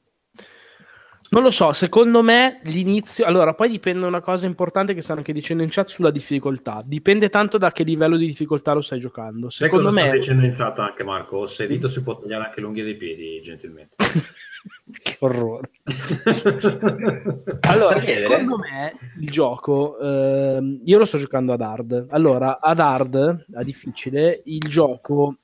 Non 1.33 1.43
lo 1.43 1.51
so, 1.51 1.73
secondo 1.73 2.23
me 2.23 2.61
l'inizio. 2.64 3.25
Allora, 3.25 3.55
poi 3.55 3.70
dipende 3.70 4.05
una 4.05 4.20
cosa 4.20 4.45
importante 4.45 4.93
che 4.93 5.01
stanno 5.01 5.20
anche 5.20 5.33
dicendo 5.33 5.62
in 5.62 5.70
chat 5.70 5.89
sulla 5.89 6.11
difficoltà. 6.11 6.83
Dipende 6.85 7.31
tanto 7.31 7.57
da 7.57 7.73
che 7.73 7.85
livello 7.85 8.18
di 8.18 8.27
difficoltà 8.27 8.75
lo 8.75 8.83
stai 8.83 9.01
giocando. 9.01 9.49
Secondo 9.49 9.89
sta 9.89 10.03
me. 10.03 10.11
dicendo 10.11 10.45
in 10.45 10.53
chat 10.53 10.79
anche 10.81 11.05
Marco? 11.05 11.47
Se 11.47 11.66
dito 11.66 11.89
si 11.89 12.03
può 12.03 12.18
tagliare 12.18 12.45
anche 12.45 12.61
l'unghia 12.61 12.85
dei 12.85 12.97
piedi, 12.97 13.41
gentilmente. 13.41 13.97
che 15.03 15.16
orrore. 15.20 15.70
Allora, 17.62 18.03
secondo 18.03 18.59
me 18.59 18.93
il 19.18 19.31
gioco, 19.31 19.99
ehm, 19.99 20.81
io 20.85 20.99
lo 20.99 21.07
sto 21.07 21.16
giocando 21.16 21.55
ad 21.55 21.62
hard. 21.62 22.09
Allora, 22.11 22.61
ad 22.61 22.79
hard, 22.79 23.47
a 23.55 23.62
difficile, 23.62 24.43
il 24.45 24.68
gioco 24.68 25.39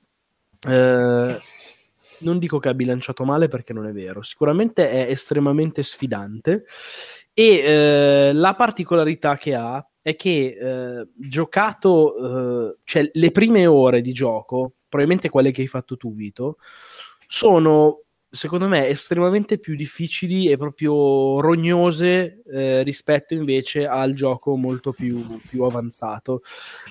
eh, 0.67 1.39
non 2.19 2.39
dico 2.39 2.59
che 2.59 2.69
ha 2.69 2.73
bilanciato 2.73 3.23
male 3.23 3.47
perché 3.47 3.73
non 3.73 3.85
è 3.87 3.91
vero, 3.91 4.21
sicuramente 4.21 4.89
è 4.89 5.09
estremamente 5.09 5.83
sfidante 5.83 6.65
e 7.33 7.43
eh, 7.43 8.33
la 8.33 8.55
particolarità 8.55 9.37
che 9.37 9.55
ha 9.55 9.85
è 10.01 10.15
che 10.15 10.57
eh, 10.59 11.07
giocato, 11.15 12.71
eh, 12.71 12.77
cioè 12.83 13.09
le 13.13 13.31
prime 13.31 13.65
ore 13.67 14.01
di 14.01 14.11
gioco, 14.11 14.73
probabilmente 14.87 15.29
quelle 15.29 15.51
che 15.51 15.61
hai 15.61 15.67
fatto 15.67 15.97
tu 15.97 16.13
Vito, 16.13 16.57
sono 17.27 18.03
secondo 18.31 18.67
me 18.67 18.87
estremamente 18.87 19.57
più 19.57 19.75
difficili 19.75 20.49
e 20.49 20.57
proprio 20.57 21.41
rognose 21.41 22.43
eh, 22.51 22.83
rispetto 22.83 23.33
invece 23.33 23.87
al 23.87 24.13
gioco 24.13 24.55
molto 24.55 24.91
più, 24.91 25.39
più 25.47 25.63
avanzato. 25.63 26.41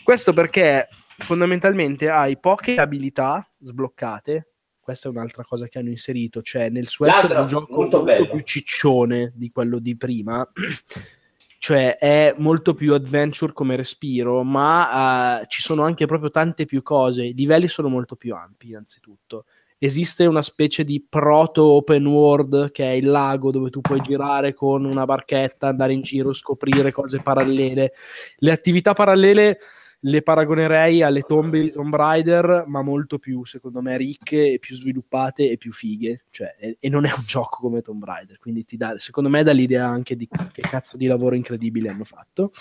Questo 0.02 0.32
perché 0.32 0.88
fondamentalmente 1.18 2.08
hai 2.08 2.38
poche 2.38 2.76
abilità 2.76 3.48
sbloccate. 3.60 4.52
Questa 4.80 5.08
è 5.08 5.10
un'altra 5.10 5.44
cosa 5.44 5.66
che 5.68 5.78
hanno 5.78 5.90
inserito, 5.90 6.40
cioè 6.40 6.70
nel 6.70 6.86
suo 6.86 7.06
essere 7.06 7.38
un 7.38 7.46
gioco 7.46 7.74
molto 7.74 8.02
molto, 8.02 8.30
più 8.30 8.40
ciccione 8.40 9.32
di 9.34 9.50
quello 9.50 9.78
di 9.80 9.96
prima, 9.98 10.48
cioè 11.58 11.98
è 11.98 12.34
molto 12.38 12.72
più 12.72 12.94
adventure 12.94 13.52
come 13.52 13.76
respiro, 13.76 14.42
ma 14.44 15.42
eh, 15.42 15.46
ci 15.48 15.60
sono 15.60 15.82
anche 15.82 16.06
proprio 16.06 16.30
tante 16.30 16.64
più 16.64 16.82
cose. 16.82 17.24
I 17.24 17.34
livelli 17.34 17.68
sono 17.68 17.88
molto 17.88 18.16
più 18.16 18.34
ampi, 18.34 18.68
innanzitutto. 18.68 19.44
Esiste 19.76 20.24
una 20.24 20.42
specie 20.42 20.82
di 20.84 21.04
proto 21.06 21.64
open 21.64 22.06
world 22.06 22.70
che 22.70 22.84
è 22.84 22.94
il 22.94 23.08
lago 23.10 23.50
dove 23.50 23.70
tu 23.70 23.80
puoi 23.80 24.00
girare 24.00 24.54
con 24.54 24.84
una 24.84 25.04
barchetta, 25.04 25.68
andare 25.68 25.92
in 25.92 26.00
giro, 26.00 26.32
scoprire 26.32 26.92
cose 26.92 27.20
parallele. 27.20 27.92
Le 28.38 28.50
attività 28.50 28.94
parallele 28.94 29.58
le 30.00 30.22
paragonerei 30.22 31.02
alle 31.02 31.22
tombe 31.22 31.60
di 31.60 31.70
Tomb 31.70 31.94
Raider, 31.94 32.64
ma 32.66 32.82
molto 32.82 33.18
più, 33.18 33.44
secondo 33.44 33.80
me, 33.80 33.96
ricche 33.96 34.52
e 34.52 34.58
più 34.58 34.76
sviluppate 34.76 35.50
e 35.50 35.56
più 35.56 35.72
fighe. 35.72 36.24
Cioè, 36.30 36.56
e, 36.58 36.76
e 36.78 36.88
non 36.88 37.04
è 37.04 37.10
un 37.10 37.22
gioco 37.26 37.58
come 37.60 37.82
Tomb 37.82 38.04
Raider, 38.04 38.38
quindi 38.38 38.64
ti 38.64 38.76
dà, 38.76 38.98
secondo 38.98 39.28
me, 39.28 39.42
dà 39.42 39.52
l'idea 39.52 39.86
anche 39.86 40.16
di 40.16 40.28
che 40.52 40.62
cazzo 40.62 40.96
di 40.96 41.06
lavoro 41.06 41.34
incredibile 41.34 41.88
hanno 41.88 42.04
fatto. 42.04 42.52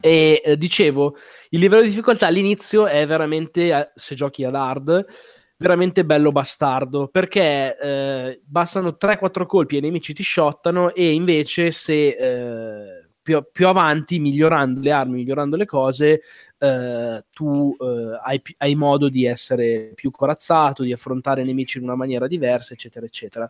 E 0.00 0.42
eh, 0.44 0.56
dicevo, 0.56 1.16
il 1.50 1.60
livello 1.60 1.82
di 1.82 1.88
difficoltà 1.88 2.26
all'inizio 2.26 2.86
è 2.86 3.06
veramente, 3.06 3.72
eh, 3.72 3.90
se 3.94 4.14
giochi 4.14 4.44
ad 4.44 4.54
hard, 4.54 5.06
veramente 5.58 6.04
bello 6.04 6.32
bastardo 6.32 7.08
perché 7.08 7.78
eh, 7.78 8.40
bastano 8.44 8.96
3-4 9.00 9.46
colpi 9.46 9.76
e 9.76 9.78
i 9.78 9.80
nemici 9.80 10.12
ti 10.12 10.22
shottano 10.22 10.92
e 10.94 11.12
invece 11.12 11.70
se 11.70 12.08
eh, 12.08 12.95
più, 13.26 13.44
più 13.50 13.66
avanti 13.66 14.20
migliorando 14.20 14.80
le 14.80 14.92
armi 14.92 15.14
migliorando 15.16 15.56
le 15.56 15.64
cose 15.66 16.22
eh, 16.58 17.24
tu 17.32 17.76
eh, 17.80 18.18
hai, 18.22 18.40
hai 18.58 18.74
modo 18.76 19.08
di 19.08 19.26
essere 19.26 19.90
più 19.96 20.12
corazzato 20.12 20.84
di 20.84 20.92
affrontare 20.92 21.42
i 21.42 21.44
nemici 21.44 21.78
in 21.78 21.84
una 21.84 21.96
maniera 21.96 22.28
diversa 22.28 22.72
eccetera 22.74 23.04
eccetera 23.04 23.48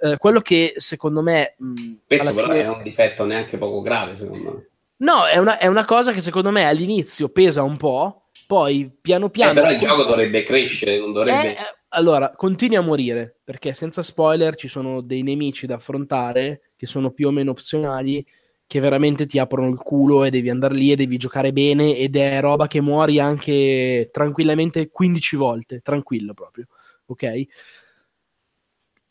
Eh, 0.00 0.16
quello 0.18 0.40
che 0.40 0.74
secondo 0.78 1.22
me 1.22 1.54
mh, 1.56 1.92
Questo 2.06 2.34
però 2.34 2.48
fine- 2.48 2.62
è 2.64 2.68
un 2.68 2.82
difetto 2.82 3.24
neanche 3.24 3.58
poco 3.58 3.80
grave, 3.80 4.16
secondo 4.16 4.50
me. 4.52 4.66
no 4.98 5.26
è 5.26 5.38
una, 5.38 5.58
è 5.58 5.66
una 5.66 5.84
cosa 5.84 6.12
che 6.12 6.20
secondo 6.20 6.50
me 6.50 6.66
all'inizio 6.66 7.28
pesa 7.28 7.62
un 7.62 7.76
po' 7.76 8.30
poi 8.46 8.90
piano 9.00 9.26
Eh, 9.26 9.30
piano 9.30 9.54
però 9.54 9.70
il 9.70 9.78
gioco 9.78 10.02
dovrebbe 10.04 10.42
crescere, 10.42 10.98
non 10.98 11.12
dovrebbe... 11.12 11.48
eh, 11.56 11.60
eh, 11.60 11.76
allora, 11.94 12.30
continui 12.30 12.76
a 12.76 12.80
morire 12.80 13.38
perché 13.44 13.74
senza 13.74 14.02
spoiler 14.02 14.54
ci 14.56 14.68
sono 14.68 15.00
dei 15.00 15.22
nemici 15.22 15.66
da 15.66 15.74
affrontare 15.74 16.72
che 16.76 16.86
sono 16.86 17.10
più 17.12 17.28
o 17.28 17.30
meno 17.30 17.50
opzionali 17.50 18.24
che 18.72 18.80
veramente 18.80 19.26
ti 19.26 19.38
aprono 19.38 19.68
il 19.68 19.76
culo 19.76 20.24
e 20.24 20.30
devi 20.30 20.48
andare 20.48 20.72
lì 20.72 20.90
e 20.90 20.96
devi 20.96 21.18
giocare 21.18 21.52
bene 21.52 21.94
ed 21.94 22.16
è 22.16 22.40
roba 22.40 22.68
che 22.68 22.80
muori 22.80 23.20
anche 23.20 24.08
tranquillamente 24.10 24.88
15 24.88 25.36
volte, 25.36 25.80
tranquillo 25.80 26.32
proprio, 26.32 26.68
ok? 27.04 27.42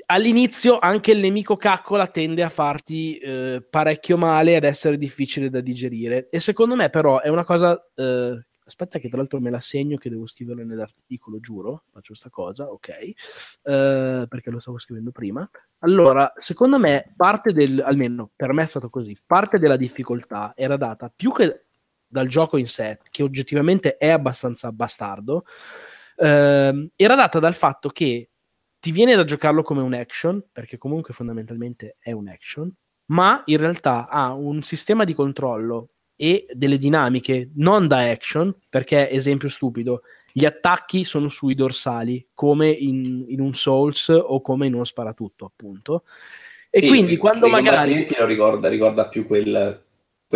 All'inizio 0.07 0.79
anche 0.79 1.11
il 1.11 1.19
nemico 1.19 1.57
caccola 1.57 2.07
tende 2.07 2.41
a 2.41 2.49
farti 2.49 3.17
eh, 3.17 3.63
parecchio 3.69 4.17
male 4.17 4.55
ed 4.55 4.63
essere 4.63 4.97
difficile 4.97 5.51
da 5.51 5.61
digerire 5.61 6.27
e 6.29 6.39
secondo 6.39 6.75
me 6.75 6.89
però 6.89 7.21
è 7.21 7.29
una 7.29 7.45
cosa 7.45 7.79
eh, 7.93 8.43
aspetta 8.71 8.99
che 8.99 9.09
tra 9.09 9.17
l'altro 9.17 9.39
me 9.41 9.49
la 9.49 9.59
segno 9.59 9.97
che 9.97 10.09
devo 10.09 10.25
scriverlo 10.25 10.63
nell'articolo, 10.63 11.39
giuro, 11.39 11.83
faccio 11.91 12.15
sta 12.15 12.29
cosa, 12.29 12.71
ok, 12.71 12.89
eh, 12.89 13.13
perché 14.27 14.49
lo 14.49 14.59
stavo 14.59 14.79
scrivendo 14.79 15.11
prima. 15.11 15.47
Allora, 15.79 16.31
secondo 16.37 16.79
me 16.79 17.13
parte 17.15 17.51
del, 17.51 17.81
almeno 17.81 18.31
per 18.35 18.53
me 18.53 18.63
è 18.63 18.67
stato 18.67 18.89
così, 18.89 19.15
parte 19.25 19.59
della 19.59 19.75
difficoltà 19.75 20.53
era 20.55 20.77
data 20.77 21.11
più 21.13 21.31
che 21.33 21.65
dal 22.07 22.27
gioco 22.27 22.57
in 22.57 22.67
sé, 22.67 22.99
che 23.09 23.23
oggettivamente 23.23 23.97
è 23.97 24.09
abbastanza 24.09 24.71
bastardo, 24.71 25.45
ehm, 26.15 26.89
era 26.95 27.15
data 27.15 27.39
dal 27.39 27.53
fatto 27.53 27.89
che 27.89 28.29
ti 28.79 28.91
viene 28.91 29.15
da 29.15 29.23
giocarlo 29.23 29.63
come 29.63 29.81
un 29.81 29.93
action, 29.93 30.43
perché 30.51 30.77
comunque 30.77 31.13
fondamentalmente 31.13 31.97
è 31.99 32.11
un 32.11 32.27
action, 32.27 32.73
ma 33.11 33.41
in 33.45 33.57
realtà 33.57 34.07
ha 34.07 34.33
un 34.33 34.61
sistema 34.61 35.03
di 35.03 35.13
controllo 35.13 35.87
e 36.21 36.45
delle 36.51 36.77
dinamiche 36.77 37.49
non 37.55 37.87
da 37.87 38.07
action, 38.11 38.55
perché 38.69 39.09
esempio 39.09 39.49
stupido, 39.49 40.03
gli 40.31 40.45
attacchi 40.45 41.03
sono 41.03 41.29
sui 41.29 41.55
dorsali, 41.55 42.27
come 42.35 42.69
in, 42.69 43.25
in 43.27 43.41
un 43.41 43.55
Souls 43.55 44.09
o 44.09 44.39
come 44.39 44.67
in 44.67 44.75
uno 44.75 44.83
sparatutto, 44.83 45.45
appunto. 45.45 46.03
E 46.69 46.81
Sì, 46.81 46.87
quindi 46.89 47.17
quando 47.17 47.47
magari 47.47 48.05
lo 48.15 48.25
ricorda, 48.27 48.69
ricorda 48.69 49.07
più 49.07 49.25
quel, 49.25 49.83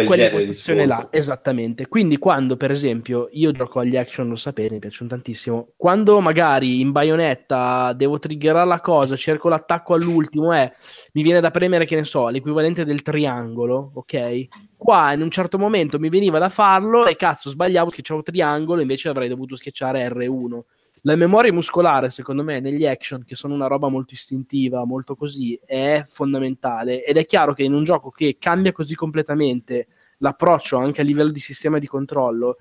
quel 0.04 0.08
genere 0.08 0.24
di 0.26 0.30
quell'impostazione 0.32 0.86
là, 0.86 1.08
esattamente. 1.10 1.88
Quindi 1.88 2.18
quando, 2.18 2.58
per 2.58 2.70
esempio, 2.70 3.30
io 3.32 3.52
gioco 3.52 3.80
agli 3.80 3.96
action, 3.96 4.28
lo 4.28 4.36
sapete, 4.36 4.74
mi 4.74 4.80
piacciono 4.80 5.10
tantissimo. 5.10 5.70
Quando 5.78 6.20
magari 6.20 6.82
in 6.82 6.92
baionetta 6.92 7.94
devo 7.94 8.20
triggerare 8.20 8.68
la 8.68 8.82
cosa, 8.82 9.16
cerco 9.16 9.48
l'attacco 9.48 9.94
all'ultimo, 9.94 10.54
eh, 10.54 10.74
mi 11.14 11.24
viene 11.24 11.40
da 11.40 11.52
premere, 11.52 11.86
che 11.86 11.96
ne 11.96 12.04
so, 12.04 12.28
l'equivalente 12.28 12.84
del 12.84 13.02
triangolo, 13.02 13.92
ok? 13.96 14.48
Qua 14.78 15.14
in 15.14 15.22
un 15.22 15.30
certo 15.30 15.58
momento 15.58 15.98
mi 15.98 16.10
veniva 16.10 16.38
da 16.40 16.50
farlo 16.50 17.06
e 17.06 17.16
cazzo, 17.16 17.50
sbagliavo, 17.50 17.90
schiacciavo 17.90 18.22
triangolo, 18.22 18.82
invece 18.82 19.08
avrei 19.10 19.30
dovuto 19.30 19.56
schiacciare 19.56 20.08
R1. 20.10 20.60
La 21.08 21.16
memoria 21.16 21.54
muscolare, 21.54 22.10
secondo 22.10 22.44
me, 22.44 22.60
negli 22.60 22.84
action, 22.84 23.24
che 23.24 23.36
sono 23.36 23.54
una 23.54 23.68
roba 23.68 23.90
molto 23.90 24.16
istintiva, 24.16 24.86
molto 24.86 25.16
così, 25.16 25.60
è 25.64 26.04
fondamentale. 26.04 27.04
Ed 27.06 27.18
è 27.18 27.28
chiaro 27.28 27.54
che 27.54 27.62
in 27.62 27.74
un 27.74 27.84
gioco 27.84 28.10
che 28.10 28.38
cambia 28.40 28.72
così 28.72 28.96
completamente 28.96 29.86
l'approccio 30.18 30.78
anche 30.78 31.02
a 31.02 31.04
livello 31.04 31.30
di 31.30 31.40
sistema 31.40 31.78
di 31.78 31.86
controllo, 31.86 32.58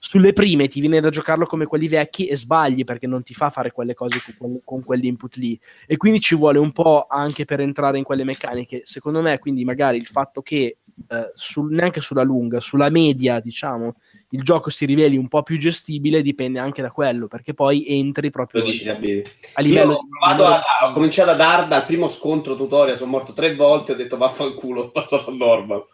sulle 0.00 0.32
prime 0.32 0.66
ti 0.66 0.80
viene 0.80 1.00
da 1.00 1.08
giocarlo 1.08 1.46
come 1.46 1.66
quelli 1.66 1.86
vecchi 1.86 2.26
e 2.26 2.36
sbagli 2.36 2.82
perché 2.82 3.06
non 3.06 3.22
ti 3.22 3.32
fa 3.32 3.50
fare 3.50 3.70
quelle 3.70 3.94
cose 3.94 4.18
con, 4.36 4.58
con 4.64 4.82
quell'input 4.82 5.36
lì. 5.36 5.56
E 5.86 5.96
quindi 5.96 6.18
ci 6.18 6.34
vuole 6.34 6.58
un 6.58 6.72
po' 6.72 7.06
anche 7.08 7.44
per 7.44 7.60
entrare 7.60 7.98
in 7.98 8.02
quelle 8.02 8.24
meccaniche. 8.24 8.80
Secondo 8.82 9.22
me, 9.22 9.38
quindi, 9.38 9.64
magari 9.64 9.98
il 9.98 10.06
fatto 10.06 10.42
che 10.42 10.78
eh, 11.08 11.32
sul- 11.34 11.72
neanche 11.72 12.00
sulla 12.00 12.22
lunga, 12.22 12.60
sulla 12.60 12.88
media, 12.90 13.40
diciamo, 13.40 13.92
il 14.30 14.42
gioco 14.42 14.70
si 14.70 14.84
riveli 14.86 15.16
un 15.16 15.28
po' 15.28 15.42
più 15.42 15.58
gestibile, 15.58 16.22
dipende 16.22 16.58
anche 16.58 16.82
da 16.82 16.90
quello, 16.90 17.26
perché 17.28 17.54
poi 17.54 17.86
entri 17.86 18.30
proprio 18.30 18.62
a 18.62 19.60
livello 19.60 19.92
Io 19.92 19.98
ho, 19.98 20.08
provato 20.08 20.44
a- 20.46 20.88
ho 20.88 20.92
cominciato 20.92 21.30
ad 21.30 21.40
Hard 21.40 21.72
al 21.72 21.84
primo 21.84 22.08
scontro 22.08 22.56
tutorial, 22.56 22.96
sono 22.96 23.10
morto 23.10 23.32
tre 23.32 23.54
volte, 23.54 23.92
ho 23.92 23.96
detto 23.96 24.16
vaffanculo, 24.16 24.82
ho 24.84 24.90
passato 24.90 25.30
a 25.30 25.34
normal. 25.34 25.84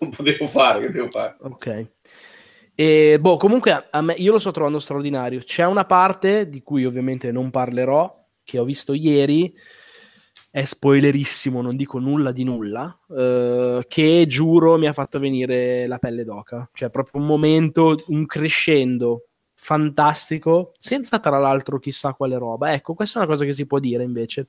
Non 0.00 0.10
potevo 0.10 0.46
fare, 0.46 0.80
che 0.80 0.90
devo 0.90 1.10
fare? 1.10 1.36
Ok. 1.40 1.86
E 2.74 3.18
boh, 3.20 3.36
comunque 3.36 3.72
a- 3.72 3.86
a 3.90 4.00
me, 4.00 4.14
io 4.14 4.32
lo 4.32 4.38
sto 4.38 4.50
trovando 4.52 4.78
straordinario. 4.78 5.40
C'è 5.44 5.66
una 5.66 5.84
parte 5.84 6.48
di 6.48 6.62
cui 6.62 6.84
ovviamente 6.86 7.30
non 7.30 7.50
parlerò, 7.50 8.18
che 8.42 8.58
ho 8.58 8.64
visto 8.64 8.94
ieri, 8.94 9.54
è 10.50 10.64
spoilerissimo, 10.64 11.62
non 11.62 11.76
dico 11.76 12.00
nulla 12.00 12.32
di 12.32 12.42
nulla, 12.42 12.98
eh, 13.16 13.84
che 13.86 14.24
giuro 14.26 14.78
mi 14.78 14.88
ha 14.88 14.92
fatto 14.92 15.20
venire 15.20 15.86
la 15.86 15.98
pelle 15.98 16.24
d'oca. 16.24 16.68
Cioè, 16.72 16.90
proprio 16.90 17.20
un 17.20 17.26
momento, 17.26 18.02
un 18.08 18.26
crescendo 18.26 19.26
fantastico, 19.54 20.72
senza 20.78 21.20
tra 21.20 21.38
l'altro 21.38 21.78
chissà 21.78 22.14
quale 22.14 22.36
roba. 22.36 22.72
Ecco, 22.72 22.94
questa 22.94 23.18
è 23.18 23.22
una 23.22 23.30
cosa 23.30 23.44
che 23.44 23.52
si 23.52 23.66
può 23.66 23.78
dire 23.78 24.02
invece. 24.02 24.48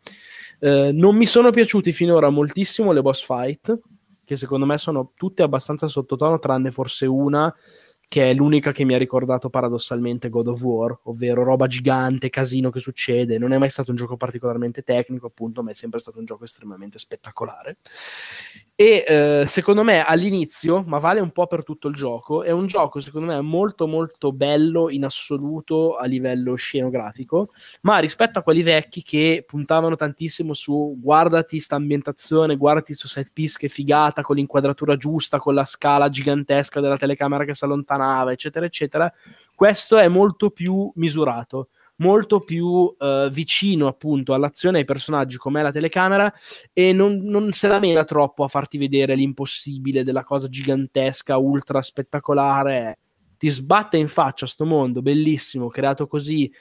Eh, 0.59 0.91
non 0.91 1.15
mi 1.15 1.25
sono 1.27 1.51
piaciuti 1.51 1.91
finora 1.91 2.29
moltissimo 2.29 2.91
le 2.93 3.01
boss 3.01 3.23
fight, 3.23 3.79
che 4.23 4.37
secondo 4.37 4.65
me 4.65 4.77
sono 4.77 5.11
tutte 5.15 5.43
abbastanza 5.43 5.87
sottotono, 5.87 6.39
tranne 6.39 6.71
forse 6.71 7.05
una 7.05 7.53
che 8.11 8.29
è 8.29 8.33
l'unica 8.33 8.73
che 8.73 8.83
mi 8.83 8.93
ha 8.93 8.97
ricordato 8.97 9.49
paradossalmente 9.49 10.27
God 10.27 10.47
of 10.47 10.61
War, 10.61 10.99
ovvero 11.03 11.45
roba 11.45 11.67
gigante, 11.67 12.29
casino 12.29 12.69
che 12.69 12.81
succede. 12.81 13.37
Non 13.37 13.53
è 13.53 13.57
mai 13.57 13.69
stato 13.69 13.91
un 13.91 13.95
gioco 13.95 14.17
particolarmente 14.17 14.81
tecnico, 14.81 15.27
appunto, 15.27 15.63
ma 15.63 15.71
è 15.71 15.73
sempre 15.73 16.01
stato 16.01 16.19
un 16.19 16.25
gioco 16.25 16.43
estremamente 16.43 16.99
spettacolare. 16.99 17.77
E 18.81 19.05
eh, 19.07 19.45
secondo 19.45 19.83
me 19.83 20.03
all'inizio, 20.03 20.83
ma 20.87 20.97
vale 20.97 21.19
un 21.19 21.29
po' 21.29 21.45
per 21.45 21.63
tutto 21.63 21.87
il 21.87 21.93
gioco, 21.93 22.41
è 22.41 22.49
un 22.49 22.65
gioco 22.65 22.99
secondo 22.99 23.27
me 23.27 23.39
molto 23.39 23.85
molto 23.85 24.33
bello 24.33 24.89
in 24.89 25.05
assoluto 25.05 25.97
a 25.97 26.05
livello 26.05 26.55
scenografico, 26.55 27.49
ma 27.81 27.99
rispetto 27.99 28.39
a 28.39 28.41
quelli 28.41 28.63
vecchi 28.63 29.03
che 29.03 29.43
puntavano 29.45 29.95
tantissimo 29.95 30.53
su 30.53 30.97
guardati 30.99 31.59
sta 31.59 31.75
ambientazione, 31.75 32.57
guardati 32.57 32.95
su 32.95 33.07
set 33.07 33.29
piece 33.31 33.59
che 33.59 33.67
figata, 33.67 34.23
con 34.23 34.35
l'inquadratura 34.35 34.97
giusta, 34.97 35.37
con 35.37 35.53
la 35.53 35.63
scala 35.63 36.09
gigantesca 36.09 36.79
della 36.79 36.97
telecamera 36.97 37.45
che 37.45 37.53
si 37.53 37.63
allontanava, 38.01 38.31
eccetera, 38.31 38.65
eccetera, 38.65 39.13
questo 39.55 39.97
è 39.97 40.07
molto 40.07 40.49
più 40.49 40.91
misurato 40.95 41.69
molto 42.01 42.39
più 42.39 42.91
eh, 42.97 43.29
vicino 43.31 43.85
appunto 43.85 44.33
all'azione 44.33 44.79
ai 44.79 44.85
personaggi 44.85 45.37
come 45.37 45.61
la 45.61 45.71
telecamera 45.71 46.33
e 46.73 46.93
non, 46.93 47.17
non 47.17 47.51
se 47.51 47.67
la 47.67 47.77
mena 47.77 48.03
troppo 48.03 48.43
a 48.43 48.47
farti 48.47 48.79
vedere 48.79 49.13
l'impossibile 49.13 50.03
della 50.03 50.23
cosa 50.23 50.49
gigantesca, 50.49 51.37
ultra 51.37 51.79
spettacolare. 51.83 52.97
Ti 53.37 53.49
sbatte 53.49 53.97
in 53.97 54.07
faccia 54.07 54.47
sto 54.47 54.65
mondo 54.65 55.03
bellissimo, 55.03 55.67
creato 55.67 56.07
così, 56.07 56.51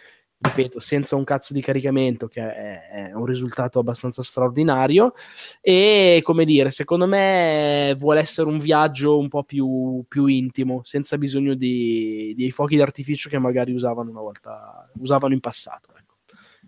ripeto, 0.40 0.80
senza 0.80 1.16
un 1.16 1.24
cazzo 1.24 1.52
di 1.52 1.60
caricamento, 1.60 2.26
che 2.26 2.40
è, 2.40 3.12
un 3.12 3.26
risultato 3.26 3.78
abbastanza 3.78 4.22
straordinario. 4.22 5.12
E 5.60 6.20
come 6.22 6.44
dire, 6.44 6.70
secondo 6.70 7.06
me 7.06 7.94
vuole 7.98 8.20
essere 8.20 8.48
un 8.48 8.58
viaggio 8.58 9.18
un 9.18 9.28
po' 9.28 9.44
più, 9.44 10.02
più 10.08 10.26
intimo, 10.26 10.80
senza 10.84 11.18
bisogno 11.18 11.54
di, 11.54 12.34
dei 12.36 12.50
fuochi 12.50 12.76
d'artificio 12.76 13.28
che 13.28 13.38
magari 13.38 13.72
usavano 13.72 14.10
una 14.10 14.20
volta, 14.20 14.90
usavano 14.98 15.34
in 15.34 15.40
passato. 15.40 15.90
ecco. 15.96 16.14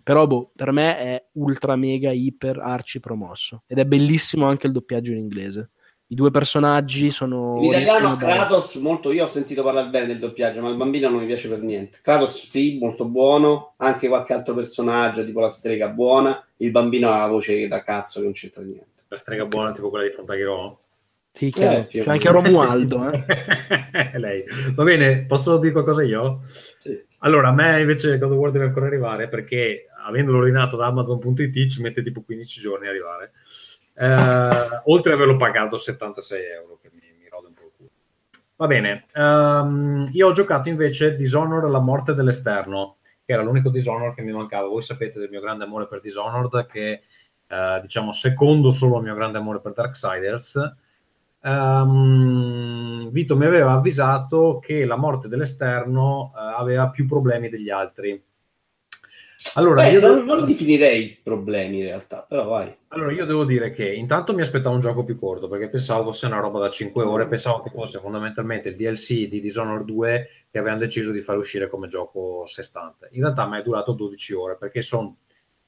Però 0.03 0.25
boh, 0.27 0.51
per 0.55 0.71
me 0.71 0.97
è 0.97 1.25
ultra 1.33 1.75
mega 1.75 2.11
iper 2.11 2.59
arci 2.59 2.99
promosso 2.99 3.63
ed 3.67 3.79
è 3.79 3.85
bellissimo 3.85 4.45
anche 4.47 4.67
il 4.67 4.73
doppiaggio 4.73 5.13
in 5.13 5.19
inglese. 5.19 5.71
I 6.13 6.15
due 6.15 6.29
personaggi 6.29 7.09
sono 7.09 7.57
In 7.59 7.71
italiano 7.71 8.15
Kratos, 8.17 8.75
molto 8.75 9.11
io 9.11 9.23
ho 9.23 9.27
sentito 9.27 9.63
parlare 9.63 9.89
bene 9.89 10.05
del 10.05 10.19
doppiaggio, 10.19 10.61
ma 10.61 10.69
il 10.69 10.75
bambino 10.75 11.09
non 11.09 11.19
mi 11.19 11.25
piace 11.25 11.49
per 11.49 11.63
niente. 11.63 11.97
Kratos 12.03 12.45
sì, 12.45 12.77
molto 12.79 13.05
buono, 13.05 13.73
anche 13.77 14.07
qualche 14.07 14.33
altro 14.33 14.53
personaggio, 14.53 15.25
tipo 15.25 15.39
la 15.39 15.49
strega 15.49 15.87
buona, 15.87 16.45
il 16.57 16.69
bambino 16.69 17.11
ha 17.11 17.17
la 17.17 17.27
voce 17.27 17.67
da 17.67 17.81
cazzo 17.81 18.19
che 18.19 18.25
non 18.25 18.33
c'entra 18.33 18.61
niente. 18.61 18.85
La 19.07 19.17
strega 19.17 19.45
buona, 19.45 19.71
tipo 19.71 19.89
quella 19.89 20.05
di 20.05 20.11
Frontagiro. 20.11 20.81
Sì, 21.31 21.49
chiaro. 21.49 21.79
Eh, 21.79 21.87
C'è 21.87 22.07
anche. 22.07 22.29
Romualdo, 22.29 23.11
eh. 23.11 24.11
Lei. 24.19 24.43
Va 24.75 24.83
bene, 24.83 25.25
posso 25.25 25.57
dire 25.57 25.71
qualcosa 25.71 26.03
io? 26.03 26.41
Sì. 26.77 26.95
Allora, 27.19 27.47
a 27.47 27.53
me 27.53 27.81
invece 27.81 28.19
God 28.19 28.33
of 28.33 28.37
War 28.37 28.51
deve 28.51 28.65
ancora 28.65 28.85
arrivare 28.85 29.29
perché 29.29 29.87
avendolo 30.05 30.39
ordinato 30.39 30.77
da 30.77 30.85
Amazon.it 30.87 31.69
ci 31.69 31.81
mette 31.81 32.03
tipo 32.03 32.21
15 32.21 32.61
giorni 32.61 32.85
a 32.85 32.89
arrivare. 32.91 33.31
Eh, 33.95 34.81
oltre 34.85 35.13
ad 35.13 35.19
averlo 35.19 35.37
pagato 35.37 35.77
76 35.77 36.41
euro, 36.45 36.79
che 36.81 36.89
mi, 36.91 37.01
mi 37.19 37.27
rode 37.29 37.47
un 37.47 37.53
po' 37.53 37.63
il 37.63 37.71
culo. 37.75 37.89
Va 38.55 38.67
bene, 38.67 39.05
ehm, 39.13 40.05
io 40.11 40.27
ho 40.27 40.31
giocato 40.31 40.69
invece 40.69 41.15
Dishonored 41.15 41.69
la 41.69 41.79
morte 41.79 42.13
dell'esterno, 42.13 42.97
che 43.25 43.33
era 43.33 43.41
l'unico 43.43 43.69
Dishonored 43.69 44.15
che 44.15 44.21
mi 44.21 44.31
mancava. 44.31 44.67
Voi 44.67 44.81
sapete 44.81 45.19
del 45.19 45.29
mio 45.29 45.41
grande 45.41 45.63
amore 45.63 45.87
per 45.87 46.01
Dishonored, 46.01 46.65
che 46.67 47.03
eh, 47.47 47.79
diciamo 47.81 48.11
secondo 48.11 48.71
solo 48.71 48.97
al 48.97 49.03
mio 49.03 49.15
grande 49.15 49.37
amore 49.37 49.59
per 49.59 49.73
Darksiders. 49.73 50.75
Ehm, 51.41 53.09
Vito 53.11 53.35
mi 53.35 53.45
aveva 53.45 53.73
avvisato 53.73 54.59
che 54.59 54.85
la 54.85 54.95
morte 54.95 55.27
dell'esterno 55.27 56.33
eh, 56.35 56.39
aveva 56.39 56.89
più 56.89 57.05
problemi 57.05 57.49
degli 57.49 57.69
altri. 57.69 58.21
Allora, 59.55 59.83
Beh, 59.83 59.91
io 59.91 59.99
non, 59.99 60.19
devo- 60.19 60.35
non 60.35 60.45
definirei 60.45 61.19
problemi 61.21 61.79
in 61.79 61.85
realtà, 61.85 62.25
però 62.27 62.45
vai. 62.45 62.73
allora, 62.89 63.11
io 63.11 63.25
devo 63.25 63.43
dire 63.45 63.71
che 63.71 63.91
intanto 63.93 64.33
mi 64.33 64.41
aspettavo 64.41 64.73
un 64.73 64.81
gioco 64.81 65.03
più 65.03 65.17
corto 65.19 65.47
perché 65.47 65.69
pensavo 65.69 66.03
fosse 66.05 66.25
una 66.25 66.39
roba 66.39 66.59
da 66.59 66.69
5 66.69 67.03
ore, 67.03 67.27
pensavo 67.27 67.61
che 67.61 67.69
fosse 67.69 67.99
fondamentalmente 67.99 68.69
il 68.69 68.75
DLC 68.75 69.27
di 69.27 69.41
Dishonored 69.41 69.85
2 69.85 70.29
che 70.49 70.57
avevano 70.57 70.79
deciso 70.81 71.11
di 71.11 71.19
far 71.21 71.37
uscire 71.37 71.69
come 71.69 71.87
gioco 71.87 72.45
sé 72.45 72.63
stante. 72.63 73.09
In 73.11 73.21
realtà 73.21 73.45
mi 73.47 73.57
è 73.59 73.61
durato 73.61 73.91
12 73.93 74.33
ore 74.33 74.55
perché 74.57 74.81
sono 74.81 75.17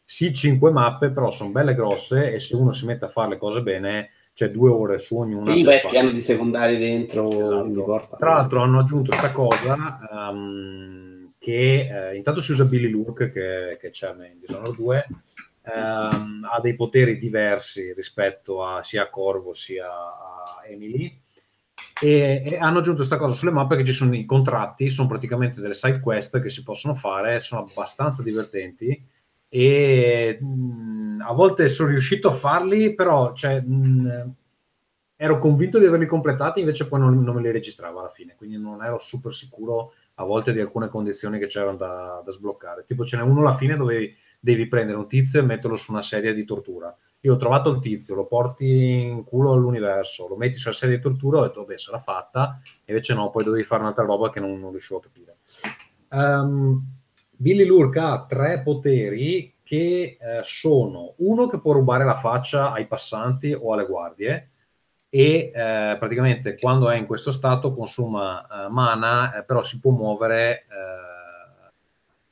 sì 0.03 0.33
5 0.33 0.71
mappe, 0.71 1.09
però 1.09 1.29
sono 1.29 1.51
belle 1.51 1.75
grosse 1.75 2.33
e 2.33 2.39
se 2.39 2.55
uno 2.55 2.71
si 2.71 2.85
mette 2.85 3.05
a 3.05 3.09
fare 3.09 3.29
le 3.29 3.37
cose 3.37 3.61
bene, 3.61 4.09
c'è 4.33 4.49
due 4.51 4.69
ore 4.69 4.99
su 4.99 5.17
ognuna. 5.19 5.51
Vai 5.53 5.63
fare. 5.63 5.87
pieno 5.89 6.11
di 6.11 6.21
secondari 6.21 6.77
dentro, 6.77 7.29
Esatto. 7.39 7.83
porta. 7.83 8.17
Tra 8.17 8.33
l'altro 8.33 8.61
hanno 8.61 8.79
aggiunto 8.79 9.09
questa 9.09 9.31
cosa 9.31 9.99
ehm, 10.11 11.14
che 11.45 12.09
eh, 12.09 12.15
intanto 12.15 12.41
si 12.41 12.53
usa 12.53 12.65
Billy 12.65 12.89
Lurk 12.89 13.29
che, 13.29 13.77
che 13.79 13.91
c'è 13.91 14.09
in 14.09 14.39
Dishonored 14.39 14.75
2 14.75 15.07
ehm, 15.61 16.47
ha 16.51 16.59
dei 16.59 16.73
poteri 16.73 17.19
diversi 17.19 17.93
rispetto 17.93 18.65
a 18.65 18.81
sia 18.81 19.03
a 19.03 19.09
Corvo 19.11 19.53
sia 19.53 19.87
a 19.87 20.63
Emily. 20.67 21.21
E, 22.01 22.41
e 22.43 22.57
hanno 22.57 22.79
aggiunto 22.79 22.97
questa 22.97 23.17
cosa 23.17 23.35
sulle 23.35 23.51
mappe 23.51 23.75
che 23.75 23.85
ci 23.85 23.91
sono 23.91 24.15
i 24.15 24.25
contratti 24.25 24.89
sono 24.89 25.07
praticamente 25.07 25.61
delle 25.61 25.75
side 25.75 25.99
quest 25.99 26.41
che 26.41 26.49
si 26.49 26.63
possono 26.63 26.95
fare 26.95 27.39
sono 27.39 27.61
abbastanza 27.61 28.23
divertenti. 28.23 29.07
E 29.47 30.39
mh, 30.41 31.23
a 31.27 31.31
volte 31.31 31.69
sono 31.69 31.89
riuscito 31.89 32.29
a 32.29 32.33
farli 32.33 32.95
però 32.95 33.33
cioè, 33.33 33.61
mh, 33.61 34.33
ero 35.15 35.37
convinto 35.37 35.77
di 35.77 35.85
averli 35.85 36.07
completati 36.07 36.61
invece 36.61 36.87
poi 36.87 37.01
non, 37.01 37.23
non 37.23 37.35
me 37.35 37.41
li 37.41 37.51
registravo 37.51 37.99
alla 37.99 38.09
fine 38.09 38.33
quindi 38.35 38.57
non 38.57 38.83
ero 38.83 38.97
super 38.97 39.31
sicuro 39.31 39.93
a 40.15 40.23
volte 40.23 40.53
di 40.53 40.59
alcune 40.59 40.87
condizioni 40.87 41.39
che 41.39 41.47
c'erano 41.47 41.77
da, 41.77 42.21
da 42.23 42.31
sbloccare. 42.31 42.83
Tipo 42.83 43.05
ce 43.05 43.17
n'è 43.17 43.23
uno 43.23 43.41
alla 43.41 43.53
fine 43.53 43.75
dove 43.75 44.15
devi 44.39 44.67
prendere 44.67 44.97
un 44.97 45.07
tizio 45.07 45.39
e 45.39 45.43
metterlo 45.43 45.75
su 45.75 45.91
una 45.91 46.01
serie 46.01 46.33
di 46.33 46.45
tortura. 46.45 46.95
Io 47.21 47.33
ho 47.33 47.37
trovato 47.37 47.71
il 47.71 47.79
tizio, 47.79 48.13
lo 48.13 48.27
porti 48.27 49.01
in 49.01 49.23
culo 49.23 49.51
all'universo, 49.51 50.27
lo 50.27 50.35
metti 50.35 50.57
sulla 50.57 50.75
serie 50.75 50.97
di 50.97 51.01
tortura, 51.01 51.39
ho 51.39 51.43
detto, 51.43 51.61
vabbè, 51.61 51.77
sarà 51.79 51.97
fatta, 51.97 52.59
invece 52.85 53.15
no, 53.15 53.31
poi 53.31 53.43
dovevi 53.43 53.63
fare 53.63 53.81
un'altra 53.81 54.05
roba 54.05 54.29
che 54.29 54.39
non, 54.39 54.59
non 54.59 54.69
riuscivo 54.69 54.99
a 54.99 55.01
capire. 55.01 55.37
Ehm, 56.11 56.83
Billy 57.31 57.65
Lurk 57.65 57.97
ha 57.97 58.25
tre 58.27 58.61
poteri 58.61 59.55
che 59.63 60.17
eh, 60.21 60.39
sono 60.43 61.15
uno 61.17 61.47
che 61.47 61.59
può 61.59 61.73
rubare 61.73 62.05
la 62.05 62.15
faccia 62.15 62.71
ai 62.71 62.85
passanti 62.85 63.51
o 63.59 63.73
alle 63.73 63.87
guardie, 63.87 64.51
e 65.15 65.49
eh, 65.55 65.95
praticamente 65.97 66.57
quando 66.59 66.89
è 66.89 66.97
in 66.97 67.05
questo 67.05 67.31
stato 67.31 67.73
consuma 67.73 68.45
eh, 68.45 68.69
mana, 68.69 69.37
eh, 69.37 69.43
però 69.45 69.61
si 69.61 69.79
può 69.79 69.91
muovere 69.91 70.65
eh, 70.69 71.71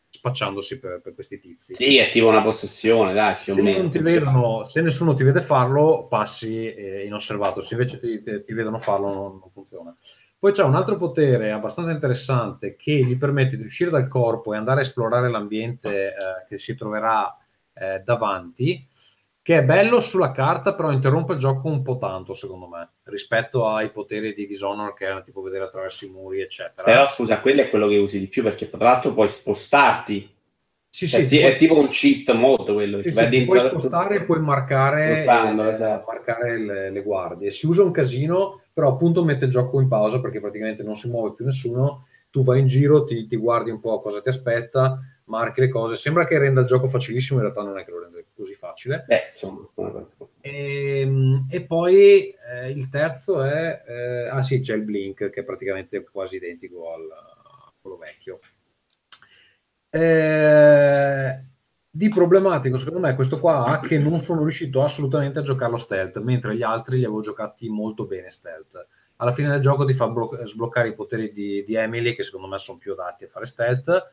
spacciandosi 0.10 0.82
per, 0.82 1.00
per 1.00 1.14
questi 1.14 1.40
tizi. 1.40 1.76
Sì, 1.76 2.10
tipo 2.12 2.28
una 2.28 2.42
possessione, 2.42 3.14
dai, 3.14 3.32
Se, 3.36 3.62
vedono, 4.02 4.66
se 4.66 4.82
nessuno 4.82 5.14
ti 5.14 5.24
vede 5.24 5.40
farlo, 5.40 6.08
passi 6.10 6.74
eh, 6.74 7.06
inosservato. 7.06 7.62
Se 7.62 7.76
invece 7.76 8.02
ti, 8.02 8.22
ti- 8.22 8.44
ti 8.44 8.54
vedono 8.54 8.80
farlo, 8.80 9.14
non, 9.14 9.40
non 9.40 9.50
funziona. 9.54 9.96
Poi 10.38 10.52
c'è 10.52 10.64
un 10.64 10.76
altro 10.76 10.98
potere 10.98 11.54
abbastanza 11.54 11.92
interessante 11.92 12.76
che 12.76 12.96
gli 12.98 13.18
permette 13.18 13.56
di 13.56 13.64
uscire 13.64 13.92
dal 13.92 14.10
corpo 14.10 14.54
e 14.54 14.58
andare 14.58 14.80
a 14.80 14.84
esplorare 14.84 15.30
l'ambiente 15.30 16.08
eh, 16.08 16.14
che 16.50 16.58
si 16.58 16.76
troverà 16.76 17.38
davanti, 18.04 18.88
che 19.44 19.58
è 19.58 19.64
bello 19.64 20.00
sulla 20.00 20.32
carta, 20.32 20.74
però 20.74 20.92
interrompe 20.92 21.34
il 21.34 21.40
gioco 21.40 21.68
un 21.68 21.82
po' 21.84 21.98
tanto, 21.98 22.34
secondo 22.34 22.66
me, 22.68 22.90
rispetto 23.04 23.68
ai 23.68 23.92
poteri 23.92 24.34
di 24.34 24.48
Dishonored 24.48 24.96
che 24.96 25.04
erano 25.04 25.22
tipo 25.22 25.42
vedere 25.42 25.66
attraverso 25.66 26.06
i 26.06 26.10
muri, 26.10 26.42
eccetera. 26.42 26.84
Però 26.84 27.06
scusa, 27.06 27.42
quello 27.42 27.62
è 27.62 27.70
quello 27.70 27.88
che 27.88 27.98
usi 27.98 28.20
di 28.20 28.28
più 28.28 28.42
perché 28.42 28.70
tra 28.70 28.84
l'altro 28.84 29.14
puoi 29.14 29.28
spostarti 29.28 30.32
Sì, 30.96 31.08
Cioè, 31.08 31.22
sì, 31.22 31.28
ti- 31.28 31.36
ti 31.36 31.42
è 31.42 31.48
puoi- 31.48 31.58
tipo 31.58 31.80
un 31.80 31.88
cheat 31.88 32.32
mode 32.36 32.72
quello. 32.72 33.00
Sì, 33.00 33.10
ti 33.10 33.16
sì, 33.18 33.28
dentro 33.30 33.58
puoi 33.58 33.70
spostare 33.70 34.16
e 34.16 34.24
puoi 34.26 34.40
marcare, 34.40 35.24
eh, 35.26 35.70
esatto. 35.72 36.04
marcare 36.08 36.58
le, 36.60 36.90
le 36.92 37.02
guardie. 37.02 37.50
Si 37.50 37.66
usa 37.66 37.82
un 37.84 37.92
casino, 37.92 38.62
però 38.72 38.90
appunto 38.90 39.24
mette 39.24 39.46
il 39.46 39.52
gioco 39.52 39.82
in 39.82 39.88
pausa 39.88 40.22
perché 40.22 40.40
praticamente 40.40 40.84
non 40.84 40.94
si 40.96 41.10
muove 41.10 41.34
più 41.34 41.46
nessuno. 41.46 42.06
Tu 42.30 42.44
vai 42.44 42.60
in 42.60 42.68
giro, 42.68 43.04
ti, 43.06 43.26
ti 43.28 43.36
guardi 43.36 43.72
un 43.72 43.80
po' 43.80 44.00
cosa 44.02 44.22
ti 44.22 44.30
aspetta, 44.30 45.00
marchi 45.26 45.62
le 45.62 45.70
cose. 45.70 45.96
Sembra 45.96 46.26
che 46.28 46.38
renda 46.38 46.62
il 46.62 46.68
gioco 46.68 46.88
facilissimo, 46.88 47.40
in 47.40 47.46
realtà 47.46 47.64
non 47.64 47.78
è 47.80 47.84
che 47.84 47.90
lo 47.92 48.00
rende 48.00 48.23
facile. 48.74 49.06
Eh, 49.08 49.28
insomma. 49.30 49.68
E, 50.42 50.94
Ehm, 51.04 51.48
e 51.50 51.66
poi 51.66 52.30
eh, 52.32 52.70
il 52.70 52.90
terzo 52.90 53.44
è, 53.44 53.84
eh, 53.88 54.28
ah 54.28 54.44
sì, 54.44 54.60
c'è 54.60 54.76
il 54.76 54.84
Blink 54.84 55.30
che 55.30 55.42
è 55.42 55.44
praticamente 55.44 56.04
quasi 56.04 56.38
identico 56.38 56.94
al, 56.94 57.10
a 57.12 57.74
quello 57.80 57.98
vecchio. 57.98 58.40
Eh, 59.90 61.44
di 61.90 62.10
problematico, 62.10 62.78
secondo 62.78 63.00
me, 63.00 63.14
questo 63.16 63.40
qua 63.40 63.66
ha 63.66 63.80
che 63.80 64.00
non 64.00 64.20
sono 64.20 64.42
riuscito 64.42 64.82
assolutamente 64.82 65.40
a 65.40 65.44
giocarlo 65.44 65.78
stealth, 65.78 66.20
mentre 66.22 66.56
gli 66.56 66.64
altri 66.64 66.98
li 66.98 67.06
avevo 67.06 67.22
giocati 67.22 67.70
molto 67.70 68.06
bene 68.06 68.32
stealth. 68.32 68.88
Alla 69.18 69.32
fine 69.32 69.50
del 69.50 69.62
gioco 69.62 69.86
ti 69.86 69.94
fa 69.94 70.08
blo- 70.08 70.46
sbloccare 70.46 70.90
i 70.90 70.96
poteri 70.96 71.32
di, 71.32 71.64
di 71.64 71.76
Emily, 71.76 72.16
che 72.16 72.24
secondo 72.24 72.48
me 72.48 72.58
sono 72.58 72.80
più 72.80 72.94
adatti 72.94 73.26
a 73.26 73.28
fare 73.28 73.46
stealth. 73.46 74.10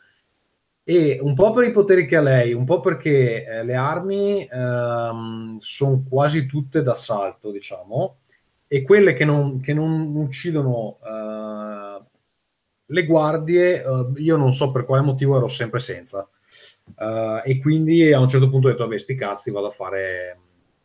E 0.90 1.20
un 1.20 1.34
po' 1.34 1.52
per 1.52 1.68
i 1.68 1.70
poteri 1.70 2.04
che 2.04 2.16
ha 2.16 2.20
lei, 2.20 2.52
un 2.52 2.64
po' 2.64 2.80
perché 2.80 3.44
eh, 3.44 3.62
le 3.62 3.74
armi 3.76 4.48
sono 5.60 6.02
quasi 6.08 6.46
tutte 6.46 6.82
d'assalto, 6.82 7.52
diciamo, 7.52 8.16
e 8.66 8.82
quelle 8.82 9.14
che 9.14 9.24
non, 9.24 9.60
che 9.60 9.72
non 9.72 10.16
uccidono 10.16 10.98
eh, 11.04 12.02
le 12.86 13.06
guardie, 13.06 13.84
eh, 13.84 14.06
io 14.16 14.36
non 14.36 14.52
so 14.52 14.72
per 14.72 14.84
quale 14.84 15.04
motivo 15.04 15.36
ero 15.36 15.46
sempre 15.46 15.78
senza. 15.78 16.28
Eh, 16.98 17.42
e 17.44 17.58
quindi 17.60 18.12
a 18.12 18.18
un 18.18 18.28
certo 18.28 18.50
punto 18.50 18.66
ho 18.66 18.70
detto, 18.72 18.82
vabbè, 18.82 18.98
sti 18.98 19.14
cazzi, 19.14 19.52
vado 19.52 19.68
a 19.68 19.70
fare 19.70 20.38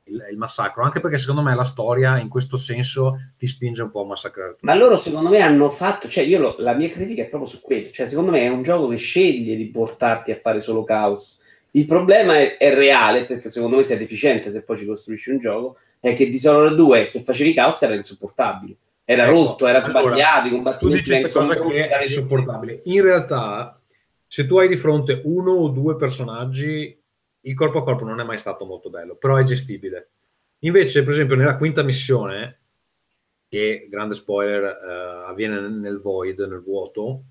il, 0.05 0.27
il 0.31 0.37
massacro, 0.37 0.83
anche 0.83 0.99
perché 0.99 1.17
secondo 1.17 1.41
me 1.41 1.55
la 1.55 1.63
storia 1.63 2.19
in 2.19 2.29
questo 2.29 2.57
senso 2.57 3.17
ti 3.37 3.47
spinge 3.47 3.83
un 3.83 3.91
po' 3.91 4.01
a 4.01 4.05
massacrare. 4.05 4.57
Ma 4.61 4.75
loro 4.75 4.97
secondo 4.97 5.29
me 5.29 5.39
hanno 5.39 5.69
fatto, 5.69 6.07
cioè 6.07 6.23
io 6.23 6.39
lo- 6.39 6.55
la 6.59 6.73
mia 6.73 6.89
critica 6.89 7.23
è 7.23 7.27
proprio 7.27 7.49
su 7.49 7.61
quello, 7.61 7.89
cioè 7.91 8.05
secondo 8.05 8.31
me 8.31 8.41
è 8.41 8.47
un 8.49 8.63
gioco 8.63 8.87
che 8.87 8.97
sceglie 8.97 9.55
di 9.55 9.67
portarti 9.69 10.31
a 10.31 10.39
fare 10.41 10.59
solo 10.59 10.83
caos. 10.83 11.39
Il 11.71 11.85
problema 11.85 12.37
è, 12.37 12.57
è 12.57 12.73
reale, 12.73 13.25
perché 13.25 13.49
secondo 13.49 13.77
me 13.77 13.83
sei 13.83 13.97
deficiente 13.97 14.51
se 14.51 14.61
poi 14.63 14.77
ci 14.77 14.85
costruisci 14.85 15.31
un 15.31 15.39
gioco, 15.39 15.77
è 15.99 16.13
che 16.13 16.29
Dishonored 16.29 16.75
2 16.75 17.07
se 17.07 17.21
facevi 17.21 17.53
caos 17.53 17.81
era 17.81 17.95
insopportabile. 17.95 18.75
Era 19.03 19.25
Ecco, 19.25 19.33
rotto, 19.33 19.67
era 19.67 19.83
allora, 19.83 19.99
sbagliato, 20.01 20.47
i 20.47 20.51
combattimenti 20.51 21.09
vedere. 21.09 22.03
insopportabile. 22.03 22.81
In 22.85 23.01
realtà, 23.01 23.79
se 24.27 24.47
tu 24.47 24.57
hai 24.57 24.67
di 24.67 24.75
fronte 24.77 25.21
uno 25.25 25.51
o 25.51 25.67
due 25.67 25.95
personaggi, 25.95 26.97
il 27.45 27.55
corpo 27.55 27.79
a 27.79 27.83
corpo 27.83 28.05
non 28.05 28.19
è 28.19 28.23
mai 28.23 28.37
stato 28.37 28.65
molto 28.65 28.89
bello, 28.89 29.15
però 29.15 29.37
è 29.37 29.43
gestibile. 29.43 30.09
Invece, 30.59 31.03
per 31.03 31.13
esempio, 31.13 31.35
nella 31.35 31.57
quinta 31.57 31.83
missione, 31.83 32.59
che 33.47 33.87
grande 33.89 34.15
spoiler, 34.15 34.63
eh, 34.63 35.29
avviene 35.29 35.59
nel 35.67 35.99
void, 35.99 36.39
nel 36.39 36.61
vuoto, 36.61 37.23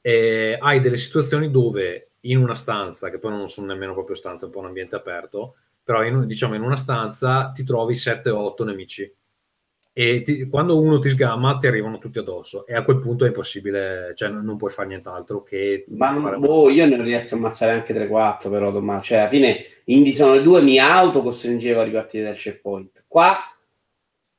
eh, 0.00 0.56
hai 0.60 0.80
delle 0.80 0.96
situazioni 0.96 1.50
dove 1.50 2.10
in 2.20 2.38
una 2.38 2.54
stanza, 2.54 3.10
che 3.10 3.18
poi 3.18 3.30
non 3.30 3.48
sono 3.48 3.68
nemmeno 3.68 3.94
proprio 3.94 4.16
stanze, 4.16 4.44
è 4.44 4.46
un 4.48 4.52
po' 4.52 4.60
un 4.60 4.66
ambiente 4.66 4.96
aperto, 4.96 5.56
però 5.82 6.04
in, 6.04 6.26
diciamo 6.26 6.54
in 6.54 6.62
una 6.62 6.76
stanza 6.76 7.52
ti 7.52 7.64
trovi 7.64 7.94
7-8 7.94 8.64
nemici 8.64 9.14
e 9.96 10.22
ti- 10.22 10.48
quando 10.48 10.76
uno 10.76 10.98
ti 10.98 11.08
sgamma 11.08 11.56
ti 11.56 11.68
arrivano 11.68 11.98
tutti 11.98 12.18
addosso 12.18 12.66
e 12.66 12.74
a 12.74 12.82
quel 12.82 12.98
punto 12.98 13.24
è 13.24 13.28
impossibile, 13.28 14.12
cioè 14.16 14.28
non, 14.28 14.56
puoi 14.56 14.72
fare 14.72 14.88
nient'altro 14.88 15.44
che 15.44 15.84
Ma 15.90 16.12
boh, 16.36 16.68
io 16.68 16.86
non 16.88 17.04
riesco 17.04 17.34
a 17.34 17.38
ammazzare 17.38 17.72
anche 17.72 17.94
3-4 17.94 18.50
però 18.50 18.72
Tommaso. 18.72 19.04
Cioè, 19.04 19.18
alla 19.18 19.28
fine 19.28 19.64
in 19.84 20.02
Dishonored 20.02 20.42
2 20.42 20.62
mi 20.62 20.78
auto 20.78 21.22
costringevo 21.22 21.80
a 21.80 21.84
ripartire 21.84 22.24
dal 22.24 22.34
checkpoint. 22.34 23.04
Qua 23.06 23.36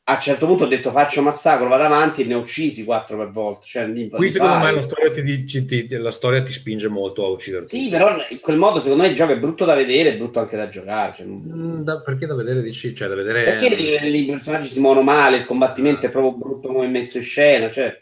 a 0.07 0.13
un 0.13 0.19
certo 0.21 0.45
punto 0.45 0.65
ho 0.65 0.67
detto 0.67 0.91
faccio 0.91 1.23
massacro, 1.23 1.67
vado 1.67 1.81
avanti 1.81 2.21
e 2.21 2.25
ne 2.25 2.35
ho 2.35 2.39
uccisi 2.39 2.83
4 2.83 3.17
per 3.17 3.29
volta. 3.29 3.65
Cioè, 3.65 3.91
Qui 4.09 4.29
secondo 4.29 4.57
me 4.57 4.71
la 4.71 4.81
storia 4.83 5.09
ti, 5.11 5.23
dici- 5.23 5.65
ti- 5.65 5.87
la 5.97 6.11
storia 6.11 6.43
ti 6.43 6.51
spinge 6.51 6.87
molto 6.87 7.25
a 7.25 7.29
uccidere 7.29 7.67
Sì, 7.67 7.89
però 7.89 8.15
in 8.29 8.39
quel 8.39 8.57
modo 8.57 8.79
secondo 8.79 9.01
me 9.01 9.09
il 9.09 9.15
gioco 9.15 9.31
è 9.31 9.39
brutto 9.39 9.65
da 9.65 9.73
vedere 9.73 10.09
e 10.13 10.17
brutto 10.17 10.39
anche 10.39 10.57
da 10.57 10.67
giocare. 10.67 11.13
Cioè, 11.17 11.25
Mm, 11.25 11.81
da- 11.81 12.01
perché 12.01 12.27
da 12.27 12.35
vedere 12.35 12.61
dici? 12.61 12.93
Cioè, 12.93 13.07
da 13.07 13.15
vedere... 13.15 13.43
Perché 13.45 13.65
i, 13.65 14.15
i 14.21 14.25
personaggi 14.25 14.69
si 14.69 14.79
muovono 14.79 15.01
male, 15.03 15.37
il 15.37 15.45
combattimento 15.45 16.05
è 16.05 16.11
proprio 16.11 16.33
brutto 16.33 16.67
come 16.71 16.85
è 16.85 16.89
messo 16.89 17.17
in 17.17 17.23
scena, 17.23 17.71
cioè... 17.71 17.99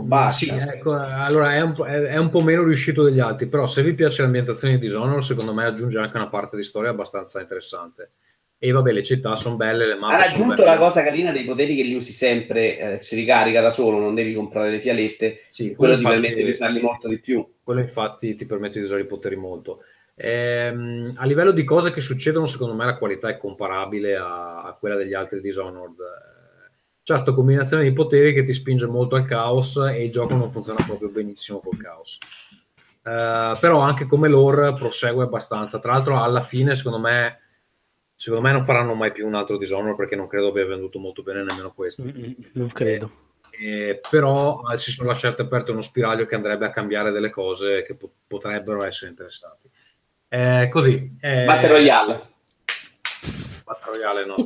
Mm. 0.00 0.28
Sì, 0.28 0.48
ecco, 0.48 0.92
allora 0.94 1.54
è 1.54 1.60
un, 1.60 1.72
po', 1.74 1.84
è, 1.84 2.00
è 2.00 2.16
un 2.16 2.30
po' 2.30 2.40
meno 2.40 2.64
riuscito 2.64 3.04
degli 3.04 3.20
altri, 3.20 3.46
però 3.46 3.66
se 3.66 3.82
vi 3.84 3.94
piace 3.94 4.22
l'ambientazione 4.22 4.74
di 4.74 4.80
Dishonored, 4.80 5.20
secondo 5.20 5.52
me 5.54 5.66
aggiunge 5.66 5.98
anche 5.98 6.16
una 6.16 6.28
parte 6.28 6.56
di 6.56 6.62
storia 6.64 6.90
abbastanza 6.90 7.40
interessante. 7.40 8.12
E 8.64 8.70
vabbè, 8.70 8.92
le 8.92 9.02
città 9.02 9.34
sono 9.34 9.56
belle, 9.56 9.86
le 9.88 9.96
mappe 9.96 10.14
Ha 10.14 10.18
raggiunto 10.18 10.62
la 10.62 10.76
cosa 10.76 11.02
carina 11.02 11.32
dei 11.32 11.42
poteri 11.42 11.74
che 11.74 11.82
li 11.82 11.94
usi 11.94 12.12
sempre, 12.12 12.78
eh, 12.78 13.02
si 13.02 13.16
ricarica 13.16 13.60
da 13.60 13.70
solo, 13.70 13.98
non 13.98 14.14
devi 14.14 14.34
comprare 14.34 14.70
le 14.70 14.78
fialette, 14.78 15.40
Sì, 15.50 15.74
quello 15.74 15.94
ti 15.96 16.02
infatti- 16.02 16.20
permette 16.20 16.44
di 16.44 16.50
usarli 16.50 16.80
molto 16.80 17.08
di 17.08 17.18
più. 17.18 17.44
quello 17.60 17.80
infatti 17.80 18.36
ti 18.36 18.46
permette 18.46 18.78
di 18.78 18.84
usare 18.84 19.00
i 19.00 19.06
poteri 19.06 19.34
molto. 19.34 19.80
Ehm, 20.14 21.10
a 21.16 21.24
livello 21.26 21.50
di 21.50 21.64
cose 21.64 21.92
che 21.92 22.00
succedono, 22.00 22.46
secondo 22.46 22.74
me 22.74 22.84
la 22.84 22.96
qualità 22.98 23.28
è 23.28 23.36
comparabile 23.36 24.14
a, 24.14 24.62
a 24.62 24.76
quella 24.78 24.94
degli 24.94 25.14
altri 25.14 25.40
Dishonored. 25.40 25.96
Eh, 25.98 26.70
C'è 27.02 27.14
questa 27.14 27.32
combinazione 27.32 27.82
di 27.82 27.92
poteri 27.92 28.32
che 28.32 28.44
ti 28.44 28.52
spinge 28.52 28.86
molto 28.86 29.16
al 29.16 29.26
caos 29.26 29.76
e 29.76 30.04
il 30.04 30.12
gioco 30.12 30.34
non 30.34 30.52
funziona 30.52 30.84
proprio 30.86 31.08
benissimo 31.08 31.58
col 31.58 31.78
caos. 31.78 32.16
Eh, 33.04 33.56
però 33.58 33.80
anche 33.80 34.06
come 34.06 34.28
lore 34.28 34.72
prosegue 34.74 35.24
abbastanza. 35.24 35.80
Tra 35.80 35.94
l'altro, 35.94 36.22
alla 36.22 36.42
fine, 36.42 36.76
secondo 36.76 37.00
me, 37.00 37.38
secondo 38.22 38.46
me 38.46 38.52
non 38.52 38.64
faranno 38.64 38.94
mai 38.94 39.10
più 39.10 39.26
un 39.26 39.34
altro 39.34 39.56
Dishonored 39.58 39.96
perché 39.96 40.14
non 40.14 40.28
credo 40.28 40.50
abbia 40.50 40.64
venduto 40.64 41.00
molto 41.00 41.24
bene 41.24 41.42
nemmeno 41.42 41.72
questo. 41.72 42.04
Mm, 42.04 42.30
Non 42.52 42.68
credo. 42.68 43.10
Eh, 43.50 44.00
però 44.08 44.62
eh, 44.72 44.76
si 44.76 44.92
sono 44.92 45.08
lasciate 45.08 45.42
aperte 45.42 45.72
uno 45.72 45.80
spiraglio 45.80 46.24
che 46.26 46.36
andrebbe 46.36 46.66
a 46.66 46.70
cambiare 46.70 47.10
delle 47.10 47.30
cose 47.30 47.82
che 47.82 47.96
po- 47.96 48.12
potrebbero 48.28 48.84
essere 48.84 49.10
interessanti. 49.10 49.68
Eh, 50.28 50.68
così. 50.70 51.16
Eh, 51.20 51.46
Battle 51.46 51.68
Royale. 51.68 52.30
Battle 53.64 53.92
Royale, 53.92 54.24
no. 54.24 54.36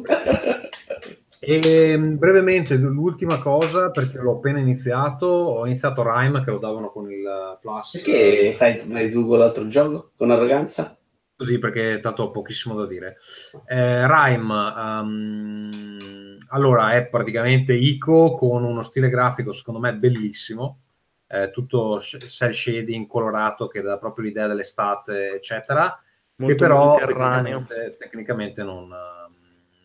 E 1.39 1.99
mm, 1.99 2.17
brevemente, 2.17 2.77
l'ultima 2.77 3.39
cosa, 3.41 3.91
perché 3.91 4.17
l'ho 4.17 4.37
appena 4.37 4.59
iniziato, 4.59 5.27
ho 5.27 5.67
iniziato 5.67 6.03
Rime 6.03 6.43
che 6.43 6.51
lo 6.51 6.59
davano 6.59 6.91
con 6.91 7.13
il 7.13 7.59
Plus. 7.61 8.01
Perché 8.01 8.55
fai, 8.57 8.79
fai 8.79 9.11
tu 9.11 9.29
con 9.29 9.39
l'altro 9.39 9.67
gioco? 9.67 10.13
Con 10.17 10.31
arroganza? 10.31 10.97
Così 11.37 11.59
perché 11.59 12.01
tanto 12.01 12.25
ho 12.25 12.31
pochissimo 12.31 12.75
da 12.75 12.87
dire. 12.87 13.19
Eh, 13.67 14.07
Rime, 14.07 14.75
ehm, 14.77 16.37
allora 16.49 16.95
è 16.95 17.07
praticamente 17.07 17.75
Ico 17.75 18.35
con 18.35 18.65
uno 18.65 18.81
stile 18.81 19.11
grafico 19.11 19.53
secondo 19.53 19.81
me 19.81 19.95
bellissimo, 19.95 20.81
eh, 21.27 21.51
tutto 21.51 22.01
cell 22.01 22.53
shading 22.53 23.07
colorato 23.07 23.69
che 23.69 23.83
dà 23.83 23.99
proprio 23.99 24.25
l'idea 24.25 24.47
dell'estate, 24.47 25.35
eccetera. 25.35 26.01
Molto 26.37 26.55
che 26.55 26.61
però 26.61 26.95
tecnicamente, 26.95 27.95
tecnicamente 27.99 28.63
non, 28.63 28.95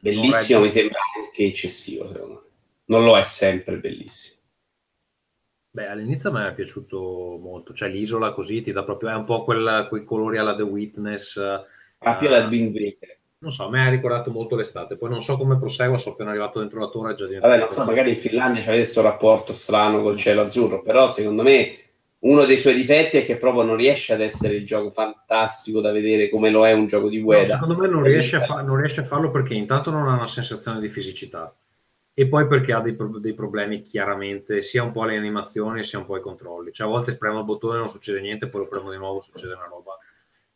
Bellissimo, 0.02 0.60
non 0.60 0.68
mi 0.68 0.74
sembra 0.74 1.00
anche 1.16 1.44
eccessivo, 1.44 2.08
secondo 2.12 2.34
me. 2.34 2.50
Non 2.86 3.04
lo 3.06 3.18
è 3.18 3.24
sempre 3.24 3.78
bellissimo. 3.78 4.41
Beh, 5.74 5.88
all'inizio 5.88 6.30
a 6.30 6.34
me 6.34 6.48
è 6.50 6.54
piaciuto 6.54 7.40
molto, 7.42 7.74
cioè 7.74 7.88
l'isola 7.88 8.34
così 8.34 8.60
ti 8.62 8.74
dà 8.74 8.84
proprio, 8.84 9.10
è 9.10 9.14
un 9.14 9.24
po' 9.24 9.44
quel- 9.46 9.86
quei 9.88 10.04
colori 10.04 10.38
alla 10.38 10.54
The 10.54 10.64
Witness, 10.64 11.34
più 11.36 12.28
Ah. 12.28 12.30
la 12.30 12.48
Waker. 12.50 13.18
non 13.42 13.52
so, 13.52 13.66
a 13.66 13.70
me 13.72 13.88
ha 13.88 13.90
ricordato 13.90 14.30
molto 14.32 14.56
l'estate, 14.56 14.98
poi 14.98 15.10
non 15.10 15.24
so 15.24 15.36
come 15.38 15.58
prosegua, 15.58 15.98
so 15.98 16.12
appena 16.12 16.30
arrivato 16.30 16.60
dentro 16.60 16.80
la 16.80 16.90
torre 16.90 17.14
è 17.14 17.16
già 17.16 17.26
diventato... 17.26 17.52
Vabbè, 17.54 17.66
non 17.66 17.74
so, 17.74 17.86
magari 17.86 18.10
in 18.12 18.16
Finlandia 18.18 18.62
c'avete 18.62 18.84
questo 18.84 19.02
rapporto 19.02 19.52
strano 19.54 20.02
col 20.04 20.16
cielo 20.18 20.42
azzurro, 20.42 20.82
però 20.84 21.10
secondo 21.10 21.42
me 21.42 21.76
uno 22.20 22.44
dei 22.46 22.58
suoi 22.60 22.76
difetti 22.76 23.18
è 23.18 23.26
che 23.26 23.38
proprio 23.38 23.64
non 23.64 23.78
riesce 23.78 24.14
ad 24.14 24.22
essere 24.22 24.54
il 24.56 24.66
gioco 24.66 24.92
fantastico 24.92 25.82
da 25.82 25.92
vedere 25.92 26.30
come 26.30 26.52
lo 26.52 26.68
è 26.68 26.74
un 26.74 26.86
gioco 26.86 27.10
di 27.10 27.20
No, 27.20 27.26
Ueda. 27.30 27.54
secondo 27.54 27.76
me 27.78 27.88
non 27.88 28.04
riesce, 28.04 28.36
a 28.36 28.42
fa- 28.42 28.62
non 28.62 28.76
riesce 28.76 29.02
a 29.02 29.06
farlo 29.06 29.32
perché 29.32 29.56
intanto 29.56 29.90
non 29.90 30.08
ha 30.08 30.14
una 30.14 30.28
sensazione 30.28 30.80
di 30.80 30.88
fisicità 30.90 31.52
e 32.14 32.28
poi 32.28 32.48
perché 32.48 32.74
ha 32.74 32.82
dei, 32.82 32.96
pro- 32.96 33.20
dei 33.20 33.34
problemi 33.34 33.82
chiaramente 33.84 34.62
sia 34.62 34.84
un 34.84 34.92
po' 34.92 35.04
alle 35.04 35.18
animazioni 35.18 35.84
sia 35.84 36.00
un 36.00 36.06
po' 36.06 36.16
ai 36.16 36.22
controlli. 36.22 36.72
Cioè 36.72 36.88
a 36.88 36.90
volte 36.90 37.18
premo 37.18 37.40
il 37.40 37.46
bottone 37.46 37.76
e 37.76 37.80
non 37.80 37.90
succede 37.90 38.22
niente, 38.22 38.48
poi 38.50 38.62
lo 38.62 38.68
premo 38.68 38.92
di 38.92 38.98
nuovo 38.98 39.22
succede 39.22 39.54
una 39.54 39.66
roba. 39.66 39.98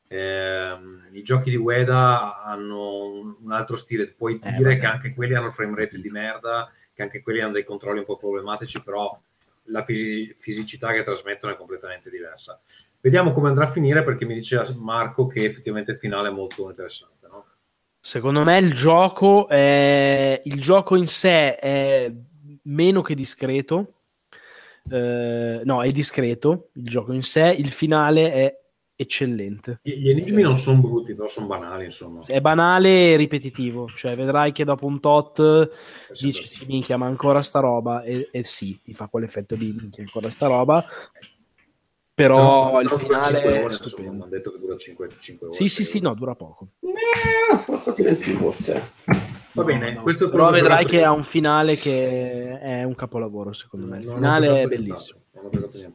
Ehm, 0.08 1.08
I 1.12 1.24
giochi 1.24 1.50
di 1.50 1.56
Ueda 1.56 2.44
hanno 2.44 3.06
un, 3.06 3.36
un 3.42 3.52
altro 3.52 3.76
stile, 3.76 4.08
puoi 4.08 4.40
Eh, 4.42 4.52
dire 4.52 4.78
vabbè. 4.78 4.80
che 4.80 4.86
anche 4.86 5.14
quelli 5.14 5.34
hanno 5.36 5.52
frame 5.52 5.76
rate 5.76 6.00
di 6.00 6.10
merda, 6.10 6.72
che 6.94 7.02
anche 7.02 7.22
quelli 7.22 7.42
hanno 7.42 7.54
dei 7.54 7.64
controlli 7.64 8.00
un 8.00 8.06
po' 8.06 8.18
problematici, 8.18 8.82
però 8.84 9.20
la 9.70 9.84
fisi- 9.84 10.34
fisicità 10.38 10.92
che 10.94 11.04
trasmettono 11.04 11.54
è 11.54 11.58
completamente 11.58 12.10
diversa. 12.10 12.62
Vediamo 13.02 13.34
come 13.34 13.48
andrà 13.50 13.66
a 13.66 13.72
finire 13.72 14.04
perché 14.04 14.26
mi 14.26 14.36
diceva 14.36 14.66
Marco 14.78 15.26
che 15.28 15.44
effettivamente 15.44 15.92
il 15.92 15.98
finale 15.98 16.30
è 16.30 16.32
molto 16.32 16.70
interessante. 16.70 17.15
Secondo 18.06 18.44
me 18.44 18.60
il 18.60 18.76
gioco, 18.76 19.48
è... 19.48 20.40
il 20.44 20.62
gioco 20.62 20.96
in 20.96 21.08
sé 21.08 21.56
è 21.56 22.14
meno 22.66 23.02
che 23.02 23.16
discreto. 23.16 23.94
Eh, 24.88 25.62
no, 25.64 25.82
è 25.82 25.92
discreto 25.92 26.70
il 26.74 26.86
gioco 26.86 27.14
in 27.14 27.24
sé. 27.24 27.56
Il 27.58 27.70
finale 27.70 28.32
è 28.32 28.60
eccellente. 28.96 29.80
Gli 29.82 30.08
enigmi 30.08 30.44
non 30.44 30.56
sono 30.56 30.82
brutti, 30.82 31.16
però 31.16 31.28
sono 31.28 31.48
banali, 31.48 31.86
insomma. 31.86 32.22
È 32.24 32.40
banale 32.42 33.14
e 33.14 33.16
ripetitivo, 33.16 33.88
cioè 33.88 34.16
vedrai 34.16 34.52
che 34.52 34.66
dopo 34.66 34.86
un 34.86 35.00
tot 35.00 35.72
dici 36.22 36.46
sì, 36.46 36.66
minchia 36.68 36.98
ma 36.98 37.08
ancora 37.08 37.42
sta 37.42 37.60
roba 37.60 38.04
e, 38.04 38.30
e 38.32 38.44
sì, 38.44 38.80
ti 38.84 38.94
fa 38.94 39.08
quell'effetto 39.08 39.56
di 39.56 39.76
minchia 39.76 40.04
ancora 40.04 40.30
sta 40.30 40.46
roba 40.46 40.86
però 42.16 42.72
No, 42.72 42.80
il 42.80 42.90
finale 42.90 43.42
è 43.44 43.62
insomma, 43.64 43.70
stupendo. 43.70 44.12
hanno 44.24 44.28
detto 44.28 44.52
che 44.52 44.60
dura 44.60 44.78
5, 44.78 45.06
ore. 45.06 45.16
sì 45.54 45.68
sì 45.68 45.84
sì 45.84 46.00
no 46.00 46.14
dura 46.16 46.34
poco. 46.34 46.70
Eh, 46.80 48.10
in 48.10 48.18
più 48.18 48.38
forse. 48.38 48.92
Va 49.52 49.64
bene, 49.64 49.94
No, 49.94 50.02
questo 50.02 50.30
però 50.30 50.50
vedrai 50.50 50.86
che 50.86 51.04
ha 51.04 51.12
un 51.12 51.24
finale 51.24 51.76
che 51.76 52.60
è 52.60 52.84
un 52.84 52.96
capolavoro 52.96 53.54
secondo 53.54 53.86
me. 53.88 54.00
Il 54.00 54.06
finale 54.06 54.62
è 54.64 54.68
bellissimo. 54.68 55.20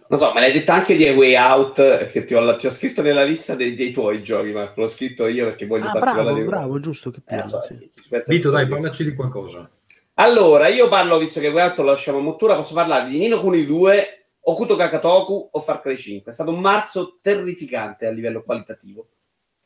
Non 0.08 0.18
so, 0.18 0.32
me 0.32 0.40
l'hai 0.40 0.52
detto 0.52 0.70
anche 0.72 0.94
di 0.94 1.08
A 1.08 1.12
Way 1.14 1.34
Out, 1.34 2.10
che 2.10 2.24
ti 2.24 2.34
ho, 2.34 2.56
ti 2.56 2.66
ho 2.66 2.70
scritto 2.70 3.02
nella 3.02 3.24
lista 3.24 3.54
dei, 3.56 3.74
dei 3.74 3.90
tuoi 3.90 4.22
giochi, 4.22 4.52
ma 4.52 4.70
l'ho 4.74 4.86
scritto 4.86 5.26
io 5.26 5.46
perché 5.46 5.66
voglio 5.66 5.86
ah 5.86 5.92
farti 5.92 6.20
bravo 6.22 6.32
di- 6.34 6.42
bravo 6.42 6.78
giusto 6.78 7.10
che 7.10 7.18
Eh, 7.18 7.22
piano, 7.34 7.48
so, 7.48 7.62
sì. 7.66 7.90
ci 8.00 8.08
pensa 8.08 8.30
Vito, 8.32 8.50
dai, 8.50 8.68
parlaci 8.68 9.02
di 9.04 9.14
qualcosa. 9.14 9.68
Allora, 10.14 10.68
io 10.68 10.88
parlo, 10.88 11.18
visto 11.18 11.40
che 11.40 11.48
Way 11.48 11.64
Out 11.68 11.78
lo 11.78 11.84
lasciamo 11.84 12.18
a 12.18 12.22
Mottura, 12.22 12.54
posso 12.54 12.74
parlare 12.74 13.08
di 13.08 13.18
Nino 13.18 13.40
Kuni 13.40 13.64
2, 13.66 14.19
Okuto 14.42 14.76
Kakatoku 14.76 15.50
o 15.52 15.60
Far 15.60 15.80
Cry 15.80 15.96
5. 15.96 16.30
È 16.30 16.34
stato 16.34 16.50
un 16.50 16.60
marzo 16.60 17.18
terrificante 17.20 18.06
a 18.06 18.10
livello 18.10 18.42
qualitativo. 18.42 19.08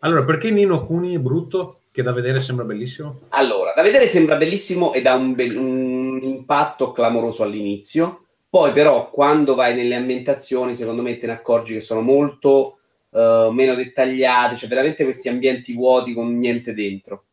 Allora, 0.00 0.24
perché 0.24 0.50
Nino 0.50 0.84
Kuni 0.84 1.14
è 1.14 1.18
brutto? 1.18 1.80
Che 1.90 2.02
da 2.02 2.12
vedere 2.12 2.40
sembra 2.40 2.64
bellissimo? 2.64 3.20
Allora, 3.30 3.72
da 3.72 3.82
vedere 3.82 4.08
sembra 4.08 4.36
bellissimo 4.36 4.92
ed 4.92 5.06
ha 5.06 5.14
un, 5.14 5.34
bel- 5.34 5.56
un 5.56 6.20
impatto 6.22 6.92
clamoroso 6.92 7.44
all'inizio. 7.44 8.26
Poi, 8.50 8.72
però, 8.72 9.10
quando 9.10 9.54
vai 9.54 9.74
nelle 9.74 9.94
ambientazioni, 9.94 10.74
secondo 10.74 11.02
me 11.02 11.18
te 11.18 11.26
ne 11.26 11.32
accorgi 11.32 11.74
che 11.74 11.80
sono 11.80 12.00
molto 12.00 12.78
eh, 13.10 13.48
meno 13.52 13.74
dettagliate, 13.74 14.56
cioè 14.56 14.68
veramente 14.68 15.04
questi 15.04 15.28
ambienti 15.28 15.72
vuoti 15.72 16.12
con 16.12 16.36
niente 16.36 16.74
dentro. 16.74 17.26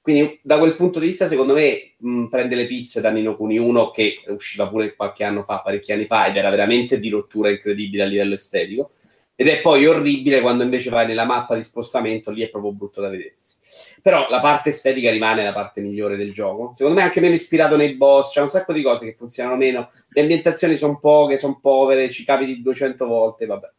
Quindi, 0.00 0.40
da 0.42 0.58
quel 0.58 0.74
punto 0.74 0.98
di 0.98 1.06
vista, 1.06 1.26
secondo 1.26 1.54
me, 1.54 1.94
mh, 1.98 2.26
prende 2.26 2.54
le 2.54 2.66
pizze 2.66 3.00
da 3.00 3.10
Nino 3.10 3.36
Kuni 3.36 3.58
1, 3.58 3.90
che 3.90 4.22
usciva 4.28 4.68
pure 4.68 4.94
qualche 4.94 5.24
anno 5.24 5.42
fa, 5.42 5.60
parecchi 5.60 5.92
anni 5.92 6.06
fa, 6.06 6.26
ed 6.26 6.36
era 6.36 6.50
veramente 6.50 6.98
di 6.98 7.08
rottura 7.10 7.50
incredibile 7.50 8.04
a 8.04 8.06
livello 8.06 8.34
estetico. 8.34 8.92
Ed 9.40 9.46
è 9.46 9.60
poi 9.60 9.86
orribile 9.86 10.40
quando 10.40 10.64
invece 10.64 10.90
vai 10.90 11.06
nella 11.06 11.24
mappa 11.24 11.54
di 11.54 11.62
spostamento, 11.62 12.32
lì 12.32 12.42
è 12.42 12.48
proprio 12.50 12.72
brutto 12.72 13.00
da 13.00 13.08
vedersi. 13.08 13.56
Però 14.02 14.28
la 14.28 14.40
parte 14.40 14.70
estetica 14.70 15.12
rimane 15.12 15.44
la 15.44 15.52
parte 15.52 15.80
migliore 15.80 16.16
del 16.16 16.32
gioco. 16.32 16.72
Secondo 16.72 16.98
me 16.98 17.04
anche 17.04 17.20
meno 17.20 17.34
ispirato 17.34 17.76
nei 17.76 17.94
boss, 17.94 18.32
c'è 18.32 18.40
un 18.40 18.48
sacco 18.48 18.72
di 18.72 18.82
cose 18.82 19.04
che 19.04 19.14
funzionano 19.14 19.56
meno. 19.56 19.90
Le 20.08 20.22
ambientazioni 20.22 20.74
sono 20.74 20.98
poche, 20.98 21.36
sono 21.36 21.60
povere, 21.60 22.10
ci 22.10 22.24
capiti 22.24 22.60
200 22.60 23.06
volte, 23.06 23.46
vabbè. 23.46 23.70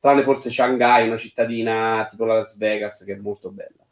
Tranne 0.00 0.22
forse 0.22 0.50
Shanghai, 0.50 1.06
una 1.06 1.18
cittadina 1.18 2.06
tipo 2.08 2.24
la 2.24 2.34
Las 2.34 2.56
Vegas, 2.56 3.04
che 3.04 3.12
è 3.12 3.16
molto 3.16 3.50
bella. 3.50 3.83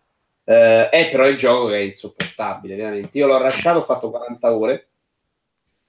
Eh, 0.53 0.91
è 0.91 1.09
però 1.11 1.27
il 1.27 1.37
gioco 1.37 1.69
che 1.69 1.77
è 1.77 1.81
insopportabile, 1.81 2.77
veramente. 2.77 3.17
Io 3.17 3.27
l'ho 3.27 3.39
lasciato, 3.39 3.79
ho 3.79 3.83
fatto 3.83 4.11
40 4.11 4.55
ore 4.55 4.89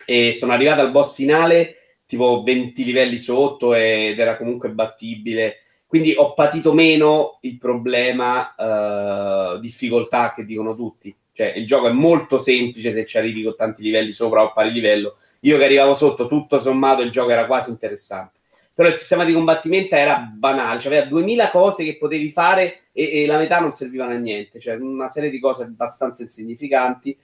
e 0.06 0.34
sono 0.34 0.53
arrivato 0.53 0.81
al 0.81 0.91
boss 0.91 1.14
finale 1.14 1.77
tipo 2.06 2.44
20 2.44 2.84
livelli 2.84 3.18
sotto 3.18 3.73
ed 3.73 4.18
era 4.18 4.38
comunque 4.38 4.69
battibile. 4.69 5.57
Quindi 5.85 6.14
ho 6.15 6.34
patito 6.34 6.73
meno 6.73 7.40
il 7.41 7.57
problema 7.57 8.56
eh, 8.56 9.60
difficoltà 9.60 10.34
che 10.34 10.45
dicono 10.45 10.76
tutti. 10.76 11.14
Cioè, 11.34 11.53
il 11.56 11.68
gioco 11.68 11.88
è 11.88 11.91
molto 11.91 12.38
semplice 12.38 12.94
se 12.94 13.06
ci 13.06 13.18
arrivi 13.18 13.44
con 13.44 13.56
tanti 13.56 13.81
livelli 13.81 14.11
sopra 14.11 14.44
o 14.44 14.53
pari 14.53 14.72
livello. 14.72 15.18
Io 15.41 15.57
che 15.57 15.65
arrivavo 15.65 15.94
sotto, 15.94 16.27
tutto 16.27 16.60
sommato, 16.60 17.02
il 17.02 17.11
gioco 17.11 17.31
era 17.31 17.45
quasi 17.45 17.69
interessante. 17.69 18.40
Però 18.76 18.90
il 18.90 18.95
sistema 18.95 19.24
di 19.24 19.34
combattimento 19.34 19.95
era 19.95 20.18
banale, 20.18 20.80
cioè 20.80 20.94
aveva 20.94 21.10
2000 21.10 21.50
cose 21.52 21.84
che 21.84 21.98
potevi 21.98 22.32
fare 22.32 22.86
e, 22.91 23.22
e 23.22 23.26
la 23.28 23.38
metà 23.38 23.60
non 23.60 23.72
servivano 23.72 24.14
a 24.14 24.18
niente, 24.18 24.60
cioè 24.60 24.76
una 24.76 25.10
serie 25.10 25.30
di 25.30 25.40
cose 25.40 25.64
abbastanza 25.64 26.24
insignificanti. 26.24 27.16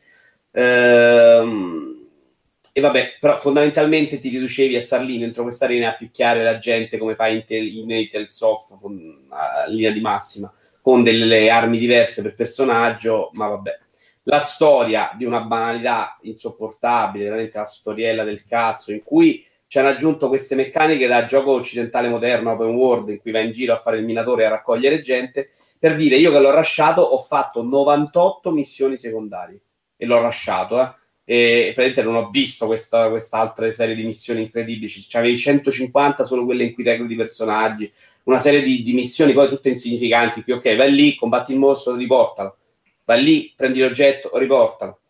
Ehm, 0.52 2.00
e 2.72 2.82
vabbè, 2.82 3.18
però 3.20 3.38
fondamentalmente 3.38 4.20
ti 4.20 4.30
riducevi 4.30 4.76
a 4.76 4.82
star 4.82 5.02
lì 5.02 5.18
dentro 5.18 5.44
questa 5.44 5.66
arena 5.66 5.90
a 5.90 5.96
picchiare 5.96 6.44
la 6.44 6.58
gente 6.60 6.98
come 6.98 7.16
fai 7.16 7.36
in, 7.36 7.44
tel- 7.46 7.76
in 7.76 7.92
a 9.30 9.66
linea 9.68 9.92
di 9.92 10.02
massima, 10.02 10.54
con 10.82 11.04
delle 11.04 11.50
armi 11.50 11.78
diverse 11.78 12.22
per 12.22 12.36
personaggio, 12.36 13.32
ma 13.34 13.48
vabbè. 13.48 13.80
La 14.24 14.40
storia 14.40 15.12
di 15.18 15.26
una 15.26 15.42
banalità 15.42 16.20
insopportabile, 16.22 17.24
veramente 17.24 17.58
la 17.58 17.66
storiella 17.66 18.24
del 18.24 18.44
cazzo, 18.44 18.92
in 18.92 19.04
cui 19.04 19.44
ci 19.70 19.78
hanno 19.78 19.90
aggiunto 19.90 20.30
queste 20.30 20.56
meccaniche 20.56 21.06
da 21.06 21.26
gioco 21.26 21.52
occidentale 21.52 22.10
moderno, 22.10 22.54
open 22.54 22.70
world, 22.70 23.10
in 23.10 23.20
cui 23.20 23.30
vai 23.30 23.46
in 23.46 23.52
giro 23.52 23.72
a 23.72 23.78
fare 23.78 24.00
il 24.00 24.04
minatore 24.04 24.42
e 24.42 24.46
a 24.48 24.50
raccogliere 24.50 25.00
gente, 25.00 25.52
per 25.78 25.96
dire 25.96 26.16
io 26.16 26.32
che 26.32 26.40
l'ho 26.40 26.50
rasciato 26.50 27.02
ho 27.02 27.20
fatto 27.20 27.62
98 27.62 28.50
missioni 28.50 28.98
secondarie 28.98 29.62
e 29.96 30.08
l'ho 30.08 30.22
rasciato, 30.22 30.82
eh 30.82 30.94
e 31.30 31.74
praticamente 31.76 32.02
non 32.02 32.16
ho 32.16 32.30
visto 32.32 32.66
questa, 32.66 33.12
altra 33.38 33.72
serie 33.72 33.94
di 33.94 34.04
missioni 34.04 34.42
incredibili. 34.42 34.92
C'avevi 35.08 35.38
150 35.38 36.24
solo 36.24 36.44
quelle 36.44 36.64
in 36.64 36.74
cui 36.74 36.84
recluti 36.84 37.14
personaggi, 37.14 37.92
una 38.24 38.40
serie 38.40 38.64
di, 38.64 38.82
di 38.82 38.94
missioni 38.94 39.34
poi 39.34 39.48
tutte 39.48 39.70
insignificanti. 39.70 40.42
Qui, 40.42 40.54
ok, 40.54 40.76
vai 40.76 40.92
lì, 40.92 41.14
combatti 41.14 41.52
il 41.52 41.60
mostro, 41.60 41.94
riportalo. 41.94 42.58
Vai 43.06 43.24
lì, 43.24 43.54
prendi 43.56 43.80
l'oggetto, 43.80 44.36
riportalo. 44.40 45.02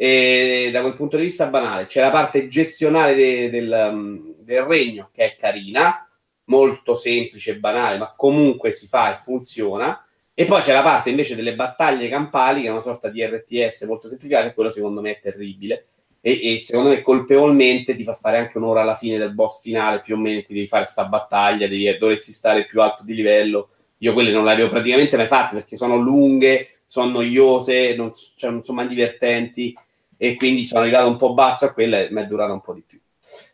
E 0.00 0.70
da 0.72 0.80
quel 0.80 0.94
punto 0.94 1.16
di 1.16 1.24
vista 1.24 1.48
banale. 1.48 1.86
C'è 1.86 2.00
la 2.00 2.12
parte 2.12 2.46
gestionale 2.46 3.16
de- 3.16 3.50
del, 3.50 3.88
um, 3.90 4.34
del 4.38 4.62
regno 4.62 5.10
che 5.12 5.24
è 5.24 5.36
carina, 5.36 6.08
molto 6.44 6.94
semplice 6.94 7.50
e 7.50 7.58
banale, 7.58 7.98
ma 7.98 8.14
comunque 8.16 8.70
si 8.70 8.86
fa 8.86 9.12
e 9.12 9.16
funziona. 9.16 10.00
E 10.32 10.44
poi 10.44 10.62
c'è 10.62 10.72
la 10.72 10.82
parte 10.82 11.10
invece 11.10 11.34
delle 11.34 11.56
battaglie 11.56 12.08
campali, 12.08 12.62
che 12.62 12.68
è 12.68 12.70
una 12.70 12.80
sorta 12.80 13.08
di 13.08 13.24
RTS 13.24 13.82
molto 13.88 14.06
semplificata, 14.06 14.46
e 14.46 14.54
quello 14.54 14.70
secondo 14.70 15.00
me 15.00 15.16
è 15.16 15.20
terribile. 15.20 15.86
E, 16.20 16.54
e 16.54 16.60
secondo 16.60 16.90
me 16.90 17.02
colpevolmente 17.02 17.96
ti 17.96 18.04
fa 18.04 18.14
fare 18.14 18.38
anche 18.38 18.56
un'ora 18.56 18.82
alla 18.82 18.94
fine 18.94 19.18
del 19.18 19.34
boss 19.34 19.60
finale, 19.60 20.00
più 20.00 20.14
o 20.14 20.18
meno, 20.18 20.36
in 20.36 20.44
cui 20.44 20.54
devi 20.54 20.68
fare 20.68 20.84
sta 20.84 21.06
battaglia, 21.06 21.66
devi, 21.66 21.98
dovresti 21.98 22.30
stare 22.30 22.66
più 22.66 22.80
alto 22.80 23.02
di 23.02 23.14
livello. 23.14 23.70
Io 23.98 24.12
quelle 24.12 24.30
non 24.30 24.44
le 24.44 24.52
avevo 24.52 24.68
praticamente 24.68 25.16
mai 25.16 25.26
fatte 25.26 25.56
perché 25.56 25.76
sono 25.76 25.96
lunghe, 25.96 26.82
sono 26.84 27.10
noiose, 27.10 27.96
non, 27.96 28.10
cioè, 28.36 28.50
non 28.50 28.62
sono 28.62 28.86
divertenti, 28.86 29.76
e 30.20 30.34
quindi 30.34 30.66
sono 30.66 30.82
arrivato 30.82 31.08
un 31.08 31.16
po' 31.16 31.32
basso 31.32 31.64
a 31.64 31.72
quella 31.72 32.00
e 32.00 32.08
mi 32.10 32.20
è 32.20 32.26
durata 32.26 32.52
un 32.52 32.60
po' 32.60 32.74
di 32.74 32.82
più. 32.84 33.00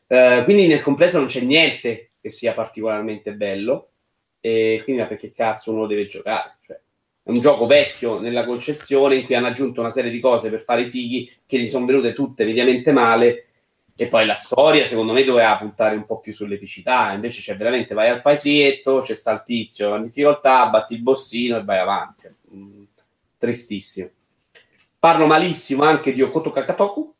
Eh, 0.07 0.41
quindi 0.45 0.66
nel 0.66 0.81
complesso 0.81 1.19
non 1.19 1.27
c'è 1.27 1.41
niente 1.41 2.12
che 2.20 2.31
sia 2.31 2.53
particolarmente 2.53 3.35
bello. 3.35 3.91
E 4.41 4.81
quindi 4.82 5.03
ma 5.03 5.09
perché 5.09 5.31
cazzo 5.31 5.73
uno 5.73 5.86
deve 5.86 6.07
giocare? 6.07 6.57
Cioè, 6.65 6.81
è 7.23 7.31
un 7.31 7.41
gioco 7.41 7.66
vecchio 7.66 8.19
nella 8.19 8.45
concezione 8.45 9.16
in 9.16 9.24
cui 9.24 9.35
hanno 9.35 9.47
aggiunto 9.47 9.81
una 9.81 9.91
serie 9.91 10.11
di 10.11 10.20
cose 10.20 10.51
per 10.51 10.61
fare 10.61 10.82
i 10.82 10.91
fighi 10.91 11.31
che 11.47 11.59
gli 11.59 11.69
sono 11.69 11.86
venute 11.86 12.15
tutte 12.15 12.45
mediamente 12.47 12.93
male. 12.93 13.47
E 13.97 14.09
poi 14.09 14.27
la 14.27 14.35
storia 14.35 14.86
secondo 14.86 15.12
me 15.12 15.23
doveva 15.23 15.57
puntare 15.57 15.97
un 15.97 16.07
po' 16.07 16.19
più 16.20 16.32
sull'epicità. 16.32 17.12
Invece 17.12 17.43
c'è 17.43 17.57
veramente 17.57 17.93
vai 17.93 18.09
al 18.09 18.23
paesietto 18.23 19.03
c'è 19.03 19.15
sta 19.15 19.32
il 19.32 19.43
tizio 19.45 19.95
in 19.97 20.05
difficoltà 20.05 20.69
batti 20.70 20.95
il 20.95 21.03
bossino 21.03 21.59
e 21.59 21.65
vai 21.65 21.78
avanti. 21.78 22.28
Mm, 22.55 22.85
tristissimo 23.36 24.11
parlo 25.05 25.26
malissimo 25.26 25.82
anche 25.82 26.14
di 26.14 26.22
Okoto 26.22 26.51
Kakatoku 26.51 27.14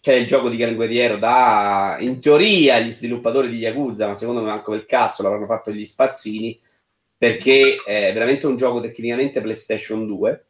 che 0.00 0.12
è 0.14 0.16
il 0.16 0.26
gioco 0.26 0.48
di 0.48 0.56
Gran 0.56 0.74
Guerriero 0.74 1.18
da 1.18 1.98
in 2.00 2.18
teoria 2.18 2.78
gli 2.78 2.94
sviluppatori 2.94 3.50
di 3.50 3.58
Yakuza 3.58 4.06
ma 4.06 4.14
secondo 4.14 4.40
me 4.40 4.46
manco 4.46 4.70
quel 4.70 4.86
cazzo 4.86 5.22
l'avranno 5.22 5.44
fatto 5.44 5.70
gli 5.70 5.84
spazzini 5.84 6.58
perché 7.14 7.82
è 7.84 8.10
veramente 8.14 8.46
un 8.46 8.56
gioco 8.56 8.80
tecnicamente 8.80 9.42
PlayStation 9.42 10.06
2 10.06 10.44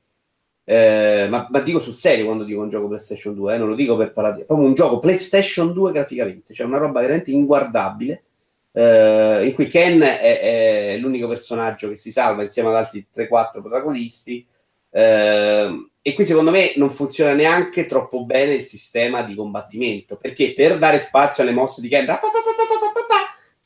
eh, 0.62 1.26
ma, 1.28 1.48
ma, 1.50 1.58
dico 1.58 1.80
sul 1.80 1.94
serio 1.94 2.26
quando 2.26 2.44
dico 2.44 2.62
un 2.62 2.70
gioco 2.70 2.86
PlayStation 2.86 3.34
2 3.34 3.54
eh, 3.54 3.58
non 3.58 3.70
lo 3.70 3.74
dico 3.74 3.96
per 3.96 4.12
parlare 4.12 4.42
è 4.42 4.44
proprio 4.44 4.68
un 4.68 4.74
gioco 4.74 5.00
PlayStation 5.00 5.72
2 5.72 5.90
graficamente 5.90 6.54
cioè 6.54 6.68
una 6.68 6.78
roba 6.78 7.00
veramente 7.00 7.32
inguardabile 7.32 8.22
eh, 8.70 9.44
in 9.44 9.54
cui 9.54 9.66
Ken 9.66 10.00
è, 10.02 10.92
è, 10.92 10.98
l'unico 10.98 11.26
personaggio 11.26 11.88
che 11.88 11.96
si 11.96 12.12
salva 12.12 12.44
insieme 12.44 12.68
ad 12.68 12.76
altri 12.76 13.04
3-4 13.12 13.26
protagonisti 13.60 14.46
eh, 14.90 15.88
e 16.08 16.14
qui 16.14 16.24
secondo 16.24 16.50
me 16.50 16.72
non 16.76 16.88
funziona 16.88 17.34
neanche 17.34 17.84
troppo 17.84 18.24
bene 18.24 18.54
il 18.54 18.64
sistema 18.64 19.20
di 19.22 19.34
combattimento 19.34 20.16
perché 20.16 20.54
per 20.54 20.78
dare 20.78 20.98
spazio 21.00 21.42
alle 21.42 21.52
mosse 21.52 21.82
di 21.82 21.88
Ken 21.88 22.06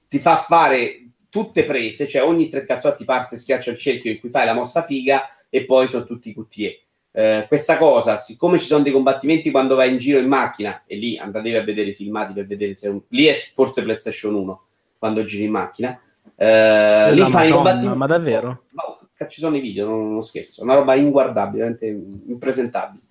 ti 0.08 0.18
fa 0.18 0.38
fare 0.38 1.06
tutte 1.30 1.62
prese, 1.62 2.08
cioè 2.08 2.24
ogni 2.24 2.48
tre 2.48 2.66
cazzotti 2.66 3.04
parte 3.04 3.36
schiaccia 3.36 3.70
il 3.70 3.78
cerchio 3.78 4.10
in 4.10 4.18
cui 4.18 4.28
fai 4.28 4.44
la 4.44 4.54
mossa 4.54 4.82
figa 4.82 5.26
e 5.48 5.64
poi 5.64 5.86
sono 5.86 6.04
tutti 6.04 6.34
QTE. 6.34 6.80
Eh, 7.12 7.44
questa 7.46 7.76
cosa, 7.76 8.18
siccome 8.18 8.58
ci 8.58 8.66
sono 8.66 8.82
dei 8.82 8.92
combattimenti 8.92 9.50
quando 9.50 9.76
vai 9.76 9.90
in 9.90 9.98
giro 9.98 10.18
in 10.18 10.26
macchina, 10.26 10.82
e 10.84 10.96
lì 10.96 11.16
andatevi 11.16 11.56
a 11.56 11.62
vedere 11.62 11.90
i 11.90 11.94
filmati 11.94 12.32
per 12.32 12.46
vedere 12.46 12.74
se 12.74 12.88
un... 12.88 13.00
lì 13.08 13.26
è 13.26 13.34
forse 13.36 13.82
PlayStation 13.82 14.34
1 14.34 14.62
quando 14.98 15.22
giri 15.24 15.44
in 15.44 15.52
macchina. 15.52 15.98
Eh, 16.34 17.14
lì 17.14 17.30
fai 17.30 17.48
i 17.48 17.52
combattimenti. 17.52 17.96
Ma 17.96 18.06
davvero? 18.06 18.64
No, 18.72 19.01
ci 19.28 19.40
sono 19.40 19.56
i 19.56 19.60
video, 19.60 19.86
non, 19.86 20.12
non 20.12 20.22
scherzo, 20.22 20.62
una 20.62 20.74
roba 20.74 20.94
inguardabile, 20.94 21.64
veramente 21.64 21.86
impresentabile. 21.86 23.02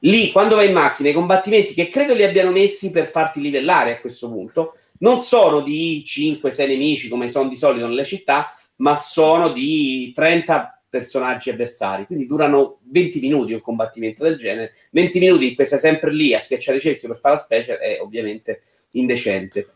Lì 0.00 0.30
quando 0.30 0.56
vai 0.56 0.68
in 0.68 0.74
macchina, 0.74 1.08
i 1.08 1.14
combattimenti 1.14 1.74
che 1.74 1.88
credo 1.88 2.14
li 2.14 2.22
abbiano 2.22 2.50
messi 2.50 2.90
per 2.90 3.06
farti 3.06 3.40
livellare 3.40 3.92
a 3.92 4.00
questo 4.00 4.30
punto 4.30 4.74
non 4.98 5.22
sono 5.22 5.60
di 5.60 6.02
5-6 6.04 6.66
nemici 6.66 7.08
come 7.08 7.30
sono 7.30 7.48
di 7.48 7.56
solito 7.56 7.86
nelle 7.86 8.04
città, 8.04 8.54
ma 8.76 8.96
sono 8.96 9.50
di 9.50 10.12
30 10.14 10.82
personaggi 10.88 11.50
avversari, 11.50 12.06
quindi 12.06 12.26
durano 12.26 12.78
20 12.84 13.20
minuti 13.20 13.52
un 13.52 13.60
combattimento 13.60 14.22
del 14.22 14.36
genere. 14.36 14.74
20 14.92 15.18
minuti 15.18 15.48
in 15.48 15.54
cui 15.54 15.66
sei 15.66 15.78
sempre 15.78 16.12
lì 16.12 16.34
a 16.34 16.40
schiacciare 16.40 16.80
cerchio 16.80 17.08
per 17.08 17.18
fare 17.18 17.34
la 17.34 17.40
special 17.40 17.76
è 17.76 17.98
ovviamente 18.00 18.62
indecente. 18.92 19.68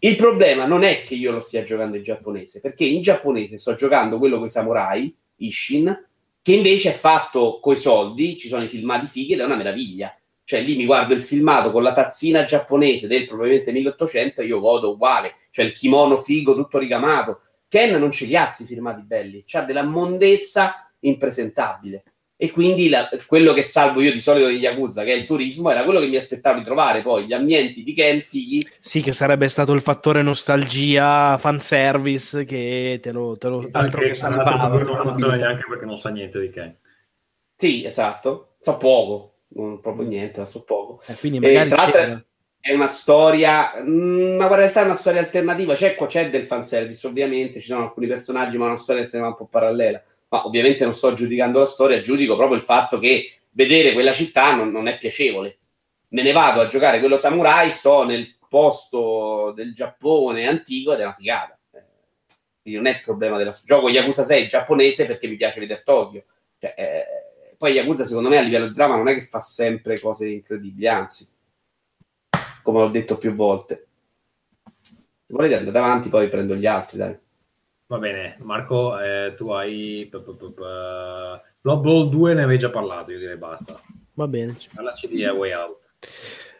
Il 0.00 0.14
problema 0.14 0.64
non 0.64 0.84
è 0.84 1.02
che 1.02 1.14
io 1.14 1.32
lo 1.32 1.40
stia 1.40 1.64
giocando 1.64 1.96
in 1.96 2.04
giapponese, 2.04 2.60
perché 2.60 2.84
in 2.84 3.00
giapponese 3.00 3.58
sto 3.58 3.74
giocando 3.74 4.18
quello 4.18 4.38
con 4.38 4.46
i 4.46 4.50
samurai, 4.50 5.12
Ishin, 5.36 6.06
che 6.40 6.52
invece 6.52 6.90
è 6.90 6.94
fatto 6.94 7.58
coi 7.60 7.76
soldi, 7.76 8.36
ci 8.36 8.48
sono 8.48 8.62
i 8.62 8.68
filmati 8.68 9.06
fighi 9.06 9.32
ed 9.32 9.40
è 9.40 9.44
una 9.44 9.56
meraviglia. 9.56 10.16
Cioè 10.44 10.60
lì 10.60 10.76
mi 10.76 10.86
guardo 10.86 11.14
il 11.14 11.20
filmato 11.20 11.72
con 11.72 11.82
la 11.82 11.92
tazzina 11.92 12.44
giapponese 12.44 13.06
del 13.06 13.26
probabilmente 13.26 13.72
1800 13.72 14.40
e 14.40 14.46
io 14.46 14.60
godo 14.60 14.92
uguale, 14.92 15.34
cioè 15.50 15.64
il 15.64 15.72
kimono 15.72 16.16
figo 16.16 16.54
tutto 16.54 16.78
ricamato. 16.78 17.40
Ken 17.68 17.98
non 17.98 18.12
ce 18.12 18.24
li 18.24 18.34
ha 18.34 18.44
questi 18.44 18.64
filmati 18.64 19.02
belli, 19.02 19.44
ha 19.50 19.62
della 19.62 19.82
mondezza 19.82 20.90
impresentabile. 21.00 22.04
E 22.40 22.52
quindi 22.52 22.88
la- 22.88 23.08
quello 23.26 23.52
che 23.52 23.64
salvo 23.64 24.00
io 24.00 24.12
di 24.12 24.20
solito 24.20 24.46
degli 24.46 24.60
Yakuza, 24.62 25.02
che 25.02 25.12
è 25.12 25.16
il 25.16 25.26
turismo, 25.26 25.70
era 25.70 25.82
quello 25.82 25.98
che 25.98 26.06
mi 26.06 26.14
aspettavo 26.14 26.60
di 26.60 26.64
trovare. 26.64 27.02
Poi 27.02 27.26
gli 27.26 27.32
ambienti 27.32 27.82
di 27.82 27.92
Ken 27.94 28.20
fighi 28.20 28.64
Sì, 28.80 29.02
che 29.02 29.10
sarebbe 29.12 29.48
stato 29.48 29.72
il 29.72 29.80
fattore 29.80 30.22
nostalgia, 30.22 31.36
fanservice, 31.36 32.44
che 32.44 33.00
te 33.02 33.10
lo, 33.10 33.36
te 33.36 33.48
lo 33.48 33.68
altro 33.72 34.02
che 34.02 34.14
salvava. 34.14 34.68
non 34.68 34.96
funziona 35.02 35.34
neanche 35.34 35.64
perché 35.68 35.84
non 35.84 35.98
sa 35.98 36.10
niente 36.10 36.40
di 36.40 36.50
Ken. 36.50 36.76
Sì, 37.56 37.84
esatto. 37.84 38.54
So 38.60 38.76
poco, 38.76 39.34
non 39.54 39.80
proprio 39.80 40.06
niente, 40.06 40.38
ma 40.38 40.46
so 40.46 40.62
poco. 40.62 41.00
Eh, 41.08 41.14
quindi 41.16 41.38
E, 41.38 41.52
magari 41.52 41.90
c'era. 41.90 42.24
è 42.60 42.72
una 42.72 42.86
storia, 42.86 43.72
mm, 43.82 44.36
ma 44.36 44.46
in 44.46 44.54
realtà 44.54 44.82
è 44.82 44.84
una 44.84 44.94
storia 44.94 45.18
alternativa. 45.20 45.74
C'è, 45.74 45.96
c'è 46.06 46.30
del 46.30 46.44
fanservice, 46.44 47.04
ovviamente, 47.04 47.58
ci 47.60 47.66
sono 47.66 47.82
alcuni 47.82 48.06
personaggi, 48.06 48.56
ma 48.58 48.66
è 48.66 48.68
una 48.68 48.76
storia 48.76 49.02
che 49.02 49.08
se 49.08 49.16
ne 49.16 49.22
va 49.24 49.28
un 49.30 49.34
po' 49.36 49.46
parallela. 49.46 50.00
Ma 50.28 50.46
ovviamente 50.46 50.84
non 50.84 50.94
sto 50.94 51.14
giudicando 51.14 51.58
la 51.58 51.64
storia, 51.66 52.00
giudico 52.00 52.36
proprio 52.36 52.56
il 52.56 52.62
fatto 52.62 52.98
che 52.98 53.38
vedere 53.50 53.92
quella 53.92 54.12
città 54.12 54.54
non, 54.54 54.70
non 54.70 54.86
è 54.86 54.98
piacevole. 54.98 55.58
Me 56.08 56.22
ne 56.22 56.32
vado 56.32 56.60
a 56.60 56.66
giocare 56.66 57.00
quello 57.00 57.16
samurai, 57.16 57.70
sto 57.70 58.04
nel 58.04 58.36
posto 58.48 59.52
del 59.54 59.74
Giappone 59.74 60.46
antico 60.46 60.92
ed 60.92 61.00
è 61.00 61.04
una 61.04 61.14
figata. 61.14 61.58
Eh, 61.72 61.84
Quindi 62.62 62.80
non 62.80 62.86
è 62.92 62.96
il 62.96 63.02
problema 63.02 63.36
della 63.36 63.56
gioco 63.64 63.88
Yakuza 63.88 64.24
6 64.24 64.48
giapponese 64.48 65.06
perché 65.06 65.28
mi 65.28 65.36
piace 65.36 65.60
vedere 65.60 65.82
Tokyo. 65.82 66.24
Cioè, 66.58 66.74
eh, 66.76 67.54
poi 67.56 67.72
Yakuza 67.72 68.04
secondo 68.04 68.28
me 68.28 68.38
a 68.38 68.42
livello 68.42 68.68
di 68.68 68.74
trama 68.74 68.96
non 68.96 69.08
è 69.08 69.14
che 69.14 69.22
fa 69.22 69.40
sempre 69.40 69.98
cose 69.98 70.28
incredibili, 70.28 70.86
anzi, 70.86 71.28
come 72.62 72.80
ho 72.80 72.88
detto 72.88 73.18
più 73.18 73.34
volte. 73.34 73.86
Se 74.72 75.34
volete 75.34 75.56
andate 75.56 75.76
avanti, 75.76 76.08
poi 76.08 76.28
prendo 76.28 76.54
gli 76.54 76.66
altri, 76.66 76.98
dai. 76.98 77.18
Va 77.88 77.96
bene, 77.96 78.36
Marco, 78.40 79.00
eh, 79.00 79.32
tu 79.34 79.48
hai... 79.48 80.06
Blood 80.10 81.80
Bowl 81.80 82.10
2 82.10 82.34
ne 82.34 82.42
avevi 82.42 82.58
già 82.58 82.68
parlato, 82.68 83.12
io 83.12 83.18
direi 83.18 83.38
basta. 83.38 83.80
Va 84.12 84.28
bene. 84.28 84.58
Parlaci 84.74 85.08
di 85.08 85.24
A 85.24 85.32
Way 85.32 85.52
Out. 85.52 85.78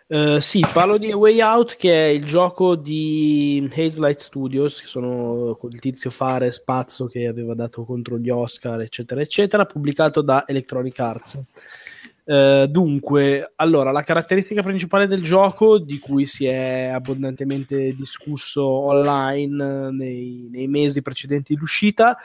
Eh, 0.07 0.41
sì, 0.41 0.65
parlo 0.73 0.97
di 0.97 1.13
Way 1.13 1.43
Out, 1.43 1.77
che 1.77 1.93
è 1.93 2.09
il 2.09 2.25
gioco 2.25 2.77
di 2.77 3.69
Haze 3.71 4.01
Light 4.01 4.21
Studios, 4.21 4.81
che 4.81 4.87
sono 4.87 5.55
quel 5.61 5.79
tizio 5.79 6.09
fare 6.09 6.51
spazio 6.51 7.05
che 7.09 7.27
aveva 7.27 7.53
dato 7.53 7.85
contro 7.85 8.17
gli 8.17 8.31
Oscar, 8.31 8.81
eccetera, 8.81 9.21
eccetera, 9.21 9.67
pubblicato 9.67 10.23
da 10.23 10.45
Electronic 10.47 10.99
Arts. 10.99 11.39
Eh, 12.31 12.67
dunque, 12.69 13.55
allora, 13.57 13.91
la 13.91 14.03
caratteristica 14.03 14.63
principale 14.63 15.07
del 15.07 15.23
gioco, 15.23 15.79
di 15.79 15.99
cui 15.99 16.27
si 16.27 16.45
è 16.45 16.91
abbondantemente 16.93 17.95
discusso 17.95 18.67
online 18.67 19.87
eh, 19.87 19.91
nei, 19.93 20.49
nei 20.51 20.69
mesi 20.69 21.01
precedenti 21.01 21.57
l'uscita, 21.57 22.19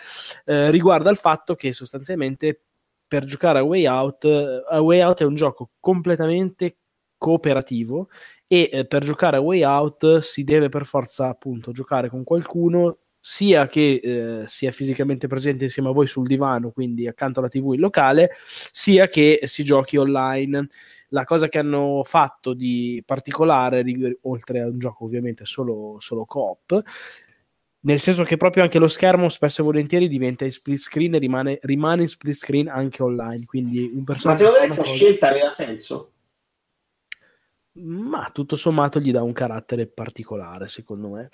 eh, 0.44 0.70
riguarda 0.72 1.10
il 1.10 1.16
fatto 1.16 1.56
che 1.56 1.72
sostanzialmente 1.72 2.64
per 3.08 3.24
giocare 3.24 3.60
a 3.60 3.64
Way 3.64 3.86
Out, 3.88 4.26
a 4.70 4.82
Way 4.82 5.02
Out 5.02 5.22
è 5.22 5.26
un 5.26 5.36
gioco 5.36 5.70
completamente 5.80 6.80
cooperativo 7.18 8.10
e 8.46 8.70
eh, 8.74 8.86
per 8.86 9.06
giocare 9.06 9.38
a 9.38 9.42
Way 9.42 9.64
Out 9.64 10.18
si 10.18 10.44
deve 10.44 10.68
per 10.68 10.86
forza 10.86 11.30
appunto 11.30 11.72
giocare 11.72 12.10
con 12.10 12.26
qualcuno 12.26 13.03
sia 13.26 13.68
che 13.68 14.02
eh, 14.04 14.48
sia 14.48 14.72
fisicamente 14.72 15.28
presente 15.28 15.64
insieme 15.64 15.88
a 15.88 15.94
voi 15.94 16.08
sul 16.08 16.28
divano, 16.28 16.72
quindi 16.72 17.08
accanto 17.08 17.40
alla 17.40 17.48
TV 17.48 17.72
in 17.72 17.80
locale, 17.80 18.32
sia 18.46 19.08
che 19.08 19.40
si 19.46 19.64
giochi 19.64 19.96
online. 19.96 20.68
La 21.10 21.24
cosa 21.24 21.48
che 21.48 21.58
hanno 21.58 22.02
fatto 22.04 22.54
di 22.54 23.02
particolare, 23.06 23.86
oltre 24.24 24.60
a 24.60 24.66
un 24.66 24.78
gioco 24.78 25.06
ovviamente 25.06 25.46
solo, 25.46 25.96
solo 26.00 26.26
coop, 26.26 26.82
nel 27.82 28.02
senso 28.02 28.24
che 28.24 28.36
proprio 28.36 28.64
anche 28.64 28.78
lo 28.78 28.90
schermo 28.90 29.30
spesso 29.30 29.62
e 29.62 29.64
volentieri 29.64 30.10
diventa 30.10 30.44
in 30.44 30.52
split 30.52 30.80
screen 30.80 31.16
e 31.16 31.20
rimane, 31.20 31.60
rimane 31.62 32.02
in 32.02 32.10
split 32.10 32.36
screen 32.36 32.68
anche 32.68 33.04
online. 33.04 33.46
Quindi 33.46 33.86
un 33.86 34.00
Ma 34.00 34.04
personaggio 34.04 34.46
secondo 34.48 34.60
te 34.60 34.66
questa 34.74 34.94
scelta 34.94 35.30
aveva 35.30 35.50
senso? 35.50 36.10
ma 37.76 38.30
tutto 38.32 38.56
sommato 38.56 39.00
gli 39.00 39.12
dà 39.12 39.24
un 39.24 39.32
carattere 39.32 39.88
particolare, 39.88 40.68
secondo 40.68 41.10
me. 41.10 41.30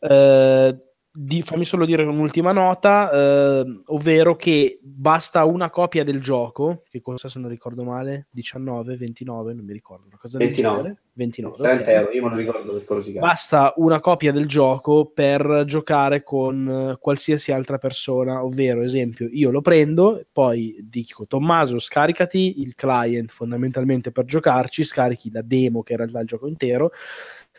Eh, 0.00 0.91
di- 1.14 1.42
fammi 1.42 1.64
solo 1.64 1.84
dire 1.84 2.04
un'ultima 2.04 2.52
nota, 2.52 3.10
eh, 3.10 3.82
ovvero 3.86 4.34
che 4.34 4.78
basta 4.82 5.44
una 5.44 5.68
copia 5.68 6.04
del 6.04 6.20
gioco, 6.20 6.84
che 6.88 7.02
costa, 7.02 7.28
se 7.28 7.38
non 7.38 7.50
ricordo 7.50 7.84
male, 7.84 8.28
19, 8.30 8.96
29, 8.96 9.52
non 9.52 9.64
mi 9.64 9.74
ricordo, 9.74 10.06
una 10.06 10.16
cosa 10.18 10.38
del 10.38 10.46
29. 10.46 10.76
genere. 10.76 11.00
29, 11.14 11.56
30 11.58 11.82
ok. 11.82 11.88
euro, 11.88 12.10
io 12.12 12.22
me 12.22 12.30
lo 12.30 12.36
ricordo 12.36 12.72
per 12.72 12.84
curiosità. 12.84 13.20
Basta 13.20 13.74
una 13.76 14.00
copia 14.00 14.32
del 14.32 14.46
gioco 14.46 15.10
per 15.12 15.64
giocare 15.66 16.22
con 16.22 16.92
eh, 16.92 16.96
qualsiasi 16.98 17.52
altra 17.52 17.76
persona, 17.76 18.42
ovvero, 18.42 18.80
esempio, 18.82 19.28
io 19.30 19.50
lo 19.50 19.60
prendo, 19.60 20.24
poi 20.32 20.78
dico 20.80 21.26
Tommaso, 21.26 21.78
scaricati 21.78 22.62
il 22.62 22.74
client 22.74 23.30
fondamentalmente 23.30 24.10
per 24.10 24.24
giocarci, 24.24 24.84
scarichi 24.84 25.30
la 25.30 25.42
demo 25.42 25.82
che 25.82 25.92
in 25.92 25.98
realtà 25.98 26.18
è 26.18 26.22
il 26.22 26.28
gioco 26.28 26.46
intero, 26.46 26.90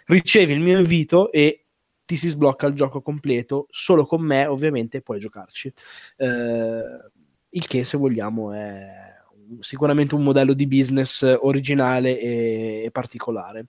ricevi 0.07 0.53
il 0.53 0.59
mio 0.59 0.79
invito 0.79 1.31
e 1.31 1.62
ti 2.13 2.17
si 2.19 2.29
sblocca 2.29 2.67
il 2.67 2.75
gioco 2.75 3.01
completo, 3.01 3.65
solo 3.71 4.05
con 4.05 4.21
me 4.21 4.45
ovviamente 4.45 5.01
puoi 5.01 5.19
giocarci. 5.19 5.73
Eh, 6.17 6.81
il 7.49 7.67
che 7.67 7.83
se 7.83 7.97
vogliamo 7.97 8.53
è 8.53 8.87
sicuramente 9.59 10.13
un 10.13 10.23
modello 10.23 10.53
di 10.53 10.67
business 10.67 11.23
originale 11.23 12.19
e, 12.19 12.83
e 12.85 12.91
particolare. 12.91 13.65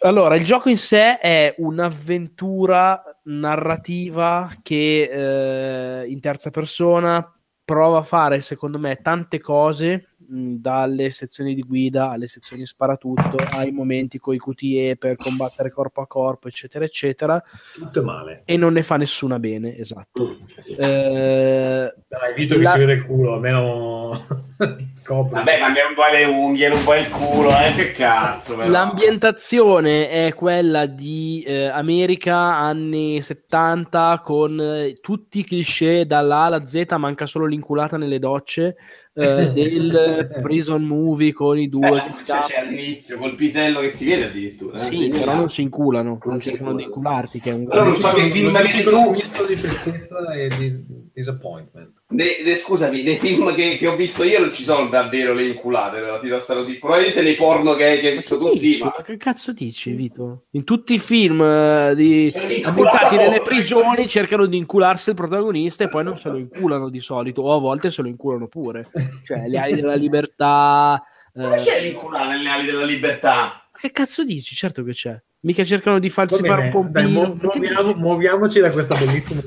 Allora, 0.00 0.36
il 0.36 0.44
gioco 0.44 0.68
in 0.68 0.76
sé 0.76 1.18
è 1.18 1.54
un'avventura 1.58 3.02
narrativa 3.24 4.50
che 4.62 6.02
eh, 6.02 6.08
in 6.08 6.20
terza 6.20 6.50
persona 6.50 7.34
prova 7.64 7.98
a 7.98 8.02
fare, 8.02 8.40
secondo 8.42 8.78
me, 8.78 8.96
tante 8.96 9.40
cose, 9.40 10.07
mh, 10.26 10.54
dalle 10.56 11.10
sezioni 11.10 11.54
di 11.54 11.62
guida 11.62 12.10
alle 12.10 12.26
sezioni 12.26 12.66
sparatutto, 12.66 13.36
ai 13.52 13.70
momenti 13.70 14.18
con 14.18 14.34
i 14.34 14.38
QTE 14.38 14.96
per 14.98 15.16
combattere 15.16 15.70
corpo 15.70 16.00
a 16.00 16.06
corpo, 16.06 16.48
eccetera, 16.48 16.84
eccetera, 16.84 17.42
Tutto 17.74 18.02
male. 18.02 18.42
e 18.44 18.56
non 18.56 18.72
ne 18.72 18.82
fa 18.82 18.96
nessuna 18.96 19.38
bene, 19.38 19.76
esatto. 19.76 20.36
Eh, 20.76 21.94
Dai, 22.08 22.34
Vito 22.34 22.56
che 22.56 22.62
La- 22.62 22.70
si 22.70 22.78
vede 22.78 22.92
il 22.94 23.04
culo, 23.06 23.34
almeno. 23.34 24.26
Vabbè, 25.08 25.58
ma 25.58 25.68
non 25.68 25.94
vuoi 25.94 26.12
le 26.12 26.24
unghie, 26.26 26.68
non 26.68 26.82
vuoi 26.82 27.00
il 27.00 27.08
culo, 27.08 27.48
eh? 27.50 27.72
Che 27.74 27.92
cazzo, 27.92 28.56
però. 28.56 28.68
L'ambientazione 28.68 30.10
è 30.10 30.34
quella 30.34 30.84
di 30.84 31.42
eh, 31.46 31.64
America 31.66 32.36
anni 32.36 33.22
70 33.22 34.20
con 34.22 34.60
eh, 34.60 34.98
tutti 35.00 35.38
i 35.38 35.44
cliché 35.44 36.04
dalla 36.06 36.40
A 36.40 36.44
alla 36.44 36.66
Z, 36.66 36.84
manca 36.98 37.24
solo 37.24 37.46
l'inculata 37.46 37.96
nelle 37.96 38.18
docce 38.18 38.76
eh, 39.18 39.50
del 39.52 40.38
prison 40.42 40.82
movie 40.84 41.32
con 41.32 41.58
i 41.58 41.64
Eh, 41.64 41.68
due 41.68 41.88
luce 41.90 42.12
scappano. 42.24 42.46
c'è 42.46 42.56
all'inizio, 42.58 43.18
col 43.18 43.34
pisello 43.34 43.80
che 43.80 43.88
si 43.88 44.04
vede 44.06 44.24
addirittura. 44.26 44.78
eh. 44.78 44.80
Sì, 44.82 44.88
Quindi, 44.96 45.18
però 45.18 45.34
non 45.34 45.48
si 45.50 45.62
inculano, 45.62 46.08
non 46.10 46.18
Non 46.24 46.40
cercano 46.40 46.74
di 46.74 46.82
incularti, 46.84 47.40
che 47.40 47.50
è 47.50 47.54
un 47.54 47.66
Però 47.66 47.84
non 47.84 47.94
so 47.94 48.12
che 48.12 48.22
film 48.30 48.52
vedi 48.52 48.82
tu. 48.84 49.12
Di 49.46 49.56
tristezza 49.60 50.32
e 50.34 50.48
di 50.48 50.97
disappointment. 51.18 51.92
Ne- 52.10 52.42
ne- 52.44 52.54
scusami, 52.54 53.02
nei 53.02 53.16
film 53.18 53.54
che, 53.54 53.74
che 53.76 53.86
ho 53.86 53.96
visto 53.96 54.22
io 54.24 54.40
non 54.40 54.52
ci 54.52 54.62
sono 54.62 54.88
davvero 54.88 55.34
le 55.34 55.46
inculate, 55.46 55.98
però 55.98 56.18
ti 56.18 56.28
sta 56.40 56.54
notizia. 56.54 56.78
Probabilmente 56.80 57.22
nei 57.22 57.34
porno 57.34 57.74
che, 57.74 57.98
che 57.98 58.08
hai 58.08 58.14
visto 58.14 58.38
tu, 58.38 58.48
sì, 58.50 58.78
ma... 58.80 58.94
Ma 58.96 59.02
che 59.02 59.16
cazzo 59.16 59.52
dici, 59.52 59.90
Vito? 59.92 60.46
In 60.52 60.64
tutti 60.64 60.94
i 60.94 60.98
film 60.98 61.40
eh, 61.42 61.94
di 61.96 62.32
ambientati 62.62 63.16
nelle 63.16 63.42
prigioni 63.42 64.08
cercano 64.08 64.46
di 64.46 64.56
incularsi 64.56 65.10
il 65.10 65.16
protagonista 65.16 65.84
e 65.84 65.88
poi 65.88 66.04
non 66.04 66.16
se 66.16 66.28
lo 66.30 66.38
inculano 66.38 66.88
di 66.88 67.00
solito, 67.00 67.42
o 67.42 67.54
a 67.54 67.58
volte 67.58 67.90
se 67.90 68.02
lo 68.02 68.08
inculano 68.08 68.46
pure. 68.48 68.88
Cioè, 69.24 69.48
le 69.48 69.58
ali 69.58 69.74
della 69.74 69.94
libertà. 69.94 71.02
eh, 71.34 71.42
Come 71.42 71.62
c'è 71.62 71.82
l'inculata 71.82 72.28
nelle 72.28 72.48
ali 72.48 72.64
della 72.66 72.84
libertà? 72.84 73.68
Ma 73.72 73.78
che 73.78 73.90
cazzo 73.90 74.24
dici? 74.24 74.54
Certo 74.54 74.82
che 74.82 74.92
c'è. 74.92 75.20
Mica 75.40 75.62
cercano 75.62 76.00
di 76.00 76.08
farsi 76.08 76.42
fare 76.42 76.70
un 76.74 76.90
bene, 76.90 77.06
dai, 77.06 77.12
mu- 77.12 77.38
muoviamo- 77.40 77.94
muoviamoci 77.94 78.58
da 78.58 78.70
questa 78.70 78.96
bellissima. 78.96 79.40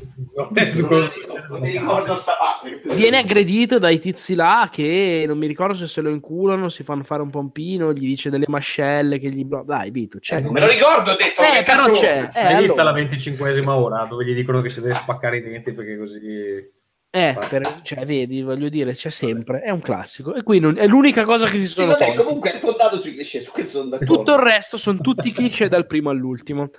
Viene 2.95 3.17
aggredito 3.17 3.77
dai 3.77 3.99
tizi 3.99 4.35
là 4.35 4.69
che 4.71 5.25
non 5.27 5.37
mi 5.37 5.47
ricordo 5.47 5.73
se 5.73 5.87
se 5.87 5.99
lo 5.99 6.09
inculano, 6.09 6.69
si 6.69 6.83
fanno 6.83 7.03
fare 7.03 7.21
un 7.21 7.29
pompino, 7.29 7.91
gli 7.91 8.05
dice 8.05 8.29
delle 8.29 8.45
mascelle 8.47 9.19
che 9.19 9.29
gli... 9.29 9.43
Dai, 9.43 9.91
Vito, 9.91 10.19
c'è... 10.19 10.39
Me 10.41 10.59
lo 10.61 10.67
ricordo, 10.67 11.11
ho 11.11 11.15
detto, 11.17 11.41
Eh, 11.41 11.57
che 11.57 11.63
però 11.63 11.83
cazzo 11.83 11.91
c'è. 11.99 12.29
Eh, 12.33 12.39
Hai 12.39 12.57
vista 12.61 12.81
allora. 12.81 12.83
la 12.83 12.91
venticinquesima 12.93 13.75
ora 13.75 14.05
dove 14.05 14.23
gli 14.25 14.33
dicono 14.33 14.61
che 14.61 14.69
si 14.69 14.79
deve 14.81 14.93
spaccare 14.93 15.37
i 15.37 15.41
denti 15.41 15.73
perché 15.73 15.97
così... 15.97 16.19
Eh, 17.13 17.37
per- 17.49 17.81
cioè, 17.83 18.05
vedi, 18.05 18.41
voglio 18.41 18.69
dire, 18.69 18.93
c'è 18.93 19.09
sempre, 19.09 19.59
è 19.61 19.69
un 19.69 19.81
classico. 19.81 20.33
E 20.33 20.43
qui 20.43 20.59
non- 20.59 20.77
è 20.77 20.87
l'unica 20.87 21.25
cosa 21.25 21.45
che 21.45 21.57
si 21.57 21.67
Sì, 21.67 21.73
sono 21.73 21.95
tolti. 21.97 22.15
comunque 22.15 22.53
è 22.53 22.57
fondato 22.57 22.97
sui 22.97 23.13
cliché, 23.13 23.41
su 23.41 23.51
questo 23.51 23.79
sono 23.79 23.89
d'accordo. 23.89 24.15
Tutto 24.15 24.33
il 24.33 24.39
resto 24.39 24.77
sono 24.77 24.97
tutti 24.99 25.31
cliché 25.33 25.67
dal 25.67 25.85
primo 25.85 26.09
all'ultimo. 26.09 26.69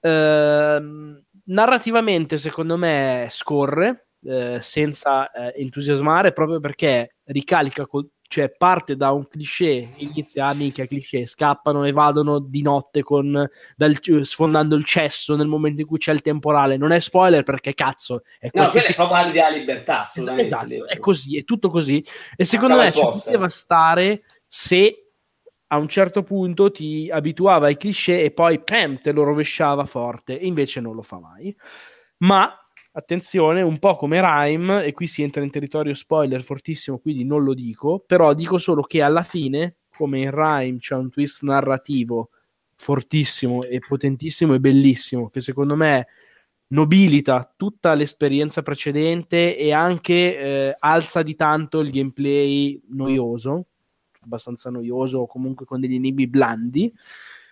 Ehm, 0.00 1.22
narrativamente, 1.46 2.36
secondo 2.38 2.76
me, 2.76 3.26
scorre 3.30 4.06
eh, 4.26 4.58
senza 4.62 5.30
eh, 5.30 5.52
entusiasmare 5.60 6.32
proprio 6.32 6.58
perché 6.60 7.16
ricalica, 7.24 7.86
col- 7.86 8.08
cioè 8.34 8.50
parte 8.50 8.96
da 8.96 9.12
un 9.12 9.28
cliché, 9.28 9.92
inizia 9.98 10.48
a 10.48 10.54
minchia 10.54 10.88
cliché, 10.88 11.24
scappano 11.24 11.84
e 11.84 11.92
vadono 11.92 12.40
di 12.40 12.62
notte 12.62 13.04
con, 13.04 13.48
dal- 13.76 14.00
sfondando 14.22 14.74
il 14.74 14.84
cesso 14.84 15.36
nel 15.36 15.46
momento 15.46 15.82
in 15.82 15.86
cui 15.86 15.98
c'è 15.98 16.10
il 16.10 16.20
temporale. 16.20 16.76
Non 16.76 16.90
è 16.90 16.98
spoiler 16.98 17.44
perché 17.44 17.74
cazzo 17.74 18.22
è 18.40 18.46
No, 18.46 18.62
qualsiasi 18.62 18.90
è 18.90 18.94
proprio 18.96 19.24
l'idea 19.24 19.48
libertà. 19.50 20.10
Esatto, 20.12 20.84
è 20.84 20.98
così, 20.98 21.38
è 21.38 21.44
tutto 21.44 21.70
così. 21.70 22.04
E 22.34 22.44
secondo 22.44 22.74
Mancava 22.74 23.06
me 23.06 23.12
ci 23.12 23.20
poteva 23.20 23.48
stare 23.48 24.24
se 24.48 25.10
a 25.68 25.78
un 25.78 25.86
certo 25.86 26.24
punto 26.24 26.72
ti 26.72 27.08
abituava 27.12 27.66
ai 27.66 27.76
cliché 27.76 28.20
e 28.20 28.32
poi 28.32 28.60
pam, 28.64 29.00
te 29.00 29.12
lo 29.12 29.22
rovesciava 29.22 29.84
forte, 29.84 30.40
e 30.40 30.46
invece 30.48 30.80
non 30.80 30.96
lo 30.96 31.02
fa 31.02 31.20
mai. 31.20 31.56
Ma 32.18 32.52
attenzione, 32.96 33.62
un 33.62 33.78
po' 33.78 33.96
come 33.96 34.20
Rhyme, 34.20 34.84
e 34.84 34.92
qui 34.92 35.06
si 35.06 35.22
entra 35.22 35.42
in 35.42 35.50
territorio 35.50 35.94
spoiler 35.94 36.42
fortissimo, 36.42 36.98
quindi 36.98 37.24
non 37.24 37.42
lo 37.42 37.54
dico, 37.54 38.02
però 38.04 38.32
dico 38.34 38.58
solo 38.58 38.82
che 38.82 39.02
alla 39.02 39.22
fine, 39.22 39.76
come 39.96 40.20
in 40.20 40.30
Rhyme 40.30 40.78
c'è 40.78 40.94
un 40.94 41.10
twist 41.10 41.42
narrativo 41.42 42.30
fortissimo 42.76 43.62
e 43.64 43.80
potentissimo 43.80 44.54
e 44.54 44.60
bellissimo, 44.60 45.28
che 45.28 45.40
secondo 45.40 45.74
me 45.74 46.06
nobilita 46.68 47.52
tutta 47.56 47.94
l'esperienza 47.94 48.62
precedente 48.62 49.56
e 49.56 49.72
anche 49.72 50.38
eh, 50.38 50.76
alza 50.78 51.22
di 51.22 51.34
tanto 51.34 51.80
il 51.80 51.90
gameplay 51.90 52.80
noioso, 52.90 53.66
abbastanza 54.20 54.70
noioso 54.70 55.20
o 55.20 55.26
comunque 55.26 55.66
con 55.66 55.80
degli 55.80 55.94
enigmi 55.94 56.28
blandi. 56.28 56.92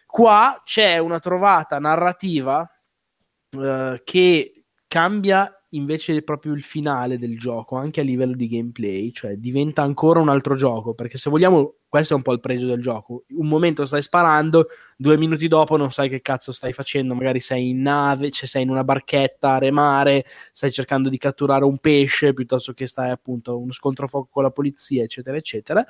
Qua 0.06 0.60
c'è 0.64 0.98
una 0.98 1.18
trovata 1.18 1.78
narrativa 1.78 2.68
eh, 3.50 4.00
che 4.04 4.61
cambia 4.92 5.50
invece 5.70 6.20
proprio 6.20 6.52
il 6.52 6.62
finale 6.62 7.16
del 7.16 7.38
gioco, 7.38 7.76
anche 7.76 8.02
a 8.02 8.04
livello 8.04 8.34
di 8.34 8.46
gameplay, 8.46 9.10
cioè 9.10 9.36
diventa 9.36 9.80
ancora 9.80 10.20
un 10.20 10.28
altro 10.28 10.54
gioco, 10.54 10.92
perché 10.92 11.16
se 11.16 11.30
vogliamo, 11.30 11.76
questo 11.88 12.12
è 12.12 12.16
un 12.16 12.22
po' 12.22 12.34
il 12.34 12.40
pregio 12.40 12.66
del 12.66 12.82
gioco, 12.82 13.24
un 13.30 13.48
momento 13.48 13.86
stai 13.86 14.02
sparando, 14.02 14.66
due 14.94 15.16
minuti 15.16 15.48
dopo 15.48 15.78
non 15.78 15.90
sai 15.90 16.10
che 16.10 16.20
cazzo 16.20 16.52
stai 16.52 16.74
facendo, 16.74 17.14
magari 17.14 17.40
sei 17.40 17.70
in 17.70 17.80
nave, 17.80 18.30
cioè 18.30 18.46
sei 18.46 18.64
in 18.64 18.68
una 18.68 18.84
barchetta 18.84 19.54
a 19.54 19.58
remare, 19.58 20.26
stai 20.52 20.70
cercando 20.70 21.08
di 21.08 21.16
catturare 21.16 21.64
un 21.64 21.78
pesce 21.78 22.34
piuttosto 22.34 22.74
che 22.74 22.86
stai 22.86 23.08
appunto 23.08 23.52
a 23.52 23.54
uno 23.54 23.72
scontro 23.72 24.04
a 24.04 24.08
fuoco 24.08 24.28
con 24.30 24.42
la 24.42 24.50
polizia, 24.50 25.04
eccetera, 25.04 25.38
eccetera. 25.38 25.82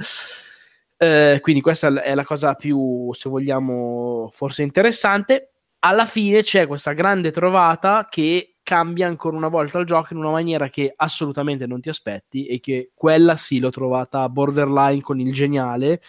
Eh, 0.97 1.41
quindi 1.41 1.61
questa 1.61 2.01
è 2.01 2.15
la 2.15 2.24
cosa 2.24 2.55
più, 2.55 3.11
se 3.15 3.29
vogliamo, 3.29 4.29
forse 4.31 4.62
interessante. 4.62 5.55
Alla 5.81 6.07
fine 6.07 6.45
c'è 6.45 6.69
questa 6.69 6.93
grande 6.93 7.33
trovata 7.33 8.07
che 8.09 8.52
cambia 8.63 9.07
ancora 9.07 9.37
una 9.37 9.49
volta 9.49 9.79
il 9.79 9.87
gioco 9.87 10.13
in 10.13 10.21
una 10.21 10.31
maniera 10.31 10.69
che 10.69 10.93
assolutamente 10.95 11.67
non 11.67 11.81
ti 11.81 11.89
aspetti 11.89 12.47
e 12.47 12.61
che 12.61 12.91
quella 12.95 13.37
sì 13.37 13.59
l'ho 13.59 13.71
trovata 13.71 14.29
borderline 14.29 15.01
con 15.01 15.21
il 15.21 15.33
geniale 15.33 16.01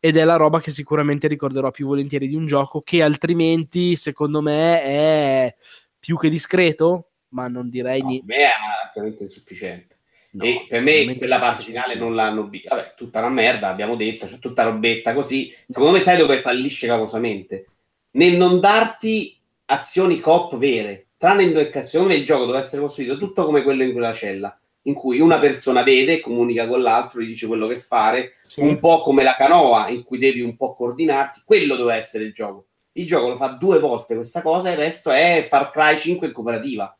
ed 0.00 0.16
è 0.16 0.24
la 0.24 0.36
roba 0.36 0.60
che 0.60 0.70
sicuramente 0.70 1.28
ricorderò 1.28 1.70
più 1.70 1.86
volentieri 1.86 2.28
di 2.28 2.34
un 2.34 2.46
gioco 2.46 2.82
che 2.82 3.02
altrimenti 3.02 3.96
secondo 3.96 4.40
me 4.40 4.82
è 4.82 5.56
più 5.98 6.16
che 6.16 6.28
discreto 6.28 7.10
ma 7.30 7.48
non 7.48 7.68
direi 7.68 8.00
No, 8.00 8.08
niente 8.08 8.26
per 8.26 8.36
me 8.38 8.44
è 8.44 8.84
ampiamente 8.84 9.22
insufficiente. 9.24 9.96
No, 10.30 10.44
e 10.44 10.66
per 10.68 10.82
me 10.82 11.16
quella 11.16 11.38
parte 11.38 11.64
finale 11.64 11.94
non 11.94 12.14
l'hanno 12.14 12.48
vista. 12.48 12.74
Vabbè, 12.74 12.94
tutta 12.96 13.18
una 13.18 13.30
merda, 13.30 13.68
abbiamo 13.68 13.96
detto, 13.96 14.26
c'è 14.26 14.38
tutta 14.38 14.62
robetta 14.62 15.14
così. 15.14 15.52
Secondo 15.66 15.92
me 15.92 16.00
sai 16.00 16.18
dove 16.18 16.40
fallisce 16.40 16.86
clamorosamente? 16.86 17.66
Nel 18.12 18.36
non 18.36 18.60
darti 18.60 19.40
azioni 19.66 20.20
coop 20.20 20.56
vere. 20.56 21.07
Tranne 21.18 21.42
in 21.42 21.52
due 21.52 21.68
casi, 21.68 21.90
secondo 21.90 22.12
me 22.12 22.18
il 22.18 22.24
gioco 22.24 22.46
deve 22.46 22.58
essere 22.58 22.80
costruito 22.80 23.18
tutto 23.18 23.44
come 23.44 23.62
quello 23.62 23.82
in 23.82 23.90
quella 23.92 24.12
cella, 24.12 24.56
in 24.82 24.94
cui 24.94 25.18
una 25.20 25.38
persona 25.40 25.82
vede, 25.82 26.20
comunica 26.20 26.66
con 26.68 26.80
l'altro, 26.80 27.20
gli 27.20 27.26
dice 27.26 27.46
quello 27.48 27.66
che 27.66 27.76
fare, 27.76 28.34
Sì. 28.46 28.60
un 28.60 28.78
po' 28.78 29.00
come 29.02 29.22
la 29.24 29.34
canoa, 29.36 29.88
in 29.88 30.04
cui 30.04 30.18
devi 30.18 30.40
un 30.40 30.56
po' 30.56 30.74
coordinarti. 30.74 31.42
Quello 31.44 31.74
deve 31.76 31.94
essere 31.94 32.24
il 32.24 32.32
gioco. 32.32 32.66
Il 32.92 33.06
gioco 33.06 33.28
lo 33.30 33.36
fa 33.36 33.48
due 33.48 33.78
volte 33.80 34.14
questa 34.14 34.42
cosa, 34.42 34.68
e 34.68 34.72
il 34.72 34.78
resto 34.78 35.10
è 35.10 35.44
Far 35.48 35.70
Cry 35.72 35.96
5 35.98 36.28
in 36.28 36.32
cooperativa. 36.32 36.96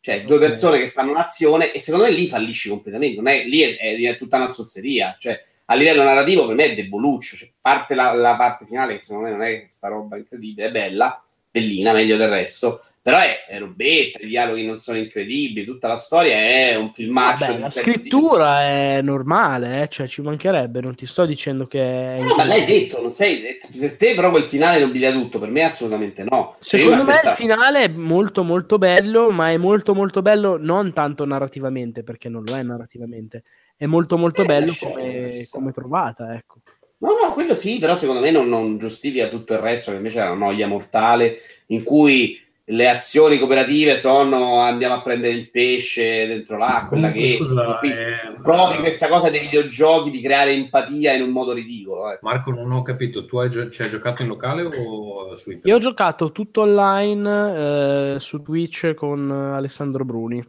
Cioè, 0.00 0.24
due 0.24 0.36
Ok. 0.36 0.40
persone 0.42 0.78
che 0.78 0.88
fanno 0.88 1.10
un'azione 1.10 1.72
e 1.72 1.80
secondo 1.80 2.06
me 2.06 2.12
lì 2.12 2.28
fallisci 2.28 2.68
completamente. 2.68 3.16
Non 3.16 3.26
è, 3.26 3.44
lì 3.44 3.60
è, 3.62 3.76
è- 3.76 4.00
è 4.00 4.16
tutta 4.16 4.36
una 4.36 4.48
zozzeria. 4.50 5.16
Cioè, 5.18 5.42
a 5.64 5.74
livello 5.74 6.04
narrativo 6.04 6.46
per 6.46 6.54
me 6.54 6.66
è 6.66 6.74
deboluccio. 6.76 7.34
Cioè, 7.36 7.50
parte 7.60 7.96
la, 7.96 8.14
la 8.14 8.36
parte 8.36 8.64
finale 8.66 8.96
che 8.98 9.02
secondo 9.02 9.24
me 9.28 9.32
non 9.32 9.42
è 9.42 9.64
sta 9.66 9.88
roba 9.88 10.16
incredibile, 10.16 10.68
è 10.68 10.70
bella, 10.70 11.20
bellina, 11.50 11.92
meglio 11.92 12.16
del 12.16 12.28
resto. 12.28 12.82
Però 13.06 13.18
è, 13.18 13.44
è 13.46 13.60
robetta, 13.60 14.18
i 14.20 14.26
dialoghi 14.26 14.66
non 14.66 14.78
sono 14.78 14.98
incredibili, 14.98 15.64
tutta 15.64 15.86
la 15.86 15.96
storia 15.96 16.38
è 16.38 16.74
un 16.74 16.90
filmaccio. 16.90 17.44
Vabbè, 17.44 17.54
di 17.54 17.60
la 17.60 17.70
scrittura 17.70 18.62
è 18.62 19.00
normale, 19.00 19.82
eh, 19.82 19.86
cioè 19.86 20.08
ci 20.08 20.22
mancherebbe, 20.22 20.80
non 20.80 20.96
ti 20.96 21.06
sto 21.06 21.24
dicendo 21.24 21.68
che. 21.68 22.16
No, 22.18 22.34
ma 22.34 22.42
l'hai 22.42 22.64
detto, 22.64 23.00
non 23.00 23.12
sei, 23.12 23.58
per 23.78 23.94
te 23.94 24.12
però 24.16 24.30
quel 24.30 24.42
finale 24.42 24.80
non 24.80 24.90
bilia 24.90 25.12
tutto, 25.12 25.38
per 25.38 25.50
me 25.50 25.62
assolutamente 25.62 26.24
no. 26.24 26.56
Cioè, 26.58 26.80
io 26.80 26.90
Secondo 26.90 27.12
me 27.12 27.20
il 27.22 27.36
finale 27.36 27.84
è 27.84 27.88
molto 27.88 28.42
molto 28.42 28.76
bello, 28.76 29.30
ma 29.30 29.52
è 29.52 29.56
molto 29.56 29.94
molto 29.94 30.20
bello 30.20 30.56
non 30.58 30.92
tanto 30.92 31.24
narrativamente, 31.24 32.02
perché 32.02 32.28
non 32.28 32.42
lo 32.42 32.56
è 32.56 32.62
narrativamente, 32.64 33.44
è 33.76 33.86
molto 33.86 34.18
molto 34.18 34.42
Eh, 34.42 34.46
bello 34.46 34.74
come, 34.76 35.46
come 35.48 35.70
trovata, 35.70 36.34
ecco. 36.34 36.56
No, 36.98 37.10
no, 37.22 37.32
quello 37.34 37.54
sì, 37.54 37.78
però 37.78 37.94
secondo 37.94 38.20
me 38.20 38.32
non, 38.32 38.48
non 38.48 38.78
giustifica 38.78 39.28
tutto 39.28 39.52
il 39.52 39.60
resto, 39.60 39.92
che 39.92 39.98
invece 39.98 40.18
è 40.18 40.24
una 40.24 40.46
noia 40.46 40.66
mortale, 40.66 41.36
in 41.66 41.84
cui 41.84 42.42
le 42.68 42.88
azioni 42.88 43.38
cooperative 43.38 43.96
sono 43.96 44.58
andiamo 44.58 44.94
a 44.94 45.02
prendere 45.02 45.34
il 45.34 45.50
pesce 45.50 46.26
dentro 46.26 46.56
l'acqua, 46.56 46.88
quella 46.88 47.12
che... 47.12 47.36
scusa, 47.36 47.78
qui- 47.78 47.90
eh, 47.90 48.40
proprio 48.42 48.80
questa 48.80 49.06
cosa 49.06 49.30
dei 49.30 49.40
videogiochi 49.40 50.10
di 50.10 50.20
creare 50.20 50.50
empatia 50.52 51.12
in 51.12 51.22
un 51.22 51.30
modo 51.30 51.52
ridicolo. 51.52 52.10
eh. 52.10 52.18
Marco, 52.22 52.50
non 52.50 52.72
ho 52.72 52.82
capito, 52.82 53.24
tu 53.24 53.38
hai, 53.38 53.50
ci 53.50 53.82
hai 53.82 53.88
giocato 53.88 54.22
in 54.22 54.28
locale 54.28 54.62
o 54.62 55.34
su 55.34 55.50
internet? 55.50 55.66
Io 55.66 55.76
ho 55.76 55.78
giocato 55.78 56.32
tutto 56.32 56.62
online 56.62 58.14
eh, 58.14 58.20
su 58.20 58.42
Twitch 58.42 58.94
con 58.94 59.30
Alessandro 59.30 60.04
Bruni. 60.04 60.44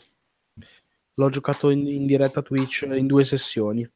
L'ho 1.19 1.30
giocato 1.30 1.69
in, 1.69 1.85
in 1.88 2.06
diretta 2.06 2.41
Twitch 2.41 2.88
in 2.91 3.06
due 3.06 3.23
sessioni. 3.23 3.88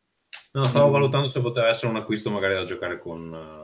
No, 0.53 0.63
stavo 0.63 0.89
valutando 0.89 1.27
se 1.27 1.41
poteva 1.41 1.69
essere 1.69 1.91
un 1.91 1.97
acquisto 1.97 2.29
magari 2.29 2.53
da 2.53 2.63
giocare 2.65 2.99
con, 2.99 3.33
eh, 3.33 3.60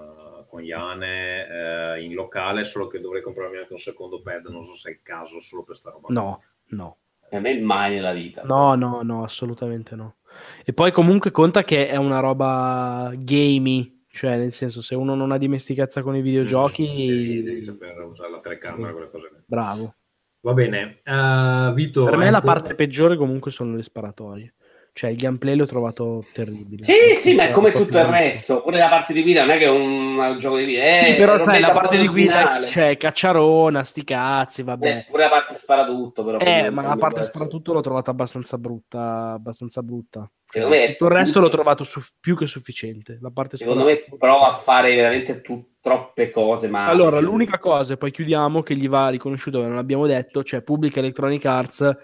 con 0.47 0.63
Iane 0.63 1.95
eh, 1.97 2.03
in 2.03 2.13
locale, 2.13 2.63
solo 2.63 2.87
che 2.87 2.99
dovrei 2.99 3.21
comprarmi 3.21 3.57
anche 3.57 3.73
un 3.73 3.79
secondo 3.79 4.21
pad, 4.21 4.45
non 4.47 4.63
so 4.65 4.73
se 4.73 4.89
è 4.89 4.91
il 4.93 4.99
caso 5.03 5.39
solo 5.39 5.63
per 5.63 5.75
sta 5.75 5.91
roba. 5.91 6.07
No, 6.09 6.39
no. 6.69 6.97
Per 7.29 7.41
me 7.41 7.59
mai 7.59 7.93
nella 7.95 8.13
vita. 8.13 8.43
No, 8.43 8.75
no, 8.75 9.01
no, 9.03 9.23
assolutamente 9.23 9.95
no. 9.95 10.15
E 10.63 10.71
poi 10.73 10.91
comunque 10.91 11.31
conta 11.31 11.63
che 11.63 11.87
è 11.89 11.95
una 11.97 12.19
roba 12.19 13.11
gamey, 13.15 14.03
cioè 14.09 14.37
nel 14.37 14.51
senso 14.53 14.81
se 14.81 14.95
uno 14.95 15.13
non 15.15 15.31
ha 15.31 15.37
dimestichezza 15.37 16.01
con 16.01 16.13
i 16.15 16.21
Devi, 16.21 16.29
videogiochi, 16.29 17.41
devi 17.43 17.61
sapere 17.61 18.01
usare 18.03 18.31
la 18.31 18.39
telecamera, 18.39 18.87
Sì. 18.87 18.93
quelle 18.93 19.09
cose 19.09 19.43
bravo. 19.45 19.95
Va 20.41 20.53
bene, 20.53 20.97
Eh, 21.03 21.71
Vito. 21.73 22.05
Per 22.05 22.15
me 22.15 22.25
hai 22.25 22.31
la 22.31 22.37
ancora- 22.37 22.53
parte 22.53 22.75
peggiore 22.75 23.17
comunque 23.17 23.51
sono 23.51 23.75
le 23.75 23.83
sparatorie. 23.83 24.53
Cioè 24.97 25.11
il 25.11 25.15
gameplay 25.15 25.55
l'ho 25.55 25.67
trovato 25.67 26.25
terribile. 26.33 26.81
Sì, 26.81 27.13
sì, 27.19 27.35
ma 27.35 27.43
è 27.43 27.51
come 27.51 27.71
tutto 27.71 27.99
il 27.99 28.05
resto. 28.05 28.63
Pure 28.63 28.79
la 28.79 28.89
parte 28.89 29.13
di 29.13 29.21
guida 29.21 29.41
non 29.41 29.51
è 29.51 29.59
che 29.59 29.65
è 29.65 29.69
un, 29.69 30.17
un 30.17 30.39
gioco 30.39 30.57
di 30.57 30.63
guida. 30.63 30.81
È 30.81 31.03
Sì, 31.05 31.13
però 31.13 31.37
sai, 31.37 31.59
la 31.59 31.71
parte 31.71 31.97
di 31.97 32.07
guida 32.07 32.65
cioè 32.65 32.97
cacciarona, 32.97 33.83
sti 33.83 34.03
cazzi, 34.03 34.63
vabbè. 34.63 34.87
Eh, 34.87 35.05
pure 35.07 35.21
la 35.21 35.29
parte 35.29 35.55
spara 35.55 35.85
tutto, 35.85 36.23
però. 36.23 36.39
Eh, 36.39 36.71
ma 36.71 36.81
la 36.81 36.95
parte 36.95 37.21
soprattutto 37.21 37.73
l'ho 37.73 37.81
trovata 37.81 38.09
abbastanza 38.09 38.57
brutta, 38.57 39.33
abbastanza 39.33 39.83
brutta. 39.83 40.27
Secondo 40.47 40.75
me 40.75 40.83
è 40.83 40.91
tutto 40.93 41.05
il 41.05 41.11
resto 41.11 41.39
l'ho 41.41 41.49
trovato 41.49 41.83
su- 41.83 42.01
più 42.19 42.35
che 42.35 42.47
sufficiente. 42.47 43.19
La 43.21 43.29
parte 43.29 43.55
Secondo 43.57 43.83
me 43.83 44.03
prova 44.17 44.47
a 44.47 44.53
fare 44.53 44.95
veramente 44.95 45.41
tu- 45.41 45.63
troppe 45.79 46.31
cose, 46.31 46.69
ma... 46.69 46.87
Allora, 46.87 47.19
l'unica 47.19 47.59
cosa, 47.59 47.93
e 47.93 47.97
poi 47.97 48.09
chiudiamo, 48.09 48.63
che 48.63 48.75
gli 48.75 48.89
va 48.89 49.09
riconosciuto, 49.09 49.61
non 49.61 49.77
abbiamo 49.77 50.07
detto, 50.07 50.43
cioè 50.43 50.63
Public 50.63 50.97
Electronic 50.97 51.45
Arts, 51.45 51.97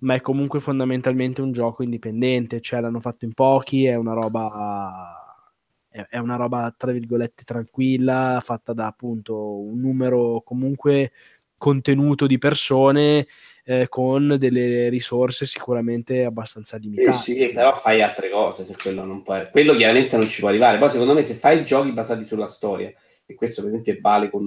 ma 0.00 0.14
è 0.14 0.20
comunque 0.20 0.60
fondamentalmente 0.60 1.40
un 1.40 1.52
gioco 1.52 1.82
indipendente, 1.82 2.60
cioè 2.60 2.80
l'hanno 2.80 3.00
fatto 3.00 3.24
in 3.24 3.32
pochi, 3.32 3.86
è 3.86 3.94
una 3.94 4.12
roba, 4.12 5.46
è, 5.88 6.18
una 6.18 6.36
roba, 6.36 6.72
tra 6.76 6.92
virgolette, 6.92 7.42
tranquilla, 7.44 8.40
fatta 8.42 8.72
da 8.72 8.86
appunto 8.86 9.58
un 9.60 9.80
numero 9.80 10.42
comunque 10.44 11.12
contenuto 11.56 12.26
di 12.26 12.38
persone 12.38 13.26
eh, 13.64 13.86
con 13.88 14.36
delle 14.38 14.88
risorse 14.88 15.44
sicuramente 15.44 16.24
abbastanza 16.24 16.78
limitate. 16.78 17.16
sì, 17.16 17.50
però 17.52 17.76
fai 17.76 18.00
altre 18.00 18.30
cose 18.30 18.64
se 18.64 18.74
quello 18.80 19.04
non 19.04 19.22
può. 19.22 19.48
Quello 19.50 19.74
chiaramente 19.74 20.16
non 20.16 20.28
ci 20.28 20.40
può 20.40 20.48
arrivare. 20.48 20.78
Poi, 20.78 20.88
secondo 20.88 21.12
me, 21.12 21.24
se 21.24 21.34
fai 21.34 21.62
giochi 21.62 21.92
basati 21.92 22.24
sulla 22.24 22.46
storia, 22.46 22.90
e 23.30 23.34
questo, 23.36 23.60
per 23.62 23.70
esempio, 23.70 23.96
vale 24.00 24.28
con 24.28 24.44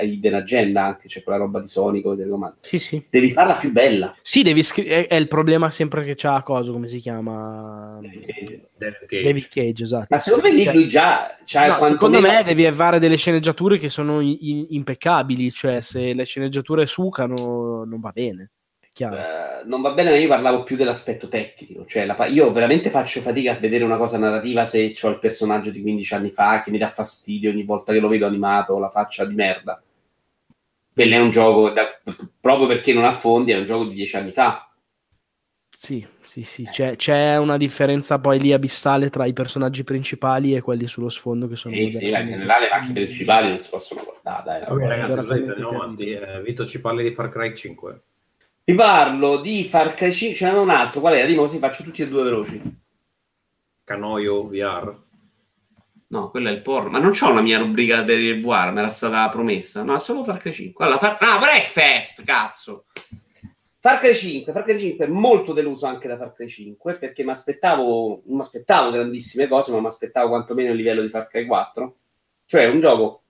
Hidden 0.00 0.34
Agenda, 0.34 0.84
anche 0.86 1.08
c'è 1.08 1.22
quella 1.22 1.38
roba 1.38 1.60
di 1.60 1.68
Sonic 1.68 2.06
o 2.06 2.14
delle 2.14 2.30
comandi, 2.30 2.56
Sì, 2.62 2.78
sì. 2.78 3.04
devi 3.10 3.30
farla 3.30 3.54
più 3.54 3.70
bella. 3.70 4.14
Sì, 4.22 4.42
devi 4.42 4.62
scri- 4.62 4.86
è, 4.86 5.06
è 5.06 5.14
il 5.16 5.28
problema 5.28 5.70
sempre 5.70 6.04
che 6.04 6.14
c'ha 6.16 6.42
cosa, 6.42 6.72
come 6.72 6.88
si 6.88 6.98
chiama? 7.00 7.98
David 8.00 8.24
Cage. 9.06 9.22
David 9.22 9.48
Cage, 9.48 9.82
esatto. 9.84 10.06
Ma 10.08 10.16
secondo 10.18 10.48
me 10.48 10.54
lì 10.54 10.64
lui 10.72 10.88
già 10.88 11.36
c'ha 11.44 11.76
No, 11.76 11.82
secondo 11.84 12.20
me 12.20 12.42
devi 12.42 12.64
avere 12.64 12.98
delle 12.98 13.16
sceneggiature 13.16 13.78
che 13.78 13.88
sono 13.88 14.20
i- 14.22 14.38
i- 14.40 14.66
impeccabili, 14.74 15.50
cioè 15.52 15.82
se 15.82 16.14
le 16.14 16.24
sceneggiature 16.24 16.86
sucano 16.86 17.84
non 17.84 18.00
va 18.00 18.10
bene, 18.10 18.50
Eh, 18.96 19.64
non 19.66 19.80
va 19.80 19.92
bene, 19.92 20.10
ma 20.10 20.16
io 20.16 20.28
parlavo 20.28 20.62
più 20.62 20.76
dell'aspetto 20.76 21.26
tecnico. 21.26 21.84
Cioè, 21.84 22.06
la 22.06 22.26
io 22.26 22.52
veramente 22.52 22.90
faccio 22.90 23.20
fatica 23.20 23.52
a 23.52 23.58
vedere 23.58 23.82
una 23.82 23.96
cosa 23.96 24.18
narrativa 24.18 24.64
se 24.64 24.94
ho 25.02 25.08
il 25.08 25.18
personaggio 25.18 25.70
di 25.70 25.82
15 25.82 26.14
anni 26.14 26.30
fa 26.30 26.62
che 26.62 26.70
mi 26.70 26.78
dà 26.78 26.86
fastidio 26.86 27.50
ogni 27.50 27.64
volta 27.64 27.92
che 27.92 27.98
lo 27.98 28.06
vedo 28.06 28.26
animato, 28.26 28.78
la 28.78 28.90
faccia 28.90 29.24
di 29.24 29.34
merda. 29.34 29.82
Quello 30.92 31.14
è 31.14 31.18
un 31.18 31.30
gioco, 31.30 31.70
da- 31.70 32.00
proprio 32.40 32.68
perché 32.68 32.92
non 32.92 33.04
ha 33.04 33.10
fondi, 33.10 33.50
è 33.50 33.58
un 33.58 33.64
gioco 33.64 33.86
di 33.86 33.94
10 33.94 34.16
anni 34.16 34.30
fa. 34.30 34.72
Sì, 35.76 36.06
sì, 36.20 36.44
sì, 36.44 36.62
c'è, 36.62 36.94
c'è 36.94 37.36
una 37.36 37.56
differenza 37.56 38.20
poi 38.20 38.38
lì 38.38 38.52
abissale 38.52 39.10
tra 39.10 39.26
i 39.26 39.32
personaggi 39.32 39.82
principali 39.82 40.54
e 40.54 40.60
quelli 40.60 40.86
sullo 40.86 41.08
sfondo 41.08 41.48
che 41.48 41.56
sono... 41.56 41.74
Sì, 41.74 41.88
sì, 41.90 42.10
ma 42.12 42.20
in 42.20 42.28
generale 42.28 42.66
le 42.66 42.70
macchine 42.70 42.92
principali 42.92 43.48
non 43.48 43.58
si 43.58 43.68
possono 43.68 44.04
guardare. 44.04 44.60
Dai, 44.60 44.72
Ok, 44.72 44.82
ragazzi. 44.82 46.10
Eh, 46.10 46.42
Vito 46.42 46.64
ci 46.64 46.80
parli 46.80 47.02
di 47.02 47.12
Far 47.12 47.28
Cry 47.28 47.54
5. 47.54 48.02
Vi 48.66 48.74
parlo 48.74 49.42
di 49.42 49.62
Far 49.64 49.92
Cry 49.92 50.10
5, 50.10 50.34
ce 50.34 50.50
n'è 50.50 50.58
un 50.58 50.70
altro, 50.70 51.00
qual 51.00 51.12
era? 51.12 51.26
Dimmi 51.26 51.36
così 51.36 51.58
faccio 51.58 51.82
tutti 51.82 52.00
e 52.00 52.08
due 52.08 52.22
veloci. 52.22 52.62
Canoio 53.84 54.48
VR. 54.48 55.02
No, 56.06 56.30
quello 56.30 56.48
è 56.48 56.52
il 56.52 56.62
porno. 56.62 56.88
Ma 56.88 56.98
non 56.98 57.12
c'ho 57.12 57.28
una 57.28 57.42
mia 57.42 57.58
rubrica 57.58 58.02
per 58.04 58.18
il 58.18 58.40
VR, 58.40 58.72
mi 58.72 58.78
era 58.78 58.90
stata 58.90 59.28
promessa. 59.28 59.82
No, 59.82 59.94
è 59.94 60.00
solo 60.00 60.24
Far 60.24 60.38
Cry 60.38 60.54
5. 60.54 60.82
Allora, 60.82 60.98
Far... 60.98 61.18
Ah, 61.20 61.38
Breakfast, 61.38 62.24
cazzo! 62.24 62.86
Far 63.80 63.98
Cry 63.98 64.14
5, 64.14 64.50
Far 64.50 64.64
Cry 64.64 64.78
5 64.78 65.04
è 65.04 65.08
molto 65.08 65.52
deluso 65.52 65.84
anche 65.84 66.08
da 66.08 66.16
Far 66.16 66.32
Cry 66.32 66.48
5 66.48 66.94
perché 66.94 67.22
mi 67.22 67.32
aspettavo, 67.32 68.22
non 68.24 68.36
mi 68.36 68.42
aspettavo 68.42 68.90
grandissime 68.90 69.46
cose, 69.46 69.72
ma 69.72 69.80
mi 69.80 69.86
aspettavo 69.88 70.28
quantomeno 70.28 70.70
il 70.70 70.76
livello 70.76 71.02
di 71.02 71.08
Far 71.08 71.28
Cry 71.28 71.44
4. 71.44 71.96
Cioè 72.46 72.64
un 72.64 72.80
gioco 72.80 73.24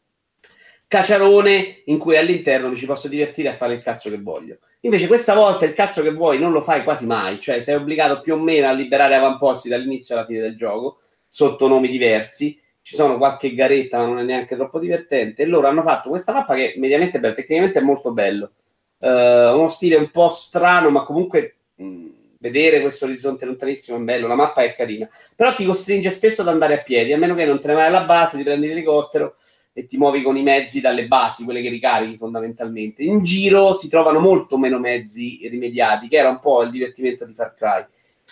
caciarone 0.87 1.83
in 1.87 1.99
cui 1.99 2.17
all'interno 2.17 2.69
mi 2.69 2.77
ci 2.77 2.87
posso 2.87 3.09
divertire 3.09 3.49
a 3.49 3.55
fare 3.55 3.75
il 3.75 3.83
cazzo 3.83 4.11
che 4.11 4.21
voglio. 4.21 4.59
Invece 4.85 5.07
questa 5.07 5.35
volta 5.35 5.65
il 5.65 5.73
cazzo 5.73 6.03
che 6.03 6.13
vuoi 6.13 6.39
non 6.39 6.53
lo 6.53 6.61
fai 6.61 6.83
quasi 6.83 7.07
mai, 7.07 7.41
cioè 7.41 7.61
sei 7.61 7.75
obbligato 7.75 8.21
più 8.21 8.35
o 8.35 8.39
meno 8.39 8.69
a 8.69 8.73
liberare 8.73 9.15
avamposti 9.15 9.71
dall'inizio 9.71 10.15
alla 10.15 10.27
fine 10.27 10.41
del 10.41 10.57
gioco, 10.57 10.99
sotto 11.27 11.67
nomi 11.69 11.89
diversi, 11.89 12.61
ci 12.83 12.95
sono 12.95 13.17
qualche 13.17 13.55
garetta 13.55 13.97
ma 13.99 14.05
non 14.05 14.19
è 14.19 14.23
neanche 14.23 14.57
troppo 14.57 14.79
divertente, 14.79 15.43
e 15.43 15.47
loro 15.47 15.69
hanno 15.69 15.81
fatto 15.81 16.11
questa 16.11 16.33
mappa 16.33 16.55
che 16.55 16.75
mediamente 16.77 17.17
è 17.17 17.21
bella, 17.21 17.33
tecnicamente 17.33 17.79
è 17.79 17.83
molto 17.83 18.13
bello, 18.13 18.51
Eh, 18.99 19.09
uno 19.09 19.69
stile 19.69 19.97
un 19.97 20.11
po' 20.11 20.29
strano 20.29 20.91
ma 20.91 21.03
comunque 21.05 21.57
mh, 21.77 22.07
vedere 22.41 22.83
questo 22.83 23.07
orizzonte 23.07 23.47
lontanissimo 23.47 23.97
è 23.97 24.01
bello, 24.01 24.27
la 24.27 24.35
mappa 24.35 24.65
è 24.65 24.75
carina, 24.75 25.09
però 25.35 25.55
ti 25.55 25.65
costringe 25.65 26.11
spesso 26.11 26.43
ad 26.43 26.49
andare 26.49 26.75
a 26.75 26.83
piedi, 26.83 27.15
a 27.15 27.19
meno 27.19 27.35
che 27.35 27.47
non 27.47 27.59
te 27.59 27.69
ne 27.69 27.75
vai 27.75 27.87
alla 27.87 28.05
base, 28.05 28.37
ti 28.37 28.43
prendi 28.43 28.67
l'elicottero 28.67 29.37
e 29.77 29.87
ti 29.87 29.99
muovi 29.99 30.23
con 30.23 30.37
i 30.37 30.43
mezzi 30.43 30.81
dalle 30.81 31.09
basi, 31.09 31.43
quelle 31.43 31.61
che 31.61 31.69
ricarichi 31.69 32.17
fondamentalmente. 32.17 33.03
In 33.03 33.25
giro 33.25 33.75
si 33.75 33.89
trovano 33.89 34.21
molto 34.21 34.57
meno 34.57 34.79
mezzi 34.79 35.41
rimediati, 35.51 36.07
che 36.07 36.17
era 36.17 36.29
un 36.29 36.39
po' 36.39 36.63
il 36.63 36.71
divertimento 36.71 37.25
di 37.25 37.35
Far 37.35 37.55
Cry. 37.55 37.85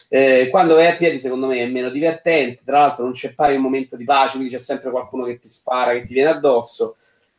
Eh, 0.09 0.49
quando 0.51 0.75
vai 0.75 0.87
a 0.87 0.95
piedi, 0.95 1.19
secondo 1.19 1.49
me, 1.49 1.59
è 1.59 1.67
meno 1.67 1.91
divertente. 1.91 2.63
Tra 2.65 2.79
l'altro, 2.79 3.03
non 3.03 3.13
c'è 3.13 3.35
poi 3.35 3.57
un 3.57 3.63
momento 3.63 3.97
di 3.97 4.05
pace, 4.05 4.37
quindi 4.37 4.55
c'è 4.55 4.61
sempre 4.61 4.91
qualcuno 4.91 5.25
che 5.25 5.41
ti 5.41 5.49
spara, 5.49 5.93
che 5.93 6.05
ti 6.05 6.15
viene 6.15 6.31
addosso. 6.31 6.97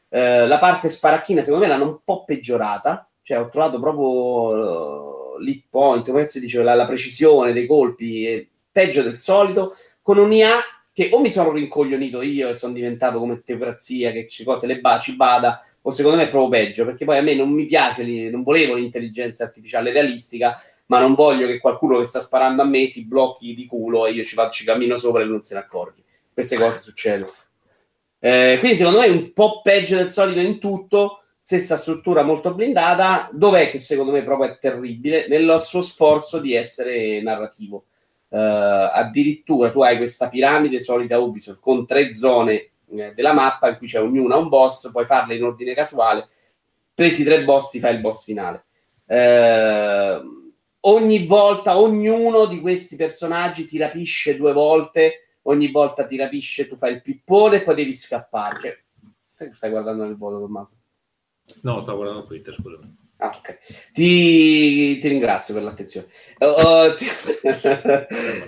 Eh, 0.10 0.46
la 0.48 0.58
parte 0.58 0.90
sparacchina, 0.90 1.42
secondo 1.42 1.66
me, 1.66 1.72
l'hanno 1.72 1.88
un 1.88 1.98
po' 2.04 2.26
peggiorata. 2.26 3.08
Cioè, 3.22 3.40
ho 3.40 3.48
trovato 3.48 3.80
proprio 3.80 5.36
uh, 5.36 5.40
l'hit 5.40 5.64
point, 5.70 6.06
come 6.06 6.28
si 6.28 6.42
dice, 6.42 6.62
la, 6.62 6.74
la 6.74 6.86
precisione 6.86 7.54
dei 7.54 7.66
colpi, 7.66 8.28
è 8.28 8.46
peggio 8.70 9.02
del 9.02 9.18
solito, 9.18 9.78
con 10.02 10.18
un'IA 10.18 10.60
che 10.94 11.10
o 11.12 11.20
mi 11.20 11.30
sono 11.30 11.52
rincoglionito 11.52 12.22
io 12.22 12.50
e 12.50 12.54
sono 12.54 12.74
diventato 12.74 13.18
come 13.18 13.42
teocrazia, 13.44 14.12
che 14.12 14.28
ci 14.28 14.44
cose 14.44 14.68
le 14.68 14.80
ba- 14.80 15.00
ci 15.00 15.16
bada, 15.16 15.66
o 15.82 15.90
secondo 15.90 16.18
me 16.18 16.24
è 16.24 16.30
proprio 16.30 16.50
peggio, 16.50 16.86
perché 16.86 17.04
poi 17.04 17.18
a 17.18 17.22
me 17.22 17.34
non 17.34 17.50
mi 17.50 17.66
piace, 17.66 18.04
non 18.30 18.44
volevo 18.44 18.76
l'intelligenza 18.76 19.44
artificiale 19.44 19.92
realistica, 19.92 20.62
ma 20.86 21.00
non 21.00 21.16
voglio 21.16 21.48
che 21.48 21.60
qualcuno 21.60 22.00
che 22.00 22.08
sta 22.08 22.20
sparando 22.20 22.62
a 22.62 22.66
me 22.66 22.88
si 22.88 23.08
blocchi 23.08 23.56
di 23.56 23.66
culo 23.66 24.06
e 24.06 24.12
io 24.12 24.24
ci, 24.24 24.36
faccio, 24.36 24.52
ci 24.52 24.66
cammino 24.66 24.96
sopra 24.98 25.24
e 25.24 25.26
non 25.26 25.42
se 25.42 25.56
ne 25.56 25.62
accorgi. 25.62 26.04
Queste 26.32 26.58
cose 26.58 26.80
succedono. 26.80 27.32
Eh, 28.20 28.58
quindi 28.60 28.78
secondo 28.78 29.00
me 29.00 29.08
è 29.08 29.10
un 29.10 29.34
po' 29.34 29.62
peggio 29.62 29.96
del 29.96 30.12
solito 30.12 30.40
in 30.40 30.60
tutto, 30.60 31.24
stessa 31.42 31.76
struttura 31.76 32.22
molto 32.22 32.54
blindata, 32.54 33.30
dov'è 33.34 33.70
che 33.70 33.80
secondo 33.80 34.12
me 34.12 34.24
proprio 34.24 34.52
è 34.52 34.60
terribile? 34.60 35.28
Nel 35.28 35.60
suo 35.62 35.82
sforzo 35.82 36.40
di 36.40 36.54
essere 36.54 37.22
narrativo. 37.22 37.86
Eh, 38.34 38.90
addirittura 38.92 39.70
tu 39.70 39.84
hai 39.84 39.96
questa 39.98 40.28
piramide 40.28 40.80
solita 40.80 41.20
Ubisoft 41.20 41.60
con 41.62 41.86
tre 41.86 42.12
zone 42.16 42.72
eh, 42.90 43.14
della 43.14 43.32
mappa 43.32 43.70
in 43.70 43.78
cui 43.78 43.86
c'è 43.86 44.02
ognuna 44.02 44.38
un 44.38 44.50
boss, 44.50 44.90
puoi 44.90 45.06
farle 45.06 45.36
in 45.36 45.44
ordine 45.44 45.76
casuale, 45.76 46.28
presi 46.96 47.24
tre 47.24 47.44
boss 47.44 47.70
ti 47.70 47.80
fai 47.80 47.94
il 47.94 48.02
boss 48.02 48.24
finale. 48.24 48.66
Eh, 49.06 50.22
ogni 50.80 51.26
volta, 51.28 51.78
ognuno 51.78 52.46
di 52.48 52.60
questi 52.60 52.96
personaggi 52.96 53.66
ti 53.66 53.78
rapisce 53.78 54.36
due 54.36 54.52
volte, 54.52 55.38
ogni 55.44 55.70
volta 55.70 56.08
ti 56.08 56.18
rapisce, 56.18 56.68
tu 56.68 56.76
fai 56.76 56.94
il 56.94 57.04
pippone 57.04 57.58
e 57.58 57.62
poi 57.62 57.76
devi 57.76 57.94
scappare. 57.94 58.60
Cioè, 58.60 59.52
stai, 59.54 59.70
guardando 59.70 60.06
nel 60.06 60.16
vuoto, 60.16 60.40
Tommaso? 60.40 60.76
No, 61.62 61.82
stavo 61.82 61.98
guardando 61.98 62.26
Twitter, 62.26 62.52
scusami. 62.52 63.02
Ah, 63.24 63.34
ok. 63.38 63.58
Ti, 63.94 65.00
ti 65.00 65.08
ringrazio 65.08 65.54
per 65.54 65.64
l'attenzione. 65.64 66.08
Uh, 66.40 66.94
ti, 66.98 67.06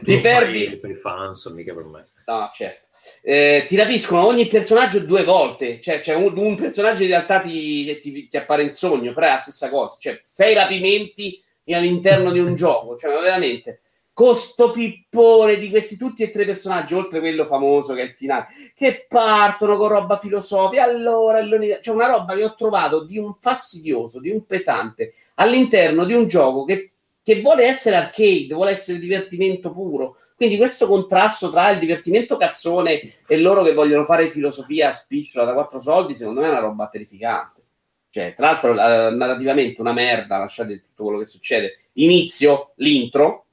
ti 0.03 0.19
perdi. 0.19 0.77
Per 0.77 0.89
i 0.89 0.95
fans, 0.95 1.45
mica 1.45 1.73
per 1.73 1.85
me. 1.85 2.05
No, 2.25 2.51
certo. 2.53 2.83
Eh, 3.21 3.63
ti 3.67 3.77
rapiscono 3.77 4.25
ogni 4.25 4.47
personaggio 4.47 4.99
due 4.99 5.23
volte. 5.23 5.79
Cioè, 5.79 6.01
c'è 6.01 6.13
un, 6.13 6.37
un 6.37 6.55
personaggio 6.55 7.03
in 7.03 7.09
realtà 7.09 7.39
ti, 7.39 7.99
ti, 8.01 8.27
ti 8.27 8.37
appare 8.37 8.63
in 8.63 8.73
sogno, 8.73 9.13
però 9.13 9.27
è 9.27 9.29
la 9.29 9.39
stessa 9.39 9.69
cosa. 9.69 9.95
Cioè, 9.97 10.19
sei 10.21 10.53
rapimenti 10.53 11.41
all'interno 11.67 12.31
di 12.33 12.39
un 12.39 12.53
gioco. 12.55 12.97
Cioè, 12.97 13.17
veramente. 13.17 13.79
Costo 14.15 14.71
pippone 14.71 15.57
di 15.57 15.69
questi 15.69 15.97
tutti 15.97 16.23
e 16.23 16.29
tre 16.29 16.45
personaggi, 16.45 16.93
oltre 16.93 17.19
quello 17.19 17.45
famoso 17.45 17.93
che 17.93 17.99
è 17.99 18.05
il 18.05 18.11
finale, 18.11 18.45
che 18.73 19.05
partono 19.09 19.75
con 19.75 19.89
roba 19.89 20.17
filosofica. 20.17 20.83
Allora, 20.83 21.45
c'è 21.45 21.79
cioè 21.81 21.93
una 21.93 22.07
roba 22.07 22.33
che 22.33 22.45
ho 22.45 22.55
trovato 22.55 23.03
di 23.03 23.17
un 23.17 23.35
fastidioso, 23.41 24.21
di 24.21 24.29
un 24.29 24.45
pesante 24.45 25.15
all'interno 25.33 26.05
di 26.05 26.13
un 26.13 26.29
gioco 26.29 26.63
che, 26.63 26.91
che 27.21 27.41
vuole 27.41 27.65
essere 27.65 27.97
arcade, 27.97 28.53
vuole 28.53 28.71
essere 28.71 28.99
divertimento 28.99 29.73
puro. 29.73 30.15
Quindi 30.37 30.55
questo 30.55 30.87
contrasto 30.87 31.51
tra 31.51 31.71
il 31.71 31.79
divertimento 31.79 32.37
cazzone 32.37 33.15
e 33.27 33.37
loro 33.37 33.63
che 33.63 33.73
vogliono 33.73 34.05
fare 34.05 34.29
filosofia 34.29 34.93
spicciola 34.93 35.43
da 35.43 35.51
quattro 35.51 35.81
soldi, 35.81 36.15
secondo 36.15 36.39
me 36.39 36.47
è 36.47 36.51
una 36.51 36.59
roba 36.59 36.87
terrificante. 36.87 37.63
Cioè, 38.11 38.33
tra 38.33 38.51
l'altro, 38.51 38.71
eh, 38.71 39.13
narrativamente 39.13 39.81
una 39.81 39.91
merda, 39.91 40.37
lasciate 40.37 40.79
tutto 40.79 41.03
quello 41.03 41.19
che 41.19 41.25
succede. 41.25 41.79
Inizio, 41.95 42.71
l'intro, 42.75 43.44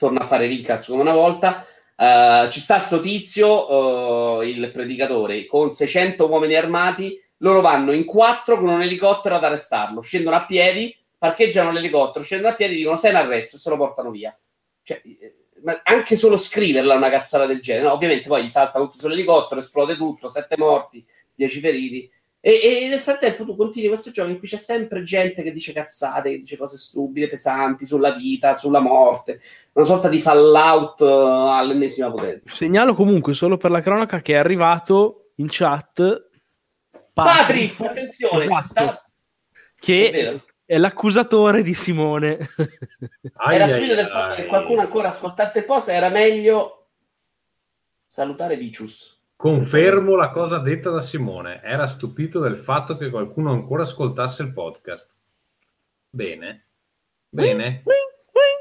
torna 0.00 0.20
a 0.20 0.26
fare 0.26 0.46
Rincas 0.46 0.86
come 0.86 1.02
una 1.02 1.12
volta. 1.12 1.66
Uh, 1.94 2.48
ci 2.48 2.58
sta 2.58 2.80
sto 2.80 3.00
tizio, 3.00 4.38
uh, 4.38 4.40
il 4.40 4.70
predicatore, 4.72 5.44
con 5.44 5.74
600 5.74 6.26
uomini 6.26 6.54
armati. 6.54 7.22
Loro 7.42 7.60
vanno 7.60 7.92
in 7.92 8.06
quattro 8.06 8.58
con 8.58 8.70
un 8.70 8.80
elicottero 8.80 9.34
ad 9.34 9.44
arrestarlo. 9.44 10.00
Scendono 10.00 10.36
a 10.36 10.46
piedi, 10.46 10.96
parcheggiano 11.18 11.70
l'elicottero, 11.70 12.24
scendono 12.24 12.54
a 12.54 12.56
piedi, 12.56 12.76
dicono 12.76 12.96
sei 12.96 13.10
in 13.10 13.18
arresto 13.18 13.56
e 13.56 13.58
se 13.58 13.68
lo 13.68 13.76
portano 13.76 14.10
via. 14.10 14.34
Cioè, 14.82 15.02
ma 15.62 15.78
anche 15.84 16.16
solo 16.16 16.38
scriverla 16.38 16.94
una 16.94 17.10
cazzata 17.10 17.44
del 17.44 17.60
genere. 17.60 17.84
No, 17.84 17.92
ovviamente 17.92 18.26
poi 18.26 18.44
gli 18.44 18.48
salta 18.48 18.78
tutto 18.78 18.96
sull'elicottero, 18.96 19.60
esplode 19.60 19.96
tutto, 19.96 20.30
sette 20.30 20.56
morti, 20.56 21.04
dieci 21.34 21.60
feriti. 21.60 22.10
E, 22.42 22.84
e, 22.84 22.88
nel 22.88 23.00
frattempo 23.00 23.44
tu 23.44 23.54
continui 23.54 23.88
questo 23.88 24.10
gioco 24.10 24.30
in 24.30 24.38
cui 24.38 24.48
c'è 24.48 24.56
sempre 24.56 25.02
gente 25.02 25.42
che 25.42 25.52
dice 25.52 25.74
cazzate, 25.74 26.30
che 26.30 26.38
dice 26.38 26.56
cose 26.56 26.78
stupide, 26.78 27.28
pesanti 27.28 27.84
sulla 27.84 28.12
vita, 28.12 28.54
sulla 28.54 28.80
morte, 28.80 29.40
una 29.72 29.84
sorta 29.84 30.08
di 30.08 30.20
fallout 30.20 31.00
uh, 31.00 31.04
all'ennesima 31.04 32.10
potenza. 32.10 32.50
Segnalo 32.50 32.94
comunque 32.94 33.34
solo 33.34 33.58
per 33.58 33.70
la 33.70 33.82
cronaca 33.82 34.22
che 34.22 34.32
è 34.32 34.36
arrivato 34.36 35.32
in 35.36 35.48
chat 35.50 36.28
Patrick, 37.12 37.80
attenzione, 37.82 38.44
esatto, 38.44 38.62
sta... 38.62 39.10
che 39.78 40.10
è, 40.10 40.40
è, 40.64 40.78
l'accusatore 40.78 41.62
di 41.62 41.74
Simone. 41.74 42.38
era 43.52 43.68
subito 43.68 43.94
del 43.94 44.06
fatto 44.06 44.34
che 44.36 44.46
qualcuno 44.46 44.80
ancora 44.80 45.08
ascoltasse 45.08 45.58
il 45.58 45.64
post, 45.66 45.88
era 45.88 46.08
meglio 46.08 46.88
salutare 48.06 48.56
Vicius. 48.56 49.19
Confermo 49.40 50.16
la 50.16 50.28
cosa 50.28 50.58
detta 50.58 50.90
da 50.90 51.00
Simone. 51.00 51.62
Era 51.64 51.86
stupito 51.86 52.40
del 52.40 52.58
fatto 52.58 52.98
che 52.98 53.08
qualcuno 53.08 53.52
ancora 53.52 53.84
ascoltasse 53.84 54.42
il 54.42 54.52
podcast. 54.52 55.14
Bene. 56.10 56.66
Bene. 57.26 57.82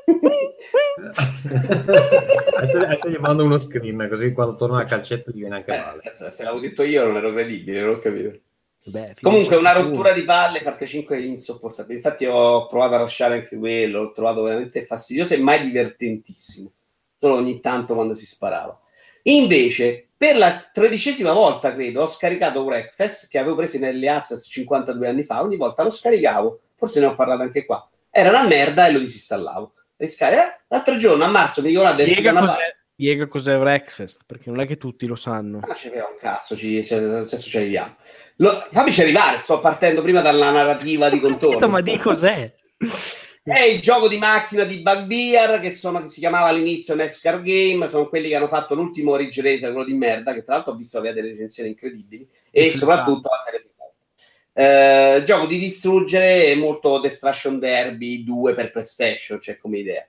adesso, 2.55 2.77
adesso 2.79 3.09
gli 3.09 3.17
mando 3.17 3.43
uno 3.43 3.57
screen 3.57 4.07
così 4.09 4.31
quando 4.31 4.55
torna 4.55 4.79
a 4.79 4.85
calcetto 4.85 5.31
gli 5.31 5.39
viene 5.39 5.55
anche 5.57 5.73
Eh, 5.73 5.79
male. 5.79 6.01
se 6.13 6.43
l'avevo 6.43 6.61
detto 6.61 6.83
io 6.83 7.03
non 7.03 7.17
ero 7.17 7.33
credibile, 7.33 7.81
non 7.81 7.95
ho 7.95 7.99
capito. 7.99 8.39
Beh, 8.85 9.15
Comunque 9.21 9.57
una 9.57 9.77
un 9.77 9.83
rottura 9.83 10.13
di 10.13 10.23
palle, 10.23 10.61
Cry 10.61 10.87
5 10.87 11.17
è 11.17 11.19
insopportabile. 11.19 11.95
Infatti 11.97 12.25
ho 12.25 12.67
provato 12.67 12.95
a 12.95 12.99
lasciare 12.99 13.35
anche 13.35 13.57
quello, 13.57 14.03
l'ho 14.03 14.11
trovato 14.13 14.43
veramente 14.43 14.85
fastidioso 14.85 15.33
e 15.33 15.39
mai 15.39 15.59
divertentissimo. 15.59 16.71
Solo 17.17 17.35
ogni 17.35 17.59
tanto 17.59 17.95
quando 17.95 18.15
si 18.15 18.25
sparava. 18.25 18.79
Invece, 19.23 20.05
per 20.19 20.35
la 20.35 20.69
tredicesima 20.73 21.31
volta, 21.31 21.73
credo, 21.73 22.01
ho 22.01 22.05
scaricato 22.05 22.65
Breakfast, 22.65 23.29
che 23.29 23.37
avevo 23.37 23.55
preso 23.55 23.77
Early 23.77 24.05
Access 24.05 24.49
52 24.49 25.07
anni 25.07 25.23
fa. 25.23 25.41
Ogni 25.41 25.55
volta 25.55 25.81
lo 25.81 25.89
scaricavo, 25.89 26.59
forse 26.75 26.99
ne 26.99 27.05
ho 27.05 27.15
parlato 27.15 27.43
anche 27.43 27.63
qua. 27.65 27.89
Era 28.09 28.27
una 28.27 28.43
merda 28.43 28.85
e 28.85 28.91
lo 28.91 28.99
disinstallavo. 28.99 29.71
Riscari- 29.95 30.35
eh, 30.35 30.59
L'altro 30.67 30.97
giorno, 30.97 31.23
a 31.23 31.29
marzo, 31.29 31.61
mi 31.61 31.73
è 31.73 31.89
Spiega 32.01 32.33
cos'è, 32.33 32.75
spiega 32.91 33.27
cos'è 33.27 33.57
Breakfast, 33.57 34.23
perché 34.25 34.49
non 34.49 34.59
è 34.59 34.67
che 34.67 34.75
tutti 34.75 35.05
lo 35.05 35.15
sanno. 35.15 35.59
Ma 35.65 35.73
c'è 35.73 35.87
un 35.87 36.17
cazzo, 36.19 36.57
ci, 36.57 36.83
ci- 36.83 36.93
adesso 36.95 37.49
ci 37.49 37.55
arriviamo. 37.55 37.95
Lo, 38.35 38.67
fammici 38.71 39.01
arrivare, 39.01 39.39
sto 39.39 39.61
partendo 39.61 40.01
prima 40.01 40.19
dalla 40.19 40.51
narrativa 40.51 41.07
di 41.09 41.21
contorno. 41.21 41.65
Ma 41.69 41.79
di 41.79 41.97
cos'è? 41.97 42.53
È 43.43 43.61
il 43.61 43.79
gioco 43.79 44.07
di 44.07 44.17
macchina 44.17 44.63
di 44.63 44.81
Bugbear 44.81 45.59
che, 45.59 45.73
sono, 45.73 46.01
che 46.01 46.09
si 46.09 46.19
chiamava 46.19 46.47
all'inizio 46.49 46.93
NASCAR 46.95 47.41
Game, 47.41 47.87
sono 47.87 48.09
quelli 48.09 48.27
che 48.27 48.35
hanno 48.35 48.47
fatto 48.47 48.75
l'ultimo 48.75 49.15
Ridge 49.15 49.41
Racer, 49.41 49.71
quello 49.71 49.85
di 49.85 49.93
merda, 49.93 50.33
che 50.33 50.43
tra 50.43 50.55
l'altro 50.55 50.73
ho 50.73 50.75
visto 50.75 50.97
aveva 50.97 51.13
delle 51.13 51.29
recensioni 51.29 51.69
incredibili, 51.69 52.27
e 52.51 52.71
Sì, 52.71 52.77
soprattutto 52.77 53.29
la 53.29 53.41
serie 53.43 53.61
finale. 53.61 55.17
Eh, 55.19 55.23
gioco 55.23 55.45
di 55.45 55.57
distruggere 55.57 56.53
molto 56.55 56.99
Destruction 56.99 57.59
Derby 57.59 58.23
2 58.23 58.53
per 58.53 58.71
PlayStation, 58.71 59.39
cioè 59.39 59.57
come 59.57 59.79
idea. 59.79 60.05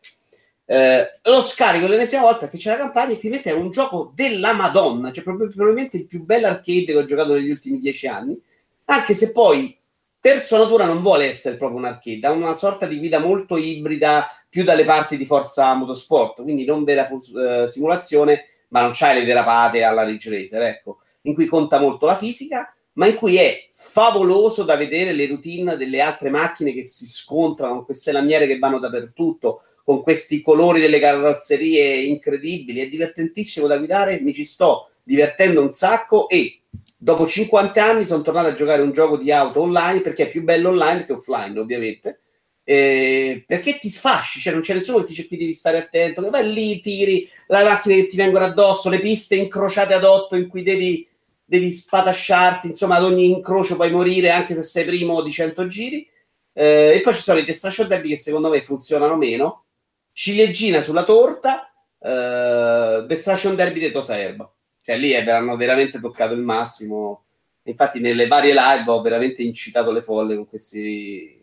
Eh, 0.66 1.18
lo 1.22 1.42
scarico 1.42 1.86
l'ennesima 1.86 2.22
volta 2.22 2.48
che 2.48 2.56
c'è 2.56 2.70
la 2.70 2.76
campagna 2.76 3.14
e 3.14 3.18
ti 3.18 3.28
mette 3.28 3.50
è 3.50 3.54
un 3.54 3.70
gioco 3.70 4.12
della 4.14 4.52
Madonna, 4.52 5.10
cioè 5.12 5.24
probabilmente 5.24 5.96
il 5.96 6.06
più 6.06 6.24
bello 6.24 6.46
arcade 6.46 6.84
che 6.84 6.96
ho 6.96 7.04
giocato 7.04 7.32
negli 7.32 7.50
ultimi 7.50 7.78
dieci 7.78 8.06
anni, 8.06 8.40
anche 8.84 9.14
se 9.14 9.32
poi 9.32 9.76
per 10.20 10.42
sua 10.42 10.58
natura 10.58 10.84
non 10.84 11.00
vuole 11.00 11.24
essere 11.24 11.56
proprio 11.56 11.78
un 11.78 11.86
arcade, 11.86 12.26
ha 12.26 12.30
una 12.30 12.52
sorta 12.52 12.86
di 12.86 12.98
guida 12.98 13.18
molto 13.18 13.56
ibrida 13.56 14.28
più 14.50 14.64
dalle 14.64 14.84
parti 14.84 15.16
di 15.16 15.24
Forza 15.24 15.72
Motorsport, 15.74 16.42
quindi 16.42 16.66
non 16.66 16.84
vera 16.84 17.08
eh, 17.08 17.68
simulazione, 17.68 18.44
ma 18.68 18.82
non 18.82 18.90
c'hai 18.92 19.14
le 19.14 19.24
derapate 19.24 19.82
alla 19.82 20.04
Ridge 20.04 20.28
Racer, 20.28 20.62
ecco, 20.62 20.98
in 21.22 21.32
cui 21.32 21.46
conta 21.46 21.80
molto 21.80 22.04
la 22.04 22.16
fisica, 22.16 22.74
ma 22.94 23.06
in 23.06 23.14
cui 23.14 23.36
è 23.36 23.68
favoloso 23.72 24.64
da 24.64 24.76
vedere 24.76 25.12
le 25.12 25.26
routine 25.26 25.76
delle 25.76 26.02
altre 26.02 26.28
macchine 26.28 26.74
che 26.74 26.86
si 26.86 27.06
scontrano 27.06 27.76
con 27.76 27.84
queste 27.86 28.12
lamiere 28.12 28.46
che 28.46 28.58
vanno 28.58 28.78
dappertutto, 28.78 29.62
con 29.84 30.02
questi 30.02 30.42
colori 30.42 30.80
delle 30.80 30.98
carrozzerie 30.98 32.02
incredibili, 32.02 32.80
è 32.80 32.88
divertentissimo 32.88 33.66
da 33.66 33.78
guidare, 33.78 34.20
mi 34.20 34.34
ci 34.34 34.44
sto 34.44 34.90
divertendo 35.02 35.62
un 35.62 35.72
sacco 35.72 36.28
e 36.28 36.59
dopo 37.02 37.26
50 37.26 37.82
anni 37.82 38.06
sono 38.06 38.20
tornato 38.20 38.48
a 38.48 38.52
giocare 38.52 38.82
un 38.82 38.92
gioco 38.92 39.16
di 39.16 39.32
auto 39.32 39.62
online 39.62 40.02
perché 40.02 40.24
è 40.24 40.28
più 40.28 40.42
bello 40.42 40.68
online 40.68 41.06
che 41.06 41.14
offline, 41.14 41.58
ovviamente. 41.58 42.20
Eh, 42.62 43.42
perché 43.46 43.78
ti 43.78 43.88
sfasci, 43.88 44.38
cioè 44.38 44.52
non 44.52 44.60
c'è 44.60 44.74
nessuno 44.74 44.98
che 44.98 45.04
ti 45.06 45.10
dice 45.12 45.26
qui 45.26 45.38
devi 45.38 45.54
stare 45.54 45.78
attento, 45.78 46.22
che 46.22 46.28
vai 46.28 46.52
lì, 46.52 46.80
tiri 46.82 47.26
le 47.46 47.64
macchine 47.64 47.96
che 47.96 48.06
ti 48.06 48.16
vengono 48.16 48.44
addosso, 48.44 48.90
le 48.90 49.00
piste 49.00 49.34
incrociate 49.34 49.94
ad 49.94 50.04
otto 50.04 50.36
in 50.36 50.46
cui 50.46 50.62
devi, 50.62 51.08
devi 51.42 51.70
spatasciarti, 51.70 52.66
insomma 52.66 52.96
ad 52.96 53.04
ogni 53.04 53.30
incrocio 53.30 53.76
puoi 53.76 53.90
morire 53.90 54.30
anche 54.30 54.54
se 54.54 54.62
sei 54.62 54.84
primo 54.84 55.22
di 55.22 55.30
100 55.30 55.66
giri. 55.66 56.06
Eh, 56.52 56.96
e 56.96 57.00
poi 57.00 57.14
ci 57.14 57.22
sono 57.22 57.38
i 57.38 57.44
Destruction 57.44 57.88
Derby 57.88 58.10
che 58.10 58.18
secondo 58.18 58.50
me 58.50 58.60
funzionano 58.60 59.16
meno. 59.16 59.64
Ciliegina 60.12 60.82
sulla 60.82 61.04
torta, 61.04 61.72
eh, 61.98 63.04
Destruction 63.06 63.54
Derby 63.54 63.80
di 63.80 63.90
Tosa 63.90 64.18
Erba. 64.18 64.52
Cioè 64.82 64.96
lì 64.98 65.12
eh, 65.12 65.28
hanno 65.30 65.56
veramente 65.56 66.00
toccato 66.00 66.34
il 66.34 66.40
massimo. 66.42 67.24
Infatti 67.64 68.00
nelle 68.00 68.26
varie 68.26 68.52
live 68.54 68.90
ho 68.90 69.00
veramente 69.02 69.42
incitato 69.42 69.92
le 69.92 70.02
folle 70.02 70.34
con 70.36 70.48
questi 70.48 71.40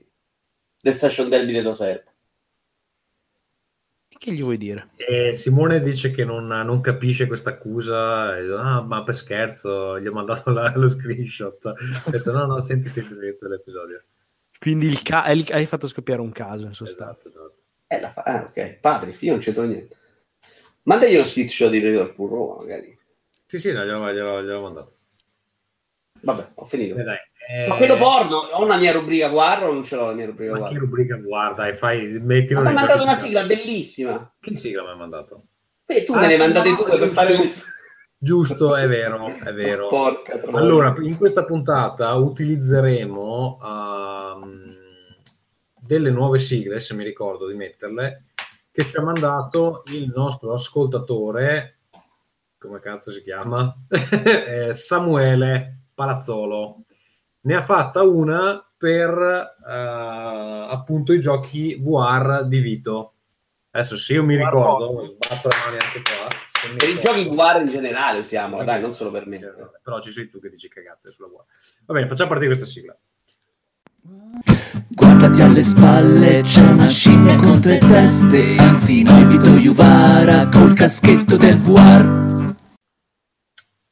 Destruction 0.82 1.30
Derby 1.30 1.54
di 1.54 1.62
Tosa 1.62 1.88
Erba. 1.88 2.12
Che 4.18 4.32
gli 4.34 4.42
vuoi 4.42 4.58
dire? 4.58 4.90
E 4.96 5.36
Simone 5.36 5.80
dice 5.82 6.10
che 6.12 6.26
non, 6.26 6.48
non 6.48 6.82
capisce 6.82 7.28
questa 7.28 7.52
accusa, 7.52 8.30
ah, 8.60 8.82
ma 8.82 9.04
per 9.04 9.16
scherzo, 9.16 10.00
gli 10.00 10.08
ho 10.08 10.12
mandato 10.12 10.50
la- 10.50 10.74
lo 10.76 10.88
screenshot. 10.88 11.64
Ho 11.66 12.10
detto 12.10 12.32
no, 12.32 12.46
no, 12.46 12.60
senti, 12.62 12.90
senti 12.90 13.14
l'inizio 13.14 13.48
dell'episodio. 13.48 14.04
Quindi 14.60 14.88
il 14.88 15.04
ca- 15.04 15.24
hai 15.24 15.46
hai 15.52 15.66
fatto 15.68 15.88
scoppiare 15.88 16.22
un 16.22 16.32
caso 16.32 16.66
in 16.66 16.74
sostanza. 16.74 17.20
Esatto, 17.20 17.28
esatto. 17.28 17.56
Eh, 17.88 18.00
la 18.00 18.12
fa- 18.12 18.24
ah, 18.24 18.44
ok, 18.46 18.74
padre, 18.80 19.16
io 19.20 19.32
non 19.32 19.40
c'entro 19.40 19.64
niente. 19.64 19.96
Mandagli 20.84 21.16
lo 21.16 21.24
speed 21.24 21.50
show 21.50 21.70
di 21.70 21.80
Liverpool 21.80 22.30
Roma, 22.30 22.56
magari. 22.56 22.97
Sì, 23.48 23.60
sì, 23.60 23.72
no, 23.72 23.84
glielo, 23.86 24.12
glielo- 24.12 24.44
glielo 24.44 24.62
mandato. 24.62 24.92
Vabbè, 26.22 26.50
ho 26.56 26.66
finito. 26.66 27.00
Eh, 27.00 27.04
dai, 27.04 27.18
eh, 27.50 27.68
Ma 27.70 27.76
quello 27.78 27.96
porno, 27.96 28.36
ho 28.38 28.64
una 28.64 28.76
mia 28.78 28.92
rubrica 28.92 29.30
guarda 29.30 29.70
o 29.70 29.74
non 29.74 29.84
ce 29.84 29.96
l'ho 29.96 30.08
la 30.08 30.14
mia 30.14 30.26
rubrica 30.26 30.60
Ma 30.60 30.68
che 30.68 30.78
rubrica 30.78 31.16
guarda 31.16 31.68
e 31.68 31.76
fai, 31.76 32.20
mettilo 32.22 32.62
Ma 32.62 32.70
mi 32.72 32.76
ha 32.76 32.80
mandato 32.80 33.04
una 33.04 33.16
sigla 33.16 33.44
bellissima. 33.46 34.36
Che 34.40 34.56
sigla 34.56 34.84
mi 34.84 34.90
hai 34.90 34.98
mandato? 34.98 35.44
E 35.86 36.04
tu 36.04 36.14
Ah, 36.14 36.20
me 36.20 36.28
ne 36.28 36.34
sì, 36.34 36.40
mandate 36.40 36.70
due 36.76 36.84
per 36.84 36.98
giusto. 36.98 37.08
fare 37.14 37.34
un... 37.36 37.52
Giusto, 38.18 38.76
è 38.76 38.88
vero, 38.88 39.28
è 39.46 39.54
vero. 39.54 39.88
Porca 39.88 40.38
troia. 40.38 40.58
Allora, 40.58 40.94
in 41.00 41.16
questa 41.16 41.46
puntata 41.46 42.14
utilizzeremo 42.16 43.60
ehm, 43.64 44.76
delle 45.80 46.10
nuove 46.10 46.40
sigle, 46.40 46.80
se 46.82 46.94
mi 46.96 47.06
ricordo 47.06 47.48
di 47.48 47.54
metterle, 47.56 48.26
che 48.72 48.86
ci 48.86 48.98
ha 48.98 49.04
mandato 49.04 49.84
il 49.94 50.12
nostro 50.14 50.52
ascoltatore, 50.52 51.77
come 52.58 52.80
cazzo 52.80 53.12
si 53.12 53.24
chiama? 53.24 53.76
Eh, 53.90 54.74
Samuele 54.74 55.88
Palazzolo. 55.94 56.84
Ne 57.42 57.56
ha 57.56 57.62
fatta 57.62 58.04
una 58.04 58.62
per 58.78 59.56
eh, 59.68 60.68
appunto 60.70 61.14
i 61.14 61.20
giochi 61.20 61.76
VR 61.76 62.44
di 62.46 62.60
Vito. 62.60 63.14
Adesso 63.72 63.96
se 63.96 64.14
io 64.14 64.24
mi 64.24 64.36
VR 64.36 64.46
ricordo, 64.46 65.06
sbatto 65.06 65.48
le 65.50 65.56
mani 65.66 65.78
anche 65.82 66.02
qua. 66.02 66.28
Per 66.76 66.90
i 66.90 67.00
giochi 67.00 67.28
VR 67.30 67.62
in 67.62 67.70
generale 67.70 68.20
usiamo, 68.20 68.64
dai, 68.64 68.82
non 68.82 68.92
solo 68.92 69.12
per 69.12 69.28
me. 69.28 69.40
però 69.84 70.02
ci 70.02 70.12
sei 70.12 70.30
tu 70.30 70.40
che 70.40 70.50
dici 70.50 70.68
cagate 70.68 71.12
sulla 71.12 71.28
buona. 71.28 71.46
Va 71.86 71.94
bene, 71.94 72.08
facciamo 72.08 72.30
partire 72.30 72.52
questa 72.54 72.70
sigla. 72.70 72.98
Guardati 74.90 75.42
alle 75.42 75.64
spalle, 75.64 76.42
c'è 76.42 76.62
una 76.62 76.88
scimmia 76.88 77.36
con 77.38 77.60
tre 77.60 77.78
teste 77.78 78.56
Anzi, 78.58 79.04
noi 79.04 79.26
Vito 79.26 79.50
Juvara 79.50 80.48
col 80.48 80.74
caschetto 80.74 81.36
del 81.36 81.58
VR 81.58 82.27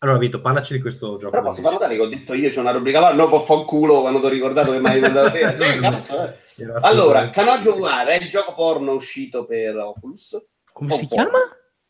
Allora, 0.06 0.20
Vito, 0.20 0.40
parlaci 0.40 0.74
di 0.74 0.82
questo 0.82 1.18
gioco. 1.18 1.32
Però 1.32 1.42
posso 1.42 1.62
far 1.64 1.72
notare 1.74 1.96
che 1.96 2.02
ho 2.02 2.08
detto 2.08 2.36
io 2.36 2.52
c'ho 2.52 2.60
una 2.60 2.72
rubrica 2.72 3.00
VR, 3.00 3.16
no, 3.16 3.28
può 3.28 3.40
fanculo 3.40 4.02
quando 4.02 4.20
ti 4.20 4.26
ho 4.28 4.30
ricordato 4.30 4.72
che 4.72 4.80
mi 4.80 4.88
hai 4.88 5.00
mandato 5.00 5.32
te. 5.32 5.56
Sì, 5.58 5.80
cazzo, 5.80 6.24
eh. 6.24 6.34
Allora, 6.82 7.32
Canoggio 7.32 7.76
VR 7.76 8.06
è 8.06 8.22
il 8.22 8.30
gioco 8.30 8.54
porno 8.54 8.94
uscito 8.94 9.46
per 9.46 9.76
Oculus. 9.76 10.46
Come 10.72 10.94
si 10.94 11.08
po'. 11.08 11.16
chiama? 11.16 11.40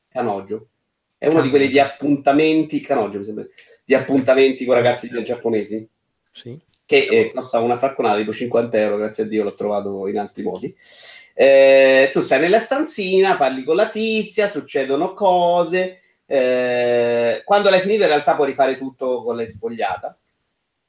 Canoggio. 0.08 0.68
È 1.18 1.28
uno 1.28 1.42
di 1.42 1.50
quelli 1.50 1.68
di 1.68 1.78
appuntamenti, 1.78 2.80
Canoggio 2.80 3.20
mi 3.20 3.26
sembra, 3.26 3.46
di 3.84 3.94
appuntamenti 3.94 4.64
con 4.64 4.76
ragazzi 4.76 5.10
giapponesi. 5.24 5.90
Sì. 6.32 6.60
che 6.86 7.08
eh, 7.10 7.32
costa 7.34 7.60
una 7.60 7.78
fracconata 7.78 8.18
tipo 8.18 8.34
50 8.34 8.78
euro, 8.78 8.98
grazie 8.98 9.24
a 9.24 9.28
Dio 9.28 9.44
l'ho 9.44 9.56
trovato 9.56 10.08
in 10.08 10.20
altri 10.20 10.44
modi. 10.44 10.74
Eh, 11.34 12.12
tu 12.14 12.22
stai 12.22 12.40
nella 12.40 12.60
stanzina, 12.60 13.36
parli 13.36 13.64
con 13.64 13.76
la 13.76 13.90
tizia, 13.90 14.48
succedono 14.48 15.14
cose. 15.14 16.00
Eh, 16.26 17.42
quando 17.46 17.70
l'hai 17.70 17.82
finito, 17.82 18.04
in 18.04 18.10
realtà 18.10 18.36
puoi 18.36 18.48
rifare 18.48 18.78
tutto 18.78 19.24
con 19.24 19.36
l'hai 19.36 19.50
spogliata. 19.50 20.18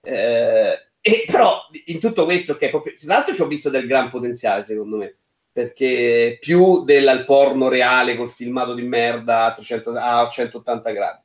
Eh, 0.02 0.80
e 1.00 1.24
però 1.26 1.60
in 1.86 2.00
tutto 2.00 2.24
questo, 2.24 2.56
che 2.56 2.70
proprio, 2.70 2.94
tra 2.98 3.14
l'altro, 3.14 3.34
ci 3.34 3.42
ho 3.42 3.46
visto 3.46 3.70
del 3.70 3.86
gran 3.86 4.10
potenziale, 4.10 4.64
secondo 4.64 4.96
me, 4.96 5.16
perché 5.52 6.38
più 6.40 6.84
del 6.84 7.24
porno 7.24 7.68
reale 7.68 8.16
col 8.16 8.30
filmato 8.30 8.74
di 8.74 8.82
merda 8.82 9.44
a, 9.44 9.54
300 9.54 9.90
a 9.92 10.28
180 10.28 10.90
gradi. 10.90 11.20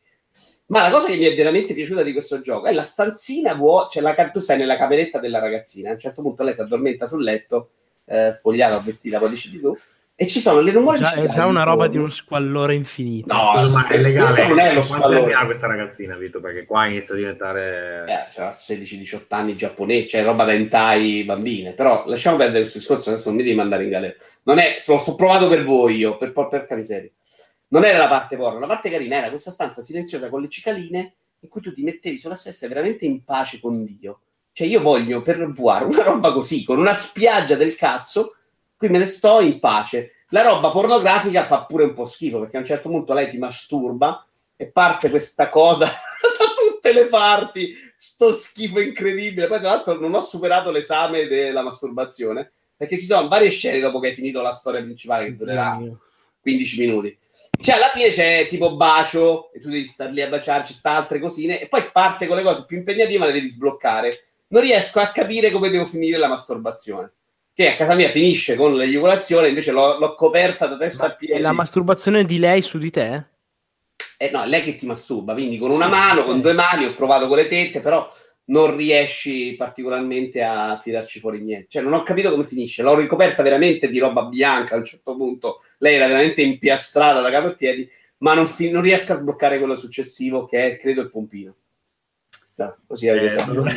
Ma 0.68 0.84
la 0.84 0.90
cosa 0.90 1.08
che 1.08 1.18
mi 1.18 1.26
è 1.26 1.36
veramente 1.36 1.74
piaciuta 1.74 2.02
di 2.02 2.14
questo 2.14 2.40
gioco 2.40 2.68
è 2.68 2.72
la 2.72 2.86
stanzina 2.86 3.54
vuota, 3.56 3.90
cioè 3.90 4.04
la, 4.04 4.30
tu 4.30 4.40
stai 4.40 4.58
nella 4.58 4.78
cameretta 4.78 5.20
della 5.20 5.40
ragazzina, 5.40 5.90
a 5.90 5.94
un 5.94 6.00
certo 6.00 6.22
punto 6.22 6.44
lei 6.44 6.54
si 6.54 6.62
addormenta 6.62 7.06
sul 7.08 7.24
letto, 7.24 7.72
eh, 8.06 8.32
spogliata 8.32 8.80
vestita, 8.80 9.20
poi 9.20 9.30
dici 9.30 9.50
di 9.50 9.60
tu, 9.60 9.78
e 10.22 10.28
ci 10.28 10.40
sono 10.40 10.60
le 10.62 10.70
rumori 10.70 11.00
Già, 11.00 11.14
è 11.14 11.28
già 11.30 11.48
una 11.48 11.64
roba 11.64 11.88
di 11.88 11.98
uno 11.98 12.10
squallore 12.10 12.76
infinito. 12.76 13.34
No, 13.34 13.70
ma 13.70 13.88
è 13.88 13.98
legale. 13.98 14.48
non 14.50 14.60
è 14.60 14.72
lo 14.72 14.84
squallore. 14.84 15.34
ha 15.34 15.46
questa 15.46 15.66
ragazzina, 15.66 16.16
Vito? 16.16 16.40
Perché 16.40 16.64
qua 16.68 16.86
inizia 16.86 17.16
a 17.16 17.18
diventare... 17.18 18.06
Eh, 18.08 18.32
c'era 18.32 18.50
16-18 18.50 19.22
anni 19.30 19.56
giapponese, 19.56 20.10
cioè 20.10 20.24
roba 20.24 20.44
da 20.44 20.54
hentai 20.54 21.24
bambine. 21.24 21.72
Però 21.74 22.04
lasciamo 22.06 22.38
perdere 22.38 22.60
questo 22.60 22.78
discorso, 22.78 23.10
adesso 23.10 23.30
non 23.30 23.38
mi 23.40 23.44
devi 23.44 23.56
mandare 23.56 23.82
in 23.82 23.90
galera. 23.90 24.14
Non 24.44 24.60
è, 24.60 24.78
lo 24.86 25.00
sto 25.00 25.16
provato 25.16 25.50
per 25.50 25.64
voi 25.64 25.96
io, 25.96 26.16
per 26.18 26.34
porca 26.34 26.68
miseria. 26.76 27.10
Non 27.70 27.84
era 27.84 27.98
la 27.98 28.08
parte 28.08 28.38
porno, 28.38 28.60
la 28.60 28.68
parte 28.68 28.92
carina 28.92 29.16
era 29.16 29.30
questa 29.30 29.50
stanza 29.50 29.82
silenziosa 29.82 30.30
con 30.30 30.42
le 30.42 30.50
cicaline 30.50 31.14
in 31.40 31.50
cui 31.50 31.62
tu 31.62 31.74
ti 31.74 31.82
mettevi 31.82 32.20
sulla 32.20 32.36
sesta 32.36 32.68
veramente 32.68 33.06
in 33.06 33.24
pace 33.24 33.60
con 33.60 33.84
Dio. 33.84 34.20
Cioè 34.52 34.68
io 34.68 34.82
voglio 34.82 35.24
per 35.24 35.52
VR 35.52 35.88
una 35.88 36.04
roba 36.04 36.32
così, 36.32 36.64
con 36.64 36.78
una 36.78 36.94
spiaggia 36.94 37.56
del 37.56 37.74
cazzo, 37.74 38.36
qui 38.82 38.90
me 38.90 38.98
ne 38.98 39.06
sto 39.06 39.42
in 39.42 39.60
pace. 39.60 40.14
La 40.30 40.42
roba 40.42 40.72
pornografica 40.72 41.46
fa 41.46 41.66
pure 41.66 41.84
un 41.84 41.94
po' 41.94 42.06
schifo, 42.06 42.40
perché 42.40 42.58
a 42.58 42.62
un 42.62 42.66
certo 42.66 42.90
punto 42.90 43.14
lei 43.14 43.30
ti 43.30 43.38
masturba 43.38 44.26
e 44.56 44.66
parte 44.66 45.12
questa 45.12 45.50
cosa 45.50 45.86
da 45.86 46.46
tutte 46.56 46.92
le 46.92 47.06
parti, 47.06 47.76
sto 47.96 48.34
schifo 48.34 48.80
incredibile. 48.80 49.46
Poi 49.46 49.60
tra 49.60 49.70
l'altro 49.70 50.00
non 50.00 50.16
ho 50.16 50.22
superato 50.22 50.72
l'esame 50.72 51.28
della 51.28 51.62
masturbazione, 51.62 52.54
perché 52.76 52.98
ci 52.98 53.06
sono 53.06 53.28
varie 53.28 53.52
scene 53.52 53.80
dopo 53.80 54.00
che 54.00 54.08
hai 54.08 54.14
finito 54.14 54.42
la 54.42 54.52
storia 54.52 54.82
principale 54.82 55.26
che 55.26 55.36
durerà 55.36 55.80
15 56.42 56.80
minuti. 56.80 57.16
Cioè, 57.60 57.76
alla 57.76 57.90
fine 57.90 58.10
c'è 58.10 58.48
tipo 58.50 58.76
bacio, 58.76 59.52
e 59.54 59.60
tu 59.60 59.70
devi 59.70 59.86
star 59.86 60.10
lì 60.10 60.24
a 60.24 60.28
baciarci, 60.28 60.74
sta 60.74 60.96
altre 60.96 61.20
cosine, 61.20 61.62
e 61.62 61.68
poi 61.68 61.84
parte 61.92 62.26
con 62.26 62.36
le 62.36 62.42
cose 62.42 62.66
più 62.66 62.78
impegnative, 62.78 63.20
ma 63.20 63.26
le 63.28 63.34
devi 63.34 63.48
sbloccare. 63.48 64.30
Non 64.48 64.64
riesco 64.64 65.00
a 65.00 65.12
capire 65.12 65.52
come 65.52 65.70
devo 65.70 65.86
finire 65.86 66.18
la 66.18 66.28
masturbazione. 66.28 67.12
Che 67.62 67.70
a 67.70 67.76
casa 67.76 67.94
mia 67.94 68.10
finisce 68.10 68.56
con 68.56 68.76
l'eiaculazione, 68.76 69.48
invece 69.48 69.72
l'ho, 69.72 70.00
l'ho 70.00 70.16
coperta 70.16 70.66
da 70.66 70.78
testa 70.78 71.06
a 71.06 71.12
piedi. 71.12 71.34
E 71.34 71.40
la 71.40 71.52
masturbazione 71.52 72.26
di 72.26 72.40
lei 72.40 72.64
su 72.64 72.80
di 72.80 72.90
te? 72.90 73.26
Eh 74.18 74.32
no, 74.32 74.42
è 74.42 74.48
lei 74.48 74.64
che 74.64 74.76
ti 74.76 74.88
masturba, 74.88 75.34
quindi 75.34 75.60
con 75.60 75.70
una 75.70 75.88
mano, 75.88 76.24
con 76.24 76.42
due 76.42 76.54
mani, 76.54 76.86
ho 76.86 76.96
provato 76.96 77.28
con 77.28 77.38
le 77.38 77.48
tette, 77.48 77.80
però 77.80 78.12
non 78.46 78.76
riesci 78.76 79.54
particolarmente 79.56 80.42
a 80.42 80.80
tirarci 80.82 81.20
fuori 81.20 81.40
niente. 81.42 81.68
Cioè, 81.70 81.84
non 81.84 81.94
ho 81.94 82.02
capito 82.02 82.32
come 82.32 82.46
finisce. 82.46 82.82
L'ho 82.82 82.96
ricoperta 82.96 83.44
veramente 83.44 83.92
di 83.92 84.00
roba 84.00 84.24
bianca 84.24 84.74
a 84.74 84.80
un 84.80 84.84
certo 84.86 85.16
punto. 85.16 85.62
Lei 85.78 85.98
era 85.98 86.08
veramente 86.08 86.42
impiastrata 86.42 87.22
da 87.22 87.30
capo 87.30 87.50
e 87.50 87.56
piedi, 87.56 87.88
ma 88.18 88.34
non, 88.34 88.48
fi- 88.48 88.72
non 88.72 88.82
riesco 88.82 89.14
a 89.14 89.18
sbloccare 89.18 89.60
quello 89.60 89.76
successivo, 89.76 90.46
che 90.46 90.66
è, 90.66 90.78
credo, 90.80 91.02
il 91.02 91.12
pompino. 91.12 91.56
No, 92.56 92.78
così 92.86 93.08
avete 93.08 93.26
Eh, 93.26 93.30
saputo. 93.30 93.64
ma, 93.64 93.72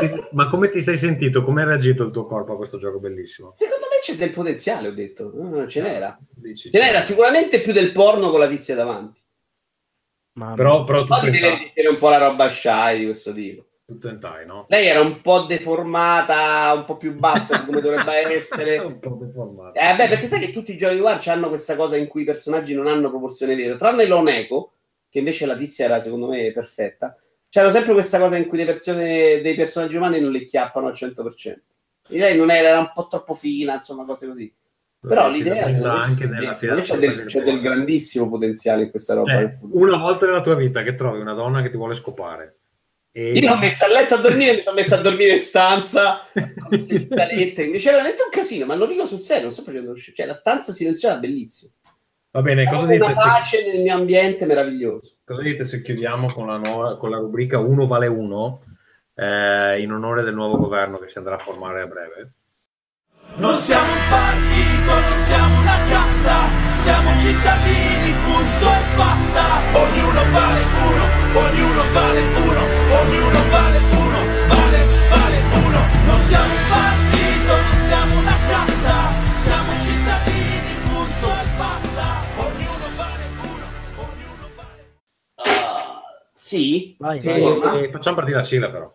ti- 0.00 0.24
ma 0.32 0.48
come 0.48 0.68
ti 0.68 0.80
sei 0.80 0.96
sentito? 0.96 1.44
Come 1.44 1.62
ha 1.62 1.66
reagito 1.66 2.04
il 2.04 2.10
tuo 2.10 2.26
corpo 2.26 2.54
a 2.54 2.56
questo 2.56 2.78
gioco 2.78 2.98
bellissimo? 2.98 3.52
Secondo 3.54 3.86
me 3.90 3.98
c'è 4.02 4.14
del 4.16 4.30
potenziale, 4.30 4.88
ho 4.88 4.92
detto. 4.92 5.30
No, 5.34 5.66
ce 5.68 5.82
n'era. 5.82 6.18
Dici, 6.34 6.70
Ce 6.70 6.78
n'era 6.78 7.02
sicuramente 7.04 7.60
più 7.60 7.72
del 7.72 7.92
porno 7.92 8.30
con 8.30 8.40
la 8.40 8.48
tizia 8.48 8.74
davanti. 8.74 9.20
Mamma 10.34 10.54
Però, 10.54 10.84
però 10.84 11.04
ti 11.20 11.30
deve 11.30 11.50
mettere 11.58 11.88
un 11.88 11.96
po' 11.96 12.08
la 12.08 12.18
roba 12.18 12.48
shy 12.48 12.98
di 13.00 13.04
questo 13.04 13.32
tipo. 13.34 13.66
tutto 13.84 14.08
in 14.08 14.18
time, 14.18 14.44
no? 14.46 14.64
Lei 14.68 14.86
era 14.86 15.00
un 15.00 15.20
po' 15.20 15.40
deformata, 15.40 16.72
un 16.74 16.84
po' 16.86 16.96
più 16.96 17.14
bassa 17.14 17.58
di 17.58 17.66
come 17.66 17.82
dovrebbe 17.82 18.12
essere. 18.34 18.78
un 18.78 18.98
po' 18.98 19.18
deformato. 19.20 19.78
Eh, 19.78 19.94
beh, 19.94 20.08
perché 20.08 20.26
sai 20.26 20.40
che 20.40 20.52
tutti 20.52 20.72
i 20.72 20.76
giochi 20.78 20.94
di 20.94 21.00
War 21.00 21.20
hanno 21.26 21.48
questa 21.48 21.76
cosa 21.76 21.96
in 21.96 22.06
cui 22.08 22.22
i 22.22 22.24
personaggi 22.24 22.74
non 22.74 22.86
hanno 22.86 23.10
proporzione 23.10 23.54
vera, 23.54 23.76
tranne 23.76 24.06
l'Oneco, 24.06 24.71
che 25.12 25.18
invece 25.18 25.44
la 25.44 25.56
tizia 25.56 25.84
era 25.84 26.00
secondo 26.00 26.26
me 26.26 26.50
perfetta. 26.52 27.14
C'era 27.50 27.70
sempre 27.70 27.92
questa 27.92 28.18
cosa 28.18 28.38
in 28.38 28.46
cui 28.46 28.56
le 28.56 28.64
persone, 28.64 29.42
dei 29.42 29.54
personaggi 29.54 29.96
umani 29.96 30.18
non 30.20 30.32
li 30.32 30.46
chiappano 30.46 30.86
al 30.86 30.94
100%. 30.94 31.56
E 32.08 32.18
lei 32.18 32.34
non 32.34 32.50
era, 32.50 32.68
era 32.68 32.78
un 32.78 32.90
po' 32.94 33.08
troppo 33.08 33.34
fina, 33.34 33.74
insomma, 33.74 34.06
cose 34.06 34.26
così. 34.26 34.50
Però 35.06 35.28
Si 35.28 35.36
l'idea 35.42 35.66
me, 35.66 35.84
anche 35.84 36.26
nella 36.26 36.56
fiera- 36.56 36.80
c'è, 36.80 36.96
del, 36.96 37.26
c'è 37.26 37.42
del 37.42 37.60
grandissimo 37.60 38.30
potenziale 38.30 38.84
in 38.84 38.90
questa 38.90 39.12
roba. 39.12 39.30
Cioè, 39.30 39.58
una 39.72 39.98
volta 39.98 40.24
nella 40.24 40.40
tua 40.40 40.54
vita 40.54 40.82
che 40.82 40.94
trovi 40.94 41.20
una 41.20 41.34
donna 41.34 41.60
che 41.60 41.68
ti 41.68 41.76
vuole 41.76 41.94
scopare 41.94 42.60
e 43.14 43.32
Io 43.32 43.46
l'ho 43.50 43.58
messa 43.58 43.84
a 43.84 43.88
letto 43.88 44.14
a 44.14 44.18
dormire, 44.18 44.54
mi 44.54 44.60
sono 44.62 44.76
messa 44.76 44.96
a 44.96 45.02
dormire 45.02 45.32
in 45.32 45.40
stanza. 45.40 46.26
Invece 46.32 47.90
è 47.90 47.92
veramente 47.92 48.22
un 48.22 48.30
casino, 48.30 48.64
ma 48.64 48.74
lo 48.74 48.86
dico 48.86 49.04
sul 49.04 49.18
serio, 49.18 49.42
non 49.44 49.52
sto 49.52 49.62
facendo 49.62 49.94
Cioè, 49.94 50.24
la 50.24 50.32
stanza 50.32 50.72
silenziosa 50.72 51.16
è 51.16 51.20
bellissima. 51.20 51.70
Va 52.32 52.42
bene, 52.42 52.64
cosa 52.66 52.82
Ho 52.82 52.84
una 52.84 52.92
dite, 52.92 53.06
se, 53.06 53.12
pace 53.14 53.70
nel 53.72 53.80
mio 53.82 53.94
ambiente 53.94 54.44
meraviglioso. 54.46 55.16
cosa 55.24 55.42
dite 55.42 55.64
se 55.64 55.82
chiudiamo 55.82 56.26
con 56.32 56.46
la, 56.48 56.56
nuova- 56.56 56.96
con 56.98 57.10
la 57.10 57.18
rubrica 57.18 57.58
1 57.58 57.86
vale 57.86 58.06
1 58.08 58.62
in 59.78 59.92
onore 59.92 60.22
del 60.22 60.34
nuovo 60.34 60.56
governo 60.56 60.98
che 60.98 61.08
si 61.08 61.18
andrà 61.18 61.34
a 61.36 61.38
formare 61.38 61.82
a 61.82 61.86
breve? 61.86 62.32
Non 63.36 63.54
siamo 63.56 63.90
un 63.92 64.04
partito, 64.10 64.92
non 64.92 65.18
siamo 65.24 65.60
una 65.60 65.78
casta, 65.88 66.36
siamo 66.82 67.10
cittadini, 67.20 68.12
punto 68.24 68.66
e 68.66 68.82
basta. 68.96 69.44
Ognuno 69.72 70.20
vale 70.32 70.60
uno, 70.84 71.04
ognuno 71.40 71.82
vale 71.92 72.20
uno, 72.20 72.41
sì? 86.56 86.94
Vai, 86.98 87.18
Si 87.18 87.28
vai. 87.28 87.40
forma? 87.40 87.80
E 87.80 87.90
facciamo 87.90 88.16
partire 88.16 88.36
la 88.36 88.42
sigla 88.42 88.70
però. 88.70 88.94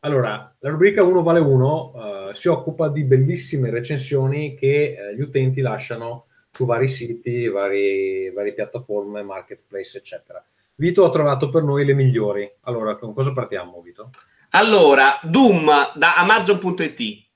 Allora, 0.00 0.54
la 0.58 0.68
rubrica 0.70 1.02
1 1.02 1.22
vale 1.22 1.38
1 1.38 2.30
si 2.32 2.48
occupa 2.48 2.88
di 2.88 3.04
bellissime 3.04 3.70
recensioni 3.70 4.56
che 4.56 4.96
eh, 4.98 5.14
gli 5.14 5.20
utenti 5.20 5.60
lasciano 5.60 6.26
su 6.50 6.66
vari 6.66 6.88
siti, 6.88 7.48
vari, 7.48 8.30
varie 8.30 8.52
piattaforme, 8.52 9.22
marketplace, 9.22 9.98
eccetera. 9.98 10.44
Vito 10.74 11.04
ha 11.04 11.10
trovato 11.10 11.48
per 11.50 11.62
noi 11.62 11.84
le 11.84 11.94
migliori. 11.94 12.50
Allora, 12.62 12.96
con 12.96 13.14
cosa 13.14 13.32
partiamo, 13.32 13.80
Vito? 13.80 14.10
Allora, 14.50 15.18
Doom 15.22 15.70
da 15.94 16.16
Amazon.it. 16.16 17.30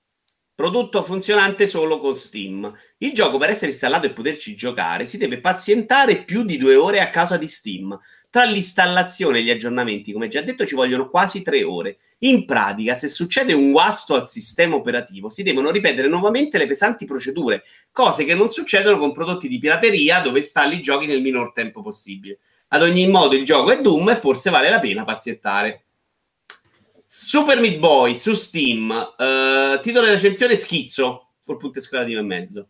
Prodotto 0.57 1.03
funzionante 1.03 1.67
solo 1.67 2.01
con 2.01 2.17
Steam. 2.17 2.73
Il 2.97 3.13
gioco 3.13 3.37
per 3.37 3.51
essere 3.51 3.73
installato 3.73 4.07
e 4.07 4.15
poterci 4.15 4.57
giocare 4.57 5.05
si 5.05 5.19
deve 5.19 5.39
pazientare 5.39 6.25
più 6.25 6.45
di 6.45 6.57
due 6.57 6.77
ore 6.77 7.01
a 7.01 7.11
causa 7.11 7.37
di 7.37 7.47
Steam. 7.47 7.95
Tra 8.31 8.45
l'installazione 8.45 9.41
e 9.41 9.43
gli 9.43 9.51
aggiornamenti, 9.51 10.13
come 10.13 10.29
già 10.29 10.41
detto, 10.41 10.65
ci 10.65 10.75
vogliono 10.75 11.11
quasi 11.11 11.43
tre 11.43 11.63
ore. 11.63 11.99
In 12.21 12.47
pratica, 12.47 12.97
se 12.97 13.09
succede 13.09 13.53
un 13.53 13.71
guasto 13.71 14.15
al 14.15 14.31
sistema 14.31 14.77
operativo, 14.77 15.29
si 15.29 15.43
devono 15.43 15.71
ripetere 15.71 16.09
nuovamente 16.09 16.57
le 16.57 16.67
pesanti 16.67 17.05
procedure, 17.05 17.63
cose 17.93 18.25
che 18.25 18.35
non 18.35 18.49
succedono 18.49 18.97
con 18.97 19.13
prodotti 19.13 19.49
di 19.49 19.59
pirateria 19.59 20.21
dove 20.21 20.39
installi 20.39 20.77
i 20.77 20.83
giochi 20.83 21.05
nel 21.05 21.21
minor 21.21 21.53
tempo 21.53 21.83
possibile. 21.83 22.39
Ad 22.69 22.81
ogni 22.81 23.07
modo, 23.09 23.37
il 23.37 23.45
gioco 23.45 23.73
è 23.73 23.83
Doom 23.83 24.09
e 24.09 24.17
forse 24.17 24.49
vale 24.49 24.71
la 24.71 24.81
pena 24.81 25.05
pazientare. 25.05 25.86
Super 27.19 27.61
Meat 27.61 27.79
Boy 27.79 28.15
su 28.15 28.35
Steam, 28.35 28.91
eh, 28.91 29.81
titolo 29.81 30.05
di 30.05 30.13
recensione 30.13 30.59
schizzo, 30.59 31.31
col 31.43 31.57
punto 31.57 31.79
esclamativo 31.79 32.21
in 32.21 32.27
mezzo. 32.27 32.69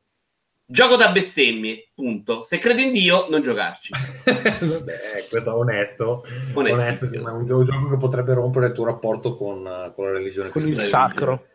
Gioco 0.65 0.95
da 0.95 1.11
bestemmie, 1.11 1.91
punto. 1.93 2.43
Se 2.43 2.59
credi 2.59 2.85
in 2.85 2.93
Dio, 2.93 3.27
non 3.29 3.43
giocarci. 3.43 3.91
Vabbè, 4.25 5.27
questo 5.29 5.51
è 5.51 5.53
onesto. 5.53 6.25
Onesto, 6.55 7.09
sì, 7.09 7.19
ma 7.19 7.31
è 7.31 7.33
un 7.33 7.45
gio- 7.45 7.65
gioco 7.65 7.91
che 7.91 7.97
potrebbe 7.97 8.35
rompere 8.35 8.69
il 8.69 8.73
tuo 8.73 8.85
rapporto 8.85 9.37
con, 9.37 9.93
con 9.97 10.05
la 10.05 10.13
religione 10.13 10.51
Con 10.51 10.63
il 10.63 10.81
sacro. 10.81 11.49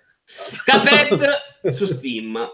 Cuphead 0.65 1.25
su 1.71 1.85
Steam. 1.85 2.45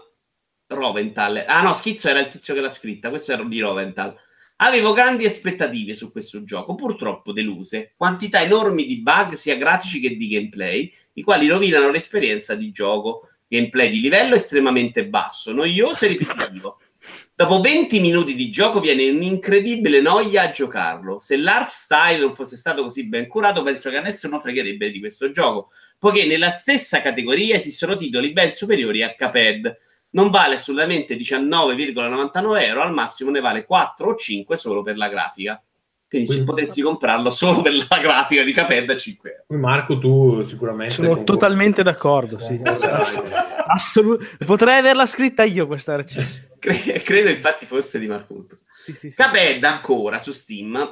Rovental. 0.68 1.44
Ah 1.48 1.62
no, 1.62 1.72
Schizzo 1.72 2.08
era 2.08 2.20
il 2.20 2.28
tizio 2.28 2.54
che 2.54 2.60
l'ha 2.60 2.70
scritta, 2.70 3.08
questo 3.08 3.32
era 3.32 3.42
di 3.42 3.58
Rovental. 3.58 4.16
Avevo 4.60 4.92
grandi 4.92 5.24
aspettative 5.24 5.94
su 5.94 6.10
questo 6.10 6.42
gioco, 6.42 6.74
purtroppo 6.74 7.32
deluse. 7.32 7.92
Quantità 7.96 8.42
enormi 8.42 8.86
di 8.86 9.00
bug, 9.00 9.34
sia 9.34 9.56
grafici 9.56 10.00
che 10.00 10.16
di 10.16 10.26
gameplay, 10.26 10.92
i 11.12 11.22
quali 11.22 11.46
rovinano 11.46 11.90
l'esperienza 11.90 12.56
di 12.56 12.72
gioco. 12.72 13.28
Gameplay 13.46 13.88
di 13.88 14.00
livello 14.00 14.34
estremamente 14.34 15.06
basso, 15.06 15.52
noioso 15.52 16.06
e 16.06 16.08
ripetitivo. 16.08 16.80
Dopo 17.36 17.60
20 17.60 18.00
minuti 18.00 18.34
di 18.34 18.50
gioco 18.50 18.80
viene 18.80 19.08
un'incredibile 19.08 20.00
noia 20.00 20.42
a 20.42 20.50
giocarlo. 20.50 21.20
Se 21.20 21.36
l'art 21.36 21.70
style 21.70 22.18
non 22.18 22.34
fosse 22.34 22.56
stato 22.56 22.82
così 22.82 23.06
ben 23.06 23.28
curato, 23.28 23.62
penso 23.62 23.90
che 23.90 23.96
a 23.96 24.00
nessuno 24.00 24.40
fregherebbe 24.40 24.90
di 24.90 24.98
questo 24.98 25.30
gioco, 25.30 25.70
poiché 26.00 26.26
nella 26.26 26.50
stessa 26.50 27.00
categoria 27.00 27.54
esistono 27.54 27.94
titoli 27.94 28.32
ben 28.32 28.52
superiori 28.52 29.04
a 29.04 29.14
Cuphead. 29.14 29.78
Non 30.10 30.30
vale 30.30 30.54
assolutamente 30.56 31.16
19,99 31.16 32.62
euro, 32.62 32.82
al 32.82 32.92
massimo 32.92 33.30
ne 33.30 33.40
vale 33.40 33.64
4 33.64 34.08
o 34.08 34.14
5 34.14 34.56
solo 34.56 34.82
per 34.82 34.96
la 34.96 35.08
grafica. 35.08 35.62
Quindi 36.08 36.28
Quindi- 36.28 36.44
potresti 36.46 36.80
comprarlo 36.80 37.28
solo 37.28 37.60
per 37.60 37.74
la 37.74 37.98
grafica 38.00 38.42
di 38.42 38.54
Cuphead 38.54 38.88
a 38.88 38.96
5 38.96 39.44
euro. 39.46 39.60
Marco, 39.60 39.98
tu 39.98 40.42
sicuramente... 40.42 40.94
Sono 40.94 41.08
concordi- 41.08 41.30
totalmente 41.30 41.82
d'accordo. 41.82 42.40
Sì. 42.40 42.58
Assolut- 43.68 44.44
Potrei 44.44 44.78
averla 44.78 45.04
scritta 45.04 45.42
io 45.44 45.66
questa 45.66 45.96
recensione. 45.96 46.56
Cre- 46.58 47.02
credo 47.02 47.28
infatti 47.28 47.66
fosse 47.66 47.98
di 47.98 48.06
Marco. 48.06 48.46
Sì, 48.82 48.94
sì, 48.94 49.10
sì. 49.10 49.22
Cuphead 49.22 49.62
ancora 49.64 50.18
su 50.18 50.32
Steam 50.32 50.90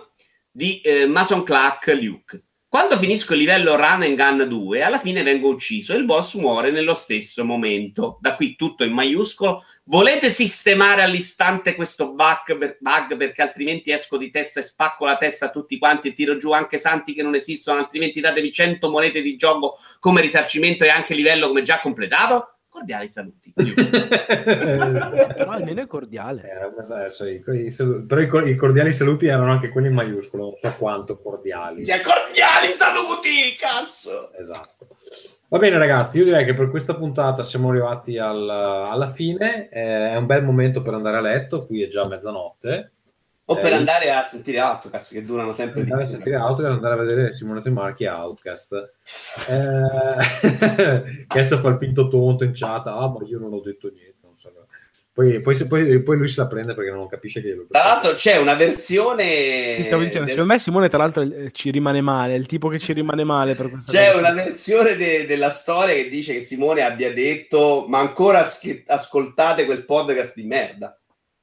di 0.50 0.80
eh, 0.82 1.06
Mason 1.06 1.42
Clark 1.42 1.98
Luke. 2.00 2.42
Quando 2.76 2.98
finisco 2.98 3.32
il 3.32 3.38
livello 3.38 3.74
Run 3.74 4.02
and 4.02 4.16
Gun 4.16 4.46
2, 4.46 4.82
alla 4.82 4.98
fine 4.98 5.22
vengo 5.22 5.48
ucciso 5.48 5.94
e 5.94 5.96
il 5.96 6.04
boss 6.04 6.34
muore 6.34 6.70
nello 6.70 6.92
stesso 6.92 7.42
momento. 7.42 8.18
Da 8.20 8.36
qui 8.36 8.54
tutto 8.54 8.84
in 8.84 8.92
maiuscolo. 8.92 9.64
Volete 9.84 10.30
sistemare 10.30 11.00
all'istante 11.00 11.74
questo 11.74 12.12
bug, 12.12 12.76
bug 12.78 13.16
perché 13.16 13.40
altrimenti 13.40 13.92
esco 13.92 14.18
di 14.18 14.30
testa 14.30 14.60
e 14.60 14.62
spacco 14.62 15.06
la 15.06 15.16
testa 15.16 15.46
a 15.46 15.50
tutti 15.50 15.78
quanti 15.78 16.08
e 16.08 16.12
tiro 16.12 16.36
giù 16.36 16.52
anche 16.52 16.76
santi 16.76 17.14
che 17.14 17.22
non 17.22 17.34
esistono, 17.34 17.78
altrimenti 17.78 18.20
datevi 18.20 18.52
100 18.52 18.90
monete 18.90 19.22
di 19.22 19.36
gioco 19.36 19.78
come 19.98 20.20
risarcimento 20.20 20.84
e 20.84 20.90
anche 20.90 21.14
livello 21.14 21.46
come 21.48 21.62
già 21.62 21.80
completato? 21.80 22.55
Cordiali 22.76 23.08
saluti. 23.08 23.52
Però 23.56 25.50
almeno 25.50 25.80
è 25.82 25.86
cordiale. 25.86 26.42
Eh, 26.42 26.92
adesso 26.94 27.26
i- 27.26 27.38
però 28.06 28.20
i, 28.20 28.50
i 28.50 28.54
cordiali 28.56 28.92
saluti 28.92 29.26
erano 29.26 29.50
anche 29.50 29.68
quelli 29.70 29.88
in 29.88 29.94
maiuscolo, 29.94 30.44
non 30.44 30.56
so 30.56 30.74
quanto 30.78 31.18
cordiali. 31.18 31.84
Cioè, 31.86 32.00
cordiali 32.00 32.66
saluti, 32.74 33.54
cazzo! 33.56 34.32
Esatto. 34.34 34.88
Va 35.48 35.58
bene 35.58 35.78
ragazzi, 35.78 36.18
io 36.18 36.24
direi 36.24 36.44
che 36.44 36.54
per 36.54 36.68
questa 36.70 36.94
puntata 36.96 37.42
siamo 37.42 37.70
arrivati 37.70 38.18
al- 38.18 38.48
alla 38.50 39.10
fine, 39.12 39.68
Eh, 39.70 40.10
è 40.10 40.16
un 40.16 40.26
bel 40.26 40.42
momento 40.42 40.82
per 40.82 40.94
andare 40.94 41.16
a 41.16 41.20
letto, 41.20 41.66
qui 41.66 41.82
è 41.82 41.86
già 41.86 42.06
mezzanotte. 42.06 42.92
O 43.48 43.54
per 43.54 43.72
Eh, 43.72 43.76
andare 43.76 44.10
a 44.10 44.24
sentire 44.24 44.60
Outcast, 44.60 45.12
che 45.12 45.22
durano 45.24 45.52
sempre 45.52 45.84
di 45.84 45.90
andare 45.90 46.02
a 46.02 46.06
più. 46.06 46.14
sentire 46.16 46.36
Outcast, 46.36 46.70
andare 46.72 46.94
a 46.94 46.96
vedere 46.96 47.32
Simone 47.32 47.60
Trimarchi 47.60 48.04
e 48.04 48.08
Outcast. 48.08 48.92
Eh, 49.48 50.16
che 51.26 51.38
adesso 51.38 51.58
fa 51.58 51.68
il 51.68 51.76
finto 51.78 52.08
tonto 52.08 52.44
in 52.44 52.50
chat, 52.54 52.86
ah 52.88 53.08
ma 53.08 53.24
io 53.26 53.38
non 53.38 53.52
ho 53.52 53.60
detto 53.60 53.90
niente, 53.92 54.16
non 54.22 54.36
so. 54.36 54.50
Poi, 55.12 55.40
poi, 55.40 55.54
se- 55.54 55.66
poi- 55.66 56.02
poi 56.02 56.16
lui 56.18 56.28
se 56.28 56.40
la 56.42 56.46
prende 56.46 56.74
perché 56.74 56.90
non 56.90 57.08
capisce 57.08 57.40
che 57.40 57.66
Tra 57.70 57.82
l'altro 57.84 58.14
c'è 58.16 58.36
una 58.36 58.52
versione... 58.54 59.72
Sì, 59.74 59.82
stavo 59.84 60.02
dicendo, 60.02 60.24
del- 60.26 60.30
secondo 60.34 60.52
me 60.52 60.58
Simone 60.58 60.88
tra 60.90 60.98
l'altro 60.98 61.22
eh, 61.22 61.50
ci 61.52 61.70
rimane 61.70 62.02
male, 62.02 62.34
è 62.34 62.36
il 62.36 62.44
tipo 62.44 62.68
che 62.68 62.78
ci 62.78 62.92
rimane 62.92 63.24
male 63.24 63.54
per 63.54 63.70
questa 63.70 63.90
C'è 63.92 64.08
cosa. 64.12 64.18
una 64.18 64.32
versione 64.32 64.94
de- 64.96 65.24
della 65.24 65.50
storia 65.52 65.94
che 65.94 66.10
dice 66.10 66.34
che 66.34 66.42
Simone 66.42 66.82
abbia 66.82 67.10
detto 67.14 67.86
ma 67.88 67.98
ancora 68.00 68.44
ascoltate 68.86 69.64
quel 69.64 69.84
podcast 69.86 70.34
di 70.34 70.44
merda. 70.46 70.98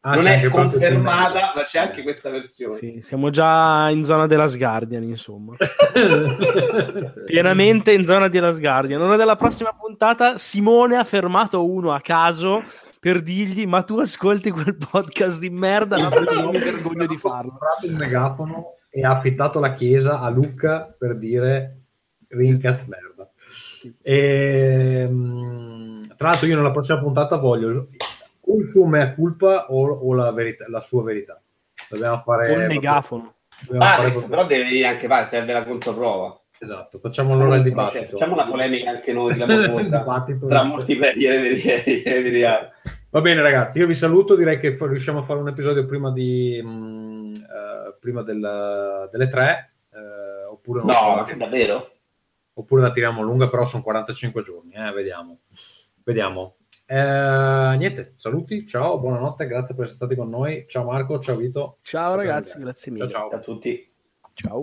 Ah, 0.06 0.16
non 0.16 0.28
è 0.28 0.50
confermata, 0.50 1.54
ma 1.56 1.64
c'è 1.64 1.80
anche 1.80 2.04
questa 2.04 2.30
versione. 2.30 2.78
Sì, 2.78 2.98
siamo 3.00 3.30
già 3.30 3.90
in 3.90 4.04
zona 4.04 4.26
della 4.28 4.48
Sguardian, 4.48 5.02
insomma. 5.04 5.56
Pienamente 7.26 7.94
in 7.94 8.06
zona 8.06 8.28
della 8.28 8.52
Sguardian. 8.52 9.00
Ora 9.00 9.16
della 9.16 9.38
prossima 9.38 9.72
puntata 9.72 10.38
Simone 10.38 10.98
ha 10.98 11.06
fermato 11.06 11.66
uno 11.66 11.94
a 11.94 12.02
caso 12.02 12.64
per 13.00 13.22
dirgli 13.22 13.66
ma 13.66 13.82
tu 13.84 13.98
ascolti 13.98 14.52
quel 14.52 14.76
podcast 14.76 15.40
di 15.40 15.50
merda, 15.50 15.96
no, 15.96 16.10
perché 16.10 16.34
io 16.34 16.52
mi 16.52 16.60
vergogno 16.60 17.06
di 17.06 17.18
farlo. 17.18 17.58
Ha 17.62 17.86
il 17.86 17.96
megafono 17.96 18.76
e 18.90 19.06
ha 19.06 19.12
affittato 19.12 19.62
la 19.62 19.72
chiesa 19.72 20.20
a 20.20 20.28
Lucca 20.28 20.94
per 21.00 21.18
dire 21.18 21.78
Rincast 22.28 22.90
merda. 22.90 23.32
E, 24.02 25.08
mm, 25.10 26.02
tra 26.18 26.28
l'altro 26.28 26.46
io 26.46 26.58
nella 26.58 26.72
prossima 26.72 27.00
puntata 27.00 27.38
voglio 27.38 27.88
o 28.54 28.60
il 28.60 28.68
suo 28.68 28.86
mea 28.86 29.14
culpa 29.14 29.68
o, 29.70 29.88
o 29.90 30.14
la, 30.14 30.32
verità, 30.32 30.66
la 30.68 30.80
sua 30.80 31.04
verità. 31.04 31.42
Dobbiamo 31.90 32.20
fare... 32.20 32.50
Col 32.50 32.66
megafono. 32.68 33.36
dobbiamo 33.66 33.86
Ah, 33.86 33.96
fare 33.96 34.08
adesso, 34.10 34.28
però 34.28 34.46
deve 34.46 34.64
venire 34.64 34.88
anche 34.88 35.08
fare, 35.08 35.26
serve 35.26 35.54
la 35.54 35.64
controprova. 35.64 36.40
Esatto, 36.60 37.00
facciamo 37.00 37.34
allora 37.34 37.56
il 37.56 37.62
Cioè, 37.62 37.70
dibattito. 37.72 38.06
facciamo 38.12 38.34
una 38.34 38.46
polemica 38.48 38.90
anche 38.92 39.12
noi 39.12 39.32
Il 39.36 39.36
clamorosa 39.38 39.98
dibattito 39.98 40.48
tra 40.48 40.64
multiplayer 40.64 41.34
e 41.34 41.40
veri- 41.42 42.02
e 42.04 42.22
veri- 42.22 42.42
Va 43.14 43.22
bene 43.22 43.42
ragazzi, 43.42 43.78
io 43.80 43.86
vi 43.86 43.94
saluto, 43.94 44.36
direi 44.36 44.58
che 44.60 44.70
riusciamo 44.80 45.20
a 45.20 45.24
fare 45.24 45.40
un 45.40 45.48
episodio 45.48 45.86
prima, 45.86 46.12
di, 46.12 46.60
mm, 46.64 47.34
eh, 47.34 47.96
prima 48.00 48.24
del- 48.24 49.10
delle 49.12 49.28
tre, 49.28 49.74
eh, 49.94 50.46
oppure, 50.46 50.82
No, 50.84 50.94
so, 50.94 51.24
che 51.28 51.38
davvero? 51.38 51.92
oppure 52.54 52.82
la 52.82 52.92
tiriamo 52.92 53.22
lunga, 53.22 53.50
però 53.50 53.66
sono 53.66 53.84
45 53.84 54.42
giorni, 54.42 54.74
eh, 54.74 54.92
vediamo. 54.94 55.40
Vediamo. 56.04 56.56
Eh, 56.86 57.76
niente, 57.78 58.14
saluti, 58.16 58.68
ciao, 58.68 59.00
buonanotte, 59.00 59.48
grazie 59.48 59.74
per 59.74 59.86
essere 59.86 60.06
stati 60.06 60.16
con 60.16 60.30
noi. 60.30 60.66
Ciao 60.68 60.86
Marco, 60.86 61.20
ciao 61.20 61.38
Vito. 61.38 61.78
Ciao 61.82 62.16
ragazzi, 62.16 62.60
grazie 62.60 62.92
mille. 62.92 63.10
Ciao 63.10 63.30
ciao. 63.30 63.40
A 63.40 63.42
tutti. 63.42 63.94
Ciao. 64.34 64.62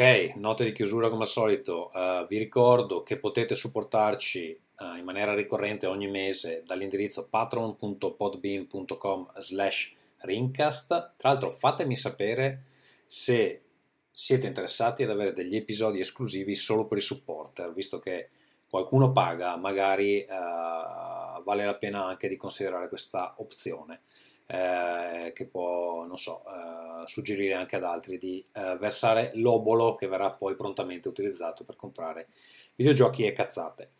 Ok, 0.00 0.36
note 0.36 0.62
di 0.62 0.70
chiusura 0.70 1.08
come 1.08 1.22
al 1.22 1.26
solito. 1.26 1.90
Eh, 1.90 2.24
vi 2.28 2.38
ricordo 2.38 3.02
che 3.02 3.18
potete 3.18 3.56
supportarci 3.56 4.52
eh, 4.52 4.96
in 4.96 5.02
maniera 5.02 5.34
ricorrente 5.34 5.88
ogni 5.88 6.06
mese 6.06 6.62
dall'indirizzo 6.64 7.26
patron.podbean.com 7.26 9.32
slash 9.38 9.92
ringcast. 10.18 11.14
Tra 11.16 11.30
l'altro 11.30 11.50
fatemi 11.50 11.96
sapere 11.96 12.62
se 13.06 13.62
siete 14.08 14.46
interessati 14.46 15.02
ad 15.02 15.10
avere 15.10 15.32
degli 15.32 15.56
episodi 15.56 15.98
esclusivi 15.98 16.54
solo 16.54 16.86
per 16.86 16.98
i 16.98 17.00
supporter, 17.00 17.72
visto 17.72 17.98
che 17.98 18.28
qualcuno 18.70 19.10
paga, 19.10 19.56
magari 19.56 20.20
eh, 20.20 20.26
vale 20.28 21.64
la 21.64 21.74
pena 21.74 22.06
anche 22.06 22.28
di 22.28 22.36
considerare 22.36 22.88
questa 22.88 23.34
opzione 23.38 24.02
eh, 24.50 25.32
che 25.34 25.46
può, 25.46 26.04
non 26.06 26.16
so, 26.16 26.42
eh, 26.46 27.06
suggerire 27.06 27.54
anche 27.54 27.76
ad 27.76 27.84
altri 27.84 28.16
di 28.16 28.42
eh, 28.54 28.76
versare 28.78 29.32
l'obolo 29.34 29.94
che 29.94 30.06
verrà 30.06 30.30
poi 30.30 30.56
prontamente 30.56 31.08
utilizzato 31.08 31.64
per 31.64 31.76
comprare 31.76 32.26
videogiochi 32.74 33.24
e 33.26 33.32
cazzate. 33.32 33.90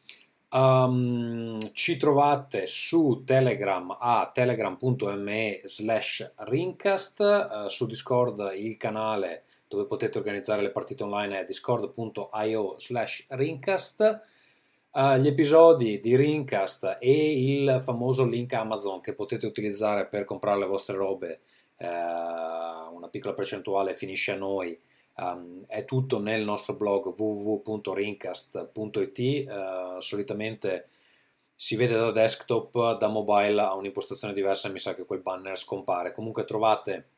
Um, 0.51 1.73
ci 1.73 1.99
trovate 1.99 2.67
su 2.67 3.23
Telegram 3.27 3.95
a 4.01 4.31
telegram.me 4.33 5.61
slash 5.65 6.33
ringcast, 6.37 7.21
eh, 7.21 7.69
su 7.69 7.87
Discord 7.87 8.53
il 8.57 8.79
canale 8.79 9.45
dove 9.69 9.85
potete 9.85 10.17
organizzare 10.17 10.63
le 10.63 10.71
partite 10.71 11.03
online 11.03 11.41
è 11.41 11.45
discord.io 11.45 12.81
slash 12.81 13.27
ringcast. 13.29 14.23
Uh, 14.91 15.17
gli 15.17 15.27
episodi 15.27 16.01
di 16.01 16.17
Rincast 16.17 16.97
e 16.99 17.41
il 17.41 17.81
famoso 17.83 18.25
link 18.25 18.53
Amazon 18.55 19.01
che 19.01 19.15
potete 19.15 19.47
utilizzare 19.47 20.07
per 20.07 20.25
comprare 20.25 20.59
le 20.59 20.67
vostre 20.67 20.97
robe, 20.97 21.41
eh, 21.77 21.87
una 21.87 23.09
piccola 23.11 23.35
percentuale 23.35 23.95
finisce 23.95 24.33
a 24.33 24.37
noi, 24.37 24.77
um, 25.17 25.59
è 25.67 25.85
tutto 25.85 26.21
nel 26.21 26.43
nostro 26.43 26.75
blog 26.75 27.13
www.rincast.it. 27.17 29.19
Eh, 29.19 29.47
solitamente 29.99 30.89
si 31.55 31.77
vede 31.77 31.95
da 31.95 32.11
desktop, 32.11 32.97
da 32.97 33.09
mobile 33.09 33.61
ha 33.61 33.75
un'impostazione 33.75 34.33
diversa 34.33 34.69
mi 34.69 34.79
sa 34.79 34.95
che 34.95 35.05
quel 35.05 35.21
banner 35.21 35.59
scompare. 35.59 36.13
Comunque 36.13 36.45
trovate 36.45 37.09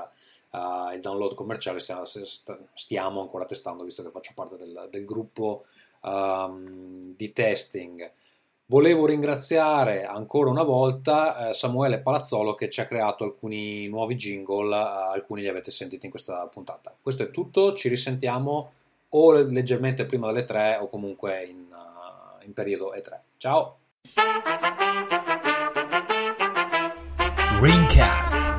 uh, 0.53 0.93
il 0.95 1.01
download 1.01 1.35
commerciale, 1.35 1.79
stia- 1.81 2.05
st- 2.05 2.59
stiamo 2.75 3.21
ancora 3.21 3.45
testando 3.45 3.85
visto 3.85 4.03
che 4.03 4.11
faccio 4.11 4.33
parte 4.35 4.57
del, 4.57 4.89
del 4.91 5.05
gruppo 5.05 5.65
um, 6.03 7.15
di 7.17 7.33
testing. 7.33 8.11
Volevo 8.71 9.05
ringraziare 9.05 10.05
ancora 10.05 10.49
una 10.49 10.63
volta 10.63 11.49
eh, 11.49 11.53
Samuele 11.53 11.99
Palazzolo 11.99 12.55
che 12.55 12.71
ci 12.71 12.81
ha 12.81 12.87
creato 12.87 13.25
alcuni 13.25 13.89
nuovi 13.89 14.15
jingle, 14.15 14.73
eh, 14.73 15.13
alcuni 15.13 15.41
li 15.41 15.49
avete 15.49 15.73
sentiti 15.73 16.05
in 16.05 16.13
questa 16.13 16.47
puntata. 16.47 16.95
Questo 17.03 17.25
è 17.25 17.33
tutto, 17.33 17.75
ci 17.75 17.89
risentiamo 17.89 18.71
o 19.09 19.33
leggermente 19.33 20.07
prima 20.07 20.29
delle 20.29 20.45
3 20.45 20.79
o 20.83 20.89
comunque 20.89 21.47
in, 21.47 21.67
uh, 21.69 22.45
in 22.45 22.53
periodo 22.53 22.95
E3. 22.95 23.19
Ciao! 23.39 23.79
Ringcast. 27.61 28.50